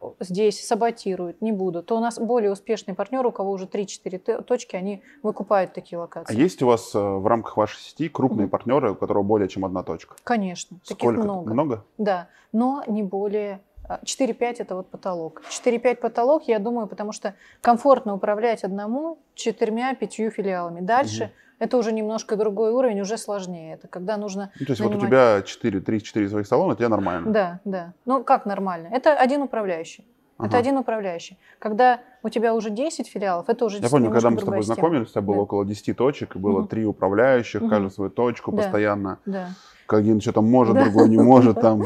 о, 0.00 0.14
здесь 0.20 0.66
саботируют, 0.66 1.40
не 1.40 1.52
будут, 1.52 1.86
то 1.86 1.96
у 1.96 2.00
нас 2.00 2.18
более 2.18 2.50
успешные 2.52 2.94
партнеры, 2.94 3.28
у 3.28 3.32
кого 3.32 3.52
уже 3.52 3.66
3-4 3.66 4.18
т- 4.18 4.42
точки, 4.42 4.76
они 4.76 5.02
выкупают 5.22 5.72
такие 5.72 5.98
А 5.98 6.02
локации. 6.02 6.36
есть 6.36 6.62
у 6.62 6.66
вас 6.66 6.94
э, 6.94 6.98
в 6.98 7.26
рамках 7.26 7.56
вашей 7.56 7.78
сети 7.80 8.08
крупные 8.08 8.44
Мгм. 8.46 8.50
партнеры, 8.50 8.92
у 8.92 8.94
которых 8.94 9.24
более 9.24 9.48
чем 9.48 9.64
одна 9.64 9.82
точка? 9.82 10.16
Конечно, 10.24 10.78
таких 10.86 10.98
Сколько? 10.98 11.20
много. 11.22 11.52
Много? 11.52 11.84
Да, 11.98 12.28
но 12.52 12.82
не 12.86 13.02
более... 13.02 13.60
а, 13.88 14.00
4-5 14.04 14.60
это 14.60 14.74
вот 14.74 14.90
потолок. 14.90 15.42
4-5 15.48 16.00
потолок, 16.00 16.48
я 16.48 16.58
думаю, 16.58 16.86
потому 16.88 17.12
что 17.12 17.34
комфортно 17.62 18.14
управлять 18.14 18.64
одному 18.64 19.18
четырьмя-пятью 19.34 20.30
филиалами. 20.30 20.80
Дальше 20.80 21.24
Мгм. 21.24 21.32
Это 21.58 21.76
уже 21.76 21.92
немножко 21.92 22.36
другой 22.36 22.70
уровень, 22.72 23.00
уже 23.00 23.16
сложнее. 23.18 23.74
Это 23.74 23.88
когда 23.88 24.16
нужно... 24.16 24.50
Ну, 24.60 24.66
то 24.66 24.72
есть 24.72 24.80
вот 24.80 24.88
у 24.88 24.98
нанимать- 24.98 25.08
тебя 25.08 25.42
4, 25.42 25.80
3-4 25.80 26.28
своих 26.28 26.46
салона, 26.46 26.76
тебе 26.76 26.88
нормально? 26.88 27.30
Да, 27.32 27.60
да. 27.64 27.92
Ну, 28.04 28.22
как 28.24 28.46
нормально? 28.46 28.88
Это 28.92 29.14
один 29.14 29.42
управляющий. 29.42 30.06
Это 30.38 30.46
Ага. 30.50 30.58
один 30.58 30.76
управляющий. 30.76 31.36
Когда 31.58 32.00
у 32.22 32.28
тебя 32.28 32.54
уже 32.54 32.70
10 32.70 33.08
филиалов, 33.08 33.48
это 33.48 33.64
уже 33.64 33.78
Я 33.78 33.88
помню, 33.88 34.10
когда 34.12 34.30
мы 34.30 34.38
с 34.40 34.44
тобой 34.44 34.62
знакомились, 34.62 35.08
у 35.08 35.10
тебя 35.10 35.20
было 35.22 35.36
Да. 35.38 35.42
около 35.42 35.64
10 35.64 35.94
точек, 35.94 36.36
и 36.36 36.38
было 36.38 36.64
три 36.66 36.86
управляющих, 36.86 37.60
Мгм. 37.62 37.70
каждый 37.70 37.90
свою 37.90 38.10
точку 38.10 38.52
Да. 38.52 38.58
постоянно. 38.62 39.18
Да. 39.26 39.48
Один 39.88 40.20
что-то 40.20 40.40
может, 40.42 40.74
Да. 40.74 40.84
другой 40.84 41.08
не 41.08 41.16
может, 41.18 41.60
там 41.60 41.82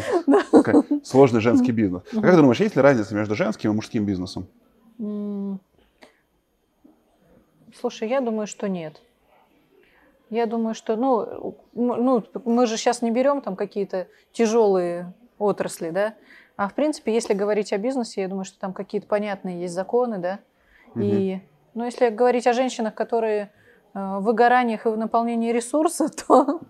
такой 0.51 0.85
сложный 1.03 1.41
женский 1.41 1.73
бизнес. 1.73 2.03
А 2.15 2.21
как 2.21 2.31
ты 2.33 2.37
думаешь, 2.37 2.61
есть 2.61 2.77
ли 2.77 2.83
разница 2.83 3.15
между 3.15 3.35
женским 3.37 3.71
и 3.71 3.75
мужским 3.75 4.05
бизнесом? 4.05 4.47
Слушай, 7.81 8.09
я 8.11 8.21
думаю, 8.21 8.47
что 8.47 8.69
нет. 8.69 9.01
Я 10.33 10.47
думаю, 10.47 10.75
что, 10.75 10.97
ну, 10.97 11.59
ну, 11.75 12.25
мы 12.47 12.67
же 12.67 12.79
сейчас 12.79 13.03
не 13.03 13.11
берем 13.11 13.43
там 13.43 13.55
какие-то 13.55 14.09
тяжелые 14.33 15.13
отрасли, 15.39 15.91
да, 15.91 16.15
а 16.57 16.69
в 16.69 16.75
принципе, 16.75 17.13
если 17.13 17.35
говорить 17.35 17.71
о 17.75 17.77
бизнесе, 17.77 18.23
я 18.23 18.29
думаю, 18.29 18.47
что 18.47 18.59
там 18.59 18.73
какие-то 18.73 19.07
понятные 19.07 19.61
есть 19.61 19.75
законы, 19.75 20.17
да, 20.17 20.39
и, 20.95 21.41
ну, 21.75 21.85
если 21.85 22.09
говорить 22.09 22.47
о 22.47 22.55
женщинах, 22.55 22.95
которые 22.95 23.53
э, 23.93 23.99
в 23.99 24.21
выгораниях 24.21 24.87
и 24.87 24.89
в 24.89 24.97
наполнении 24.97 25.53
ресурса, 25.53 26.09
то, 26.27 26.61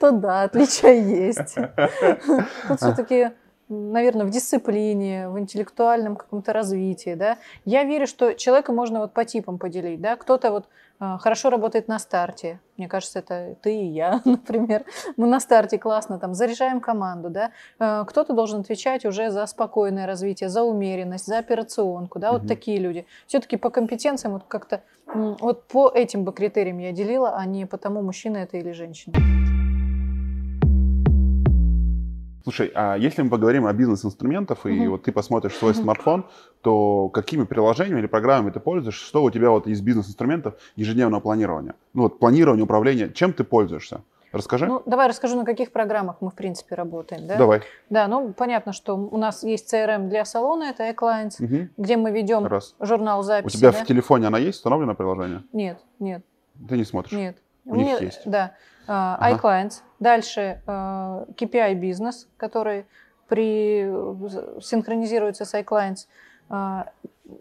то 0.00 0.10
да, 0.10 0.42
отличия 0.42 0.94
есть. 0.94 1.54
Тут 2.66 2.80
все-таки, 2.80 3.30
наверное, 3.68 4.26
в 4.26 4.30
дисциплине, 4.30 5.28
в 5.28 5.38
интеллектуальном 5.38 6.16
каком-то 6.16 6.52
развитии, 6.52 7.14
да. 7.14 7.38
Я 7.64 7.84
верю, 7.84 8.06
что 8.06 8.34
человека 8.34 8.72
можно 8.72 9.00
вот 9.00 9.12
по 9.12 9.24
типам 9.24 9.58
поделить, 9.58 10.00
да. 10.00 10.16
Кто-то 10.16 10.50
вот 10.50 10.66
э, 11.00 11.16
хорошо 11.20 11.50
работает 11.50 11.88
на 11.88 11.98
старте. 11.98 12.60
Мне 12.76 12.88
кажется, 12.88 13.20
это 13.20 13.56
ты 13.62 13.74
и 13.74 13.86
я, 13.86 14.20
например. 14.24 14.84
Мы 15.16 15.26
на 15.26 15.40
старте 15.40 15.78
классно 15.78 16.18
там 16.18 16.34
заряжаем 16.34 16.80
команду, 16.80 17.30
да. 17.30 17.50
Э, 17.78 18.04
Кто-то 18.06 18.32
должен 18.34 18.60
отвечать 18.60 19.04
уже 19.04 19.30
за 19.30 19.46
спокойное 19.46 20.06
развитие, 20.06 20.48
за 20.48 20.62
умеренность, 20.62 21.26
за 21.26 21.38
операционку, 21.38 22.18
да. 22.18 22.32
Вот 22.32 22.42
Мгм. 22.42 22.48
такие 22.48 22.78
люди. 22.78 23.06
Все-таки 23.26 23.56
по 23.56 23.70
компетенциям 23.70 24.32
вот 24.34 24.44
как-то 24.48 24.82
вот 25.14 25.66
по 25.68 25.88
этим 25.88 26.24
бы 26.24 26.32
критериям 26.32 26.78
я 26.78 26.92
делила, 26.92 27.36
а 27.36 27.44
не 27.46 27.66
по 27.66 27.76
тому, 27.76 28.02
мужчина 28.02 28.38
это 28.38 28.56
или 28.56 28.72
женщина. 28.72 29.14
Слушай, 32.42 32.72
а 32.74 32.96
если 32.96 33.22
мы 33.22 33.30
поговорим 33.30 33.66
о 33.66 33.72
бизнес-инструментах, 33.72 34.66
и 34.66 34.70
Мгм. 34.70 34.90
вот 34.90 35.04
ты 35.04 35.12
посмотришь 35.12 35.54
свой 35.54 35.72
Мгм. 35.72 35.82
смартфон, 35.82 36.26
то 36.60 37.08
какими 37.08 37.44
приложениями 37.44 38.00
или 38.00 38.06
программами 38.06 38.50
ты 38.50 38.58
пользуешься? 38.60 39.04
Что 39.04 39.22
у 39.22 39.30
тебя 39.30 39.50
вот 39.50 39.66
из 39.66 39.80
бизнес-инструментов 39.80 40.54
ежедневного 40.74 41.20
планирования? 41.20 41.74
Ну 41.94 42.02
вот 42.02 42.18
планирование, 42.18 42.64
управление, 42.64 43.12
чем 43.12 43.32
ты 43.32 43.44
пользуешься? 43.44 44.02
Расскажи. 44.32 44.66
Ну, 44.66 44.82
давай 44.86 45.08
расскажу, 45.08 45.36
на 45.36 45.44
каких 45.44 45.72
программах 45.72 46.16
мы, 46.20 46.30
в 46.30 46.34
принципе, 46.34 46.74
работаем. 46.74 47.26
Да, 47.26 47.36
Давай. 47.36 47.60
да 47.90 48.08
ну, 48.08 48.32
понятно, 48.32 48.72
что 48.72 48.96
у 48.96 49.18
нас 49.18 49.44
есть 49.44 49.72
CRM 49.72 50.08
для 50.08 50.24
салона, 50.24 50.64
это 50.64 50.88
iClients, 50.88 51.34
Мгм. 51.38 51.70
где 51.76 51.96
мы 51.98 52.10
ведем 52.10 52.46
Раз. 52.46 52.74
журнал 52.80 53.20
У 53.20 53.24
записи. 53.24 53.58
тебя 53.58 53.72
да? 53.72 53.78
в 53.84 53.86
телефоне 53.86 54.28
она 54.28 54.38
есть, 54.38 54.56
установлено 54.56 54.94
приложение? 54.94 55.42
Нет, 55.52 55.78
нет, 55.98 56.24
Ты 56.66 56.78
не 56.78 56.84
смотришь? 56.84 57.12
нет. 57.12 57.36
У 57.66 57.76
них 57.76 58.00
есть. 58.00 58.22
Да, 58.24 58.54
Ага. 58.86 59.36
iClients. 59.36 59.82
Дальше 60.00 60.60
а, 60.66 61.24
KPI 61.36 61.74
бизнес, 61.74 62.28
который 62.36 62.86
при, 63.28 63.90
синхронизируется 64.60 65.44
с 65.44 65.54
iClients. 65.54 66.06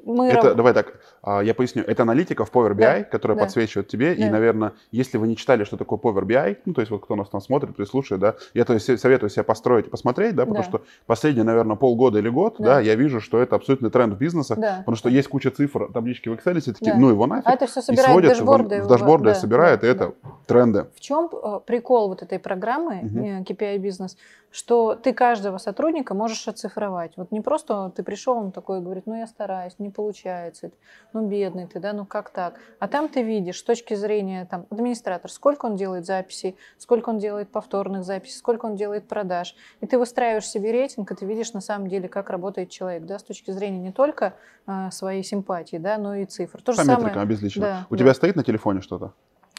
Мы 0.05 0.27
Это, 0.29 0.47
раб- 0.49 0.55
давай 0.57 0.73
так, 0.73 0.93
а, 1.21 1.41
я 1.41 1.53
поясню. 1.53 1.83
Это 1.85 2.03
аналитика 2.03 2.45
в 2.45 2.51
Power 2.51 2.71
BI, 2.71 2.75
Да, 2.99 3.03
которая 3.03 3.37
да. 3.37 3.43
подсвечивает 3.45 3.87
тебе. 3.87 4.13
И, 4.13 4.23
Да. 4.23 4.29
наверное, 4.31 4.73
если 4.91 5.17
вы 5.17 5.27
не 5.27 5.35
читали, 5.35 5.63
что 5.63 5.77
такое 5.77 5.99
Power 5.99 6.23
BI, 6.23 6.57
ну, 6.65 6.73
то 6.73 6.81
есть 6.81 6.91
вот 6.91 7.03
кто 7.03 7.15
нас 7.15 7.29
там 7.29 7.41
смотрит, 7.41 7.75
прислушает, 7.75 8.21
да, 8.21 8.35
я 8.53 8.65
то 8.65 8.73
есть 8.73 8.99
советую 8.99 9.29
себе 9.29 9.43
построить 9.43 9.87
и 9.87 9.89
посмотреть, 9.89 10.35
да, 10.35 10.45
потому 10.45 10.63
Да. 10.63 10.69
что 10.69 10.81
последние, 11.05 11.43
наверное, 11.43 11.75
полгода 11.75 12.19
или 12.19 12.29
год, 12.29 12.55
да. 12.59 12.65
Да. 12.75 12.79
я 12.79 12.95
вижу, 12.95 13.19
что 13.21 13.41
это 13.41 13.55
абсолютный 13.55 13.89
тренд 13.89 14.13
в 14.13 14.17
бизнесах, 14.17 14.57
Да. 14.59 14.77
потому 14.79 14.95
что 14.95 15.09
есть 15.09 15.27
куча 15.27 15.51
цифр, 15.51 15.91
таблички 15.93 16.29
в 16.29 16.33
Excel, 16.33 16.59
все 16.59 16.73
такие, 16.73 16.93
Да. 16.93 16.99
ну 16.99 17.09
его 17.09 17.27
нафиг, 17.27 17.47
А 17.47 17.53
это 17.53 17.65
все 17.67 17.79
и 17.79 17.83
собирает 17.83 18.11
сводят 18.11 18.29
дашборды. 18.31 18.81
в, 18.81 18.85
в 18.85 18.87
дашборды, 18.87 19.25
да, 19.25 19.35
собирает, 19.35 19.81
да, 19.81 19.87
и 19.89 19.93
да. 19.93 20.05
это 20.05 20.13
тренды. 20.47 20.87
В 20.95 20.99
чем 20.99 21.29
э, 21.31 21.59
прикол 21.65 22.09
вот 22.09 22.21
этой 22.23 22.39
программы 22.39 22.95
э, 23.03 23.43
KPI 23.43 23.77
бизнес, 23.79 24.17
что 24.53 24.95
ты 24.95 25.13
каждого 25.13 25.57
сотрудника 25.59 26.13
можешь 26.13 26.45
оцифровать. 26.47 27.13
Вот 27.15 27.31
не 27.31 27.39
просто 27.41 27.91
ты 27.95 28.03
пришел, 28.03 28.37
он 28.37 28.51
такой 28.51 28.81
говорит, 28.81 29.03
ну 29.05 29.15
я 29.15 29.27
стараюсь, 29.27 29.73
не 29.81 29.89
получается. 29.89 30.71
Ну, 31.13 31.27
бедный 31.27 31.67
ты, 31.67 31.79
да, 31.79 31.93
ну 31.93 32.05
как 32.05 32.29
так? 32.29 32.59
А 32.79 32.87
там 32.87 33.09
ты 33.09 33.21
видишь 33.23 33.59
с 33.59 33.63
точки 33.63 33.93
зрения 33.95 34.45
там, 34.45 34.65
администратор, 34.69 35.29
сколько 35.31 35.65
он 35.65 35.75
делает 35.75 36.05
записей, 36.05 36.55
сколько 36.77 37.09
он 37.09 37.17
делает 37.19 37.49
повторных 37.51 38.03
записей, 38.03 38.37
сколько 38.37 38.65
он 38.65 38.75
делает 38.75 39.07
продаж. 39.07 39.55
И 39.81 39.85
ты 39.87 39.97
выстраиваешь 39.97 40.47
себе 40.47 40.71
рейтинг, 40.71 41.11
и 41.11 41.15
ты 41.15 41.25
видишь 41.25 41.53
на 41.53 41.61
самом 41.61 41.87
деле, 41.87 42.07
как 42.07 42.29
работает 42.29 42.69
человек, 42.69 43.03
да, 43.05 43.19
с 43.19 43.23
точки 43.23 43.51
зрения 43.51 43.79
не 43.79 43.91
только 43.91 44.35
э, 44.67 44.89
своей 44.91 45.23
симпатии, 45.23 45.77
да, 45.77 45.97
но 45.97 46.15
и 46.15 46.25
цифр. 46.25 46.61
То 46.61 46.71
же 46.71 46.77
По 46.77 46.83
самое. 46.85 47.03
метрикам 47.05 47.21
обезличено. 47.23 47.65
Да, 47.65 47.87
У 47.89 47.95
да. 47.95 47.99
тебя 47.99 48.13
стоит 48.13 48.35
на 48.35 48.43
телефоне 48.43 48.81
что-то? 48.81 49.13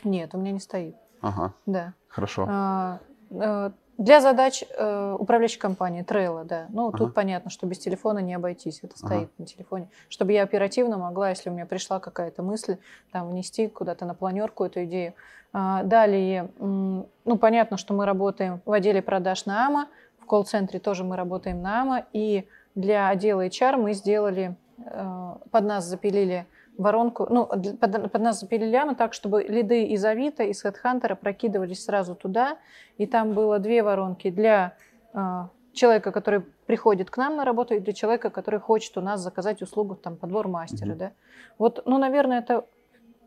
Нет, 0.04 0.34
у 0.34 0.38
меня 0.38 0.52
не 0.52 0.60
стоит. 0.60 0.96
Ага, 1.20 1.52
Да. 1.66 1.94
хорошо. 2.08 2.46
А, 2.48 2.98
э, 3.30 3.70
Для 4.02 4.20
задач 4.20 4.64
э, 4.68 5.16
управляющей 5.16 5.60
компании 5.60 6.04
Trello, 6.04 6.44
да. 6.44 6.66
Ну, 6.70 6.88
Ага. 6.88 6.98
тут 6.98 7.14
понятно, 7.14 7.50
что 7.50 7.66
без 7.68 7.78
телефона 7.78 8.18
не 8.18 8.34
обойтись. 8.34 8.80
Это 8.82 8.94
Ага. 9.00 9.06
стоит 9.06 9.38
на 9.38 9.46
телефоне. 9.46 9.88
Чтобы 10.08 10.32
я 10.32 10.42
оперативно 10.42 10.98
могла, 10.98 11.28
если 11.30 11.50
у 11.50 11.52
меня 11.52 11.66
пришла 11.66 12.00
какая-то 12.00 12.42
мысль, 12.42 12.78
там, 13.12 13.30
внести 13.30 13.68
куда-то 13.68 14.04
на 14.04 14.14
планерку 14.14 14.64
эту 14.64 14.82
идею. 14.86 15.14
А, 15.52 15.84
Далее, 15.84 16.48
ну, 16.58 17.36
понятно, 17.40 17.76
что 17.76 17.94
мы 17.94 18.04
работаем 18.04 18.60
в 18.64 18.72
отделе 18.72 19.02
продаж 19.02 19.46
на 19.46 19.66
АМА, 19.68 19.86
в 20.18 20.26
колл-центре 20.26 20.80
тоже 20.80 21.04
мы 21.04 21.14
работаем 21.16 21.62
на 21.62 21.82
АМА, 21.82 22.06
и 22.12 22.48
для 22.74 23.08
отдела 23.08 23.46
HR 23.46 23.76
мы 23.76 23.92
сделали, 23.92 24.56
э, 24.84 25.34
под 25.52 25.64
нас 25.64 25.84
запилили 25.84 26.46
воронку, 26.76 27.26
ну, 27.30 27.46
под, 27.46 28.12
под 28.12 28.22
нас 28.22 28.40
запилили 28.40 28.76
АМА 28.76 28.94
так, 28.94 29.14
чтобы 29.14 29.42
лиды 29.42 29.84
из 29.84 30.04
Авито, 30.04 30.44
из 30.44 30.64
HeadHunter 30.64 31.16
прокидывались 31.16 31.84
сразу 31.84 32.14
туда, 32.14 32.58
и 32.96 33.06
там 33.06 33.32
было 33.34 33.58
две 33.58 33.82
воронки 33.82 34.30
для 34.30 34.76
э, 35.12 35.18
человека, 35.72 36.12
который 36.12 36.40
приходит 36.66 37.10
к 37.10 37.16
нам 37.16 37.36
на 37.36 37.44
работу, 37.44 37.74
и 37.74 37.80
для 37.80 37.92
человека, 37.92 38.30
который 38.30 38.60
хочет 38.60 38.96
у 38.96 39.00
нас 39.00 39.20
заказать 39.20 39.62
услугу, 39.62 39.96
там, 39.96 40.16
подбор 40.16 40.48
мастера, 40.48 40.90
Мгм. 40.90 40.98
да. 40.98 41.12
Вот, 41.58 41.82
ну, 41.86 41.98
наверное, 41.98 42.38
это 42.40 42.66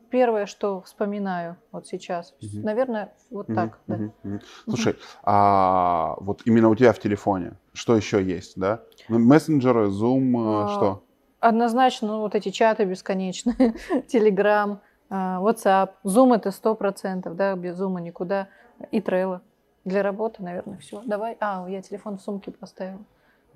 первое, 0.10 0.46
что 0.46 0.82
вспоминаю 0.82 1.58
вот 1.72 1.88
сейчас. 1.88 2.34
Мгм. 2.41 2.64
Наверное, 2.64 3.14
вот 3.30 3.48
Мгм, 3.50 3.56
так, 3.56 3.80
да. 3.88 3.96
мгм, 3.96 4.14
мгм. 4.24 4.41
Слушай, 4.70 4.96
а 5.24 6.16
вот 6.20 6.41
именно 6.46 6.70
у 6.70 6.76
тебя 6.76 6.93
в 6.93 7.00
телефоне 7.00 7.58
что 7.74 7.96
еще 7.96 8.24
есть, 8.24 8.60
да? 8.60 8.84
Ну, 9.10 9.20
Мессенджеры, 9.20 9.88
Zoom, 9.88 10.62
э, 10.62 10.64
А, 10.64 10.68
что? 10.68 11.04
Однозначно, 11.40 12.08
ну, 12.08 12.20
вот 12.22 12.34
эти 12.36 12.50
чаты 12.50 12.86
бесконечные, 12.86 13.56
Telegram, 14.14 14.78
а, 15.10 15.40
WhatsApp, 15.42 15.90
Zoom 16.04 16.36
это 16.36 16.52
сто 16.52 16.76
процентов, 16.76 17.36
да, 17.36 17.56
без 17.56 17.80
Zoom 17.80 18.00
никуда, 18.02 18.48
и 18.92 19.00
Trello. 19.00 19.42
Для 19.84 20.02
работы, 20.02 20.42
наверное, 20.42 20.80
все. 20.80 21.02
Давай. 21.06 21.38
А, 21.40 21.66
я 21.70 21.82
телефон 21.82 22.18
в 22.18 22.22
сумке 22.22 22.52
поставила. 22.52 23.04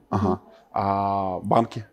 Ага. 0.09 0.41
А 0.71 1.39
банки? 1.39 1.85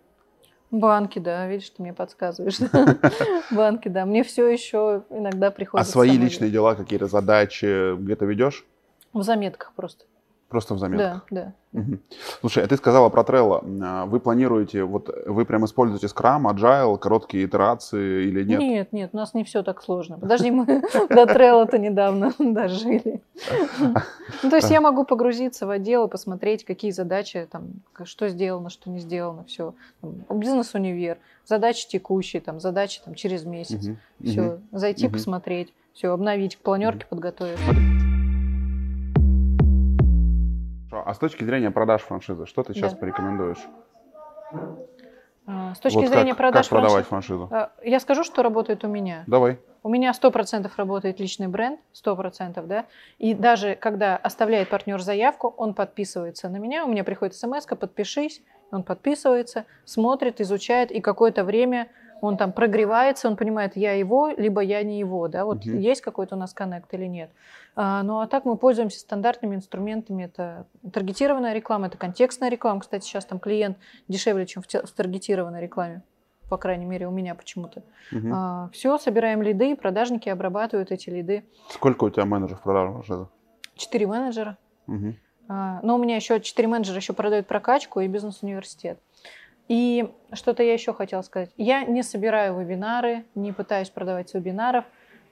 Банки, 0.70 1.18
да, 1.18 1.46
видишь, 1.46 1.70
ты 1.70 1.80
мне 1.82 1.94
подсказываешь. 1.94 2.58
Банки, 3.50 3.88
да. 3.88 4.04
Мне 4.04 4.22
все 4.24 4.46
еще 4.48 5.04
иногда 5.10 5.46
А 5.46 5.50
приходится. 5.50 5.90
свои 5.90 6.10
самой 6.10 6.24
личные 6.24 6.50
дела, 6.50 6.74
какие-то 6.74 7.06
задачи 7.06 7.96
где-то 7.96 8.26
ведешь? 8.26 8.66
В 9.14 9.22
заметках 9.22 9.72
просто. 9.74 10.04
Просто 10.48 10.74
в 10.74 10.78
заметках? 10.78 11.26
Да, 11.30 11.42
да. 11.42 11.80
Мгм. 11.80 12.00
Слушай, 12.40 12.64
а 12.64 12.68
ты 12.68 12.76
сказала 12.76 13.08
про 13.08 13.22
Trello. 13.22 13.64
А, 13.82 14.06
Вы 14.06 14.20
планируете, 14.20 14.84
вот 14.84 15.10
вы 15.26 15.44
прям 15.44 15.64
используете 15.64 16.06
Scrum, 16.06 16.42
Agile, 16.44 16.96
короткие 16.98 17.46
итерации 17.46 18.26
или 18.26 18.44
нет? 18.44 18.60
Нет, 18.60 18.92
нет, 18.92 19.10
у 19.12 19.16
нас 19.16 19.34
не 19.34 19.42
все 19.42 19.64
так 19.64 19.82
сложно. 19.82 20.18
Подожди, 20.18 20.52
мы 20.52 20.64
до 21.10 21.24
Trello-то 21.24 21.78
недавно 21.78 22.32
дожили. 22.38 23.20
Ну, 24.42 24.50
то 24.50 24.56
есть 24.56 24.70
я 24.70 24.80
могу 24.80 25.04
погрузиться 25.04 25.66
в 25.66 25.70
отдел 25.70 26.06
и 26.06 26.08
посмотреть, 26.10 26.64
какие 26.64 26.92
задачи, 26.92 27.48
там, 27.50 27.64
что 28.04 28.28
сделано, 28.28 28.70
что 28.70 28.88
не 28.88 29.00
сделано, 29.00 29.44
все. 29.44 29.74
Бизнес-универ, 30.30 31.18
задачи 31.44 31.88
текущие, 31.88 32.40
там, 32.40 32.60
задачи 32.60 33.00
там, 33.04 33.14
через 33.16 33.44
месяц. 33.44 33.88
Все, 34.24 34.58
зайти 34.70 35.08
посмотреть, 35.08 35.74
все, 35.92 36.12
обновить, 36.12 36.54
к 36.56 36.60
планерке 36.60 37.04
подготовить. 37.06 37.58
А 41.06 41.14
с 41.14 41.18
точки 41.18 41.44
зрения 41.44 41.70
продаж 41.70 42.02
франшизы, 42.02 42.46
что 42.46 42.64
ты 42.64 42.74
сейчас 42.74 42.90
Да. 42.92 42.98
порекомендуешь? 42.98 43.64
А, 45.46 45.72
С 45.76 45.78
точки 45.78 45.98
Вот 45.98 46.08
зрения 46.08 46.30
как, 46.30 46.38
продаж 46.38 46.68
как 46.68 46.70
продавать 46.80 47.04
франшиз- 47.04 47.08
франшизу? 47.08 47.48
А, 47.52 47.70
Я 47.84 48.00
скажу, 48.00 48.24
что 48.24 48.42
работает 48.42 48.84
у 48.84 48.88
меня. 48.88 49.22
Давай. 49.28 49.60
У 49.84 49.88
меня 49.88 50.12
100% 50.12 50.76
работает 50.76 51.20
личный 51.20 51.46
бренд, 51.46 51.78
100%, 51.92 52.66
да. 52.66 52.86
И 53.18 53.34
даже 53.34 53.76
когда 53.76 54.16
оставляет 54.16 54.68
партнер 54.68 55.00
заявку, 55.00 55.54
он 55.56 55.74
подписывается 55.74 56.48
на 56.48 56.56
меня, 56.56 56.84
у 56.84 56.88
меня 56.88 57.04
приходит 57.04 57.36
смс 57.36 57.66
подпишись, 57.66 58.42
он 58.72 58.82
подписывается, 58.82 59.64
смотрит, 59.84 60.40
изучает, 60.40 60.90
и 60.90 61.00
какое-то 61.00 61.44
время 61.44 61.86
он 62.20 62.36
там 62.36 62.52
прогревается, 62.52 63.28
он 63.28 63.36
понимает, 63.36 63.76
я 63.76 63.92
его, 63.92 64.28
либо 64.28 64.60
я 64.60 64.82
не 64.82 64.98
его, 64.98 65.28
да, 65.28 65.44
вот 65.44 65.64
Мгм. 65.66 65.78
есть 65.78 66.00
какой-то 66.00 66.34
у 66.36 66.38
нас 66.38 66.54
коннект 66.54 66.92
или 66.94 67.06
нет. 67.06 67.30
А, 67.74 68.02
ну 68.02 68.20
а 68.20 68.26
так 68.26 68.44
мы 68.44 68.56
пользуемся 68.56 69.00
стандартными 69.00 69.54
инструментами, 69.54 70.24
это 70.24 70.66
таргетированная 70.92 71.52
реклама, 71.52 71.88
это 71.88 71.98
контекстная 71.98 72.48
реклама, 72.48 72.80
кстати, 72.80 73.04
сейчас 73.04 73.24
там 73.24 73.38
клиент 73.38 73.76
дешевле, 74.08 74.46
чем 74.46 74.62
в 74.62 74.66
те- 74.66 74.82
в 74.82 74.90
таргетированной 74.90 75.60
рекламе, 75.60 76.02
по 76.48 76.56
крайней 76.56 76.86
мере 76.86 77.06
у 77.06 77.10
меня 77.10 77.34
почему-то. 77.34 77.82
Мгм. 78.10 78.70
все, 78.72 78.96
собираем 78.98 79.42
лиды, 79.42 79.76
продажники 79.76 80.28
обрабатывают 80.28 80.92
эти 80.92 81.10
лиды. 81.10 81.44
Сколько 81.68 82.04
у 82.04 82.10
тебя 82.10 82.24
менеджеров 82.24 82.62
продаж? 82.62 83.06
Четыре 83.74 84.06
менеджера. 84.06 84.56
Мгм. 84.86 85.16
А, 85.48 85.80
Но 85.82 85.96
у 85.96 85.98
меня 85.98 86.16
еще 86.16 86.40
четыре 86.40 86.66
менеджера 86.68 86.96
еще 86.96 87.12
продают 87.12 87.46
прокачку 87.46 88.00
и 88.00 88.08
бизнес-университет. 88.08 88.98
И 89.68 90.08
что-то 90.32 90.62
я 90.62 90.72
еще 90.72 90.92
хотела 90.92 91.22
сказать. 91.22 91.50
Я 91.56 91.84
не 91.84 92.02
собираю 92.02 92.58
вебинары, 92.58 93.24
не 93.34 93.52
пытаюсь 93.52 93.90
продавать 93.90 94.32
вебинаров. 94.34 94.84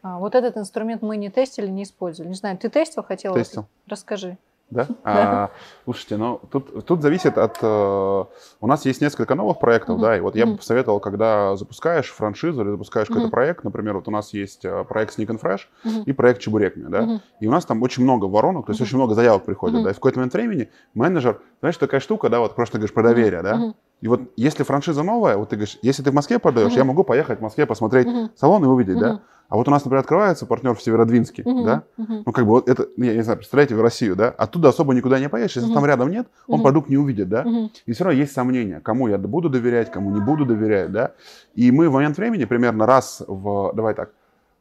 А, 0.02 0.18
Вот 0.18 0.34
этот 0.34 0.56
инструмент 0.56 1.02
мы 1.02 1.16
не 1.16 1.30
тестили, 1.30 1.68
не 1.68 1.84
использовали. 1.84 2.28
Не 2.30 2.34
знаю, 2.36 2.58
ты 2.58 2.68
тестил, 2.68 3.02
хотела? 3.02 3.36
Тестил. 3.36 3.66
Расскажи. 3.86 4.38
Да? 4.70 4.88
А, 5.04 5.50
слушайте, 5.84 6.16
ну 6.16 6.40
тут, 6.50 6.86
тут 6.86 7.02
зависит 7.02 7.36
от... 7.38 7.58
э, 7.62 8.24
у 8.60 8.66
нас 8.66 8.84
есть 8.86 9.00
несколько 9.02 9.34
новых 9.34 9.58
проектов, 9.60 9.96
Мгм. 9.96 10.00
да, 10.02 10.16
и 10.16 10.20
вот 10.20 10.34
я 10.36 10.46
бы 10.46 10.56
посоветовал, 10.56 11.00
когда 11.00 11.54
запускаешь 11.54 12.10
франшизу 12.10 12.62
или 12.62 12.70
запускаешь 12.70 13.06
какой-то 13.08 13.26
Мгм. 13.28 13.30
проект, 13.30 13.62
например, 13.62 13.94
вот 13.96 14.08
у 14.08 14.10
нас 14.10 14.32
есть 14.32 14.64
э, 14.64 14.84
проект 14.84 15.16
Sneak 15.16 15.26
and 15.26 15.40
Fresh 15.40 15.60
Мгм. 15.84 16.02
и 16.04 16.12
проект 16.12 16.40
Чебурекми, 16.40 16.88
да, 16.88 17.02
Мгм. 17.02 17.20
и 17.40 17.46
у 17.46 17.50
нас 17.52 17.66
там 17.66 17.82
очень 17.82 18.02
много 18.04 18.24
воронок, 18.24 18.66
то 18.66 18.70
есть 18.72 18.80
Мгм. 18.80 18.86
очень 18.88 18.96
много 18.96 19.14
заявок 19.14 19.44
приходит, 19.44 19.76
Мгм. 19.76 19.84
да, 19.84 19.90
и 19.90 19.92
в 19.92 19.96
какой-то 19.96 20.18
момент 20.18 20.32
времени 20.32 20.70
менеджер, 20.94 21.40
знаешь, 21.60 21.76
такая 21.76 22.00
штука, 22.00 22.28
да, 22.30 22.40
вот 22.40 22.56
просто 22.56 22.78
говоришь 22.78 22.94
про 22.94 23.02
доверие, 23.02 23.42
да, 23.42 23.54
Мгм. 23.56 23.74
И 24.04 24.08
вот 24.08 24.20
если 24.36 24.64
франшиза 24.64 25.02
новая, 25.02 25.38
вот 25.38 25.48
ты 25.48 25.56
говоришь, 25.56 25.78
если 25.80 26.02
ты 26.02 26.10
в 26.10 26.14
Москве 26.14 26.38
продаешь, 26.38 26.72
Мгм. 26.72 26.76
я 26.78 26.84
могу 26.84 27.04
поехать 27.04 27.38
в 27.38 27.42
Москве 27.42 27.64
посмотреть 27.64 28.06
Мгм. 28.06 28.32
салон 28.36 28.62
и 28.62 28.66
увидеть, 28.66 28.98
да, 28.98 29.12
Мгм. 29.14 29.20
а 29.48 29.56
вот 29.56 29.66
у 29.66 29.70
нас, 29.70 29.82
например, 29.82 30.00
открывается 30.00 30.44
партнер 30.44 30.74
в 30.74 30.82
Северодвинске, 30.82 31.42
Мгм. 31.46 31.64
да, 31.64 31.84
Мгм. 31.96 32.22
ну, 32.26 32.32
как 32.32 32.44
бы 32.44 32.50
вот 32.50 32.68
это, 32.68 32.86
я 32.98 33.14
не 33.14 33.22
знаю, 33.22 33.38
представляете, 33.38 33.74
в 33.76 33.80
Россию, 33.80 34.14
да, 34.14 34.28
оттуда 34.28 34.68
особо 34.68 34.92
никуда 34.92 35.18
не 35.18 35.30
поедешь, 35.30 35.56
если 35.56 35.68
Мгм. 35.68 35.74
там 35.74 35.86
рядом 35.86 36.10
нет, 36.10 36.26
он 36.48 36.56
Мгм. 36.56 36.62
продукт 36.64 36.90
не 36.90 36.98
увидит, 36.98 37.30
да, 37.30 37.44
Мгм. 37.44 37.70
и 37.86 37.92
все 37.92 38.04
равно 38.04 38.20
есть 38.20 38.32
сомнения, 38.34 38.80
кому 38.80 39.08
я 39.08 39.16
буду 39.16 39.48
доверять, 39.48 39.90
кому 39.90 40.10
не 40.10 40.20
буду 40.20 40.44
доверять, 40.44 40.92
да, 40.92 41.12
и 41.54 41.70
мы 41.70 41.88
в 41.88 41.92
момент 41.94 42.18
времени 42.18 42.44
примерно 42.44 42.84
раз 42.84 43.22
в, 43.26 43.72
давай 43.74 43.94
так, 43.94 44.10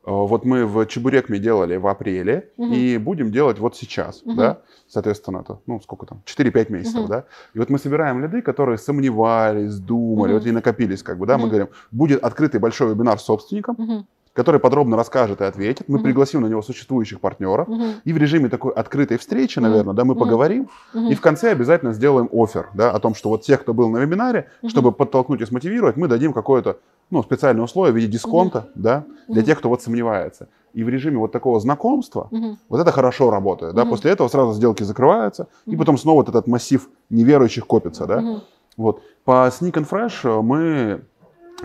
вот 0.06 0.46
мы 0.46 0.66
в 0.66 0.86
Чебурекме 0.86 1.40
делали 1.40 1.78
в 1.78 1.88
апреле, 1.88 2.52
Мгм. 2.58 2.74
и 2.74 2.98
будем 2.98 3.32
делать 3.32 3.60
вот 3.60 3.76
сейчас, 3.76 4.22
Мгм. 4.26 4.36
да, 4.38 4.58
соответственно, 4.88 5.40
это, 5.40 5.60
ну, 5.66 5.80
сколько 5.82 6.06
там, 6.06 6.22
4-5 6.26 6.70
месяцев, 6.70 7.02
Мгм. 7.02 7.08
да, 7.10 7.24
и 7.54 7.60
вот 7.60 7.70
мы 7.70 7.78
собираем 7.80 8.22
лиды, 8.22 8.42
которые 8.42 8.78
сомневались, 8.78 9.80
думали, 9.80 10.32
Мгм. 10.34 10.40
вот 10.40 10.48
и 10.48 10.52
накопились, 10.52 11.04
как 11.04 11.18
бы, 11.18 11.26
да, 11.26 11.38
мы 11.38 11.44
Мгм. 11.44 11.50
говорим, 11.50 11.68
будет 11.92 12.24
открытый 12.24 12.60
большой 12.60 12.90
вебинар 12.90 13.18
с 13.18 13.24
собственником, 13.24 13.76
Мгм. 13.78 14.06
который 14.34 14.60
подробно 14.60 14.98
расскажет 14.98 15.42
и 15.42 15.44
ответит, 15.46 15.88
мы 15.88 15.96
Мгм. 16.00 16.04
пригласим 16.04 16.42
на 16.42 16.48
него 16.48 16.62
существующих 16.62 17.20
партнеров, 17.22 17.68
Мгм. 17.68 18.02
и 18.04 18.14
в 18.14 18.18
режиме 18.18 18.50
такой 18.50 18.74
открытой 18.74 19.18
встречи, 19.18 19.60
наверное, 19.60 19.94
да, 19.94 20.04
мы 20.04 20.16
Мгм. 20.16 20.20
поговорим, 20.20 20.70
Мгм. 20.94 21.12
и 21.12 21.16
в 21.16 21.22
конце 21.22 21.52
обязательно 21.52 21.94
сделаем 21.94 22.28
офер, 22.34 22.70
да, 22.74 22.92
о 22.92 23.00
том, 23.00 23.16
что 23.16 23.30
вот 23.30 23.44
тех, 23.44 23.62
кто 23.62 23.74
был 23.74 23.90
на 23.90 24.00
вебинаре, 24.00 24.50
Мгм. 24.62 24.70
чтобы 24.70 24.92
подтолкнуть 24.92 25.42
и 25.42 25.46
смотивировать, 25.46 25.98
мы 25.98 26.08
дадим 26.08 26.34
какое-то, 26.34 26.78
ну, 27.14 27.22
специальное 27.24 27.64
условие 27.64 27.94
в 27.94 27.96
виде 27.96 28.08
дисконта, 28.08 28.70
да, 28.76 29.06
для 29.28 29.38
Мгм. 29.42 29.46
тех, 29.46 29.60
кто 29.60 29.70
вот 29.70 29.82
сомневается. 29.84 30.48
И 30.74 30.84
в 30.84 30.90
режиме 30.90 31.18
вот 31.20 31.32
такого 31.32 31.60
знакомства, 31.60 32.28
Мгм. 32.32 32.58
вот 32.70 32.82
это 32.82 32.92
хорошо 32.92 33.30
работает, 33.30 33.76
да, 33.76 33.82
Мгм. 33.84 33.92
после 33.92 34.12
этого 34.12 34.28
сразу 34.30 34.54
сделки 34.54 34.82
закрываются, 34.84 35.48
и 35.68 35.70
Мгм. 35.72 35.80
потом 35.80 35.98
снова 35.98 36.18
вот 36.18 36.30
этот 36.30 36.48
массив 36.48 36.90
неверующих 37.12 37.68
копится, 37.68 38.06
да. 38.08 38.22
Мгм. 38.22 38.42
Вот. 38.78 39.02
По 39.24 39.48
Sneak 39.48 39.74
and 39.74 39.88
Fresh 39.88 40.28
э, 40.28 40.42
мы 40.42 41.02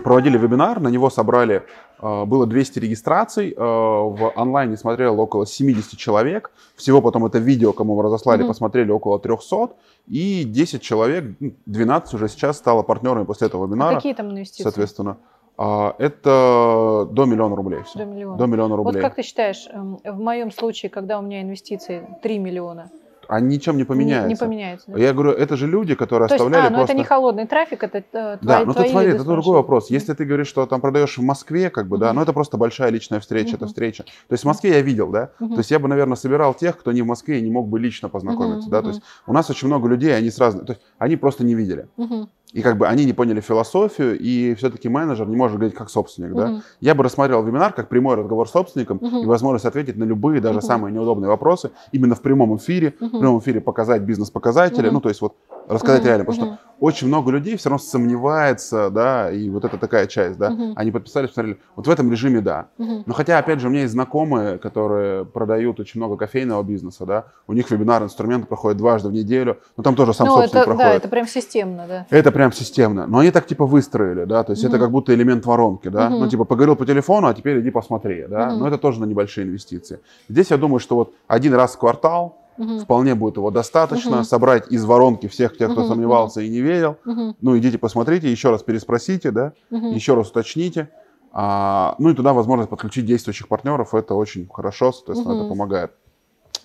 проводили 0.03 0.37
вебинар, 0.37 0.79
на 0.79 0.89
него 0.89 1.09
собрали, 1.09 1.63
э, 2.01 2.25
было 2.25 2.45
200 2.45 2.77
регистраций, 2.79 3.51
э, 3.51 3.59
в 3.59 4.31
онлайне 4.35 4.77
смотрело 4.77 5.17
около 5.21 5.47
70 5.47 5.97
человек, 5.97 6.51
всего 6.75 7.01
потом 7.01 7.25
это 7.25 7.39
видео, 7.39 7.73
кому 7.73 7.95
мы 7.95 8.03
разослали, 8.03 8.41
Мгм. 8.43 8.47
посмотрели 8.49 8.91
около 8.91 9.17
300, 9.19 9.69
и 10.05 10.43
10 10.43 10.83
человек, 10.83 11.35
ну, 11.39 11.51
12 11.65 12.13
уже 12.13 12.27
сейчас 12.27 12.57
стало 12.57 12.83
партнерами 12.83 13.25
после 13.25 13.47
этого 13.47 13.63
А 13.63 13.67
вебинара, 13.67 13.95
какие 13.95 14.13
там 14.13 14.29
инвестиции? 14.29 14.63
соответственно. 14.63 15.17
А, 15.61 15.93
Это 15.99 17.05
до 17.11 17.25
миллиона 17.25 17.53
рублей 17.53 17.83
все. 17.83 17.99
До 17.99 18.05
миллиона. 18.05 18.37
До 18.37 18.45
миллиона 18.45 18.75
Вот 18.77 18.85
рублей. 18.85 19.01
как 19.01 19.15
ты 19.15 19.23
считаешь, 19.23 19.67
эм, 19.69 19.99
в 20.05 20.17
моем 20.17 20.51
случае, 20.51 20.89
когда 20.89 21.19
у 21.19 21.21
меня 21.21 21.41
инвестиции 21.41 22.07
3 22.23 22.39
миллиона, 22.39 22.89
а 23.27 23.41
ничем 23.41 23.73
не 23.75 23.81
Не, 23.81 23.85
поменяется. 23.85 24.27
не 24.29 24.35
поменяется. 24.35 24.91
да? 24.91 24.97
Я 24.97 25.13
говорю, 25.13 25.31
это 25.31 25.57
же 25.57 25.67
люди, 25.67 25.95
которые 25.95 26.29
То 26.29 26.35
есть, 26.35 26.43
оставляли 26.43 26.67
а, 26.67 26.69
ну 26.69 26.77
просто... 26.77 26.93
это 26.93 26.97
не 26.99 27.03
холодный 27.03 27.45
трафик, 27.45 27.83
это 27.83 27.97
э, 27.99 28.03
Да, 28.11 28.37
твои, 28.39 28.65
ну 28.65 28.73
твои 28.73 28.85
тут 28.85 28.91
смотри, 28.91 29.11
это 29.11 29.23
другой 29.25 29.53
вопрос. 29.57 29.89
Если 29.91 30.13
ты 30.13 30.23
говоришь, 30.25 30.47
что 30.47 30.65
там 30.65 30.79
продаешь 30.81 31.17
в 31.17 31.21
Москве, 31.21 31.69
как 31.69 31.89
бы, 31.89 31.97
да, 31.97 32.07
Мгм. 32.07 32.15
ну 32.15 32.21
это 32.23 32.33
просто 32.33 32.57
большая 32.57 32.89
личная 32.89 33.19
встреча, 33.19 33.49
это 33.57 33.65
Мгм. 33.65 33.67
встреча. 33.67 34.03
То 34.03 34.33
есть 34.33 34.45
в 34.45 34.47
Москве 34.47 34.71
я 34.71 34.81
видел, 34.81 35.09
да, 35.11 35.31
Мгм. 35.39 35.55
то 35.55 35.59
есть 35.59 35.69
я 35.69 35.77
бы, 35.77 35.87
наверное, 35.89 36.15
собирал 36.15 36.53
тех, 36.55 36.77
кто 36.77 36.91
не 36.91 37.01
в 37.03 37.05
Москве 37.05 37.37
и 37.37 37.41
не 37.41 37.51
мог 37.51 37.67
бы 37.67 37.79
лично 37.79 38.09
познакомиться, 38.09 38.67
Мгм, 38.67 38.71
да, 38.71 38.81
то 38.81 38.87
есть 38.87 39.01
у 39.27 39.33
нас 39.33 39.49
очень 39.49 39.67
много 39.67 39.87
людей, 39.89 40.15
они 40.15 40.31
сразу, 40.31 40.65
то 40.65 40.71
есть 40.73 40.81
они 40.97 41.17
просто 41.17 41.43
не 41.43 41.53
видели. 41.53 41.87
Мгм, 41.97 42.29
И 42.51 42.61
как 42.61 42.77
бы 42.77 42.87
они 42.87 43.05
не 43.05 43.13
поняли 43.13 43.41
философию, 43.41 44.17
и 44.17 44.55
все-таки 44.55 44.89
менеджер 44.89 45.27
не 45.27 45.35
может 45.35 45.57
говорить 45.57 45.75
как 45.75 45.89
собственник, 45.89 46.33
да. 46.33 46.47
мгм. 46.47 46.61
Я 46.79 46.95
бы 46.95 47.03
рассмотрел 47.03 47.43
вебинар 47.43 47.73
как 47.73 47.89
прямой 47.89 48.15
разговор 48.15 48.47
с 48.47 48.51
собственником 48.51 48.97
Мгм. 49.01 49.17
и 49.23 49.25
возможность 49.25 49.65
ответить 49.65 49.97
на 49.97 50.03
любые, 50.03 50.41
даже 50.41 50.59
Мгм. 50.59 50.65
самые 50.65 50.93
неудобные 50.93 51.29
вопросы 51.29 51.71
именно 51.91 52.15
в 52.15 52.21
прямом 52.21 52.57
эфире, 52.57 52.95
в 52.99 53.03
Мгм. 53.03 53.19
прямом 53.19 53.39
эфире 53.39 53.61
показать 53.61 54.01
бизнес-показатели, 54.01 54.85
Мгм. 54.87 54.93
ну, 54.95 55.01
то 55.01 55.09
есть 55.09 55.21
вот 55.21 55.35
рассказать 55.67 56.01
Мгм, 56.01 56.07
реально, 56.07 56.25
потому 56.25 56.45
мгм. 56.47 56.55
что 56.55 56.63
очень 56.79 57.07
много 57.07 57.31
людей 57.31 57.55
все 57.57 57.69
равно 57.69 57.83
сомневается, 57.83 58.89
да, 58.89 59.31
и 59.31 59.49
вот 59.49 59.65
это 59.65 59.77
такая 59.77 60.07
часть, 60.07 60.39
да, 60.39 60.49
Мгм. 60.49 60.73
они 60.75 60.91
подписались, 60.91 61.29
посмотрели, 61.29 61.59
вот 61.75 61.85
в 61.85 61.89
этом 61.89 62.11
режиме 62.11 62.41
да. 62.41 62.69
Мгм. 62.77 63.03
Но 63.05 63.13
хотя, 63.13 63.37
опять 63.37 63.59
же, 63.59 63.67
у 63.67 63.69
меня 63.69 63.81
есть 63.81 63.93
знакомые, 63.93 64.57
которые 64.57 65.25
продают 65.25 65.79
очень 65.79 65.99
много 65.99 66.17
кофейного 66.17 66.63
бизнеса, 66.63 67.05
да, 67.05 67.25
у 67.47 67.53
них 67.53 67.69
вебинар 67.69 68.01
инструменты 68.03 68.47
проходят 68.47 68.77
дважды 68.77 69.09
в 69.09 69.11
неделю, 69.11 69.59
но 69.77 69.83
там 69.83 69.95
тоже 69.95 70.13
сам 70.13 70.27
Ну, 70.27 70.33
собственник 70.33 70.63
это, 70.63 70.71
да, 70.71 70.77
проходит. 70.77 71.03
это 71.03 71.07
прям 71.09 71.27
системно, 71.27 71.85
да. 71.87 72.07
Это 72.09 72.31
прям 72.39 72.53
системно. 72.53 73.05
Но 73.05 73.17
они 73.19 73.31
так 73.31 73.47
типа 73.47 73.65
выстроили, 73.65 74.23
да, 74.23 74.43
то 74.45 74.53
есть 74.53 74.63
это 74.63 74.77
Мгм. 74.77 74.85
как 74.85 74.91
будто 74.91 75.13
элемент 75.13 75.45
воронки, 75.45 75.89
да. 75.89 76.09
Мгм. 76.09 76.19
Ну, 76.19 76.27
типа 76.29 76.45
поговорил 76.45 76.77
по 76.77 76.85
телефону, 76.85 77.27
а 77.27 77.33
теперь 77.33 77.59
иди 77.59 77.69
посмотри, 77.69 78.27
да. 78.29 78.51
Мгм. 78.51 78.59
Но 78.59 78.67
это 78.69 78.77
тоже 78.77 79.01
на 79.01 79.05
небольшие 79.05 79.45
инвестиции. 79.45 79.99
Здесь 80.29 80.49
я 80.51 80.57
думаю, 80.57 80.79
что 80.79 80.95
вот 80.95 81.13
один 81.27 81.53
раз 81.53 81.75
в 81.75 81.79
квартал 81.79 82.37
Мгм. 82.55 82.79
вполне 82.79 83.13
будет 83.15 83.35
его 83.35 83.51
достаточно, 83.51 84.17
Мгм. 84.17 84.23
собрать 84.23 84.71
из 84.71 84.85
воронки 84.85 85.27
всех 85.27 85.57
тех, 85.57 85.69
кто 85.71 85.81
Мгм, 85.81 85.89
сомневался 85.89 86.39
и 86.39 86.47
не 86.49 86.61
верил. 86.61 86.95
Мгм. 87.03 87.35
Ну, 87.41 87.57
идите 87.57 87.77
посмотрите, 87.77 88.31
еще 88.31 88.51
раз 88.51 88.63
переспросите, 88.63 89.31
да, 89.31 89.51
Мгм. 89.69 89.91
еще 89.91 90.13
раз 90.15 90.29
уточните. 90.29 90.87
А, 91.33 91.95
ну 91.99 92.09
и 92.09 92.13
туда 92.13 92.31
возможность 92.31 92.69
подключить 92.69 93.05
действующих 93.05 93.49
партнеров, 93.49 93.93
это 93.93 94.13
очень 94.15 94.47
хорошо, 94.49 94.93
соответственно, 94.93 95.33
Мгм. 95.33 95.41
это 95.41 95.49
помогает. 95.49 95.91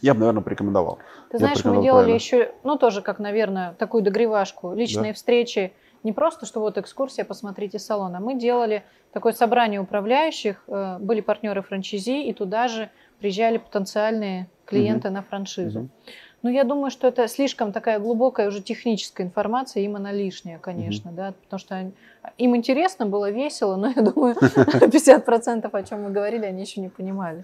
Я 0.05 0.13
бы, 0.15 0.21
наверное, 0.21 0.43
порекомендовал. 0.43 0.99
Ты 1.31 1.39
знаешь, 1.39 1.65
мы 1.65 1.83
делали 1.83 1.89
правильно. 1.91 2.15
еще, 2.15 2.53
ну, 2.63 2.77
тоже 2.77 3.01
как, 3.01 3.19
наверное, 3.19 3.73
такую 3.79 4.03
догревашку, 4.03 4.75
личные 4.75 5.13
встречи. 5.15 5.73
Не 6.03 6.13
просто, 6.13 6.45
что 6.45 6.61
вот 6.61 6.77
экскурсия, 6.77 7.25
посмотрите 7.25 7.79
салон, 7.79 8.15
а 8.15 8.21
мы 8.21 8.35
делали 8.35 8.83
такое 9.13 9.33
собрание 9.33 9.81
управляющих, 9.81 10.63
э, 10.69 10.99
были 11.01 11.23
партнеры 11.23 11.63
франчайзи, 11.63 12.23
и 12.29 12.33
туда 12.35 12.69
же 12.69 12.91
приезжали 13.19 13.57
потенциальные 13.57 14.47
клиенты 14.67 15.09
на 15.09 15.23
франшизу. 15.23 15.79
Мгм. 15.81 15.91
Ну, 16.43 16.51
я 16.51 16.65
думаю, 16.65 16.91
что 16.91 17.09
это 17.09 17.27
слишком 17.27 17.73
такая 17.73 17.99
глубокая 17.99 18.49
уже 18.49 18.61
техническая 18.61 19.27
информация, 19.27 19.83
им 19.83 19.97
она 19.97 20.13
лишняя, 20.13 20.59
конечно, 20.59 21.11
да, 21.11 21.33
потому 21.45 21.59
что 21.59 21.75
они- 21.77 21.93
им 22.37 22.55
интересно 22.55 23.07
было, 23.07 23.31
весело, 23.31 23.77
но 23.77 23.87
я 23.97 24.03
думаю, 24.03 24.35
50% 24.81 25.71
о 25.73 25.83
чем 25.83 26.03
мы 26.03 26.11
говорили, 26.11 26.45
они 26.45 26.61
еще 26.61 26.83
не 26.83 26.91
понимали. 26.91 27.43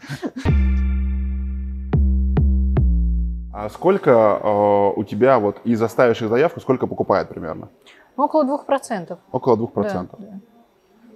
А 3.52 3.68
сколько 3.68 4.10
э, 4.10 4.92
у 5.00 5.04
тебя 5.04 5.38
вот 5.38 5.58
из 5.64 5.82
оставивших 5.82 6.28
заявку, 6.28 6.60
сколько 6.60 6.86
покупает 6.86 7.28
примерно? 7.28 7.68
Около 8.16 8.44
2%. 8.44 9.18
Около 9.32 9.56
2%. 9.56 9.82
Да, 9.82 10.06
да. 10.18 10.26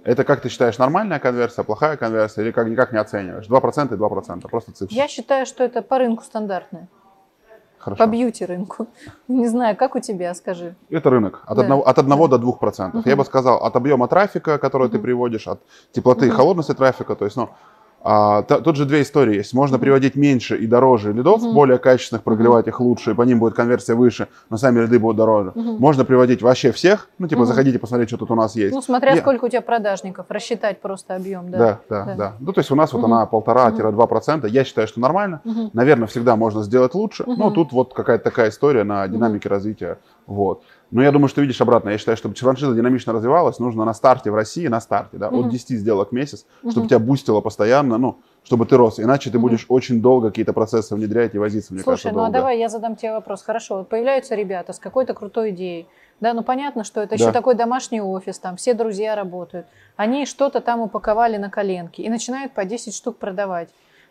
Это 0.03 0.23
как 0.23 0.41
ты 0.41 0.49
считаешь, 0.49 0.77
нормальная 0.77 1.19
конверсия, 1.19 1.63
плохая 1.63 1.97
конверсия 1.97 2.41
или 2.41 2.51
как 2.51 2.67
никак 2.67 2.91
не 2.91 2.99
оцениваешь? 2.99 3.47
2% 3.47 3.93
и 3.93 3.97
2%, 3.97 4.49
просто 4.49 4.71
цифра. 4.73 4.95
Я 4.95 5.07
считаю, 5.07 5.45
что 5.45 5.63
это 5.63 5.81
по 5.81 5.97
рынку 5.97 6.23
стандартное, 6.23 6.89
Хорошо. 7.77 8.03
по 8.03 8.09
бьюти 8.09 8.45
рынку. 8.45 8.87
Не 9.27 9.47
знаю, 9.47 9.75
как 9.77 9.95
у 9.95 9.99
тебя, 9.99 10.33
скажи. 10.35 10.75
Это 10.89 11.09
рынок. 11.09 11.41
От, 11.45 11.55
Да. 11.57 11.63
одного, 11.63 11.87
от 11.87 11.97
1 11.97 12.27
до 12.27 12.37
2%. 12.37 12.99
Мгм. 12.99 13.09
Я 13.09 13.15
бы 13.15 13.23
сказал, 13.25 13.63
от 13.63 13.75
объема 13.75 14.07
трафика, 14.07 14.57
который 14.59 14.89
ты 14.89 14.97
Мгм. 14.97 15.03
приводишь, 15.03 15.47
от 15.47 15.61
теплоты 15.91 16.25
и 16.25 16.29
Мгм. 16.29 16.37
холодности 16.37 16.73
трафика. 16.73 17.15
То 17.15 17.25
есть, 17.25 17.37
ну, 17.37 17.49
а, 18.07 18.43
та- 18.43 18.59
тут 18.61 18.75
же 18.75 18.85
две 18.85 19.01
истории 19.01 19.37
есть. 19.37 19.53
Можно 19.55 19.79
приводить 19.79 20.15
меньше 20.15 20.55
и 20.57 20.67
дороже 20.67 21.11
лидов, 21.11 21.41
Мгм. 21.41 21.55
более 21.55 21.79
качественных, 21.79 22.21
прогревать 22.23 22.67
их 22.67 22.79
лучше, 22.79 23.11
и 23.11 23.13
по 23.15 23.23
ним 23.23 23.39
будет 23.39 23.55
конверсия 23.55 23.95
выше, 23.95 24.27
но 24.51 24.57
сами 24.57 24.79
лиды 24.81 24.99
будут 24.99 25.17
дороже. 25.17 25.51
Мгм. 25.55 25.77
Можно 25.79 26.05
приводить 26.05 26.43
вообще 26.43 26.71
всех, 26.71 27.09
ну, 27.17 27.27
типа, 27.27 27.41
Мгм. 27.41 27.47
заходите, 27.47 27.79
посмотреть, 27.79 28.09
что 28.09 28.17
тут 28.19 28.29
у 28.29 28.35
нас 28.35 28.55
есть. 28.55 28.75
Ну, 28.75 28.81
смотря 28.83 29.13
Я- 29.13 29.21
сколько 29.21 29.45
у 29.45 29.49
тебя 29.49 29.61
продажников, 29.61 30.27
рассчитать 30.29 30.81
просто 30.81 31.15
объем, 31.15 31.49
да. 31.49 31.57
Да, 31.57 31.79
да, 31.89 32.05
да, 32.05 32.15
да. 32.15 32.33
Ну, 32.39 32.53
то 32.53 32.59
есть 32.59 32.69
у 32.69 32.75
нас 32.75 32.93
вот 32.93 32.99
Мгм. 33.01 33.11
она 33.13 33.25
полтора-два 33.25 34.05
процента. 34.05 34.47
Я 34.47 34.63
считаю, 34.65 34.87
что 34.87 34.99
нормально. 34.99 35.41
Мгм. 35.43 35.71
Наверное, 35.73 36.07
всегда 36.07 36.35
можно 36.35 36.61
сделать 36.61 36.93
лучше. 36.93 37.23
Но 37.25 37.47
Мгм. 37.47 37.53
тут 37.53 37.71
вот 37.73 37.93
какая-то 37.95 38.23
такая 38.23 38.49
история 38.49 38.83
на 38.83 39.07
динамике 39.07 39.49
развития. 39.49 39.97
Вот. 40.27 40.61
Но 40.95 41.03
я 41.03 41.11
думаю, 41.11 41.27
что 41.27 41.41
видишь 41.41 41.59
обратно. 41.59 41.89
Я 41.89 41.97
считаю, 41.97 42.15
чтобы 42.15 42.35
франшиза 42.35 42.73
динамично 42.73 43.11
развивалась, 43.11 43.59
нужно 43.59 43.83
на 43.83 43.93
старте 43.93 44.31
в 44.31 44.35
России, 44.35 44.67
на 44.67 44.79
старте, 44.79 45.17
да, 45.17 45.27
от 45.27 45.33
Мгм. 45.33 45.49
10 45.49 45.77
сделок 45.77 46.11
в 46.11 46.11
месяц, 46.13 46.45
чтобы 46.61 46.79
Мгм. 46.79 46.87
тебя 46.87 46.99
бустило 46.99 47.41
постоянно, 47.41 47.97
ну, 47.97 48.19
чтобы 48.45 48.65
ты 48.65 48.77
рос. 48.77 48.97
Иначе 48.97 49.29
ты 49.29 49.37
будешь 49.37 49.65
очень 49.67 50.01
долго 50.01 50.29
какие-то 50.29 50.53
процессы 50.53 50.95
внедрять 50.95 51.35
и 51.35 51.37
возиться, 51.37 51.73
мне 51.73 51.83
Слушай, 51.83 52.03
кажется, 52.03 52.17
ну 52.17 52.23
а 52.23 52.29
давай 52.29 52.59
я 52.59 52.69
задам 52.69 52.95
тебе 52.95 53.11
вопрос. 53.11 53.43
Хорошо, 53.43 53.79
вот 53.79 53.89
появляются 53.89 54.35
ребята 54.35 54.71
с 54.71 54.79
какой-то 54.79 55.13
крутой 55.13 55.49
идеей. 55.49 55.85
Да, 56.21 56.33
ну 56.33 56.43
понятно, 56.43 56.85
что 56.85 57.01
это 57.01 57.15
еще 57.15 57.25
Да. 57.25 57.33
такой 57.33 57.55
домашний 57.55 57.99
офис, 57.99 58.39
там 58.39 58.55
все 58.55 58.73
друзья 58.73 59.15
работают. 59.15 59.67
Они 59.97 60.25
что-то 60.25 60.61
там 60.61 60.79
упаковали 60.79 61.35
на 61.35 61.49
коленке 61.49 62.03
и 62.03 62.09
начинают 62.09 62.53
по 62.53 62.63
10 62.63 62.95
штук 62.95 63.17
продавать. 63.17 63.67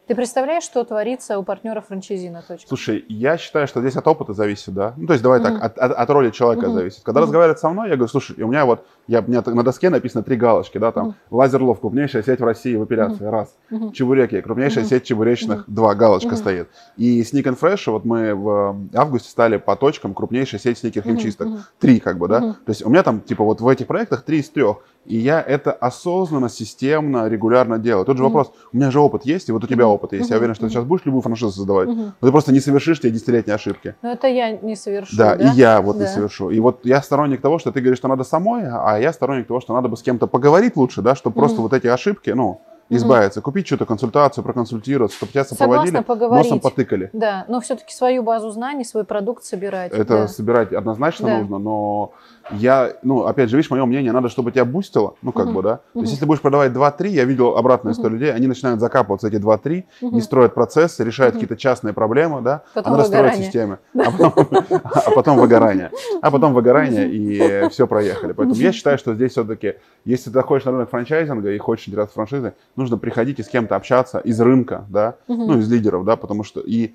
Ты 0.06 0.14
представляешь, 0.14 0.64
что 0.64 0.85
творится 0.85 1.39
у 1.39 1.43
партнера 1.44 1.81
франчайзи 1.81 2.28
на 2.28 2.43
точке? 2.43 2.68
Слушай, 2.68 3.05
я 3.09 3.39
считаю, 3.39 3.66
что 3.66 3.81
здесь 3.81 3.97
от 3.97 4.06
опыта 4.06 4.35
зависит, 4.35 4.74
да. 4.74 4.93
Ну, 4.98 5.06
то 5.06 5.14
есть, 5.14 5.22
давай 5.22 5.40
Мгм. 5.40 5.52
так, 5.55 5.64
от, 5.64 5.78
от- 5.78 5.93
от 5.93 6.10
роли 6.10 6.31
человека 6.31 6.66
Мгм. 6.66 6.74
зависит. 6.74 7.02
Когда 7.05 7.20
Мгм. 7.20 7.24
разговаривают 7.28 7.59
со 7.59 7.70
мной, 7.70 7.89
я 7.89 7.97
говорю, 7.97 8.09
слушай, 8.10 8.40
у 8.43 8.48
меня 8.48 8.66
вот, 8.66 8.85
я, 9.06 9.20
у 9.20 9.28
меня 9.28 9.43
на 9.47 9.62
доске 9.62 9.90
написано 9.90 10.22
три 10.22 10.36
галочки, 10.36 10.78
да, 10.78 10.93
там, 10.93 11.06
Мгм. 11.09 11.14
лазерлов, 11.31 11.81
крупнейшая 11.81 12.22
сеть 12.22 12.40
в 12.40 12.44
России 12.44 12.76
в 12.76 12.85
эпиляции, 12.85 13.24
раз. 13.24 13.55
Мгм. 13.70 13.93
Чебуреки, 13.93 14.40
крупнейшая 14.40 14.85
Мгм. 14.85 14.90
сеть 14.90 15.05
чебуречных, 15.05 15.64
два, 15.66 15.94
галочка 15.94 16.28
Мгм. 16.28 16.36
стоит. 16.36 16.68
И 16.97 17.20
Sneak 17.22 17.44
and 17.44 17.59
Fresh, 17.60 17.90
вот 17.90 18.05
мы 18.05 18.35
в 18.35 18.76
августе 18.94 19.28
стали 19.31 19.56
по 19.59 19.76
точкам 19.76 20.14
крупнейшая 20.14 20.60
сеть 20.60 20.78
сникер-химчисток. 20.78 21.47
Мгм. 21.48 21.59
Три, 21.78 22.01
как 22.01 22.18
бы, 22.18 22.28
да. 22.28 22.40
Мгм. 22.40 22.52
То 22.55 22.70
есть 22.70 22.85
у 22.85 22.89
меня 22.90 23.02
там, 23.02 23.20
типа, 23.20 23.44
вот 23.44 23.60
в 23.60 23.68
этих 23.68 23.86
проектах 23.86 24.22
три 24.22 24.39
из 24.39 24.48
трех. 24.48 24.78
И 25.05 25.16
я 25.18 25.43
это 25.43 25.70
осознанно, 25.72 26.48
системно, 26.48 27.28
регулярно 27.28 27.78
делаю. 27.78 28.06
Тот 28.06 28.16
же 28.16 28.22
Мгм. 28.22 28.32
вопрос, 28.32 28.52
у 28.72 28.76
меня 28.76 28.90
же 28.90 29.01
опыт 29.01 29.26
есть, 29.26 29.51
и 29.51 29.52
вот 29.52 29.62
у 29.62 29.66
тебя 29.66 29.86
опыт 29.86 30.14
есть. 30.14 30.31
Я 30.31 30.39
уверен, 30.39 30.55
что 30.55 30.64
ты 30.64 30.70
сейчас 30.72 30.85
будешь 30.85 31.05
любую 31.05 31.20
франшизу 31.20 31.51
создавать. 31.52 31.89
Мгм. 31.89 32.14
Но 32.20 32.26
ты 32.28 32.32
просто 32.32 32.52
не 32.52 32.60
совершишь 32.60 33.01
те 33.01 33.10
десятилетние 33.10 33.55
ошибки. 33.55 33.97
Ну 34.01 34.10
это 34.10 34.28
я 34.28 34.52
не 34.52 34.74
совершу, 34.76 35.14
Да, 35.16 35.36
да? 35.36 35.44
и 35.52 35.55
я 35.56 35.82
вот 35.82 35.97
не 35.97 36.02
Да. 36.05 36.09
совершу. 36.09 36.48
И 36.48 36.59
вот 36.59 36.81
я 36.85 37.02
сторонник 37.02 37.43
того, 37.43 37.59
что 37.59 37.70
ты 37.70 37.81
говоришь, 37.81 37.98
что 37.98 38.09
надо 38.09 38.24
самой, 38.24 38.62
а 38.66 38.93
я 38.98 39.12
сторонник 39.12 39.46
того, 39.46 39.60
что 39.60 39.74
надо 39.74 39.88
бы 39.88 39.96
с 39.96 40.02
кем-то 40.02 40.26
поговорить 40.26 40.76
лучше, 40.76 41.02
да, 41.02 41.14
чтобы 41.14 41.34
просто 41.34 41.56
Мгм. 41.56 41.62
вот 41.64 41.72
эти 41.72 41.86
ошибки, 41.86 42.30
ну, 42.30 42.60
Избавиться, 42.90 43.40
купить 43.40 43.66
что-то, 43.66 43.86
консультацию, 43.86 44.44
проконсультироваться, 44.44 45.16
чтобы 45.16 45.32
тебя 45.32 45.44
Согласна, 45.44 45.66
сопроводили, 45.66 46.02
поговорить. 46.02 46.44
носом 46.44 46.61
потыкали. 46.61 47.11
Да, 47.12 47.44
но 47.48 47.61
все-таки 47.61 47.94
свою 47.94 48.23
базу 48.23 48.51
знаний, 48.51 48.85
свой 48.85 49.05
продукт 49.05 49.44
собирать. 49.44 49.93
Это 49.93 50.05
да. 50.05 50.28
собирать 50.28 50.73
однозначно 50.73 51.28
Да. 51.28 51.39
нужно, 51.39 51.59
но 51.59 52.12
я, 52.51 52.93
ну, 53.02 53.24
опять 53.24 53.48
же, 53.48 53.56
видишь, 53.56 53.70
мое 53.70 53.85
мнение, 53.86 54.12
надо, 54.12 54.28
чтобы 54.28 54.52
тебя 54.52 54.66
бустило, 54.66 55.15
ну, 55.23 55.32
как 55.32 55.47
Мгм. 55.47 55.55
бы, 55.55 55.62
да. 55.62 55.77
То 55.77 55.82
Мгм. 55.94 56.02
есть, 56.02 56.12
если 56.12 56.20
ты 56.24 56.27
будешь 56.27 56.43
продавать 56.43 56.73
2-3, 56.74 57.11
я 57.11 57.24
видел 57.24 57.56
обратную 57.56 57.94
историю 57.94 58.19
людей, 58.19 58.32
они 58.35 58.47
начинают 58.47 58.81
закапываться 58.81 59.28
эти 59.28 59.36
2-3, 59.36 59.86
Мгм. 60.02 60.16
не 60.16 60.20
строят 60.20 60.55
процессы, 60.55 61.02
решают 61.05 61.35
Мгм. 61.35 61.40
какие-то 61.40 61.61
частные 61.61 61.94
проблемы, 61.94 62.43
да, 62.43 62.65
Потом 62.74 62.93
а 62.93 62.97
надо 62.97 63.09
строить 63.09 63.32
выгорание. 63.32 63.44
системы. 63.44 63.78
А 64.05 64.11
потом, 64.11 64.35
а 64.82 65.11
потом 65.11 65.39
выгорание. 65.39 65.90
А 66.20 66.31
потом 66.31 66.52
выгорание, 66.52 67.09
и 67.11 67.69
все, 67.70 67.86
проехали. 67.86 68.32
Поэтому 68.32 68.61
я 68.61 68.73
считаю, 68.73 68.98
что 68.98 69.15
здесь 69.15 69.32
все-таки, 69.32 69.74
если 70.05 70.24
ты 70.24 70.31
заходишь 70.32 70.65
на 70.66 70.73
рынок 70.73 70.90
франчайзинга 70.90 71.51
и 71.52 71.59
хочешь 71.59 71.89
интересоваться 71.89 72.15
франшизой, 72.15 72.52
нужно 72.76 72.96
приходить 72.98 73.38
и 73.38 73.42
с 73.42 73.48
кем-то 73.48 73.76
общаться 73.76 74.18
из 74.18 74.40
рынка, 74.40 74.86
да, 74.88 75.16
Мгм. 75.28 75.46
ну, 75.46 75.59
из 75.59 75.70
лидеров, 75.70 76.05
да, 76.05 76.16
потому 76.16 76.42
что 76.44 76.60
и 76.60 76.94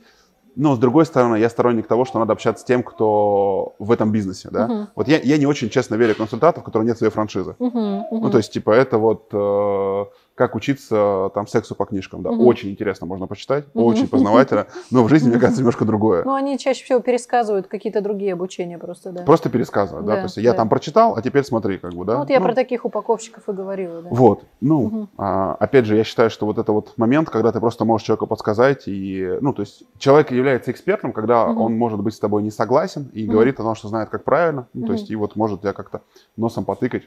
но, 0.56 0.76
с 0.76 0.80
другой 0.80 1.06
стороны, 1.06 1.35
я 1.38 1.47
сторонник 1.49 1.88
того, 1.88 2.03
что 2.06 2.19
надо 2.19 2.34
общаться 2.34 2.64
с 2.64 2.65
тем, 2.65 2.84
кто 2.84 3.76
в 3.80 3.91
этом 3.91 4.11
бизнесе, 4.11 4.49
да. 4.51 4.68
Мгм. 4.68 4.88
Вот 4.95 5.07
я, 5.07 5.19
я 5.19 5.38
не 5.38 5.45
очень 5.45 5.69
честно 5.69 5.95
верю 5.95 6.15
консультантов, 6.15 6.64
у 6.64 6.65
которых 6.65 6.88
нет 6.88 6.97
своей 6.97 7.14
франшизы. 7.14 7.56
Мгм, 7.60 8.03
Ну, 8.11 8.30
то 8.30 8.38
есть, 8.38 8.51
типа, 8.51 8.72
это 8.72 8.97
вот 8.97 9.30
э, 9.31 10.06
как 10.40 10.56
учиться 10.56 11.30
там 11.36 11.48
сексу 11.48 11.76
по 11.76 11.86
книжкам, 11.86 12.24
да. 12.24 12.32
Мгм. 12.32 12.45
Очень 12.48 12.70
интересно, 12.70 13.06
можно 13.06 13.28
почитать, 13.28 13.66
Мгм. 13.74 13.84
очень 13.86 14.07
познавательно, 14.07 14.68
но 14.90 15.03
в 15.03 15.10
жизни, 15.10 15.28
мне 15.28 15.38
кажется, 15.38 15.60
немножко 15.60 15.84
другое. 15.84 16.24
Ну, 16.24 16.34
они 16.34 16.57
чаще 16.57 16.86
всего 16.86 17.02
пересказывают 17.02 17.68
какие-то 17.68 17.99
другие 17.99 18.32
обучения 18.32 18.78
просто, 18.78 19.11
да. 19.11 19.24
Просто 19.24 19.49
пересказывать, 19.49 20.06
да. 20.06 20.16
Да, 20.16 20.22
То 20.22 20.26
есть 20.28 20.38
я 20.38 20.52
да. 20.52 20.57
там 20.57 20.70
прочитал, 20.70 21.18
а 21.18 21.22
теперь 21.22 21.44
смотри, 21.44 21.78
как 21.78 21.94
бы, 21.94 22.06
да. 22.06 22.14
Ну, 22.14 22.20
вот 22.20 22.30
я 22.30 22.40
Ну, 22.40 22.45
про 22.45 22.56
таких 22.56 22.86
упаковщиков 22.86 23.49
и 23.49 23.52
говорила, 23.52 24.02
да. 24.02 24.07
Вот, 24.11 24.45
ну, 24.61 24.84
Мгм. 24.84 25.10
а, 25.18 25.56
опять 25.60 25.86
же, 25.86 25.98
я 25.98 26.06
считаю, 26.06 26.30
что 26.30 26.45
вот 26.45 26.57
это 26.57 26.72
вот 26.72 26.94
момент, 26.95 27.30
когда 27.30 27.52
ты 27.52 27.60
просто 27.60 27.84
можешь 27.84 28.07
человеку 28.07 28.26
подсказать, 28.26 28.84
и, 28.88 29.38
ну, 29.41 29.52
то 29.52 29.64
есть 29.64 29.84
человек 29.98 30.32
является 30.32 30.72
экспертом, 30.72 31.11
когда 31.11 31.48
Мгм. 31.48 31.61
он 31.61 31.74
может 31.78 31.99
быть 31.99 32.14
с 32.14 32.20
тобой 32.20 32.44
не 32.44 32.52
согласен 32.52 33.10
и 33.11 33.24
Мгм. 33.24 33.32
говорит 33.34 33.60
о 33.60 33.64
том, 33.64 33.76
что 33.76 33.90
знает, 33.90 34.07
как 34.07 34.24
правильно, 34.24 34.70
ну, 34.74 34.86
то 34.86 34.94
есть 34.94 35.10
и 35.11 35.16
вот 35.18 35.36
может 35.36 35.60
тебя 35.60 35.74
как-то 35.74 35.99
носом 36.38 36.64
потыкать. 36.64 37.03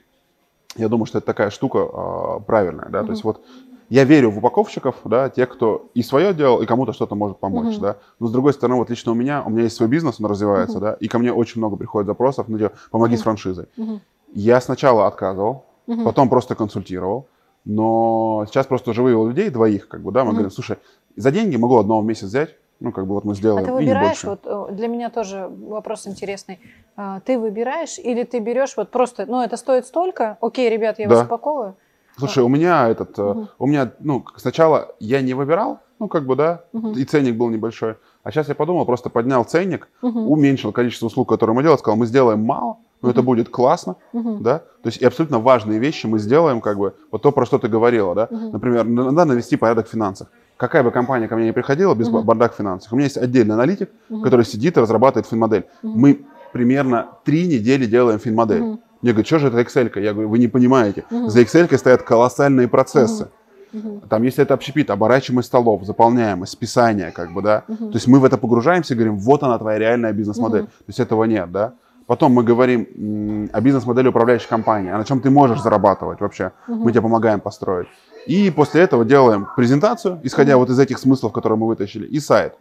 Я 0.76 0.88
думаю, 0.88 1.06
что 1.06 1.18
это 1.18 1.26
такая 1.26 1.50
штука 1.50 1.78
а, 1.92 2.40
правильная, 2.40 2.88
да, 2.88 2.98
Мгм. 2.98 3.06
то 3.06 3.12
есть 3.12 3.24
вот 3.24 3.42
я 3.88 4.04
верю 4.04 4.30
в 4.30 4.38
упаковщиков, 4.38 4.96
да, 5.04 5.28
тех, 5.28 5.50
кто 5.50 5.90
и 5.92 6.02
свое 6.02 6.32
делал, 6.32 6.62
и 6.62 6.66
кому-то 6.66 6.94
что-то 6.94 7.14
может 7.14 7.38
помочь, 7.40 7.74
Мгм. 7.74 7.82
да. 7.82 7.96
Но 8.20 8.26
с 8.28 8.32
другой 8.32 8.54
стороны, 8.54 8.78
вот 8.78 8.88
лично 8.88 9.12
у 9.12 9.14
меня, 9.14 9.42
у 9.44 9.50
меня 9.50 9.64
есть 9.64 9.76
свой 9.76 9.88
бизнес, 9.88 10.18
он 10.18 10.26
развивается, 10.26 10.78
Мгм. 10.78 10.86
да, 10.86 10.92
и 10.94 11.08
ко 11.08 11.18
мне 11.18 11.30
очень 11.32 11.60
много 11.60 11.76
приходит 11.76 12.06
запросов, 12.06 12.48
ну, 12.48 12.56
типа, 12.58 12.72
помоги 12.90 13.16
с 13.16 13.20
Мгм. 13.20 13.24
франшизой. 13.24 13.66
Мгм. 13.76 14.00
Я 14.32 14.60
сначала 14.62 15.06
отказывал, 15.06 15.66
Мгм. 15.86 16.04
потом 16.04 16.30
просто 16.30 16.54
консультировал, 16.54 17.28
но 17.66 18.46
сейчас 18.48 18.66
просто 18.66 18.90
уже 18.92 19.02
вывел 19.02 19.26
людей, 19.26 19.50
двоих, 19.50 19.88
как 19.88 20.02
бы, 20.02 20.10
да, 20.10 20.20
мы 20.20 20.28
Мгм. 20.28 20.34
говорим, 20.36 20.50
слушай, 20.50 20.78
за 21.16 21.30
деньги 21.30 21.56
могу 21.56 21.76
одного 21.76 22.00
в 22.00 22.04
месяц 22.06 22.24
взять, 22.28 22.56
ну, 22.82 22.92
как 22.92 23.06
бы 23.06 23.14
вот 23.14 23.24
мы 23.24 23.34
сделаем, 23.34 23.64
А 23.64 23.66
ты 23.66 23.72
выбираешь, 23.72 24.24
вот 24.24 24.40
э, 24.44 24.66
для 24.72 24.88
меня 24.88 25.08
тоже 25.10 25.48
вопрос 25.48 26.06
интересный. 26.06 26.60
А, 26.96 27.20
Ты 27.20 27.38
выбираешь 27.38 27.98
или 27.98 28.24
ты 28.24 28.40
берешь 28.40 28.76
вот 28.76 28.90
просто, 28.90 29.24
ну 29.26 29.40
это 29.40 29.56
стоит 29.56 29.86
столько, 29.86 30.36
окей, 30.40 30.68
ребят, 30.68 30.98
я 30.98 31.08
Да. 31.08 31.14
вас 31.16 31.24
упаковываю. 31.24 31.76
Слушай, 32.18 32.42
у 32.44 32.48
меня 32.48 32.88
этот, 32.88 33.16
Мгм. 33.16 33.48
у 33.58 33.66
меня, 33.66 33.92
ну, 34.00 34.24
сначала 34.36 34.94
я 35.00 35.22
не 35.22 35.32
выбирал, 35.32 35.80
ну, 35.98 36.08
как 36.08 36.26
бы, 36.26 36.36
да, 36.36 36.64
Мгм. 36.72 36.92
и 36.92 37.04
ценник 37.04 37.36
был 37.36 37.48
небольшой. 37.48 37.94
А 38.22 38.30
сейчас 38.30 38.48
я 38.48 38.54
подумал, 38.54 38.84
просто 38.84 39.08
поднял 39.08 39.44
ценник, 39.44 39.88
Мгм. 40.02 40.28
уменьшил 40.28 40.72
количество 40.72 41.06
услуг, 41.06 41.28
которые 41.28 41.56
мы 41.56 41.62
делаем, 41.62 41.78
сказал, 41.78 41.96
мы 41.96 42.06
сделаем 42.06 42.44
мало, 42.44 42.76
но 43.00 43.08
это 43.10 43.20
Мгм. 43.20 43.26
будет 43.26 43.48
классно, 43.48 43.96
Мгм. 44.12 44.42
да, 44.42 44.58
то 44.58 44.88
есть 44.88 45.00
и 45.00 45.06
абсолютно 45.06 45.38
важные 45.38 45.78
вещи 45.78 46.06
мы 46.06 46.18
сделаем, 46.18 46.60
как 46.60 46.76
бы, 46.76 46.94
вот 47.10 47.22
то, 47.22 47.32
про 47.32 47.46
что 47.46 47.58
ты 47.58 47.68
говорила, 47.68 48.14
да, 48.14 48.28
Мгм. 48.30 48.50
например, 48.52 48.84
надо 48.84 49.24
навести 49.24 49.56
порядок 49.56 49.86
в 49.86 49.90
финансах. 49.90 50.30
Какая 50.62 50.84
бы 50.84 50.92
компания 50.92 51.26
ко 51.26 51.34
мне 51.34 51.46
не 51.46 51.52
приходила 51.52 51.92
без 51.92 52.08
Мгм. 52.08 52.22
бардак 52.24 52.54
в 52.54 52.56
финансах, 52.56 52.92
у 52.92 52.94
меня 52.94 53.06
есть 53.06 53.16
отдельный 53.16 53.54
аналитик, 53.56 53.90
Мгм. 54.08 54.22
который 54.22 54.44
сидит 54.44 54.76
и 54.76 54.80
разрабатывает 54.80 55.26
финмодель. 55.26 55.64
Мгм. 55.82 56.00
Мы 56.00 56.20
примерно 56.52 57.06
три 57.24 57.48
недели 57.48 57.84
делаем 57.84 58.20
финмодель. 58.20 58.60
Мгм. 58.62 58.80
Мне 59.02 59.10
говорят, 59.10 59.26
что 59.26 59.40
же 59.40 59.48
это 59.48 59.60
Excel? 59.60 59.90
Я 60.00 60.12
говорю, 60.12 60.28
вы 60.28 60.38
не 60.38 60.46
понимаете. 60.46 61.02
Мгм. 61.10 61.30
За 61.30 61.40
Excel 61.42 61.76
стоят 61.76 62.02
колоссальные 62.02 62.68
процессы. 62.68 63.26
Мгм. 63.72 64.02
Там, 64.08 64.22
если 64.22 64.44
это 64.44 64.54
общепит, 64.54 64.90
оборачиваемость 64.90 65.48
столов, 65.48 65.82
заполняемость, 65.82 66.52
списание, 66.52 67.10
как 67.10 67.32
бы, 67.32 67.42
да. 67.42 67.64
Мгм. 67.66 67.90
То 67.90 67.96
есть 67.96 68.06
мы 68.06 68.20
в 68.20 68.24
это 68.24 68.38
погружаемся 68.38 68.94
и 68.94 68.96
говорим, 68.96 69.18
вот 69.18 69.42
она 69.42 69.58
твоя 69.58 69.80
реальная 69.80 70.12
бизнес-модель. 70.12 70.60
Мгм. 70.62 70.68
То 70.70 70.84
есть 70.86 71.00
этого 71.00 71.24
нет, 71.24 71.50
да. 71.50 71.72
Потом 72.06 72.32
мы 72.32 72.44
говорим 72.44 73.48
о 73.52 73.60
бизнес-модели 73.60 74.06
управляющей 74.08 74.48
компании, 74.48 74.92
а 74.92 74.98
на 74.98 75.04
чем 75.04 75.18
ты 75.20 75.28
можешь 75.30 75.60
зарабатывать 75.60 76.20
вообще. 76.20 76.52
Мгм. 76.68 76.82
Мы 76.84 76.92
тебе 76.92 77.00
помогаем 77.02 77.40
построить. 77.40 77.88
И 78.26 78.50
после 78.50 78.82
этого 78.82 79.04
делаем 79.04 79.46
презентацию, 79.56 80.20
исходя 80.22 80.56
вот 80.56 80.70
из 80.70 80.78
этих 80.78 80.98
смыслов, 80.98 81.32
которые 81.32 81.58
мы 81.58 81.66
вытащили, 81.66 82.06
и 82.06 82.20
сайт. 82.20 82.54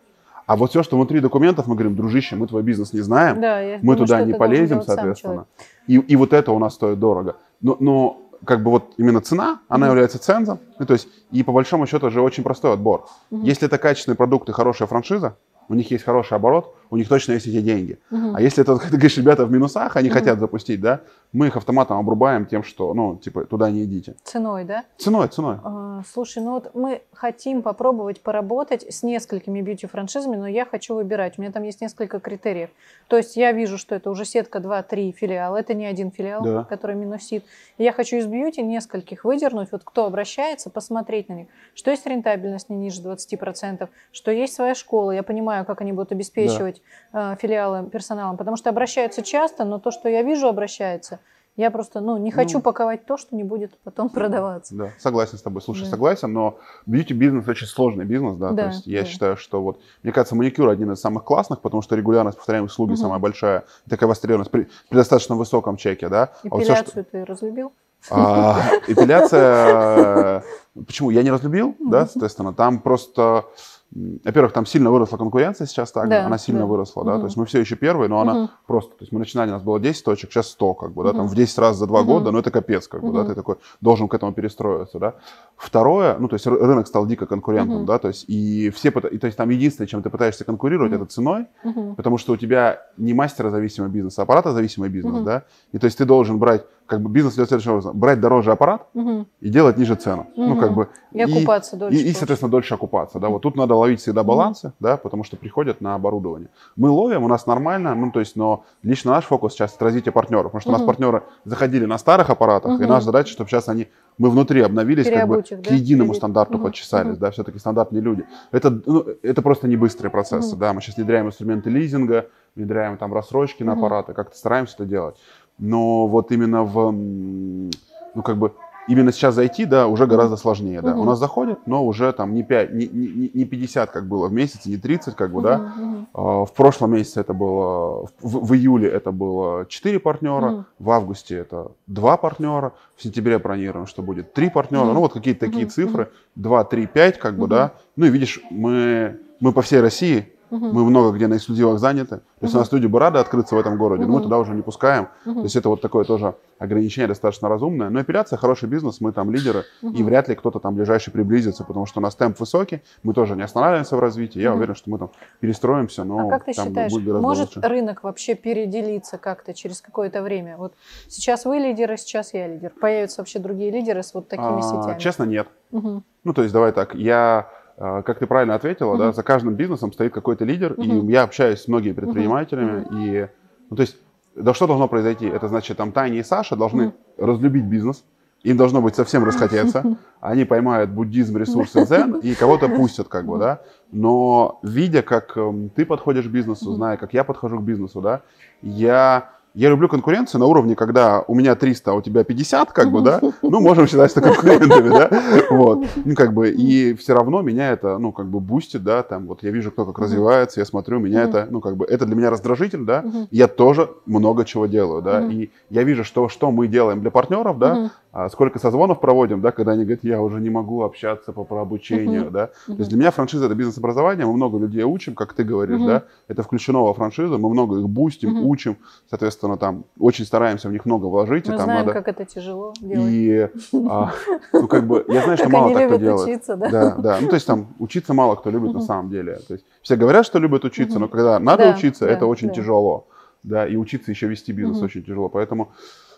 А 0.47 0.55
вот 0.55 0.71
все, 0.71 0.83
что 0.83 0.97
внутри 0.97 1.19
документов, 1.19 1.67
мы 1.67 1.75
говорим, 1.75 1.95
дружище, 1.95 2.35
мы 2.35 2.47
твой 2.47 2.63
бизнес 2.63 2.93
не 2.93 3.01
знаем, 3.01 3.39
Да, 3.39 3.61
мы 3.81 3.93
думаю, 3.93 3.97
туда 3.97 4.21
не 4.21 4.33
полезем, 4.33 4.81
соответственно. 4.81 5.45
И, 5.87 5.95
и 5.95 6.15
вот 6.15 6.33
это 6.33 6.51
у 6.51 6.59
нас 6.59 6.73
стоит 6.73 6.99
дорого. 6.99 7.35
Но, 7.61 7.77
но 7.79 8.21
как 8.43 8.63
бы 8.63 8.71
вот 8.71 8.93
именно 8.97 9.21
цена, 9.21 9.59
она 9.67 9.85
Мгм. 9.85 9.91
является 9.93 10.19
цензом. 10.19 10.59
Ну, 10.79 10.85
то 10.85 10.93
есть, 10.93 11.07
и 11.31 11.43
по 11.43 11.51
большому 11.51 11.85
счету 11.85 12.09
же 12.09 12.21
очень 12.21 12.43
простой 12.43 12.73
отбор. 12.73 13.07
Мгм. 13.29 13.43
Если 13.43 13.67
это 13.67 13.77
качественный 13.77 14.15
продукт 14.17 14.49
и 14.49 14.51
хорошая 14.51 14.87
франшиза, 14.87 15.37
у 15.69 15.73
них 15.75 15.89
есть 15.91 16.03
хороший 16.03 16.33
оборот, 16.35 16.75
у 16.89 16.97
них 16.97 17.07
точно 17.07 17.33
есть 17.33 17.47
эти 17.47 17.61
деньги. 17.61 17.99
Мгм. 18.09 18.35
А 18.35 18.41
если 18.41 18.63
это, 18.63 18.77
ты 18.77 18.89
говоришь, 18.89 19.17
ребята 19.17 19.45
в 19.45 19.51
минусах, 19.51 19.95
они 19.95 20.09
Мгм. 20.09 20.17
хотят 20.17 20.39
запустить, 20.39 20.81
да, 20.81 21.01
мы 21.33 21.47
их 21.47 21.55
автоматом 21.55 21.97
обрубаем 21.97 22.45
тем, 22.45 22.63
что, 22.63 22.93
ну, 22.93 23.15
типа, 23.15 23.45
туда 23.45 23.71
не 23.71 23.85
идите. 23.85 24.15
Ценой, 24.23 24.65
да? 24.65 24.83
Ценой, 24.97 25.27
ценой. 25.29 25.57
А, 25.63 26.01
Слушай, 26.11 26.43
ну 26.43 26.53
вот 26.53 26.73
мы 26.73 27.03
хотим 27.13 27.61
попробовать 27.61 28.21
поработать 28.21 28.83
с 28.91 29.03
несколькими 29.03 29.61
бьюти-франшизами, 29.61 30.35
но 30.35 30.47
я 30.47 30.65
хочу 30.65 30.95
выбирать. 30.95 31.37
У 31.37 31.41
меня 31.41 31.51
там 31.51 31.63
есть 31.63 31.79
несколько 31.81 32.19
критериев. 32.19 32.69
То 33.07 33.17
есть 33.17 33.37
я 33.37 33.51
вижу, 33.51 33.77
что 33.77 33.95
это 33.95 34.09
уже 34.09 34.25
сетка 34.25 34.59
2-3 34.59 35.11
филиала. 35.11 35.57
Это 35.57 35.73
не 35.73 35.85
один 35.85 36.11
филиал, 36.11 36.43
Да. 36.43 36.63
который 36.65 36.95
минусит. 36.95 37.45
И 37.77 37.83
я 37.83 37.93
хочу 37.93 38.17
из 38.17 38.25
бьюти 38.25 38.61
нескольких 38.61 39.23
выдернуть. 39.23 39.71
Вот 39.71 39.83
кто 39.83 40.05
обращается, 40.05 40.69
посмотреть 40.69 41.29
на 41.29 41.33
них. 41.33 41.47
Что 41.75 41.91
есть 41.91 42.05
рентабельность 42.05 42.69
не 42.69 42.75
ниже 42.77 43.01
20%, 43.01 43.87
что 44.11 44.31
есть 44.31 44.53
своя 44.53 44.75
школа. 44.75 45.11
Я 45.11 45.23
понимаю, 45.23 45.65
как 45.65 45.81
они 45.81 45.93
будут 45.93 46.11
обеспечивать 46.11 46.81
э, 47.13 47.35
филиалы 47.39 47.89
персоналом. 47.89 48.37
Потому 48.37 48.57
что 48.57 48.69
обращаются 48.69 49.21
часто, 49.21 49.63
но 49.65 49.79
то, 49.79 49.91
что 49.91 50.09
я 50.09 50.23
вижу, 50.23 50.47
обращается. 50.47 51.19
Я 51.57 51.69
просто 51.69 51.99
ну, 51.99 52.17
не 52.17 52.31
хочу 52.31 52.57
Ну. 52.57 52.61
паковать 52.61 53.05
то, 53.05 53.17
что 53.17 53.35
не 53.35 53.43
будет 53.43 53.77
потом 53.83 54.09
продаваться. 54.09 54.73
Да, 54.73 54.89
согласен 54.99 55.37
с 55.37 55.41
тобой. 55.41 55.61
Слушай, 55.61 55.83
Да. 55.83 55.89
согласен, 55.89 56.31
но 56.31 56.57
бьюти-бизнес 56.85 57.45
очень 57.47 57.67
сложный 57.67 58.05
бизнес, 58.05 58.37
да, 58.37 58.51
Да, 58.51 58.63
то 58.63 58.69
есть 58.69 58.87
я 58.87 59.01
да. 59.01 59.05
считаю, 59.07 59.35
что 59.37 59.61
вот, 59.61 59.79
мне 60.01 60.13
кажется, 60.13 60.35
маникюр 60.35 60.69
один 60.69 60.91
из 60.93 61.01
самых 61.01 61.25
классных, 61.25 61.59
потому 61.59 61.81
что 61.81 61.95
регулярность 61.95 62.37
повторяемых 62.37 62.71
услуги 62.71 62.91
Мгм. 62.91 62.97
самая 63.01 63.19
большая, 63.19 63.65
такая 63.89 64.07
востребованность 64.07 64.49
при, 64.49 64.69
при 64.89 64.95
достаточно 64.97 65.35
высоком 65.35 65.75
чеке, 65.75 66.07
да. 66.07 66.31
А 66.43 66.47
вот 66.49 66.63
всё, 66.63 66.73
что- 66.73 66.83
Эпиляцию 66.83 67.05
ты 67.11 67.25
разлюбил? 67.25 67.73
А, 68.09 68.57
эпиляция, 68.87 70.37
э, 70.37 70.41
почему? 70.87 71.09
Я 71.11 71.21
не 71.21 71.31
разлюбил, 71.31 71.75
да, 71.79 72.07
соответственно, 72.07 72.53
там 72.53 72.79
просто, 72.79 73.45
во-первых, 73.93 74.53
там 74.53 74.65
сильно 74.65 74.89
выросла 74.89 75.17
конкуренция 75.17 75.67
сейчас 75.67 75.91
также, 75.91 76.11
Да, 76.11 76.25
она 76.25 76.37
сильно 76.37 76.61
да. 76.61 76.65
выросла, 76.65 77.03
да, 77.03 77.11
Мгм. 77.11 77.19
то 77.21 77.25
есть 77.25 77.37
мы 77.37 77.45
все 77.45 77.59
еще 77.59 77.75
первые, 77.75 78.07
но 78.07 78.21
она 78.21 78.33
Мгм. 78.33 78.49
просто, 78.65 78.91
то 78.91 79.01
есть 79.01 79.11
мы 79.11 79.19
начинали, 79.19 79.49
у 79.49 79.53
нас 79.53 79.63
было 79.63 79.79
10 79.79 80.05
точек, 80.05 80.31
сейчас 80.31 80.47
100, 80.47 80.73
как 80.75 80.93
бы, 80.93 81.03
да, 81.03 81.11
там 81.11 81.21
Мгм. 81.23 81.29
в 81.29 81.35
10 81.35 81.57
раз 81.59 81.75
за 81.77 81.87
2 81.87 81.99
Мгм. 81.99 82.07
года, 82.07 82.31
ну 82.31 82.39
это 82.39 82.51
капец, 82.51 82.87
как 82.87 83.03
бы, 83.03 83.11
да, 83.11 83.25
ты 83.25 83.35
такой 83.35 83.55
должен 83.81 84.07
к 84.07 84.13
этому 84.13 84.31
перестроиться, 84.33 84.97
да. 84.99 85.15
Второе, 85.57 86.17
ну 86.17 86.27
то 86.27 86.35
есть 86.35 86.47
ры- 86.47 86.57
рынок 86.57 86.87
стал 86.87 87.05
дико 87.05 87.25
конкурентным, 87.25 87.79
Мгм. 87.79 87.85
да, 87.85 87.97
то 87.99 88.07
есть 88.07 88.25
и 88.29 88.69
все, 88.69 88.89
и, 88.89 89.17
то 89.17 89.25
есть 89.27 89.37
там 89.37 89.49
единственное, 89.49 89.87
чем 89.87 90.01
ты 90.01 90.09
пытаешься 90.09 90.45
конкурировать, 90.45 90.91
Мгм. 90.93 91.01
это 91.03 91.11
ценой, 91.11 91.45
Мгм. 91.63 91.95
потому 91.95 92.17
что 92.17 92.33
у 92.33 92.37
тебя 92.37 92.79
не 92.97 93.13
мастерозависимый 93.13 93.89
бизнес, 93.89 94.17
а 94.19 94.23
аппаратозависимый 94.23 94.89
бизнес, 94.89 95.15
Мгм. 95.17 95.25
да, 95.25 95.43
и 95.73 95.77
то 95.77 95.85
есть 95.85 95.97
ты 95.97 96.05
должен 96.05 96.39
брать, 96.39 96.65
как 96.91 96.99
бы 97.01 97.09
бизнес 97.09 97.35
идет 97.35 97.47
следующим 97.47 97.71
образом, 97.71 97.97
брать 97.97 98.19
дороже 98.19 98.51
аппарат, 98.51 98.85
Мгм. 98.93 99.25
и 99.39 99.47
делать 99.47 99.77
ниже 99.77 99.95
цену. 99.95 100.27
Ну, 100.35 100.47
Мгм. 100.49 100.57
как 100.57 100.73
бы... 100.73 100.89
И 101.13 101.21
окупаться 101.21 101.77
дольше. 101.77 101.97
И, 101.97 102.09
и, 102.09 102.11
соответственно, 102.11 102.51
дольше 102.51 102.73
окупаться. 102.73 103.17
Да? 103.17 103.29
Вот 103.29 103.41
тут 103.43 103.55
надо 103.55 103.75
ловить 103.75 104.01
всегда 104.01 104.23
балансы, 104.23 104.73
да, 104.81 104.97
потому 104.97 105.23
что 105.23 105.37
приходят 105.37 105.79
на 105.79 105.95
оборудование. 105.95 106.49
Мы 106.75 106.89
ловим, 106.89 107.23
у 107.23 107.29
нас 107.29 107.47
нормально, 107.47 107.95
ну, 107.95 108.11
то 108.11 108.19
есть, 108.19 108.35
но 108.35 108.65
лично 108.83 109.11
наш 109.11 109.23
фокус 109.23 109.53
сейчас 109.53 109.73
это 109.73 109.85
развитие 109.85 110.11
партнеров, 110.11 110.51
потому 110.51 110.59
что 110.59 110.69
у 110.71 110.73
нас 110.73 110.81
партнеры 110.81 111.23
заходили 111.45 111.85
на 111.85 111.97
старых 111.97 112.29
аппаратах, 112.29 112.71
и 112.71 112.83
Мгм. 112.83 112.89
наша 112.89 113.05
задача, 113.05 113.31
чтобы 113.31 113.49
сейчас 113.49 113.69
они, 113.69 113.87
мы 114.17 114.29
внутри 114.29 114.59
обновились, 114.61 115.09
как 115.09 115.29
бы 115.29 115.39
их, 115.39 115.45
к 115.45 115.61
да? 115.61 115.73
единому 115.73 116.13
стандарту 116.13 116.55
Мгм. 116.55 116.63
подчесались, 116.63 117.11
Мгм. 117.13 117.19
да, 117.19 117.31
все-таки 117.31 117.57
стандартные 117.57 118.01
люди. 118.01 118.25
Это, 118.51 118.69
ну, 118.85 119.05
это 119.23 119.41
просто 119.41 119.69
не 119.69 119.77
быстрые 119.77 120.11
процессы, 120.11 120.51
Мгм. 120.55 120.59
да, 120.59 120.73
мы 120.73 120.81
сейчас 120.81 120.97
внедряем 120.97 121.27
инструменты 121.27 121.69
лизинга, 121.69 122.27
внедряем 122.53 122.97
там 122.97 123.13
рассрочки 123.13 123.63
на 123.63 123.75
Мгм. 123.75 123.85
аппараты, 123.85 124.13
как-то 124.13 124.35
стараемся 124.35 124.75
это 124.75 124.85
делать. 124.85 125.15
Но 125.61 126.07
вот 126.07 126.31
именно 126.31 126.63
в, 126.63 126.91
ну, 126.91 128.23
как 128.23 128.37
бы, 128.37 128.51
именно 128.87 129.11
сейчас 129.11 129.35
зайти, 129.35 129.65
да, 129.65 129.87
уже 129.87 130.07
гораздо 130.07 130.35
сложнее, 130.35 130.81
да. 130.81 130.91
Мгм. 130.93 131.01
У 131.01 131.05
нас 131.05 131.19
заходят, 131.19 131.67
но 131.67 131.85
уже 131.85 132.11
там 132.13 132.33
не, 132.33 132.41
5, 132.43 132.73
не, 132.73 132.87
не, 132.87 133.31
не 133.33 133.45
50, 133.45 133.91
как 133.91 134.07
было 134.07 134.27
в 134.27 134.33
месяц, 134.33 134.65
не 134.65 134.77
30, 134.77 135.15
как 135.15 135.31
бы, 135.31 135.41
да. 135.43 135.57
Мгм. 135.59 135.85
Мгм. 135.91 136.07
А, 136.13 136.45
В 136.45 136.53
прошлом 136.53 136.93
месяце 136.93 137.21
это 137.21 137.33
было, 137.33 138.07
в, 138.19 138.45
в 138.47 138.53
июле 138.55 138.89
это 138.89 139.11
было 139.11 139.65
4 139.67 139.99
партнера, 139.99 140.47
Мгм. 140.47 140.65
в 140.79 140.89
августе 140.89 141.35
это 141.37 141.71
2 141.85 142.17
партнера, 142.17 142.73
в 142.97 143.03
сентябре 143.03 143.37
бронируем, 143.37 143.85
что 143.85 144.01
будет 144.01 144.33
3 144.33 144.49
партнера, 144.49 144.85
Мгм. 144.85 144.93
ну 144.95 144.99
вот 145.01 145.13
какие-то 145.13 145.41
такие 145.45 145.65
Мгм. 145.65 145.71
цифры, 145.71 146.11
2, 146.35 146.63
3, 146.63 146.87
5, 146.87 147.19
как 147.19 147.33
бы, 147.35 147.41
Мгм. 147.41 147.49
да. 147.49 147.71
Ну 147.95 148.05
и 148.07 148.09
видишь, 148.09 148.41
мы, 148.49 149.19
мы 149.39 149.51
по 149.53 149.61
всей 149.61 149.79
России, 149.79 150.25
Мгм. 150.51 150.73
мы 150.73 150.83
много 150.83 151.15
где 151.15 151.27
на 151.27 151.37
эксклюзивах 151.37 151.79
заняты, 151.79 152.17
то 152.17 152.23
есть 152.41 152.53
у 152.53 152.57
Мгм. 152.57 152.61
нас 152.61 152.71
люди 152.73 152.85
бы 152.85 152.99
рады 152.99 153.19
открыться 153.19 153.55
в 153.55 153.59
этом 153.59 153.77
городе, 153.77 154.05
но 154.05 154.13
мы 154.13 154.21
туда 154.21 154.37
уже 154.37 154.53
не 154.53 154.61
пускаем, 154.61 155.07
Мгм. 155.25 155.35
то 155.35 155.43
есть 155.43 155.55
это 155.55 155.69
вот 155.69 155.81
такое 155.81 156.03
тоже 156.03 156.35
ограничение 156.59 157.07
достаточно 157.07 157.47
разумное. 157.49 157.89
Но 157.89 158.01
эпиляция 158.01 158.37
хороший 158.37 158.67
бизнес, 158.67 158.99
мы 159.01 159.13
там 159.13 159.31
лидеры, 159.31 159.65
и 159.81 159.85
Мгм. 159.87 160.05
вряд 160.05 160.27
ли 160.27 160.35
кто-то 160.35 160.59
там 160.59 160.75
ближайший 160.75 161.11
приблизится, 161.11 161.63
потому 161.63 161.85
что 161.85 161.99
у 161.99 162.03
нас 162.03 162.15
темп 162.15 162.37
высокий, 162.39 162.81
мы 163.01 163.13
тоже 163.13 163.35
не 163.37 163.43
останавливаемся 163.43 163.95
в 163.95 163.99
развитии. 164.01 164.39
Я 164.41 164.49
Мгм. 164.49 164.57
уверен, 164.57 164.75
что 164.75 164.89
мы 164.89 164.99
там 164.99 165.11
перестроимся, 165.39 166.03
но 166.03 166.27
А 166.27 166.29
как 166.29 166.43
ты 166.43 166.53
там 166.53 166.67
считаешь, 166.67 166.91
будет 166.91 167.05
гораздо 167.05 167.27
может 167.27 167.55
лучше. 167.55 167.67
рынок 167.69 168.03
вообще 168.03 168.35
переделиться 168.35 169.17
как-то 169.17 169.53
через 169.53 169.81
какое-то 169.81 170.21
время? 170.21 170.57
Вот 170.57 170.73
сейчас 171.07 171.45
вы 171.45 171.59
лидеры, 171.59 171.95
сейчас 171.97 172.33
я 172.33 172.47
лидер. 172.47 172.71
Появятся 172.79 173.21
вообще 173.21 173.39
другие 173.39 173.71
лидеры 173.71 174.03
с 174.03 174.13
вот 174.13 174.27
такими 174.27 174.59
А, 174.59 174.61
сетями? 174.61 174.99
Честно, 174.99 175.23
нет. 175.23 175.47
Мгм. 175.71 176.03
Ну, 176.23 176.33
то 176.33 176.41
есть, 176.43 176.53
давай 176.53 176.71
так, 176.73 176.93
я, 176.93 177.49
как 177.81 178.19
ты 178.19 178.27
правильно 178.27 178.55
ответила, 178.55 178.97
да, 178.97 179.05
Мгм. 179.05 179.13
за 179.13 179.23
каждым 179.23 179.55
бизнесом 179.55 179.91
стоит 179.91 180.13
какой-то 180.13 180.45
лидер, 180.45 180.73
Мгм. 180.77 181.09
и 181.09 181.11
я 181.11 181.23
общаюсь 181.23 181.61
с 181.61 181.67
многими 181.67 181.93
предпринимателями, 181.93 182.85
и, 182.91 183.27
ну, 183.69 183.75
то 183.75 183.81
есть, 183.81 183.97
да 184.35 184.53
что 184.53 184.67
должно 184.67 184.87
произойти? 184.87 185.25
Это 185.25 185.47
значит, 185.47 185.77
там 185.77 185.91
Таня 185.91 186.19
и 186.19 186.23
Саша 186.23 186.55
должны 186.55 186.85
Мгм. 186.85 186.93
разлюбить 187.17 187.65
бизнес, 187.65 188.03
им 188.43 188.57
должно 188.57 188.81
быть 188.81 188.95
совсем 188.95 189.23
расхотеться, 189.23 189.97
они 190.21 190.45
поймают 190.45 190.91
буддизм, 190.91 191.37
ресурсы, 191.37 191.85
дзен, 191.85 192.15
и 192.15 192.35
кого-то 192.35 192.69
пустят, 192.69 193.07
как 193.07 193.25
бы, 193.25 193.39
да, 193.39 193.61
но 193.91 194.59
видя, 194.63 195.01
как 195.01 195.35
эм, 195.37 195.69
ты 195.69 195.85
подходишь 195.85 196.25
к 196.25 196.29
бизнесу, 196.29 196.73
зная, 196.73 196.97
как 196.97 197.13
я 197.13 197.23
подхожу 197.23 197.59
к 197.59 197.63
бизнесу, 197.63 198.01
да, 198.01 198.21
я... 198.61 199.29
Я 199.53 199.69
люблю 199.69 199.89
конкуренцию 199.89 200.39
на 200.39 200.45
уровне, 200.45 200.75
когда 200.75 201.23
у 201.27 201.35
меня 201.35 201.55
300, 201.55 201.91
а 201.91 201.93
у 201.95 202.01
тебя 202.01 202.23
50, 202.23 202.71
как 202.71 202.89
бы, 202.89 203.01
да, 203.01 203.19
ну, 203.41 203.59
можем 203.59 203.85
считать, 203.85 204.09
что 204.11 204.21
конкурентами, 204.21 204.89
да, 204.89 205.09
вот, 205.49 205.85
ну, 206.05 206.15
как 206.15 206.33
бы, 206.33 206.49
и 206.49 206.93
все 206.93 207.13
равно 207.13 207.41
меня 207.41 207.71
это, 207.71 207.97
ну, 207.97 208.13
как 208.13 208.27
бы, 208.27 208.39
бустит, 208.39 208.83
да, 208.83 209.03
там, 209.03 209.27
вот, 209.27 209.43
я 209.43 209.51
вижу, 209.51 209.71
кто 209.71 209.85
как 209.85 209.99
развивается, 209.99 210.61
я 210.61 210.65
смотрю, 210.65 210.99
меня 210.99 211.23
это, 211.23 211.47
ну, 211.49 211.59
как 211.59 211.75
бы, 211.75 211.85
это 211.85 212.05
для 212.05 212.15
меня 212.15 212.29
раздражитель, 212.29 212.85
да, 212.85 213.03
я 213.29 213.49
тоже 213.49 213.89
много 214.05 214.45
чего 214.45 214.67
делаю, 214.67 215.01
да, 215.01 215.25
и 215.25 215.49
я 215.69 215.83
вижу, 215.83 216.05
что, 216.05 216.29
что 216.29 216.49
мы 216.51 216.67
делаем 216.67 217.01
для 217.01 217.11
партнеров, 217.11 217.59
да, 217.59 217.91
сколько 218.29 218.59
созвонов 218.59 218.99
проводим, 218.99 219.41
да, 219.41 219.51
когда 219.51 219.71
они 219.71 219.83
говорят, 219.83 220.03
я 220.03 220.21
уже 220.21 220.41
не 220.41 220.49
могу 220.49 220.83
общаться 220.83 221.31
по, 221.31 221.45
по 221.45 221.61
обучению, 221.61 222.23
Мгм. 222.23 222.31
да. 222.33 222.47
То 222.47 222.53
Мгм. 222.67 222.77
есть 222.79 222.89
для 222.89 222.99
меня 222.99 223.11
франшиза 223.11 223.45
это 223.45 223.55
бизнес-образование, 223.55 224.25
мы 224.25 224.33
много 224.33 224.57
людей 224.57 224.83
учим, 224.83 225.15
как 225.15 225.33
ты 225.33 225.43
говоришь, 225.43 225.79
Мгм. 225.79 225.87
да. 225.87 226.03
Это 226.27 226.43
включено 226.43 226.83
во 226.83 226.93
франшизу, 226.93 227.37
мы 227.39 227.49
много 227.49 227.79
их 227.79 227.87
бустим, 227.87 228.31
Мгм. 228.31 228.45
учим, 228.47 228.77
соответственно, 229.09 229.57
там 229.57 229.85
очень 229.97 230.25
стараемся 230.25 230.67
в 230.67 230.71
них 230.73 230.85
много 230.85 231.05
вложить, 231.05 231.47
и 231.47 231.51
Мы 231.51 231.57
там 231.57 231.65
знаем, 231.65 231.85
надо... 231.85 232.01
как 232.01 232.07
это 232.09 232.25
тяжело 232.25 232.73
делать. 232.81 233.09
И, 233.11 233.49
а, 233.87 234.11
ну, 234.53 234.67
как 234.67 234.85
бы, 234.87 235.05
я 235.07 235.21
знаю, 235.21 235.37
что 235.37 235.45
Как 235.45 235.53
мало 235.53 235.73
так 235.73 235.85
кто 235.87 235.95
делает. 235.95 236.27
учиться, 236.27 236.55
да? 236.57 236.69
Да, 236.69 236.95
да. 236.97 237.17
Ну, 237.21 237.27
то 237.29 237.35
есть 237.35 237.47
там 237.47 237.67
учиться 237.79 238.13
мало 238.13 238.35
кто 238.35 238.49
любит 238.49 238.73
на 238.73 238.81
самом 238.81 239.09
деле. 239.09 239.39
То 239.47 239.53
есть 239.53 239.65
все 239.81 239.95
говорят, 239.95 240.25
что 240.25 240.39
любят 240.39 240.65
учиться, 240.65 240.99
но 240.99 241.07
когда 241.07 241.39
надо 241.39 241.63
Да, 241.63 241.75
учиться, 241.77 242.05
да, 242.05 242.11
это 242.11 242.25
очень 242.25 242.49
да. 242.49 242.55
тяжело. 242.55 243.07
Да, 243.43 243.65
и 243.65 243.75
учиться 243.75 244.11
еще 244.11 244.27
вести 244.27 244.51
бизнес 244.51 244.81
очень 244.83 245.03
тяжело. 245.03 245.27
Поэтому 245.29 245.71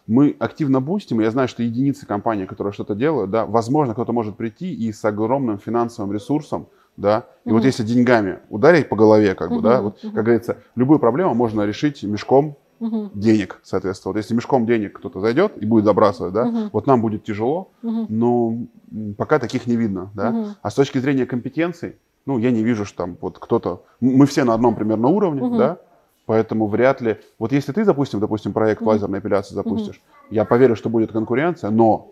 мы 0.08 0.36
активно 0.40 0.82
бустим, 0.82 1.20
я 1.22 1.32
знаю, 1.32 1.48
что 1.48 1.64
единицы 1.64 2.06
компаний, 2.06 2.46
которые 2.46 2.74
что-то 2.74 2.96
делают, 2.96 3.32
да, 3.32 3.46
возможно, 3.46 3.94
кто-то 3.94 4.12
может 4.12 4.36
прийти 4.36 4.74
и 4.74 4.92
с 4.92 5.04
огромным 5.06 5.58
финансовым 5.58 6.12
ресурсом, 6.14 6.68
да, 6.98 7.26
и 7.46 7.50
вот 7.52 7.60
Мгм. 7.60 7.68
если 7.68 7.84
деньгами 7.84 8.40
ударить 8.50 8.90
по 8.90 8.96
голове, 8.96 9.34
как 9.36 9.50
бы, 9.50 9.62
да, 9.62 9.82
вот, 9.82 10.00
как 10.02 10.24
говорится, 10.24 10.58
любую 10.76 11.00
проблему 11.00 11.34
можно 11.34 11.64
решить 11.64 12.04
мешком 12.04 12.58
Мгм. 12.80 13.12
денег, 13.14 13.62
соответственно. 13.64 14.12
Вот 14.12 14.18
если 14.18 14.36
мешком 14.36 14.66
денег 14.66 14.98
кто-то 15.00 15.22
зайдет 15.22 15.54
и 15.58 15.66
будет 15.66 15.86
забрасывать, 15.86 16.34
да, 16.34 16.46
Мгм. 16.46 16.70
вот 16.74 16.86
нам 16.86 17.02
будет 17.02 17.24
тяжело, 17.24 17.72
Мгм. 17.82 18.06
но 18.10 18.58
пока 19.18 19.40
таких 19.40 19.68
не 19.68 19.78
видно, 19.78 20.12
да. 20.14 20.32
Мгм. 20.32 20.46
А 20.62 20.70
с 20.70 20.76
точки 20.76 20.98
зрения 20.98 21.26
компетенций, 21.26 21.96
ну, 22.26 22.38
я 22.40 22.52
не 22.52 22.62
вижу, 22.64 22.84
что 22.86 22.98
там 22.98 23.18
вот 23.22 23.40
кто-то... 23.40 23.84
Мы 24.02 24.26
все 24.26 24.44
на 24.44 24.54
одном 24.54 24.76
примерно 24.76 25.08
уровне, 25.08 25.42
Мгм. 25.42 25.58
да, 25.58 25.78
поэтому 26.26 26.68
вряд 26.68 27.02
ли... 27.02 27.20
Вот 27.40 27.52
если 27.52 27.72
ты, 27.72 27.86
допустим, 27.86 28.20
допустим, 28.20 28.54
проект 28.54 28.82
лазерной 28.82 29.20
эпиляции 29.20 29.56
запустишь, 29.56 30.02
я 30.30 30.45
поверю, 30.45 30.76
что 30.76 30.90
будет 30.90 31.12
конкуренция, 31.12 31.70
но 31.70 32.12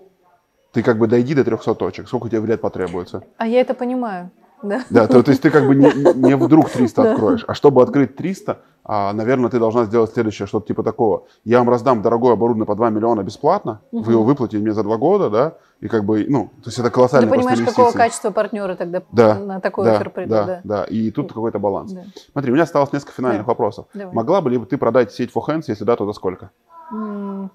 ты 0.72 0.84
как 0.84 0.98
бы 0.98 1.08
дойди 1.08 1.34
до 1.34 1.44
300 1.44 1.76
точек. 1.76 2.08
Сколько 2.08 2.30
тебе 2.30 2.46
лет 2.46 2.62
потребуется? 2.62 3.24
А 3.38 3.48
я 3.48 3.62
это 3.62 3.74
понимаю. 3.74 4.30
Да. 4.64 4.82
Да, 4.90 5.08
то, 5.08 5.24
то 5.24 5.32
есть 5.32 5.42
ты 5.42 5.50
как 5.50 5.66
бы 5.68 5.76
не, 5.76 5.92
не 6.14 6.36
вдруг 6.36 6.70
300 6.70 7.02
Да. 7.04 7.12
откроешь, 7.14 7.44
а 7.48 7.54
чтобы 7.56 7.82
открыть 7.82 8.16
300, 8.16 8.60
а, 8.84 9.12
наверное, 9.14 9.50
ты 9.50 9.60
должна 9.60 9.86
сделать 9.86 10.12
следующее, 10.14 10.48
что-то 10.48 10.68
типа 10.68 10.84
такого. 10.84 11.24
Я 11.44 11.60
вам 11.60 11.70
раздам 11.70 12.02
дорогое 12.02 12.34
оборудование 12.34 12.66
по 12.68 12.76
2 12.76 12.90
миллиона 12.90 13.24
бесплатно, 13.24 13.82
вы 13.92 14.00
Мгм. 14.02 14.12
его 14.12 14.24
выплатите 14.24 14.60
мне 14.60 14.72
за 14.74 14.84
2 14.84 14.98
года, 14.98 15.30
да, 15.30 15.54
и 15.80 15.88
как 15.88 16.06
бы, 16.06 16.26
ну, 16.30 16.48
то 16.64 16.68
есть 16.68 16.78
это 16.78 16.90
Ты 16.90 16.94
колоссальные 16.94 17.30
просто 17.30 17.40
понимаешь, 17.50 17.60
какого 17.60 17.86
инвестиции. 17.86 17.98
качества 17.98 18.30
партнеры 18.32 18.76
тогда 18.76 19.02
Да, 19.12 19.40
на 19.40 19.60
такой 19.60 19.86
да, 19.86 19.96
офер 19.96 20.10
придут. 20.12 20.30
да, 20.32 20.46
Да. 20.46 20.62
да, 20.64 20.84
и 20.84 21.10
тут 21.12 21.30
какой-то 21.34 21.58
баланс. 21.60 21.94
Да. 21.94 22.04
Смотри, 22.32 22.52
у 22.52 22.54
меня 22.54 22.64
осталось 22.64 22.92
несколько 22.94 23.14
финальных 23.14 23.44
Да. 23.46 23.48
вопросов. 23.48 23.88
Давай. 23.96 24.14
Могла 24.14 24.42
бы 24.42 24.50
ли 24.52 24.60
ты 24.66 24.78
продать 24.78 25.12
сеть 25.12 25.32
For 25.34 25.42
Hands, 25.48 25.64
если 25.68 25.84
да, 25.84 25.96
то 25.96 26.06
за 26.06 26.14
сколько? 26.14 26.52
М, 26.92 27.50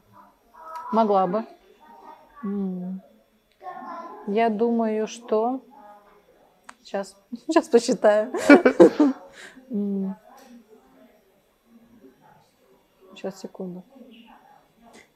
Могла 0.93 1.27
бы. 1.27 1.45
М. 2.45 3.01
Я 4.28 4.49
думаю, 4.51 5.07
что... 5.07 5.61
Сейчас, 6.87 7.17
сейчас 7.49 7.69
посчитаю. 7.69 8.33
Сейчас, 13.13 13.41
секунду. 13.41 13.83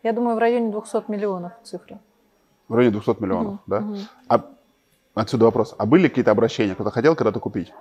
Я 0.02 0.12
думаю, 0.12 0.34
в 0.34 0.40
районе 0.40 0.72
200 0.72 1.08
миллионов 1.08 1.52
цифра. 1.62 2.00
В 2.66 2.74
районе 2.74 2.94
200 2.94 3.22
миллионов, 3.22 3.60
да? 3.66 3.84
А, 4.28 4.44
отсюда 5.14 5.44
вопрос. 5.44 5.76
А 5.78 5.86
были 5.86 6.08
какие-то 6.08 6.32
обращения? 6.32 6.74
Кто-то 6.74 6.90
хотел 6.90 7.14
когда-то 7.14 7.38
купить? 7.38 7.72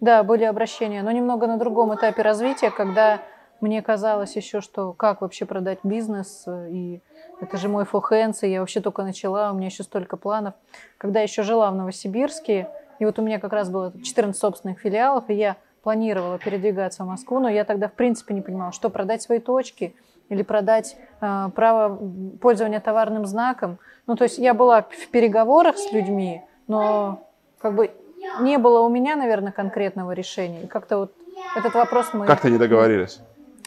Да, 0.00 0.22
были 0.24 0.44
обращения, 0.44 1.02
но 1.02 1.10
немного 1.10 1.46
на 1.46 1.56
другом 1.56 1.94
этапе 1.94 2.20
развития, 2.20 2.70
когда 2.70 3.22
мне 3.62 3.80
казалось 3.80 4.36
еще, 4.36 4.60
что 4.60 4.92
как 4.92 5.22
вообще 5.22 5.46
продать 5.46 5.78
бизнес, 5.84 6.42
э, 6.46 6.70
и 6.70 7.00
это 7.40 7.56
же 7.56 7.68
мой 7.68 7.84
фохенс, 7.84 8.42
и 8.42 8.50
я 8.50 8.60
вообще 8.60 8.80
только 8.80 9.04
начала, 9.04 9.52
у 9.52 9.54
меня 9.54 9.68
еще 9.68 9.84
столько 9.84 10.16
планов. 10.16 10.54
Когда 10.98 11.20
я 11.20 11.22
еще 11.22 11.44
жила 11.44 11.70
в 11.70 11.76
Новосибирске, 11.76 12.68
и 13.02 13.04
вот 13.04 13.18
у 13.18 13.22
меня 13.22 13.40
как 13.40 13.52
раз 13.52 13.68
было 13.68 13.92
14 14.00 14.40
собственных 14.40 14.78
филиалов, 14.78 15.24
и 15.26 15.34
я 15.34 15.56
планировала 15.82 16.38
передвигаться 16.38 17.02
в 17.02 17.08
Москву, 17.08 17.40
но 17.40 17.48
я 17.48 17.64
тогда 17.64 17.88
в 17.88 17.94
принципе 17.94 18.32
не 18.32 18.42
понимала, 18.42 18.70
что 18.70 18.90
продать 18.90 19.22
свои 19.22 19.40
точки 19.40 19.96
или 20.28 20.42
продать 20.42 20.96
э, 21.20 21.48
право 21.52 21.98
пользования 22.40 22.78
товарным 22.78 23.26
знаком. 23.26 23.80
Ну, 24.06 24.14
то 24.14 24.22
есть 24.22 24.38
я 24.38 24.54
была 24.54 24.82
в 24.82 25.08
переговорах 25.08 25.78
с 25.78 25.92
людьми, 25.92 26.42
но 26.68 27.26
как 27.58 27.74
бы 27.74 27.90
не 28.38 28.56
было 28.58 28.82
у 28.82 28.88
меня, 28.88 29.16
наверное, 29.16 29.50
конкретного 29.50 30.12
решения. 30.12 30.62
И 30.62 30.66
как-то 30.68 30.98
вот 30.98 31.12
этот 31.56 31.74
вопрос 31.74 32.10
мы 32.12 32.24
Как-то 32.24 32.50
не 32.50 32.56
договорились. 32.56 33.18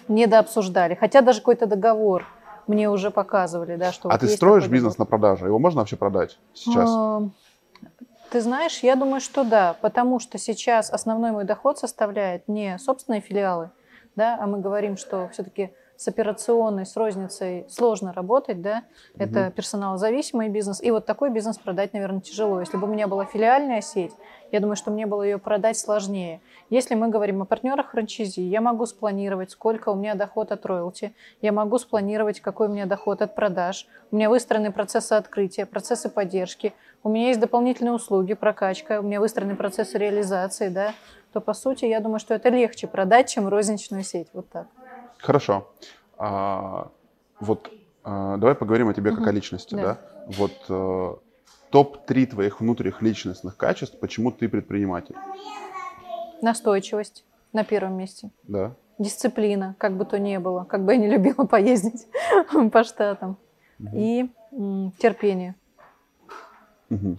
недообсуждали. 0.07 0.95
Хотя 0.95 1.19
даже 1.19 1.39
какой-то 1.41 1.65
договор 1.65 2.25
мне 2.67 2.89
уже 2.89 3.11
показывали, 3.11 3.75
да, 3.75 3.91
что 3.91 4.07
А 4.07 4.13
вот 4.13 4.21
ты 4.21 4.29
строишь 4.29 4.69
бизнес 4.69 4.97
на 4.97 5.03
продажу? 5.03 5.45
Его 5.45 5.59
можно 5.59 5.81
вообще 5.81 5.97
продать 5.97 6.39
сейчас? 6.53 6.89
Ты 8.35 8.41
знаешь, 8.41 8.79
я 8.79 8.97
думаю, 8.97 9.21
что 9.21 9.45
да, 9.45 9.77
потому 9.79 10.19
что 10.19 10.37
сейчас 10.37 10.91
основной 10.91 11.31
мой 11.31 11.45
доход 11.45 11.79
составляет 11.79 12.49
не 12.49 12.77
собственные 12.77 13.21
филиалы, 13.21 13.71
да, 14.17 14.37
а 14.37 14.45
мы 14.45 14.59
говорим, 14.59 14.97
что 14.97 15.29
все-таки 15.29 15.71
с 15.95 16.09
операционной, 16.09 16.85
с 16.85 16.97
розницей 16.97 17.65
сложно 17.69 18.11
работать, 18.11 18.61
да, 18.61 18.83
это 19.17 19.39
Мгм. 19.39 19.51
персоналозависимый 19.51 20.49
бизнес, 20.49 20.83
и 20.83 20.91
вот 20.91 21.05
такой 21.05 21.29
бизнес 21.29 21.57
продать, 21.57 21.93
наверное, 21.93 22.19
тяжело. 22.19 22.59
Если 22.59 22.75
бы 22.75 22.87
у 22.87 22.91
меня 22.91 23.07
была 23.07 23.23
филиальная 23.23 23.79
сеть, 23.79 24.11
я 24.51 24.59
думаю, 24.59 24.75
что 24.75 24.91
мне 24.91 25.05
было 25.05 25.23
ее 25.23 25.37
продать 25.37 25.77
сложнее. 25.77 26.41
Если 26.69 26.95
мы 26.95 27.07
говорим 27.07 27.41
о 27.41 27.45
партнерах 27.45 27.91
франчайзи, 27.91 28.41
я 28.41 28.59
могу 28.59 28.85
спланировать, 28.85 29.51
сколько 29.51 29.89
у 29.89 29.95
меня 29.95 30.15
доход 30.15 30.51
от 30.51 30.65
роялти, 30.65 31.15
я 31.41 31.53
могу 31.53 31.77
спланировать, 31.77 32.41
какой 32.41 32.67
у 32.67 32.71
меня 32.71 32.85
доход 32.85 33.21
от 33.21 33.33
продаж, 33.33 33.87
у 34.11 34.17
меня 34.17 34.29
выстроены 34.29 34.73
процессы 34.73 35.13
открытия, 35.13 35.65
процессы 35.65 36.09
поддержки, 36.09 36.73
у 37.05 37.09
меня 37.09 37.27
есть 37.27 37.39
дополнительные 37.39 37.93
услуги, 37.93 38.33
прокачка, 38.33 38.99
у 38.99 39.03
меня 39.03 39.19
выстроены 39.19 39.55
процессы 39.55 39.97
реализации, 39.99 40.69
да, 40.69 40.95
то, 41.31 41.39
по 41.39 41.53
сути, 41.53 41.85
я 41.85 41.99
думаю, 41.99 42.19
что 42.19 42.33
это 42.33 42.49
легче 42.49 42.87
продать, 42.87 43.29
чем 43.29 43.47
розничную 43.47 44.03
сеть. 44.03 44.27
Вот 44.33 44.49
так. 44.49 44.67
Хорошо. 45.19 45.71
А, 46.17 46.89
вот 47.39 47.69
а, 48.03 48.37
давай 48.37 48.55
поговорим 48.55 48.89
о 48.89 48.93
тебе 48.95 49.11
как 49.11 49.19
Мгм. 49.19 49.29
о 49.29 49.31
личности, 49.33 49.75
да? 49.75 49.81
Да. 49.81 49.97
Вот 50.25 50.51
э, 50.67 51.15
топ-3 51.69 52.25
твоих 52.25 52.59
внутренних 52.59 53.03
личностных 53.03 53.55
качеств, 53.55 53.99
почему 53.99 54.31
ты 54.31 54.49
предприниматель, 54.49 55.15
Настойчивость 56.41 57.23
на 57.53 57.63
первом 57.63 57.97
месте. 57.97 58.31
да? 58.47 58.75
Дисциплина, 58.97 59.75
как 59.77 59.95
бы 59.95 60.05
то 60.05 60.17
ни 60.17 60.37
было, 60.37 60.63
как 60.63 60.85
бы 60.85 60.93
я 60.93 60.97
не 60.97 61.07
любила 61.07 61.45
поездить 61.45 62.07
по 62.71 62.83
штатам. 62.83 63.37
Мгм. 63.77 63.97
И 63.99 64.29
м, 64.51 64.91
терпение. 64.99 65.55
Мгм. 66.89 67.17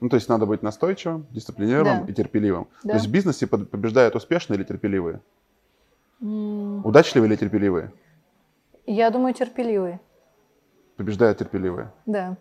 Ну, 0.00 0.08
то 0.08 0.16
есть 0.16 0.28
надо 0.28 0.46
быть 0.46 0.62
настойчивым, 0.62 1.26
дисциплинированным 1.30 2.06
Да. 2.06 2.10
и 2.12 2.14
терпеливым. 2.14 2.68
Да. 2.84 2.90
То 2.90 2.96
есть 2.96 3.06
в 3.06 3.10
бизнесе 3.12 3.46
побеждают 3.46 4.14
успешные 4.16 4.56
или 4.56 4.64
терпеливые? 4.64 5.20
М, 6.22 6.84
Удачливые 6.84 7.28
или 7.28 7.36
терпеливые? 7.36 7.92
Я 8.86 9.10
думаю, 9.10 9.34
терпеливый. 9.34 10.00
Побеждают 10.96 11.38
терпеливые. 11.38 11.92
Да. 12.06 12.36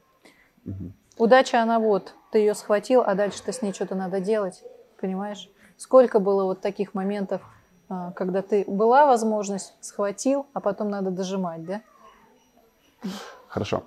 Мгм. 0.64 0.94
Удача, 1.18 1.62
она 1.62 1.80
вот, 1.80 2.16
ты 2.32 2.40
ее 2.40 2.54
схватил, 2.54 3.02
а 3.02 3.14
дальше-то 3.14 3.52
с 3.52 3.62
ней 3.62 3.74
что-то 3.74 3.96
надо 3.96 4.22
делать, 4.22 4.64
понимаешь? 5.02 5.50
Сколько 5.76 6.20
было 6.20 6.44
вот 6.46 6.62
таких 6.62 6.94
моментов, 6.94 7.42
а, 7.90 8.12
когда 8.14 8.42
ты 8.42 8.64
была 8.68 9.06
возможность, 9.06 9.74
схватил, 9.82 10.48
а 10.54 10.62
потом 10.62 10.90
надо 10.90 11.12
дожимать, 11.12 11.66
да? 11.66 11.82
Хорошо. 13.48 13.84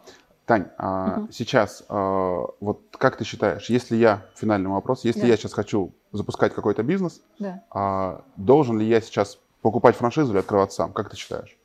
Тань, 0.47 0.66
а 0.77 1.19
Мгм. 1.19 1.32
сейчас, 1.32 1.85
а, 1.89 2.47
вот 2.60 2.82
как 2.98 3.16
ты 3.16 3.24
считаешь, 3.24 3.70
если 3.70 3.97
я, 3.97 4.27
финальный 4.35 4.70
вопрос, 4.70 5.05
если 5.05 5.20
Да. 5.20 5.27
я 5.28 5.36
сейчас 5.36 5.52
хочу 5.52 5.93
запускать 6.10 6.52
какой-то 6.52 6.82
бизнес, 6.82 7.23
Да. 7.39 7.62
а 7.70 8.23
должен 8.36 8.78
ли 8.78 8.86
я 8.86 9.01
сейчас 9.01 9.39
покупать 9.62 9.94
франшизу 9.97 10.32
или 10.32 10.40
открывать 10.40 10.73
сам? 10.73 10.93
Как 10.93 11.10
ты 11.10 11.16
считаешь? 11.16 11.56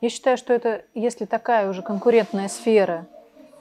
Я 0.00 0.08
считаю, 0.08 0.38
что 0.38 0.54
это, 0.54 0.82
если 0.94 1.26
такая 1.26 1.68
уже 1.68 1.82
конкурентная 1.82 2.48
сфера, 2.48 3.06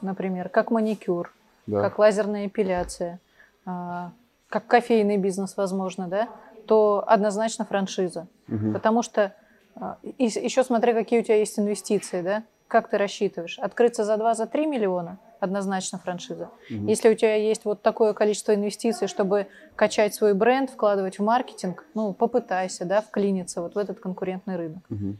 например, 0.01 0.47
как 0.49 0.71
маникюр, 0.71 1.33
Да. 1.65 1.81
как 1.81 1.99
лазерная 1.99 2.47
эпиляция, 2.47 3.19
а, 3.65 4.13
как 4.47 4.67
кофейный 4.67 5.17
бизнес, 5.17 5.57
возможно, 5.57 6.07
да, 6.07 6.29
то 6.65 7.03
однозначно 7.05 7.65
франшиза. 7.65 8.27
Мгм. 8.47 8.73
Потому 8.73 9.01
что 9.03 9.33
а, 9.75 9.97
и 10.01 10.25
еще 10.25 10.63
смотря, 10.63 10.93
какие 10.93 11.19
у 11.19 11.23
тебя 11.23 11.35
есть 11.35 11.59
инвестиции, 11.59 12.21
да, 12.21 12.43
как 12.67 12.89
ты 12.89 12.97
рассчитываешь. 12.97 13.59
Открыться 13.59 14.03
за 14.03 14.15
2-3 14.15 14.65
миллиона– 14.65 15.17
однозначно 15.39 15.97
франшиза. 15.99 16.49
Мгм. 16.69 16.87
Если 16.87 17.09
у 17.09 17.15
тебя 17.15 17.35
есть 17.35 17.65
вот 17.65 17.81
такое 17.81 18.13
количество 18.13 18.53
инвестиций, 18.53 19.07
чтобы 19.07 19.47
качать 19.75 20.13
свой 20.13 20.33
бренд, 20.33 20.69
вкладывать 20.69 21.19
в 21.19 21.23
маркетинг, 21.23 21.85
ну, 21.93 22.13
попытайся, 22.13 22.85
да, 22.85 23.01
вклиниться 23.01 23.61
вот 23.61 23.75
в 23.75 23.77
этот 23.77 23.99
конкурентный 23.99 24.57
рынок. 24.57 24.83
Мгм. 24.89 25.17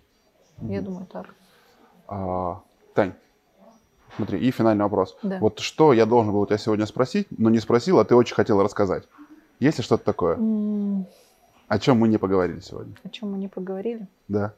Я 0.62 0.82
думаю, 0.82 1.06
так. 1.06 1.34
А, 2.08 2.62
Тань, 2.94 3.14
смотри, 4.16 4.40
и 4.40 4.52
финальный 4.52 4.84
вопрос. 4.84 5.18
Да. 5.24 5.40
Вот 5.40 5.60
что 5.60 5.94
я 5.94 6.06
должен 6.06 6.32
был 6.32 6.42
у 6.42 6.46
тебя 6.46 6.58
сегодня 6.58 6.86
спросить, 6.86 7.28
но 7.38 7.50
не 7.50 7.60
спросил, 7.60 8.00
а 8.00 8.06
ты 8.06 8.16
очень 8.16 8.36
хотела 8.36 8.64
рассказать. 8.64 9.04
Есть 9.60 9.78
ли 9.78 9.84
что-то 9.84 10.04
такое, 10.04 10.36
М, 10.36 11.06
о 11.68 11.80
чем 11.80 12.00
мы 12.00 12.08
не 12.08 12.18
поговорили 12.18 12.60
сегодня? 12.60 12.94
О 13.04 13.10
чем 13.10 13.32
мы 13.32 13.38
не 13.38 13.48
поговорили? 13.48 14.08
Да. 14.28 14.54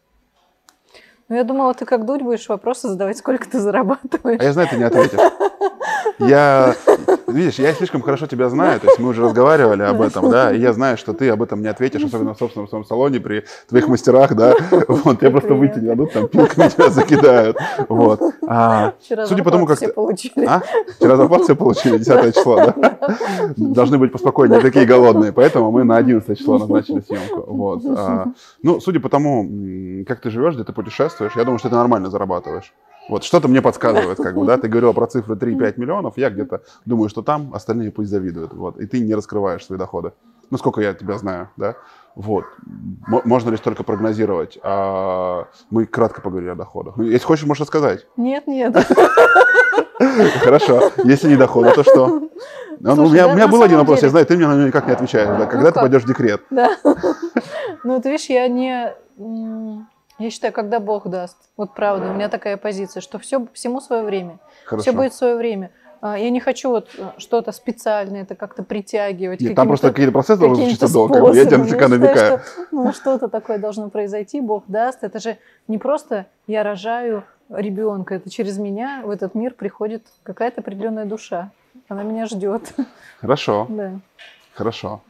Ну, 1.29 1.35
я 1.35 1.43
думала, 1.43 1.73
ты 1.73 1.85
как 1.85 2.05
дурь 2.05 2.23
будешь 2.23 2.47
вопросы 2.47 2.87
задавать, 2.87 3.17
сколько 3.17 3.49
ты 3.49 3.59
зарабатываешь. 3.59 4.39
А 4.39 4.43
я 4.43 4.53
знаю, 4.53 4.69
ты 4.69 4.77
не 4.77 4.83
ответишь. 4.83 5.19
Я, 6.19 6.75
видишь, 7.27 7.59
я 7.59 7.73
слишком 7.73 8.01
хорошо 8.01 8.27
тебя 8.27 8.49
знаю, 8.49 8.79
то 8.79 8.87
есть 8.87 8.99
мы 8.99 9.09
уже 9.09 9.21
разговаривали 9.23 9.83
об 9.83 10.01
этом, 10.01 10.29
да, 10.29 10.51
и 10.53 10.59
я 10.59 10.73
знаю, 10.73 10.97
что 10.97 11.13
ты 11.13 11.29
об 11.29 11.41
этом 11.41 11.61
не 11.61 11.67
ответишь, 11.67 12.03
особенно 12.03 12.33
в 12.33 12.37
собственном 12.37 12.67
своем 12.67 12.85
салоне 12.85 13.19
при 13.19 13.43
твоих 13.67 13.87
мастерах, 13.87 14.35
да, 14.35 14.55
вот, 14.87 15.19
тебя 15.19 15.31
просто 15.31 15.53
выйти 15.53 15.79
не 15.79 15.87
дадут, 15.87 16.13
там 16.13 16.27
пилками 16.27 16.69
тебя 16.69 16.89
закидают, 16.89 17.57
вот. 17.89 18.21
А, 18.47 18.93
судя 19.25 19.43
по 19.43 19.51
тому, 19.51 19.65
как 19.65 19.77
все 19.77 19.89
получили. 19.89 20.45
а? 20.45 20.61
Вчера 20.97 21.15
зарплату 21.15 21.43
все 21.43 21.55
получили, 21.55 21.97
10 21.97 22.35
число, 22.35 22.55
да? 22.57 22.97
Должны 23.55 23.97
быть 23.97 24.11
поспокойнее, 24.11 24.59
такие 24.61 24.85
голодные, 24.85 25.31
поэтому 25.31 25.71
мы 25.71 25.83
на 25.83 25.97
11 25.97 26.37
число 26.37 26.57
назначили 26.57 27.01
съемку, 27.01 27.43
вот. 27.47 27.81
А, 27.85 28.27
ну, 28.63 28.79
судя 28.79 28.99
по 28.99 29.09
тому, 29.09 29.49
как 30.07 30.21
ты 30.21 30.29
живешь, 30.29 30.55
где 30.55 30.63
ты 30.63 30.73
путешествуешь, 30.73 31.35
я 31.35 31.43
думаю, 31.43 31.59
что 31.59 31.69
ты 31.69 31.75
нормально 31.75 32.09
зарабатываешь. 32.09 32.73
Вот, 33.09 33.23
что-то 33.23 33.47
мне 33.47 33.61
подсказывает, 33.61 34.17
как 34.17 34.35
бы, 34.35 34.45
да, 34.45 34.57
ты 34.57 34.67
говорила 34.67 34.91
про 34.93 35.07
цифры 35.07 35.35
3-5 35.35 35.73
миллионов, 35.79 36.17
я 36.17 36.29
где-то 36.29 36.61
думаю, 36.85 37.09
что 37.09 37.21
там 37.21 37.53
остальные 37.53 37.91
пусть 37.91 38.09
завидуют, 38.09 38.53
вот, 38.53 38.77
и 38.79 38.85
ты 38.85 38.99
не 38.99 39.15
раскрываешь 39.15 39.65
свои 39.65 39.77
доходы. 39.79 40.11
Ну, 40.49 40.57
сколько 40.57 40.81
я 40.81 40.93
тебя 40.93 41.17
знаю, 41.17 41.49
да, 41.57 41.75
вот. 42.15 42.45
М- 42.65 43.21
можно 43.25 43.49
лишь 43.49 43.59
только 43.59 43.83
прогнозировать, 43.83 44.57
а 44.63 45.47
мы 45.69 45.85
кратко 45.85 46.21
поговорили 46.21 46.51
о 46.51 46.55
доходах. 46.55 46.95
Ну, 46.97 47.03
если 47.03 47.25
хочешь, 47.25 47.45
можешь 47.45 47.61
рассказать. 47.61 48.07
Нет, 48.17 48.47
нет. 48.47 48.75
Хорошо. 50.41 50.91
Если 51.03 51.29
не 51.29 51.35
дохода, 51.35 51.71
то 51.71 51.83
что? 51.83 52.07
Ну, 52.79 52.95
Слушай, 52.95 52.99
у 53.09 53.11
меня, 53.11 53.25
да, 53.27 53.31
у 53.31 53.35
меня 53.35 53.47
был 53.47 53.63
один 53.63 53.77
вопрос, 53.79 53.97
я 53.97 54.01
деле- 54.01 54.11
знаю, 54.11 54.25
ты 54.25 54.37
мне 54.37 54.47
на 54.47 54.55
него 54.55 54.67
никак 54.67 54.85
не 54.87 54.93
отвечаешь. 54.93 55.27
Да, 55.39 55.45
когда 55.47 55.67
ты 55.67 55.73
как? 55.73 55.83
пойдешь 55.83 56.03
в 56.03 56.07
декрет? 56.07 56.41
Да. 56.49 56.77
Ну, 57.83 58.01
ты 58.01 58.11
видишь, 58.11 58.25
я 58.29 58.47
не... 58.47 58.93
Я 60.19 60.29
считаю, 60.31 60.51
когда 60.53 60.79
Бог 60.79 61.07
даст. 61.07 61.37
Вот 61.57 61.73
правда, 61.75 62.09
у 62.09 62.13
меня 62.13 62.27
такая 62.29 62.57
позиция, 62.57 63.01
что 63.01 63.19
все, 63.19 63.45
всему 63.53 63.81
свое 63.81 64.03
время. 64.03 64.39
Хорошо. 64.65 64.81
Все 64.81 64.91
будет 64.91 65.13
свое 65.13 65.35
время. 65.35 65.71
А, 66.01 66.17
Я 66.17 66.29
не 66.31 66.39
хочу 66.39 66.69
вот 66.69 66.89
э, 66.97 67.11
что-то 67.17 67.51
специальное, 67.51 68.21
это 68.23 68.35
как-то 68.35 68.63
притягивать. 68.63 69.41
Нет, 69.41 69.55
там 69.55 69.67
просто 69.67 69.89
какие-то 69.89 70.11
процессы 70.11 70.39
должны 70.39 70.63
случиться 70.63 70.91
долго. 70.91 71.13
как 71.15 71.23
бы, 71.23 71.35
Я 71.35 71.45
тебе 71.45 71.57
способами. 71.57 71.67
всегда 71.67 71.85
считаю, 71.87 72.01
намекаю. 72.01 72.39
что, 72.39 72.65
ну, 72.71 72.93
что-то 72.93 73.27
такое 73.29 73.57
должно 73.57 73.89
произойти, 73.89 74.41
Бог 74.41 74.63
даст. 74.67 75.03
Это 75.03 75.19
же 75.19 75.37
не 75.67 75.77
просто 75.77 76.25
я 76.47 76.63
рожаю 76.63 77.23
ребенка, 77.49 78.15
это 78.15 78.29
через 78.29 78.57
меня 78.57 79.01
в 79.05 79.09
этот 79.09 79.33
мир 79.35 79.53
приходит 79.53 80.03
какая-то 80.23 80.61
определенная 80.61 81.05
душа. 81.05 81.51
Она 81.89 82.03
меня 82.03 82.25
ждет. 82.25 82.73
Хорошо, 83.21 83.65
Да. 83.69 83.99
хорошо. 84.53 85.01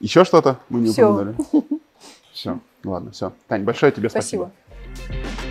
Еще 0.00 0.24
что-то 0.24 0.56
мы 0.68 0.80
не 0.80 0.90
упомянули? 0.90 1.34
Все, 2.40 2.58
ладно, 2.84 3.10
все. 3.10 3.34
Тань, 3.48 3.64
большое 3.64 3.92
тебе 3.92 4.08
спасибо. 4.08 4.50
Спасибо. 4.94 5.49